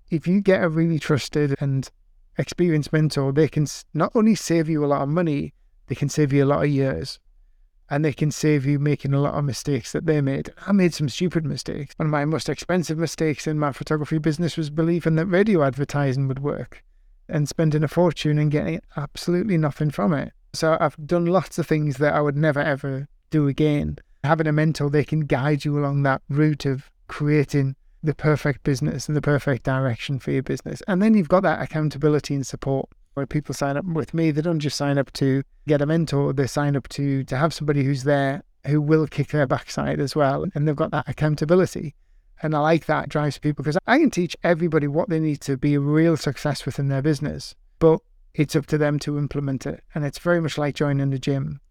If 0.10 0.28
you 0.28 0.42
get 0.42 0.64
a 0.64 0.70
really 0.70 1.00
trusted 1.00 1.56
and 1.60 1.90
experienced 2.38 2.94
mentor, 2.94 3.32
they 3.32 3.48
can 3.48 3.68
not 3.94 4.12
only 4.16 4.36
save 4.36 4.70
you 4.70 4.84
a 4.84 4.88
lot 4.88 5.02
of 5.02 5.10
money, 5.10 5.54
they 5.88 5.96
can 5.96 6.10
save 6.10 6.34
you 6.34 6.44
a 6.44 6.48
lot 6.48 6.64
of 6.64 6.70
years 6.70 7.20
and 7.90 8.04
they 8.04 8.14
can 8.14 8.32
save 8.32 8.66
you 8.66 8.80
making 8.80 9.14
a 9.14 9.20
lot 9.20 9.36
of 9.36 9.44
mistakes 9.44 9.92
that 9.92 10.06
they 10.06 10.22
made. 10.22 10.52
I 10.66 10.72
made 10.72 10.94
some 10.94 11.10
stupid 11.10 11.46
mistakes. 11.46 11.94
One 11.98 12.08
of 12.08 12.12
my 12.12 12.26
most 12.26 12.50
expensive 12.50 12.98
mistakes 12.98 13.46
in 13.46 13.60
my 13.60 13.72
photography 13.72 14.18
business 14.18 14.58
was 14.58 14.70
believing 14.70 15.16
that 15.16 15.28
radio 15.28 15.64
advertising 15.64 16.28
would 16.28 16.40
work 16.40 16.84
and 17.30 17.48
spending 17.48 17.84
a 17.84 17.88
fortune 17.88 18.38
and 18.40 18.52
getting 18.52 18.82
absolutely 18.98 19.58
nothing 19.58 19.92
from 19.92 20.14
it. 20.14 20.34
So 20.54 20.78
I've 20.80 20.98
done 21.06 21.26
lots 21.26 21.60
of 21.60 21.68
things 21.68 21.98
that 21.98 22.14
I 22.14 22.22
would 22.22 22.38
never 22.38 22.60
ever 22.60 23.08
do 23.30 23.48
again. 23.48 23.98
Having 24.24 24.48
a 24.48 24.54
mentor, 24.54 24.90
they 24.90 25.04
can 25.04 25.22
guide 25.22 25.66
you 25.66 25.78
along 25.78 26.04
that 26.04 26.22
route 26.30 26.66
of 26.66 26.90
creating 27.08 27.76
the 28.04 28.14
perfect 28.14 28.64
business 28.64 29.08
and 29.08 29.16
the 29.16 29.22
perfect 29.22 29.64
direction 29.64 30.20
for 30.20 30.32
your 30.32 30.44
business. 30.44 30.84
And 30.88 31.02
then 31.02 31.14
you've 31.14 31.30
got 31.30 31.44
that 31.44 31.62
accountability 31.62 32.36
and 32.36 32.46
support 32.46 32.90
where 33.14 33.26
people 33.26 33.54
sign 33.54 33.78
up 33.78 33.86
with 33.86 34.14
me, 34.14 34.32
they 34.32 34.42
don't 34.42 34.60
just 34.60 34.78
sign 34.78 34.98
up 34.98 35.12
to 35.14 35.44
get 35.68 35.82
a 35.82 35.86
mentor, 35.86 36.34
they 36.34 36.48
sign 36.48 36.76
up 36.76 36.88
to 36.90 37.24
to 37.24 37.38
have 37.38 37.54
somebody 37.54 37.84
who's 37.84 38.04
there 38.04 38.44
who 38.66 38.82
will 38.82 39.08
kick 39.08 39.30
their 39.30 39.48
backside 39.48 40.00
as 40.00 40.16
well. 40.16 40.46
And 40.54 40.68
they've 40.68 40.76
got 40.76 40.92
that 40.92 41.08
accountability. 41.08 41.96
And 42.42 42.56
I 42.56 42.60
like 42.60 42.86
that 42.88 43.10
drives 43.10 43.38
people 43.38 43.64
because 43.64 43.78
I 43.88 44.00
can 44.00 44.10
teach 44.10 44.36
everybody 44.44 44.88
what 44.88 45.10
they 45.10 45.20
need 45.20 45.42
to 45.42 45.56
be 45.56 45.76
a 45.76 45.80
real 45.80 46.18
success 46.18 46.66
within 46.66 46.90
their 46.90 47.02
business, 47.02 47.56
but 47.80 48.00
it's 48.34 48.56
up 48.56 48.66
to 48.68 48.78
them 48.78 49.00
to 49.00 49.18
implement 49.18 49.66
it. 49.66 49.84
And 49.94 50.04
it's 50.04 50.20
very 50.20 50.42
much 50.42 50.58
like 50.58 50.76
joining 50.76 51.12
the 51.12 51.20
gym. 51.20 51.62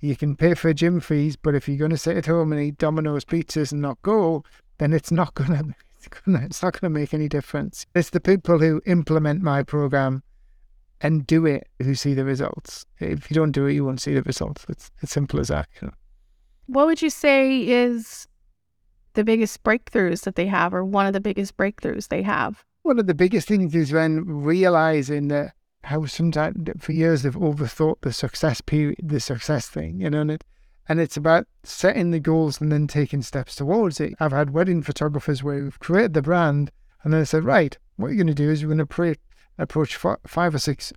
You 0.00 0.16
can 0.16 0.36
pay 0.36 0.54
for 0.54 0.72
gym 0.74 1.00
fees, 1.00 1.36
but 1.36 1.54
if 1.54 1.68
you're 1.68 1.78
going 1.78 1.92
to 1.92 1.96
sit 1.96 2.16
at 2.16 2.26
home 2.26 2.52
and 2.52 2.60
eat 2.60 2.78
Domino's 2.78 3.24
pizzas 3.24 3.72
and 3.72 3.80
not 3.80 4.02
go, 4.02 4.44
then 4.78 4.92
it's 4.92 5.12
not 5.12 5.34
going 5.34 5.50
to 5.50 5.74
it's, 6.04 6.08
gonna, 6.08 6.44
it's 6.44 6.62
not 6.62 6.74
to 6.74 6.88
make 6.88 7.14
any 7.14 7.28
difference. 7.28 7.86
It's 7.94 8.10
the 8.10 8.20
people 8.20 8.58
who 8.58 8.80
implement 8.86 9.42
my 9.42 9.62
program 9.62 10.22
and 11.00 11.26
do 11.26 11.46
it 11.46 11.68
who 11.80 11.94
see 11.94 12.14
the 12.14 12.24
results. 12.24 12.86
If 12.98 13.30
you 13.30 13.34
don't 13.34 13.52
do 13.52 13.66
it, 13.66 13.74
you 13.74 13.84
won't 13.84 14.00
see 14.00 14.14
the 14.14 14.22
results. 14.22 14.64
It's 14.68 14.90
as 15.02 15.10
simple 15.10 15.40
as 15.40 15.48
that. 15.48 15.68
You 15.80 15.88
know? 15.88 15.94
What 16.66 16.86
would 16.86 17.02
you 17.02 17.10
say 17.10 17.68
is 17.68 18.26
the 19.14 19.24
biggest 19.24 19.62
breakthroughs 19.62 20.22
that 20.22 20.36
they 20.36 20.46
have, 20.46 20.72
or 20.72 20.84
one 20.84 21.06
of 21.06 21.12
the 21.12 21.20
biggest 21.20 21.56
breakthroughs 21.56 22.08
they 22.08 22.22
have? 22.22 22.64
One 22.82 22.98
of 22.98 23.06
the 23.06 23.14
biggest 23.14 23.48
things 23.48 23.74
is 23.74 23.92
when 23.92 24.24
realizing 24.24 25.28
that 25.28 25.52
how 25.84 26.06
sometimes 26.06 26.68
for 26.78 26.92
years 26.92 27.22
they've 27.22 27.34
overthought 27.34 28.00
the 28.02 28.12
success 28.12 28.60
period, 28.60 28.96
the 29.02 29.20
success 29.20 29.68
thing, 29.68 30.00
you 30.00 30.10
know, 30.10 30.20
and, 30.22 30.30
it, 30.32 30.44
and 30.88 31.00
it's 31.00 31.16
about 31.16 31.46
setting 31.62 32.10
the 32.10 32.20
goals 32.20 32.60
and 32.60 32.72
then 32.72 32.86
taking 32.86 33.22
steps 33.22 33.54
towards 33.54 34.00
it. 34.00 34.14
I've 34.18 34.32
had 34.32 34.50
wedding 34.50 34.82
photographers 34.82 35.42
where 35.42 35.62
we've 35.62 35.78
created 35.78 36.14
the 36.14 36.22
brand 36.22 36.70
and 37.02 37.12
then 37.12 37.20
I 37.20 37.24
said, 37.24 37.44
right, 37.44 37.76
what 37.96 38.08
you're 38.08 38.16
going 38.16 38.26
to 38.28 38.34
do 38.34 38.50
is 38.50 38.62
you're 38.62 38.74
going 38.74 38.86
to 38.86 39.16
approach 39.58 39.96
five 39.96 40.54
or 40.54 40.58
six 40.58 40.92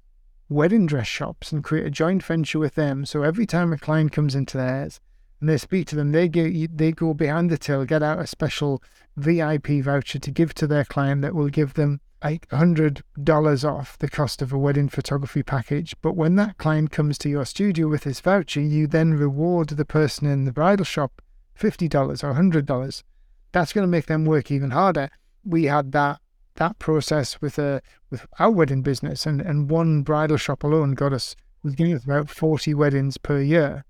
wedding 0.49 0.85
dress 0.85 1.07
shops 1.07 1.51
and 1.51 1.63
create 1.63 1.85
a 1.85 1.91
joint 1.91 2.23
venture 2.23 2.59
with 2.59 2.75
them. 2.75 3.05
So 3.05 3.23
every 3.23 3.45
time 3.45 3.73
a 3.73 3.77
client 3.77 4.11
comes 4.11 4.35
into 4.35 4.57
theirs 4.57 4.99
and 5.39 5.49
they 5.49 5.57
speak 5.57 5.87
to 5.87 5.95
them, 5.95 6.11
they 6.11 6.27
go, 6.27 6.49
they 6.71 6.91
go 6.91 7.13
behind 7.13 7.49
the 7.49 7.57
till, 7.57 7.85
get 7.85 8.03
out 8.03 8.19
a 8.19 8.27
special 8.27 8.81
VIP 9.17 9.83
voucher 9.83 10.19
to 10.19 10.31
give 10.31 10.53
to 10.55 10.67
their 10.67 10.85
client 10.85 11.21
that 11.23 11.35
will 11.35 11.49
give 11.49 11.73
them 11.73 12.01
$800 12.25 13.69
off 13.69 13.99
the 13.99 14.09
cost 14.09 14.41
of 14.41 14.51
a 14.51 14.57
wedding 14.57 14.89
photography 14.89 15.43
package. 15.43 15.95
But 16.01 16.15
when 16.15 16.35
that 16.37 16.57
client 16.57 16.91
comes 16.91 17.19
to 17.19 17.29
your 17.29 17.45
studio 17.45 17.87
with 17.87 18.03
this 18.03 18.19
voucher, 18.19 18.61
you 18.61 18.87
then 18.87 19.13
reward 19.13 19.69
the 19.69 19.85
person 19.85 20.27
in 20.27 20.45
the 20.45 20.51
bridal 20.51 20.85
shop 20.85 21.21
$50 21.59 22.23
or 22.23 22.33
$100. 22.33 23.03
That's 23.51 23.73
going 23.73 23.83
to 23.83 23.91
make 23.91 24.07
them 24.07 24.25
work 24.25 24.49
even 24.49 24.71
harder. 24.71 25.09
We 25.43 25.65
had 25.65 25.91
that 25.91 26.19
that 26.55 26.79
process 26.79 27.41
with 27.41 27.59
a 27.59 27.81
with 28.09 28.25
our 28.39 28.49
wedding 28.49 28.81
business 28.81 29.25
and, 29.25 29.41
and 29.41 29.69
one 29.69 30.03
bridal 30.03 30.37
shop 30.37 30.63
alone 30.63 30.93
got 30.93 31.11
us 31.11 31.35
was 31.63 31.75
getting 31.75 31.93
us 31.93 32.05
about 32.05 32.29
forty 32.29 32.73
weddings 32.73 33.17
per 33.17 33.41
year. 33.41 33.83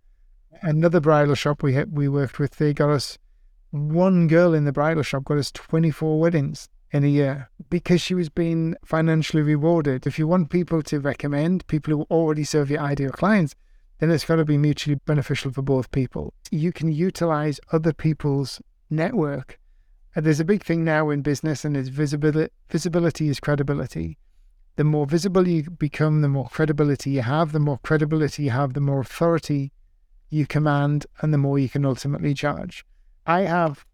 Another 0.61 0.99
bridal 0.99 1.35
shop 1.35 1.61
we 1.61 1.73
had, 1.73 1.95
we 1.95 2.07
worked 2.07 2.39
with, 2.39 2.55
they 2.55 2.73
got 2.73 2.89
us 2.89 3.19
one 3.69 4.27
girl 4.27 4.53
in 4.53 4.65
the 4.65 4.71
bridal 4.71 5.03
shop 5.03 5.25
got 5.25 5.37
us 5.37 5.51
twenty 5.51 5.91
four 5.91 6.19
weddings 6.19 6.67
in 6.95 7.03
a 7.03 7.07
year 7.07 7.49
because 7.69 8.01
she 8.01 8.15
was 8.15 8.29
being 8.29 8.75
financially 8.85 9.43
rewarded. 9.43 10.07
If 10.07 10.17
you 10.17 10.27
want 10.27 10.49
people 10.49 10.81
to 10.83 10.99
recommend 10.99 11.67
people 11.67 11.91
who 11.93 12.03
already 12.09 12.45
serve 12.45 12.71
your 12.71 12.79
ideal 12.93 13.11
clients, 13.11 13.53
then 13.99 14.11
it's 14.11 14.25
got 14.25 14.37
to 14.37 14.45
be 14.45 14.57
mutually 14.57 14.99
beneficial 15.05 15.51
for 15.51 15.61
both 15.61 15.91
people. 15.91 16.33
You 16.51 16.71
can 16.71 16.91
utilize 16.91 17.59
other 17.71 17.93
people's 17.93 18.61
network 18.89 19.59
And 20.15 20.25
there's 20.25 20.39
a 20.39 20.45
big 20.45 20.63
thing 20.63 20.85
now 20.85 21.09
in 21.09 21.21
business, 21.21 21.65
and 21.65 21.75
it's 21.75 21.89
visibility. 21.89 22.53
Visibility 22.69 23.27
is 23.27 23.41
credibility. 23.41 24.17
The 24.77 24.85
more 24.85 25.05
visible 25.05 25.45
you 25.47 25.69
become, 25.69 26.21
the 26.21 26.29
more 26.29 26.47
credibility 26.47 27.11
you 27.11 27.21
have. 27.21 27.51
The 27.51 27.59
more 27.59 27.79
credibility 27.79 28.43
you 28.43 28.51
have, 28.51 28.73
the 28.73 28.79
more 28.79 29.01
authority 29.01 29.73
you 30.29 30.45
command, 30.47 31.05
and 31.21 31.33
the 31.33 31.37
more 31.37 31.59
you 31.59 31.67
can 31.67 31.85
ultimately 31.85 32.33
charge. 32.33 32.85
I 33.25 33.41
have 33.41 33.85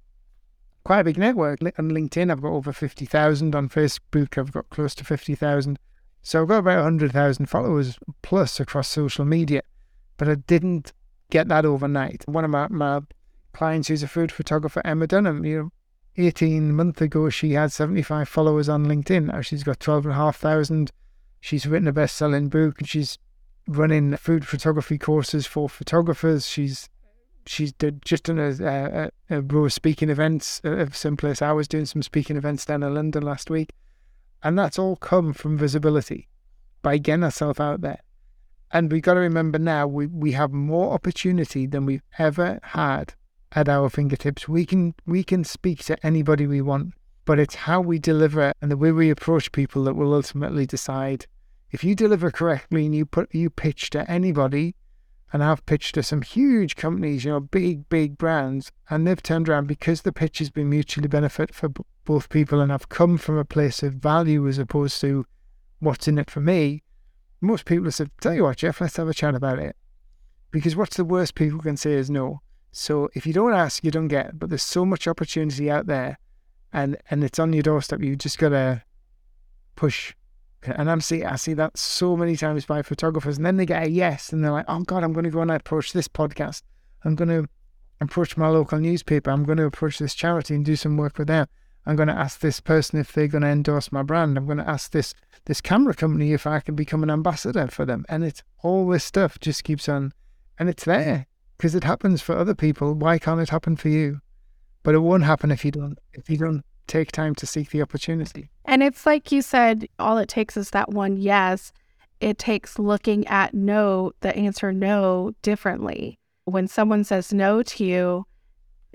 quite 0.84 1.00
a 1.00 1.04
big 1.04 1.18
network 1.18 1.62
on 1.62 1.92
LinkedIn. 1.92 2.32
I've 2.32 2.42
got 2.42 2.52
over 2.52 2.74
fifty 2.74 3.06
thousand 3.06 3.56
on 3.56 3.70
Facebook. 3.70 4.38
I've 4.38 4.52
got 4.52 4.70
close 4.70 4.96
to 4.96 5.04
fifty 5.04 5.36
thousand. 5.36 5.80
So 6.22 6.42
I've 6.42 6.48
got 6.48 6.60
about 6.60 6.84
hundred 6.84 7.12
thousand 7.12 7.48
followers 7.48 7.98
plus 8.22 8.60
across 8.60 8.88
social 8.88 9.26
media. 9.26 9.62
But 10.18 10.30
I 10.30 10.36
didn't 10.36 10.94
get 11.30 11.48
that 11.48 11.66
overnight. 11.66 12.24
One 12.28 12.46
of 12.46 12.52
my, 12.52 12.68
my 12.70 13.02
clients 13.54 13.88
who's 13.88 14.04
a 14.04 14.08
food 14.08 14.32
photographer, 14.32 14.82
Emma 14.86 15.08
Dunham. 15.08 15.44
You 15.44 15.58
know, 15.58 15.72
18 16.18 16.76
months 16.76 17.02
ago, 17.02 17.30
she 17.30 17.54
had 17.54 17.72
75 17.72 18.28
followers 18.28 18.70
on 18.70 18.86
LinkedIn. 18.86 19.26
Now 19.26 19.42
she's 19.42 19.64
got 19.64 19.80
12,500. 19.80 20.92
She's 21.40 21.66
written 21.66 21.88
a 21.88 21.94
best 21.94 22.16
selling 22.16 22.50
book 22.50 22.80
and 22.80 22.88
she's 22.88 23.18
running 23.68 24.16
food 24.18 24.46
photography 24.46 24.98
courses 24.98 25.48
for 25.48 25.70
photographers. 25.70 26.48
She's 26.48 26.90
she's 27.46 27.72
did, 27.74 28.04
just 28.04 28.26
done 28.26 28.40
a, 28.40 28.52
a, 29.30 29.38
a 29.38 29.42
row 29.42 29.66
of 29.66 29.74
speaking 29.74 30.10
events 30.10 30.62
of 30.64 30.96
some 30.96 31.18
place. 31.18 31.42
I 31.42 31.52
was 31.52 31.68
doing 31.68 31.86
some 31.86 32.02
speaking 32.02 32.38
events 32.38 32.66
down 32.66 32.84
in 32.84 32.94
London 32.94 33.24
last 33.24 33.50
week. 33.50 33.72
And 34.44 34.58
that's 34.58 34.80
all 34.80 34.96
come 34.96 35.34
from 35.34 35.58
visibility 35.58 36.28
by 36.82 36.98
getting 36.98 37.24
ourselves 37.24 37.60
out 37.60 37.82
there. 37.82 38.02
And 38.72 38.92
we've 38.92 39.02
got 39.02 39.16
to 39.16 39.20
remember 39.20 39.60
now 39.60 39.86
we, 39.86 40.08
we 40.08 40.32
have 40.32 40.52
more 40.52 40.94
opportunity 40.94 41.68
than 41.68 41.86
we've 41.86 42.04
ever 42.18 42.60
had 42.64 43.14
at 43.52 43.68
our 43.68 43.90
fingertips. 43.90 44.48
We 44.48 44.66
can 44.66 44.96
we 45.06 45.24
can 45.24 45.44
speak 45.44 45.84
to 45.86 46.06
anybody 46.06 46.48
we 46.48 46.62
want, 46.62 46.94
but 47.26 47.38
it's 47.38 47.56
how 47.56 47.82
we 47.82 48.00
deliver 48.00 48.50
it 48.50 48.58
and 48.62 48.72
the 48.72 48.78
way 48.78 48.92
we 48.92 49.10
approach 49.10 49.52
people 49.52 49.84
that 49.84 49.96
will 49.96 50.14
ultimately 50.14 50.66
decide. 50.66 51.28
If 51.70 51.84
you 51.84 51.96
deliver 51.96 52.32
correctly 52.32 52.86
and 52.86 52.96
you 52.96 53.06
put 53.06 53.34
you 53.36 53.50
pitch 53.50 53.90
to 53.92 54.10
anybody, 54.10 54.76
and 55.34 55.44
I've 55.44 55.66
pitched 55.66 55.96
to 55.96 56.04
some 56.04 56.22
huge 56.22 56.76
companies, 56.76 57.24
you 57.24 57.32
know, 57.32 57.40
big 57.40 57.88
big 57.90 58.18
brands, 58.18 58.72
and 58.90 59.08
they've 59.08 59.22
turned 59.22 59.48
around 59.48 59.68
because 59.68 60.02
the 60.02 60.12
pitch 60.12 60.40
has 60.40 60.50
been 60.50 60.70
mutually 60.70 61.08
benefit 61.08 61.54
for 61.54 61.70
b- 61.70 61.84
both 62.06 62.30
people, 62.30 62.60
and 62.60 62.72
I've 62.72 62.90
come 62.90 63.18
from 63.18 63.38
a 63.38 63.46
place 63.46 63.84
of 63.84 63.94
value 63.94 64.48
as 64.48 64.58
opposed 64.58 65.00
to 65.02 65.26
what's 65.80 66.08
in 66.08 66.18
it 66.18 66.30
for 66.30 66.42
me. 66.42 66.84
Most 67.40 67.66
people 67.66 67.86
have 67.86 67.96
said, 67.96 68.12
"Tell 68.20 68.34
you 68.34 68.44
what, 68.44 68.58
Jeff, 68.58 68.82
let's 68.82 68.98
have 68.98 69.08
a 69.08 69.14
chat 69.14 69.36
about 69.36 69.60
it," 69.60 69.76
because 70.52 70.76
what's 70.76 70.98
the 70.98 71.06
worst 71.06 71.36
people 71.36 71.60
can 71.60 71.78
say 71.78 71.94
is 71.94 72.10
no. 72.10 72.42
So 72.72 73.10
if 73.14 73.26
you 73.26 73.34
don't 73.34 73.54
ask, 73.54 73.84
you 73.84 73.92
don't 73.92 74.08
get. 74.08 74.40
But 74.40 74.50
there's 74.50 74.64
so 74.64 74.86
much 74.86 75.08
opportunity 75.08 75.70
out 75.70 75.88
there, 75.88 76.18
and 76.72 76.98
and 77.10 77.24
it's 77.24 77.40
on 77.40 77.54
your 77.54 77.64
doorstep. 77.64 78.02
You 78.02 78.16
just 78.16 78.38
gotta 78.38 78.84
push. 79.76 80.14
And 80.64 80.92
I'm 80.92 81.02
see 81.02 81.24
I 81.24 81.36
see 81.36 81.54
that 81.56 81.78
so 81.78 82.16
many 82.16 82.36
times 82.36 82.66
by 82.66 82.82
photographers, 82.82 83.38
and 83.38 83.46
then 83.46 83.58
they 83.58 83.66
get 83.66 83.84
a 83.84 83.90
yes, 83.90 84.32
and 84.32 84.44
they're 84.44 84.52
like, 84.52 84.66
"Oh 84.68 84.82
God, 84.82 85.04
I'm 85.04 85.14
going 85.14 85.24
to 85.24 85.32
go 85.32 85.42
and 85.42 85.52
approach 85.52 85.94
this 85.94 86.08
podcast. 86.08 86.62
I'm 87.04 87.16
going 87.16 87.30
to 87.30 87.48
approach 88.00 88.38
my 88.38 88.48
local 88.48 88.80
newspaper. 88.80 89.32
I'm 89.32 89.44
going 89.44 89.58
to 89.58 89.66
approach 89.66 90.00
this 90.00 90.16
charity 90.16 90.56
and 90.56 90.66
do 90.66 90.76
some 90.76 90.98
work 90.98 91.18
with 91.18 91.28
them. 91.28 91.48
I'm 91.86 91.96
going 91.96 92.10
to 92.10 92.18
ask 92.18 92.40
this 92.40 92.60
person 92.60 93.00
if 93.00 93.12
they're 93.12 93.28
going 93.28 93.42
to 93.42 93.48
endorse 93.48 93.92
my 93.92 94.04
brand. 94.04 94.38
I'm 94.38 94.46
going 94.46 94.58
to 94.60 94.70
ask 94.70 94.92
this 94.92 95.14
this 95.46 95.62
camera 95.62 95.96
company 95.96 96.34
if 96.34 96.46
I 96.46 96.60
can 96.60 96.76
become 96.76 97.02
an 97.02 97.10
ambassador 97.10 97.68
for 97.68 97.86
them. 97.86 98.06
And 98.08 98.24
it's 98.24 98.44
all 98.62 98.88
this 98.88 99.04
stuff 99.04 99.40
just 99.40 99.64
keeps 99.64 99.90
on, 99.90 100.14
and 100.60 100.70
it's 100.70 100.86
there 100.86 101.26
because 101.58 101.74
it 101.74 101.84
happens 101.84 102.22
for 102.22 102.38
other 102.38 102.56
people. 102.56 102.94
Why 102.94 103.18
can't 103.18 103.42
it 103.42 103.50
happen 103.50 103.76
for 103.76 103.90
you? 103.90 104.22
But 104.84 104.96
it 104.96 105.00
won't 105.00 105.24
happen 105.24 105.52
if 105.52 105.66
you 105.66 105.72
don't 105.72 105.98
if 106.14 106.30
you 106.30 106.38
don't 106.38 106.64
take 106.92 107.12
time 107.12 107.34
to 107.36 107.46
seek 107.48 107.70
the 107.70 107.82
opportunity. 107.82 108.50
And 108.66 108.84
it's 108.84 109.06
like 109.06 109.32
you 109.32 109.42
said, 109.42 109.88
all 109.98 110.18
it 110.18 110.28
takes 110.28 110.58
is 110.58 110.72
that 110.72 110.90
one 110.90 111.18
yes. 111.18 111.72
It 112.20 112.38
takes 112.38 112.78
looking 112.78 113.26
at 113.28 113.54
no, 113.54 114.12
the 114.20 114.36
answer 114.36 114.72
no 114.74 115.32
differently. 115.42 116.20
When 116.46 116.68
someone 116.68 117.04
says 117.04 117.34
no 117.34 117.64
to 117.64 117.86
you, 117.86 118.26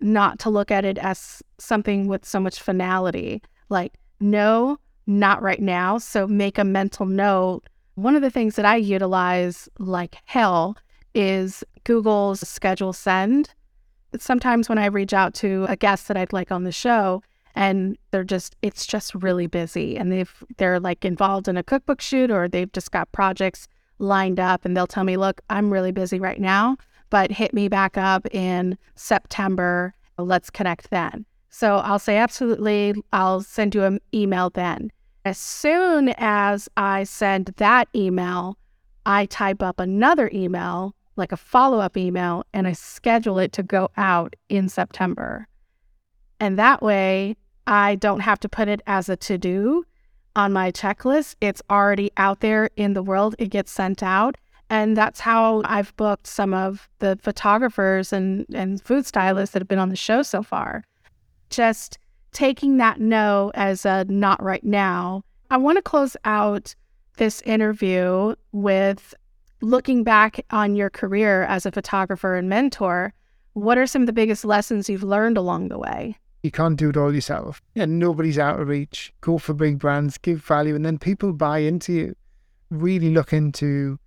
not 0.00 0.38
to 0.40 0.50
look 0.50 0.70
at 0.70 0.84
it 0.84 0.98
as 0.98 1.42
something 1.58 2.06
with 2.06 2.24
so 2.24 2.38
much 2.38 2.60
finality, 2.60 3.42
like 3.70 3.94
no, 4.20 4.78
not 5.06 5.42
right 5.42 5.60
now. 5.60 5.98
So 5.98 6.26
make 6.26 6.58
a 6.58 6.64
mental 6.64 7.06
note. 7.06 7.62
One 7.94 8.14
of 8.14 8.22
the 8.22 8.30
things 8.30 8.56
that 8.56 8.66
I 8.66 8.76
utilize 8.76 9.68
like 9.78 10.18
hell 10.26 10.76
is 11.14 11.64
Google's 11.84 12.46
schedule 12.46 12.92
send. 12.92 13.54
Sometimes 14.18 14.68
when 14.68 14.78
I 14.78 14.86
reach 14.86 15.14
out 15.14 15.32
to 15.36 15.64
a 15.68 15.76
guest 15.76 16.08
that 16.08 16.16
I'd 16.16 16.32
like 16.32 16.52
on 16.52 16.64
the 16.64 16.72
show 16.72 17.22
and 17.56 17.96
they're 18.10 18.22
just 18.22 18.54
it's 18.62 18.86
just 18.86 19.14
really 19.14 19.46
busy 19.46 19.96
and 19.96 20.12
they've 20.12 20.44
they're 20.58 20.78
like 20.78 21.04
involved 21.04 21.48
in 21.48 21.56
a 21.56 21.62
cookbook 21.62 22.00
shoot 22.00 22.30
or 22.30 22.46
they've 22.46 22.70
just 22.72 22.92
got 22.92 23.10
projects 23.12 23.66
lined 23.98 24.38
up 24.38 24.64
and 24.64 24.76
they'll 24.76 24.86
tell 24.86 25.04
me, 25.04 25.16
"Look, 25.16 25.40
I'm 25.50 25.72
really 25.72 25.90
busy 25.92 26.20
right 26.20 26.40
now, 26.40 26.76
but 27.10 27.32
hit 27.32 27.54
me 27.54 27.68
back 27.68 27.96
up 27.96 28.26
in 28.32 28.76
September. 28.94 29.94
Let's 30.18 30.50
connect 30.50 30.90
then." 30.90 31.24
So 31.48 31.76
I'll 31.78 31.98
say 31.98 32.18
absolutely, 32.18 32.94
I'll 33.12 33.40
send 33.40 33.74
you 33.74 33.84
an 33.84 34.00
email 34.12 34.50
then. 34.50 34.92
As 35.24 35.38
soon 35.38 36.10
as 36.18 36.68
I 36.76 37.04
send 37.04 37.46
that 37.56 37.88
email, 37.96 38.58
I 39.06 39.24
type 39.26 39.62
up 39.62 39.80
another 39.80 40.30
email 40.34 40.94
like 41.16 41.32
a 41.32 41.36
follow 41.36 41.80
up 41.80 41.96
email 41.96 42.44
and 42.52 42.66
I 42.68 42.72
schedule 42.72 43.38
it 43.38 43.52
to 43.52 43.62
go 43.62 43.88
out 43.96 44.36
in 44.50 44.68
September. 44.68 45.48
And 46.38 46.58
that 46.58 46.82
way, 46.82 47.36
I 47.66 47.96
don't 47.96 48.20
have 48.20 48.40
to 48.40 48.48
put 48.48 48.68
it 48.68 48.82
as 48.86 49.08
a 49.08 49.16
to 49.16 49.38
do 49.38 49.84
on 50.34 50.52
my 50.52 50.70
checklist. 50.70 51.36
It's 51.40 51.62
already 51.70 52.12
out 52.16 52.40
there 52.40 52.70
in 52.76 52.92
the 52.92 53.02
world, 53.02 53.34
it 53.38 53.48
gets 53.48 53.72
sent 53.72 54.02
out. 54.02 54.36
And 54.68 54.96
that's 54.96 55.20
how 55.20 55.62
I've 55.64 55.96
booked 55.96 56.26
some 56.26 56.52
of 56.52 56.88
the 56.98 57.18
photographers 57.22 58.12
and, 58.12 58.46
and 58.52 58.82
food 58.82 59.06
stylists 59.06 59.52
that 59.52 59.62
have 59.62 59.68
been 59.68 59.78
on 59.78 59.90
the 59.90 59.96
show 59.96 60.22
so 60.22 60.42
far. 60.42 60.82
Just 61.50 61.98
taking 62.32 62.76
that 62.78 63.00
no 63.00 63.52
as 63.54 63.86
a 63.86 64.04
not 64.08 64.42
right 64.42 64.64
now. 64.64 65.22
I 65.50 65.56
want 65.56 65.76
to 65.76 65.82
close 65.82 66.16
out 66.24 66.74
this 67.16 67.40
interview 67.42 68.34
with 68.52 69.14
looking 69.60 70.04
back 70.04 70.44
on 70.50 70.76
your 70.76 70.90
career 70.90 71.44
as 71.44 71.64
a 71.64 71.72
photographer 71.72 72.34
and 72.34 72.48
mentor, 72.48 73.14
what 73.54 73.78
are 73.78 73.86
some 73.86 74.02
of 74.02 74.06
the 74.06 74.12
biggest 74.12 74.44
lessons 74.44 74.88
you've 74.88 75.02
learned 75.02 75.38
along 75.38 75.68
the 75.68 75.78
way? 75.78 76.18
You 76.46 76.52
can't 76.52 76.78
do 76.78 76.90
it 76.90 76.96
all 76.96 77.12
yourself. 77.12 77.60
And 77.74 77.98
nobody's 77.98 78.38
out 78.38 78.60
of 78.60 78.68
reach. 78.68 79.12
Go 79.20 79.36
for 79.36 79.52
big 79.52 79.80
brands, 79.80 80.16
give 80.16 80.44
value, 80.44 80.76
and 80.76 80.86
then 80.86 80.96
people 80.96 81.32
buy 81.32 81.58
into 81.58 81.92
you. 81.92 82.16
Really 82.70 83.10
look 83.10 83.32
into 83.32 83.98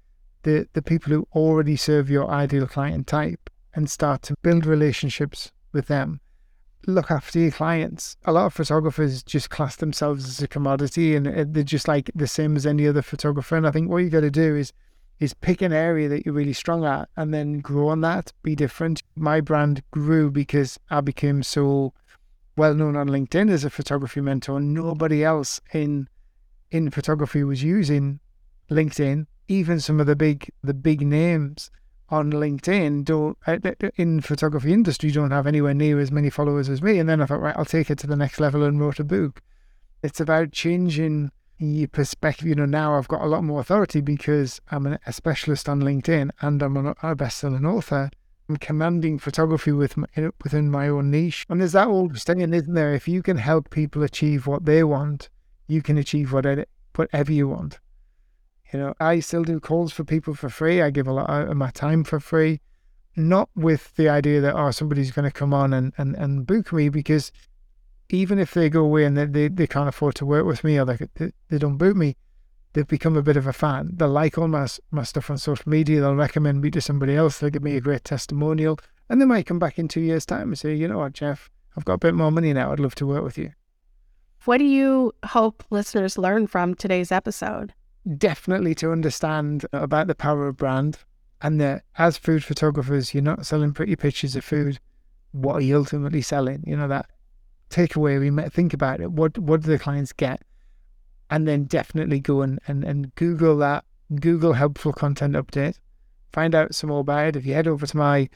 the, 0.43 0.65
the 0.71 0.81
people 0.81 1.11
who 1.11 1.27
already 1.35 1.75
serve 1.75 2.09
your 2.09 2.29
ideal 2.29 2.65
client 2.65 3.07
type 3.07 3.49
and 3.75 3.89
start 3.89 4.21
to 4.21 4.35
build 4.41 4.65
relationships 4.65 5.51
with 5.73 5.87
them. 5.87 6.21
Look 6.87 7.11
after 7.11 7.39
your 7.39 7.51
clients. 7.51 8.15
A 8.23 8.31
lot 8.31 8.45
of 8.45 8.53
photographers 8.53 9.21
just 9.21 9.49
class 9.49 9.75
themselves 9.75 10.23
as 10.23 10.41
a 10.41 10.47
commodity 10.47 11.17
and 11.17 11.27
uh, 11.27 11.43
they're 11.45 11.63
just 11.63 11.89
like 11.89 12.09
the 12.15 12.25
same 12.25 12.55
as 12.55 12.65
any 12.65 12.87
other 12.87 13.01
photographer. 13.01 13.57
And 13.57 13.67
I 13.67 13.71
think 13.71 13.89
what 13.89 13.97
you 13.97 14.09
got 14.09 14.21
to 14.21 14.31
do 14.31 14.55
is 14.55 14.71
is 15.19 15.33
pick 15.33 15.61
an 15.61 15.73
area 15.73 16.07
that 16.07 16.25
you're 16.25 16.33
really 16.33 16.53
strong 16.53 16.85
at 16.85 17.09
and 17.17 17.33
then 17.33 17.59
grow 17.59 17.89
on 17.89 17.99
that, 17.99 18.31
be 18.41 18.55
different. 18.55 19.03
My 19.17 19.41
brand 19.41 19.83
grew 19.91 20.31
because 20.31 20.79
I 20.89 21.01
became 21.01 21.43
so 21.43 21.93
well 22.59 22.75
known 22.75 22.95
on 22.97 23.07
LinkedIn 23.07 23.49
as 23.49 23.63
a 23.63 23.69
photography 23.69 24.21
mentor. 24.21 24.59
Nobody 24.59 25.23
else 25.23 25.61
in 25.73 26.09
in 26.69 26.91
photography 26.91 27.43
was 27.43 27.63
using 27.63 28.19
LinkedIn. 28.69 29.25
Even 29.47 29.79
some 29.79 29.99
of 29.99 30.05
the 30.05 30.15
big 30.15 30.51
the 30.61 30.73
big 30.73 31.01
names 31.01 31.71
on 32.09 32.31
LinkedIn 32.31 33.05
don't 33.05 33.37
uh, 33.47 33.57
in 33.95 34.19
photography 34.19 34.73
industry 34.73 35.09
don't 35.11 35.31
have 35.31 35.47
anywhere 35.47 35.73
near 35.73 35.99
as 35.99 36.11
many 36.11 36.29
followers 36.29 36.69
as 36.69 36.81
me. 36.81 36.99
And 36.99 37.07
then 37.07 37.21
I 37.21 37.25
thought, 37.25 37.41
right, 37.41 37.55
I'll 37.57 37.65
take 37.65 37.89
it 37.89 37.97
to 37.99 38.07
the 38.07 38.15
next 38.15 38.39
level 38.39 38.63
and 38.63 38.79
wrote 38.79 38.99
a 38.99 39.03
book. 39.03 39.41
It's 40.03 40.19
about 40.19 40.51
changing 40.51 41.31
your 41.59 41.87
perspective, 41.87 42.47
you 42.47 42.55
know, 42.55 42.65
now 42.65 42.97
I've 42.97 43.07
got 43.07 43.21
a 43.21 43.27
lot 43.27 43.43
more 43.43 43.59
authority 43.59 44.01
because 44.01 44.61
I'm 44.71 44.97
a 45.05 45.13
specialist 45.13 45.67
on 45.67 45.81
LinkedIn 45.81 46.29
and 46.41 46.61
I'm 46.61 46.95
a 47.03 47.15
best-selling 47.15 47.65
author. 47.65 48.09
I'm 48.49 48.57
commanding 48.57 49.19
photography 49.19 49.71
with 49.71 49.95
my, 49.95 50.07
within 50.43 50.71
my 50.71 50.89
own 50.89 51.11
niche. 51.11 51.45
And 51.49 51.61
there's 51.61 51.73
that 51.73 51.87
old 51.87 52.17
saying, 52.17 52.51
isn't 52.51 52.73
there? 52.73 52.95
If 52.95 53.07
you 53.07 53.21
can 53.21 53.37
help 53.37 53.69
people 53.69 54.01
achieve 54.01 54.47
what 54.47 54.65
they 54.65 54.83
want, 54.83 55.29
you 55.67 55.83
can 55.83 55.99
achieve 55.99 56.33
whatever, 56.33 56.65
whatever 56.95 57.31
you 57.31 57.47
want. 57.47 57.79
You 58.73 58.79
know, 58.79 58.93
I 58.99 59.19
still 59.19 59.43
do 59.43 59.59
calls 59.59 59.93
for 59.93 60.03
people 60.03 60.33
for 60.33 60.49
free. 60.49 60.81
I 60.81 60.89
give 60.89 61.07
a 61.07 61.13
lot 61.13 61.29
uh, 61.29 61.45
of 61.45 61.57
my 61.57 61.69
time 61.69 62.03
for 62.03 62.19
free, 62.19 62.59
not 63.15 63.49
with 63.55 63.95
the 63.95 64.09
idea 64.09 64.41
that, 64.41 64.55
oh, 64.55 64.71
somebody's 64.71 65.11
going 65.11 65.29
to 65.29 65.31
come 65.31 65.53
on 65.53 65.71
and, 65.71 65.93
and, 65.99 66.15
and 66.15 66.47
book 66.47 66.73
me 66.73 66.89
because 66.89 67.31
even 68.09 68.39
if 68.39 68.55
they 68.55 68.69
go 68.69 68.83
away 68.83 69.05
and 69.05 69.15
they, 69.15 69.25
they, 69.25 69.47
they 69.47 69.67
can't 69.67 69.89
afford 69.89 70.15
to 70.15 70.25
work 70.25 70.45
with 70.45 70.63
me 70.63 70.79
or 70.79 70.85
they, 70.85 70.97
they 71.49 71.57
don't 71.59 71.77
book 71.77 71.95
me, 71.95 72.15
they've 72.73 72.87
become 72.87 73.17
a 73.17 73.21
bit 73.21 73.37
of 73.37 73.47
a 73.47 73.53
fan. 73.53 73.91
They'll 73.93 74.09
like 74.09 74.37
all 74.37 74.47
my, 74.47 74.67
my 74.91 75.03
stuff 75.03 75.29
on 75.29 75.37
social 75.37 75.69
media. 75.69 76.01
They'll 76.01 76.15
recommend 76.15 76.61
me 76.61 76.71
to 76.71 76.81
somebody 76.81 77.15
else. 77.15 77.39
They'll 77.39 77.49
give 77.49 77.63
me 77.63 77.75
a 77.75 77.81
great 77.81 78.03
testimonial. 78.03 78.79
And 79.09 79.19
they 79.19 79.25
might 79.25 79.45
come 79.45 79.59
back 79.59 79.79
in 79.79 79.87
two 79.87 80.01
years' 80.01 80.25
time 80.25 80.49
and 80.49 80.59
say, 80.59 80.75
you 80.75 80.87
know 80.87 80.99
what, 80.99 81.13
Jeff, 81.13 81.49
I've 81.75 81.85
got 81.85 81.93
a 81.93 81.99
bit 81.99 82.13
more 82.13 82.31
money 82.31 82.53
now. 82.53 82.71
I'd 82.71 82.79
love 82.79 82.95
to 82.95 83.07
work 83.07 83.23
with 83.23 83.37
you. 83.37 83.51
What 84.45 84.59
do 84.59 84.65
you 84.65 85.13
hope 85.25 85.63
listeners 85.69 86.17
learn 86.17 86.47
from 86.47 86.75
today's 86.75 87.11
episode? 87.11 87.73
Definitely 88.17 88.75
to 88.75 88.91
understand 88.91 89.65
about 89.73 90.07
the 90.07 90.15
power 90.15 90.47
of 90.47 90.57
brand 90.57 90.99
and 91.41 91.59
that 91.59 91.83
as 91.97 92.17
food 92.17 92.43
photographers, 92.43 93.13
you're 93.13 93.23
not 93.23 93.45
selling 93.45 93.73
pretty 93.73 93.95
pictures 93.95 94.35
of 94.35 94.43
food. 94.43 94.79
What 95.31 95.55
are 95.55 95.61
you 95.61 95.77
ultimately 95.77 96.21
selling? 96.21 96.63
You 96.65 96.77
know, 96.77 96.87
that 96.87 97.09
takeaway 97.69 98.19
we 98.19 98.31
might 98.31 98.51
think 98.51 98.73
about 98.73 98.99
it. 98.99 99.11
What 99.11 99.37
what 99.37 99.61
do 99.61 99.67
the 99.67 99.79
clients 99.79 100.13
get? 100.13 100.41
And 101.29 101.47
then 101.47 101.65
definitely 101.65 102.19
go 102.19 102.41
and, 102.41 102.59
and, 102.67 102.83
and 102.83 103.13
Google 103.15 103.57
that, 103.57 103.85
Google 104.19 104.53
helpful 104.53 104.93
content 104.93 105.35
update, 105.35 105.77
find 106.33 106.55
out 106.55 106.73
some 106.73 106.89
more 106.89 107.01
about 107.01 107.27
it. 107.27 107.35
If 107.35 107.45
you 107.45 107.53
head 107.53 107.67
over 107.67 107.85
to 107.85 107.97
my 107.97 108.29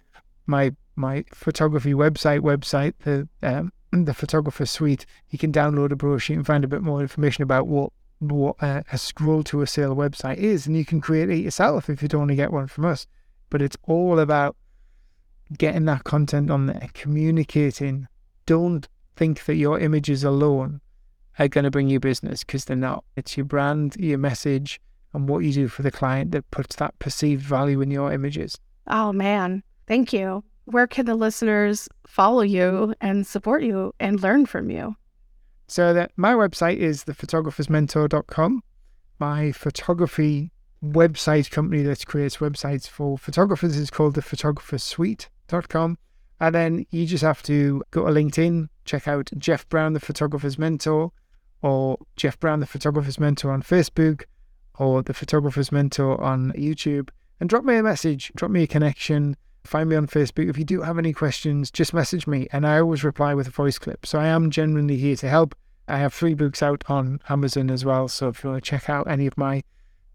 my 0.45 0.75
my 0.95 1.25
photography 1.33 1.93
website, 1.93 2.41
website, 2.41 2.93
the 3.03 3.27
um, 3.41 3.71
the 4.05 4.13
photographer 4.13 4.65
suite, 4.65 5.05
you 5.29 5.39
can 5.39 5.51
download 5.51 5.91
a 5.91 5.95
brochure 5.95 6.35
and 6.35 6.45
find 6.45 6.63
a 6.63 6.67
bit 6.67 6.81
more 6.81 7.01
information 7.01 7.43
about 7.43 7.67
what 7.67 7.91
what 8.19 8.55
uh, 8.61 8.83
a 8.91 8.97
scroll 8.97 9.43
to 9.43 9.61
a 9.61 9.67
sale 9.67 9.95
website 9.95 10.37
is, 10.37 10.67
and 10.67 10.77
you 10.77 10.85
can 10.85 11.01
create 11.01 11.29
it 11.29 11.37
yourself 11.37 11.89
if 11.89 12.01
you 12.01 12.07
don't 12.07 12.21
want 12.21 12.29
to 12.29 12.35
get 12.35 12.53
one 12.53 12.67
from 12.67 12.85
us. 12.85 13.07
But 13.49 13.61
it's 13.61 13.77
all 13.83 14.19
about 14.19 14.55
getting 15.57 15.85
that 15.85 16.03
content 16.03 16.49
on 16.49 16.67
there, 16.67 16.89
communicating. 16.93 18.07
Don't 18.45 18.87
think 19.15 19.45
that 19.45 19.55
your 19.55 19.79
images 19.79 20.23
alone 20.23 20.81
are 21.39 21.47
going 21.47 21.63
to 21.63 21.71
bring 21.71 21.89
you 21.89 21.99
business 21.99 22.43
because 22.43 22.65
they're 22.65 22.77
not. 22.77 23.03
It's 23.15 23.37
your 23.37 23.45
brand, 23.45 23.95
your 23.97 24.17
message, 24.17 24.79
and 25.13 25.27
what 25.27 25.39
you 25.39 25.53
do 25.53 25.67
for 25.67 25.81
the 25.81 25.91
client 25.91 26.31
that 26.31 26.49
puts 26.51 26.75
that 26.77 26.97
perceived 26.99 27.43
value 27.43 27.81
in 27.81 27.91
your 27.91 28.11
images. 28.11 28.57
Oh, 28.87 29.13
man. 29.13 29.63
Thank 29.87 30.13
you. 30.13 30.43
Where 30.65 30.87
can 30.87 31.05
the 31.05 31.15
listeners 31.15 31.89
follow 32.07 32.41
you 32.41 32.93
and 33.01 33.27
support 33.27 33.63
you 33.63 33.93
and 33.99 34.21
learn 34.21 34.45
from 34.45 34.69
you? 34.69 34.95
So 35.67 35.93
that 35.93 36.11
my 36.15 36.33
website 36.33 36.77
is 36.77 37.03
thephotographersmentor.com. 37.05 38.63
My 39.19 39.51
photography 39.51 40.51
website 40.83 41.49
company 41.49 41.81
that 41.83 42.05
creates 42.05 42.37
websites 42.37 42.87
for 42.87 43.17
photographers 43.17 43.77
is 43.77 43.89
called 43.89 44.15
thephotographersuite.com. 44.15 45.97
And 46.39 46.55
then 46.55 46.85
you 46.89 47.05
just 47.05 47.23
have 47.23 47.41
to 47.43 47.83
go 47.91 48.05
to 48.05 48.11
LinkedIn, 48.11 48.67
check 48.85 49.07
out 49.07 49.29
Jeff 49.37 49.67
Brown, 49.69 49.93
the 49.93 49.99
photographer's 49.99 50.59
mentor, 50.59 51.11
or 51.63 51.97
Jeff 52.17 52.39
Brown, 52.39 52.59
the 52.59 52.67
photographer's 52.67 53.19
mentor 53.19 53.51
on 53.51 53.63
Facebook, 53.63 54.25
or 54.77 55.01
the 55.01 55.13
photographer's 55.13 55.71
mentor 55.71 56.21
on 56.21 56.51
YouTube, 56.51 57.09
and 57.39 57.49
drop 57.49 57.63
me 57.63 57.77
a 57.77 57.83
message, 57.83 58.31
drop 58.35 58.51
me 58.51 58.63
a 58.63 58.67
connection, 58.67 59.37
find 59.63 59.89
me 59.89 59.95
on 59.95 60.05
Facebook. 60.05 60.49
If 60.49 60.57
you 60.57 60.65
do 60.65 60.81
have 60.81 60.99
any 60.99 61.13
questions, 61.13 61.71
just 61.71 61.93
message 61.93 62.27
me, 62.27 62.47
and 62.51 62.67
I 62.67 62.79
always 62.79 63.03
reply 63.03 63.33
with 63.33 63.47
a 63.47 63.51
voice 63.51 63.79
clip. 63.79 64.05
So 64.05 64.19
I 64.19 64.27
am 64.27 64.51
genuinely 64.51 64.97
here 64.97 65.15
to 65.15 65.29
help. 65.29 65.55
I 65.87 65.97
have 65.97 66.13
three 66.13 66.33
books 66.33 66.61
out 66.61 66.83
on 66.87 67.21
Amazon 67.29 67.69
as 67.69 67.85
well. 67.85 68.07
So 68.07 68.27
if 68.27 68.43
you 68.43 68.49
want 68.49 68.63
to 68.63 68.69
check 68.69 68.89
out 68.89 69.09
any 69.09 69.25
of 69.25 69.37
my 69.37 69.63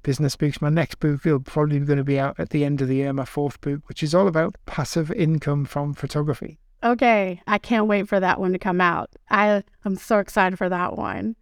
business 0.03 0.37
books, 0.37 0.61
my 0.61 0.69
next 0.69 1.01
book 1.01 1.25
will 1.25 1.41
probably 1.41 1.81
going 1.81 1.99
to 1.99 2.05
be 2.05 2.19
out 2.19 2.39
at 2.39 2.51
the 2.51 2.65
end 2.65 2.83
of 2.83 2.89
the 2.89 2.97
year, 2.97 3.13
my 3.13 3.25
fourth 3.25 3.61
book, 3.63 3.81
which 3.87 4.03
is 4.03 4.15
all 4.15 4.29
about 4.29 4.57
passive 4.67 5.11
income 5.13 5.65
from 5.65 5.95
photography. 5.95 6.59
Okay, 6.83 7.43
I 7.47 7.59
can't 7.59 7.87
wait 7.87 8.09
for 8.09 8.21
that 8.21 8.39
one 8.39 8.53
to 8.53 8.59
come 8.59 8.81
out. 8.81 9.11
I 9.31 9.65
am 9.85 9.97
so 9.97 10.19
excited 10.19 10.57
for 10.57 10.69
that 10.69 10.97
one. 10.97 11.35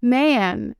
Man, 0.00 0.76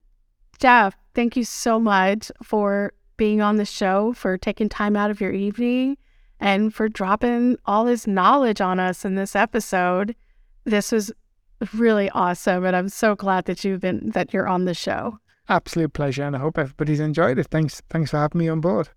Jeff, 0.59 0.95
thank 1.15 1.37
you 1.37 1.45
so 1.45 1.81
much 1.81 2.31
for 2.43 2.93
being 3.17 3.41
on 3.41 3.57
the 3.57 3.65
show, 3.65 4.13
for 4.13 4.39
taking 4.39 4.69
time 4.69 4.97
out 4.97 5.11
of 5.11 5.21
your 5.21 5.33
evening, 5.33 5.97
and 6.39 6.75
for 6.75 6.89
dropping 6.89 7.57
all 7.67 7.85
this 7.85 8.07
knowledge 8.07 8.61
on 8.61 8.79
us 8.79 9.05
in 9.05 9.15
this 9.15 9.35
episode. 9.35 10.15
This 10.65 10.93
was 10.93 11.13
really 11.73 12.11
awesome, 12.11 12.65
and 12.65 12.77
I'm 12.77 12.89
so 12.89 13.15
glad 13.15 13.47
that 13.47 13.65
you've 13.65 13.81
been 13.81 14.11
that 14.11 14.33
you're 14.33 14.49
on 14.49 14.65
the 14.65 14.75
show. 14.75 15.19
Absolute 15.49 15.93
pleasure, 15.93 16.23
and 16.23 16.37
I 16.37 16.39
hope 16.39 16.59
everybody's 16.59 17.01
enjoyed 17.01 17.39
it. 17.39 17.49
Thanks, 17.49 17.83
thanks 17.91 18.11
for 18.11 18.19
having 18.19 18.39
me 18.39 18.49
on 18.49 18.61
board. 18.61 18.91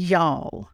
Y'all, 0.00 0.70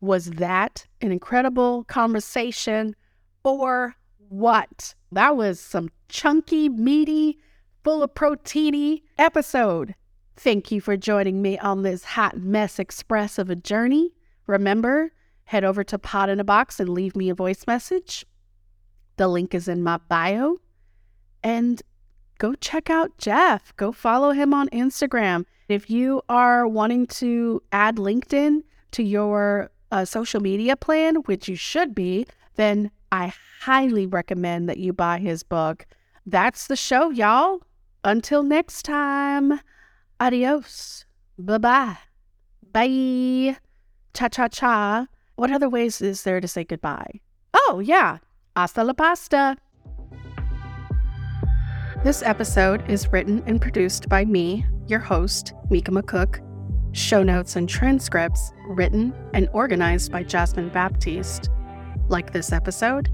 was 0.00 0.30
that 0.30 0.86
an 1.02 1.12
incredible 1.12 1.84
conversation 1.84 2.96
or 3.44 3.94
what? 4.30 4.94
That 5.12 5.36
was 5.36 5.60
some 5.60 5.90
chunky, 6.08 6.70
meaty, 6.70 7.38
full 7.84 8.02
of 8.02 8.14
proteiny 8.14 9.02
episode. 9.18 9.94
Thank 10.34 10.72
you 10.72 10.80
for 10.80 10.96
joining 10.96 11.42
me 11.42 11.58
on 11.58 11.82
this 11.82 12.04
hot 12.04 12.38
mess 12.38 12.78
express 12.78 13.36
of 13.36 13.50
a 13.50 13.54
journey. 13.54 14.14
Remember, 14.46 15.12
head 15.44 15.62
over 15.62 15.84
to 15.84 15.98
Pod 15.98 16.30
in 16.30 16.40
a 16.40 16.44
Box 16.44 16.80
and 16.80 16.88
leave 16.88 17.14
me 17.14 17.28
a 17.28 17.34
voice 17.34 17.66
message. 17.66 18.24
The 19.18 19.28
link 19.28 19.54
is 19.54 19.68
in 19.68 19.82
my 19.82 19.98
bio. 20.08 20.56
And 21.42 21.82
go 22.38 22.54
check 22.54 22.88
out 22.88 23.18
Jeff. 23.18 23.76
Go 23.76 23.92
follow 23.92 24.30
him 24.30 24.54
on 24.54 24.70
Instagram. 24.70 25.44
If 25.70 25.88
you 25.88 26.20
are 26.28 26.66
wanting 26.66 27.06
to 27.22 27.62
add 27.70 27.94
LinkedIn 27.94 28.64
to 28.90 29.02
your 29.04 29.70
uh, 29.92 30.04
social 30.04 30.40
media 30.40 30.74
plan, 30.74 31.16
which 31.26 31.48
you 31.48 31.54
should 31.54 31.94
be, 31.94 32.26
then 32.56 32.90
I 33.12 33.32
highly 33.60 34.04
recommend 34.04 34.68
that 34.68 34.78
you 34.78 34.92
buy 34.92 35.18
his 35.18 35.44
book. 35.44 35.86
That's 36.26 36.66
the 36.66 36.74
show, 36.74 37.10
y'all. 37.10 37.60
Until 38.02 38.42
next 38.42 38.82
time, 38.82 39.60
adios. 40.18 41.04
Bye 41.38 41.58
bye. 41.58 41.98
Bye. 42.72 43.56
Cha 44.12 44.28
cha 44.28 44.48
cha. 44.48 45.06
What 45.36 45.52
other 45.52 45.68
ways 45.68 46.02
is 46.02 46.24
there 46.24 46.40
to 46.40 46.48
say 46.48 46.64
goodbye? 46.64 47.20
Oh, 47.54 47.78
yeah. 47.78 48.18
Hasta 48.56 48.82
la 48.82 48.92
pasta. 48.92 49.56
This 52.02 52.22
episode 52.22 52.88
is 52.90 53.12
written 53.12 53.42
and 53.46 53.60
produced 53.60 54.08
by 54.08 54.24
me, 54.24 54.64
your 54.86 55.00
host, 55.00 55.52
Mica 55.68 55.90
McCook. 55.90 56.40
Show 56.96 57.22
notes 57.22 57.56
and 57.56 57.68
transcripts 57.68 58.52
written 58.68 59.12
and 59.34 59.50
organized 59.52 60.10
by 60.10 60.22
Jasmine 60.22 60.70
Baptiste. 60.70 61.50
Like 62.08 62.32
this 62.32 62.52
episode? 62.52 63.10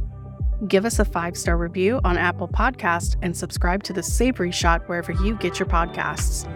Give 0.69 0.85
us 0.85 1.01
a 1.01 1.05
five 1.05 1.37
star 1.37 1.57
review 1.57 2.01
on 2.05 2.17
Apple 2.17 2.47
Podcast 2.47 3.17
and 3.23 3.37
subscribe 3.37 3.83
to 3.83 3.93
the 3.93 4.05
Savory 4.05 4.53
Shot 4.53 4.89
wherever 4.89 5.11
you 5.11 5.35
get 5.35 5.59
your 5.59 5.67
podcasts. 5.69 6.47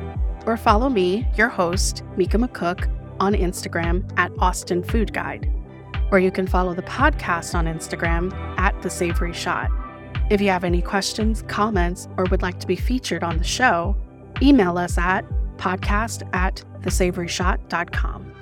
Or 0.47 0.57
follow 0.57 0.89
me, 0.89 1.27
your 1.37 1.49
host, 1.49 2.05
Mica 2.17 2.39
McCook, 2.39 2.89
on 3.19 3.35
Instagram 3.35 4.09
at 4.17 4.31
Austin 4.39 4.85
Food 4.85 5.13
Guide. 5.13 5.53
Or 6.13 6.21
you 6.21 6.31
can 6.31 6.47
follow 6.47 6.75
the 6.75 6.83
podcast 6.83 7.57
on 7.57 7.65
Instagram 7.65 8.33
at 8.57 8.81
The 8.83 8.91
Savory 8.91 9.33
Shot. 9.33 9.69
If 10.31 10.41
you 10.41 10.49
have 10.51 10.65
any 10.65 10.83
questions, 10.83 11.43
comments, 11.49 12.09
or 12.17 12.25
would 12.31 12.43
like 12.43 12.61
to 12.61 12.67
be 12.67 12.77
featured 12.77 13.23
on 13.23 13.39
the 13.39 13.45
show, 13.45 13.97
email 14.41 14.79
us 14.79 14.97
at 14.97 15.25
podcast 15.57 16.29
at 16.35 16.63
thesavoryshot.com. 16.83 18.40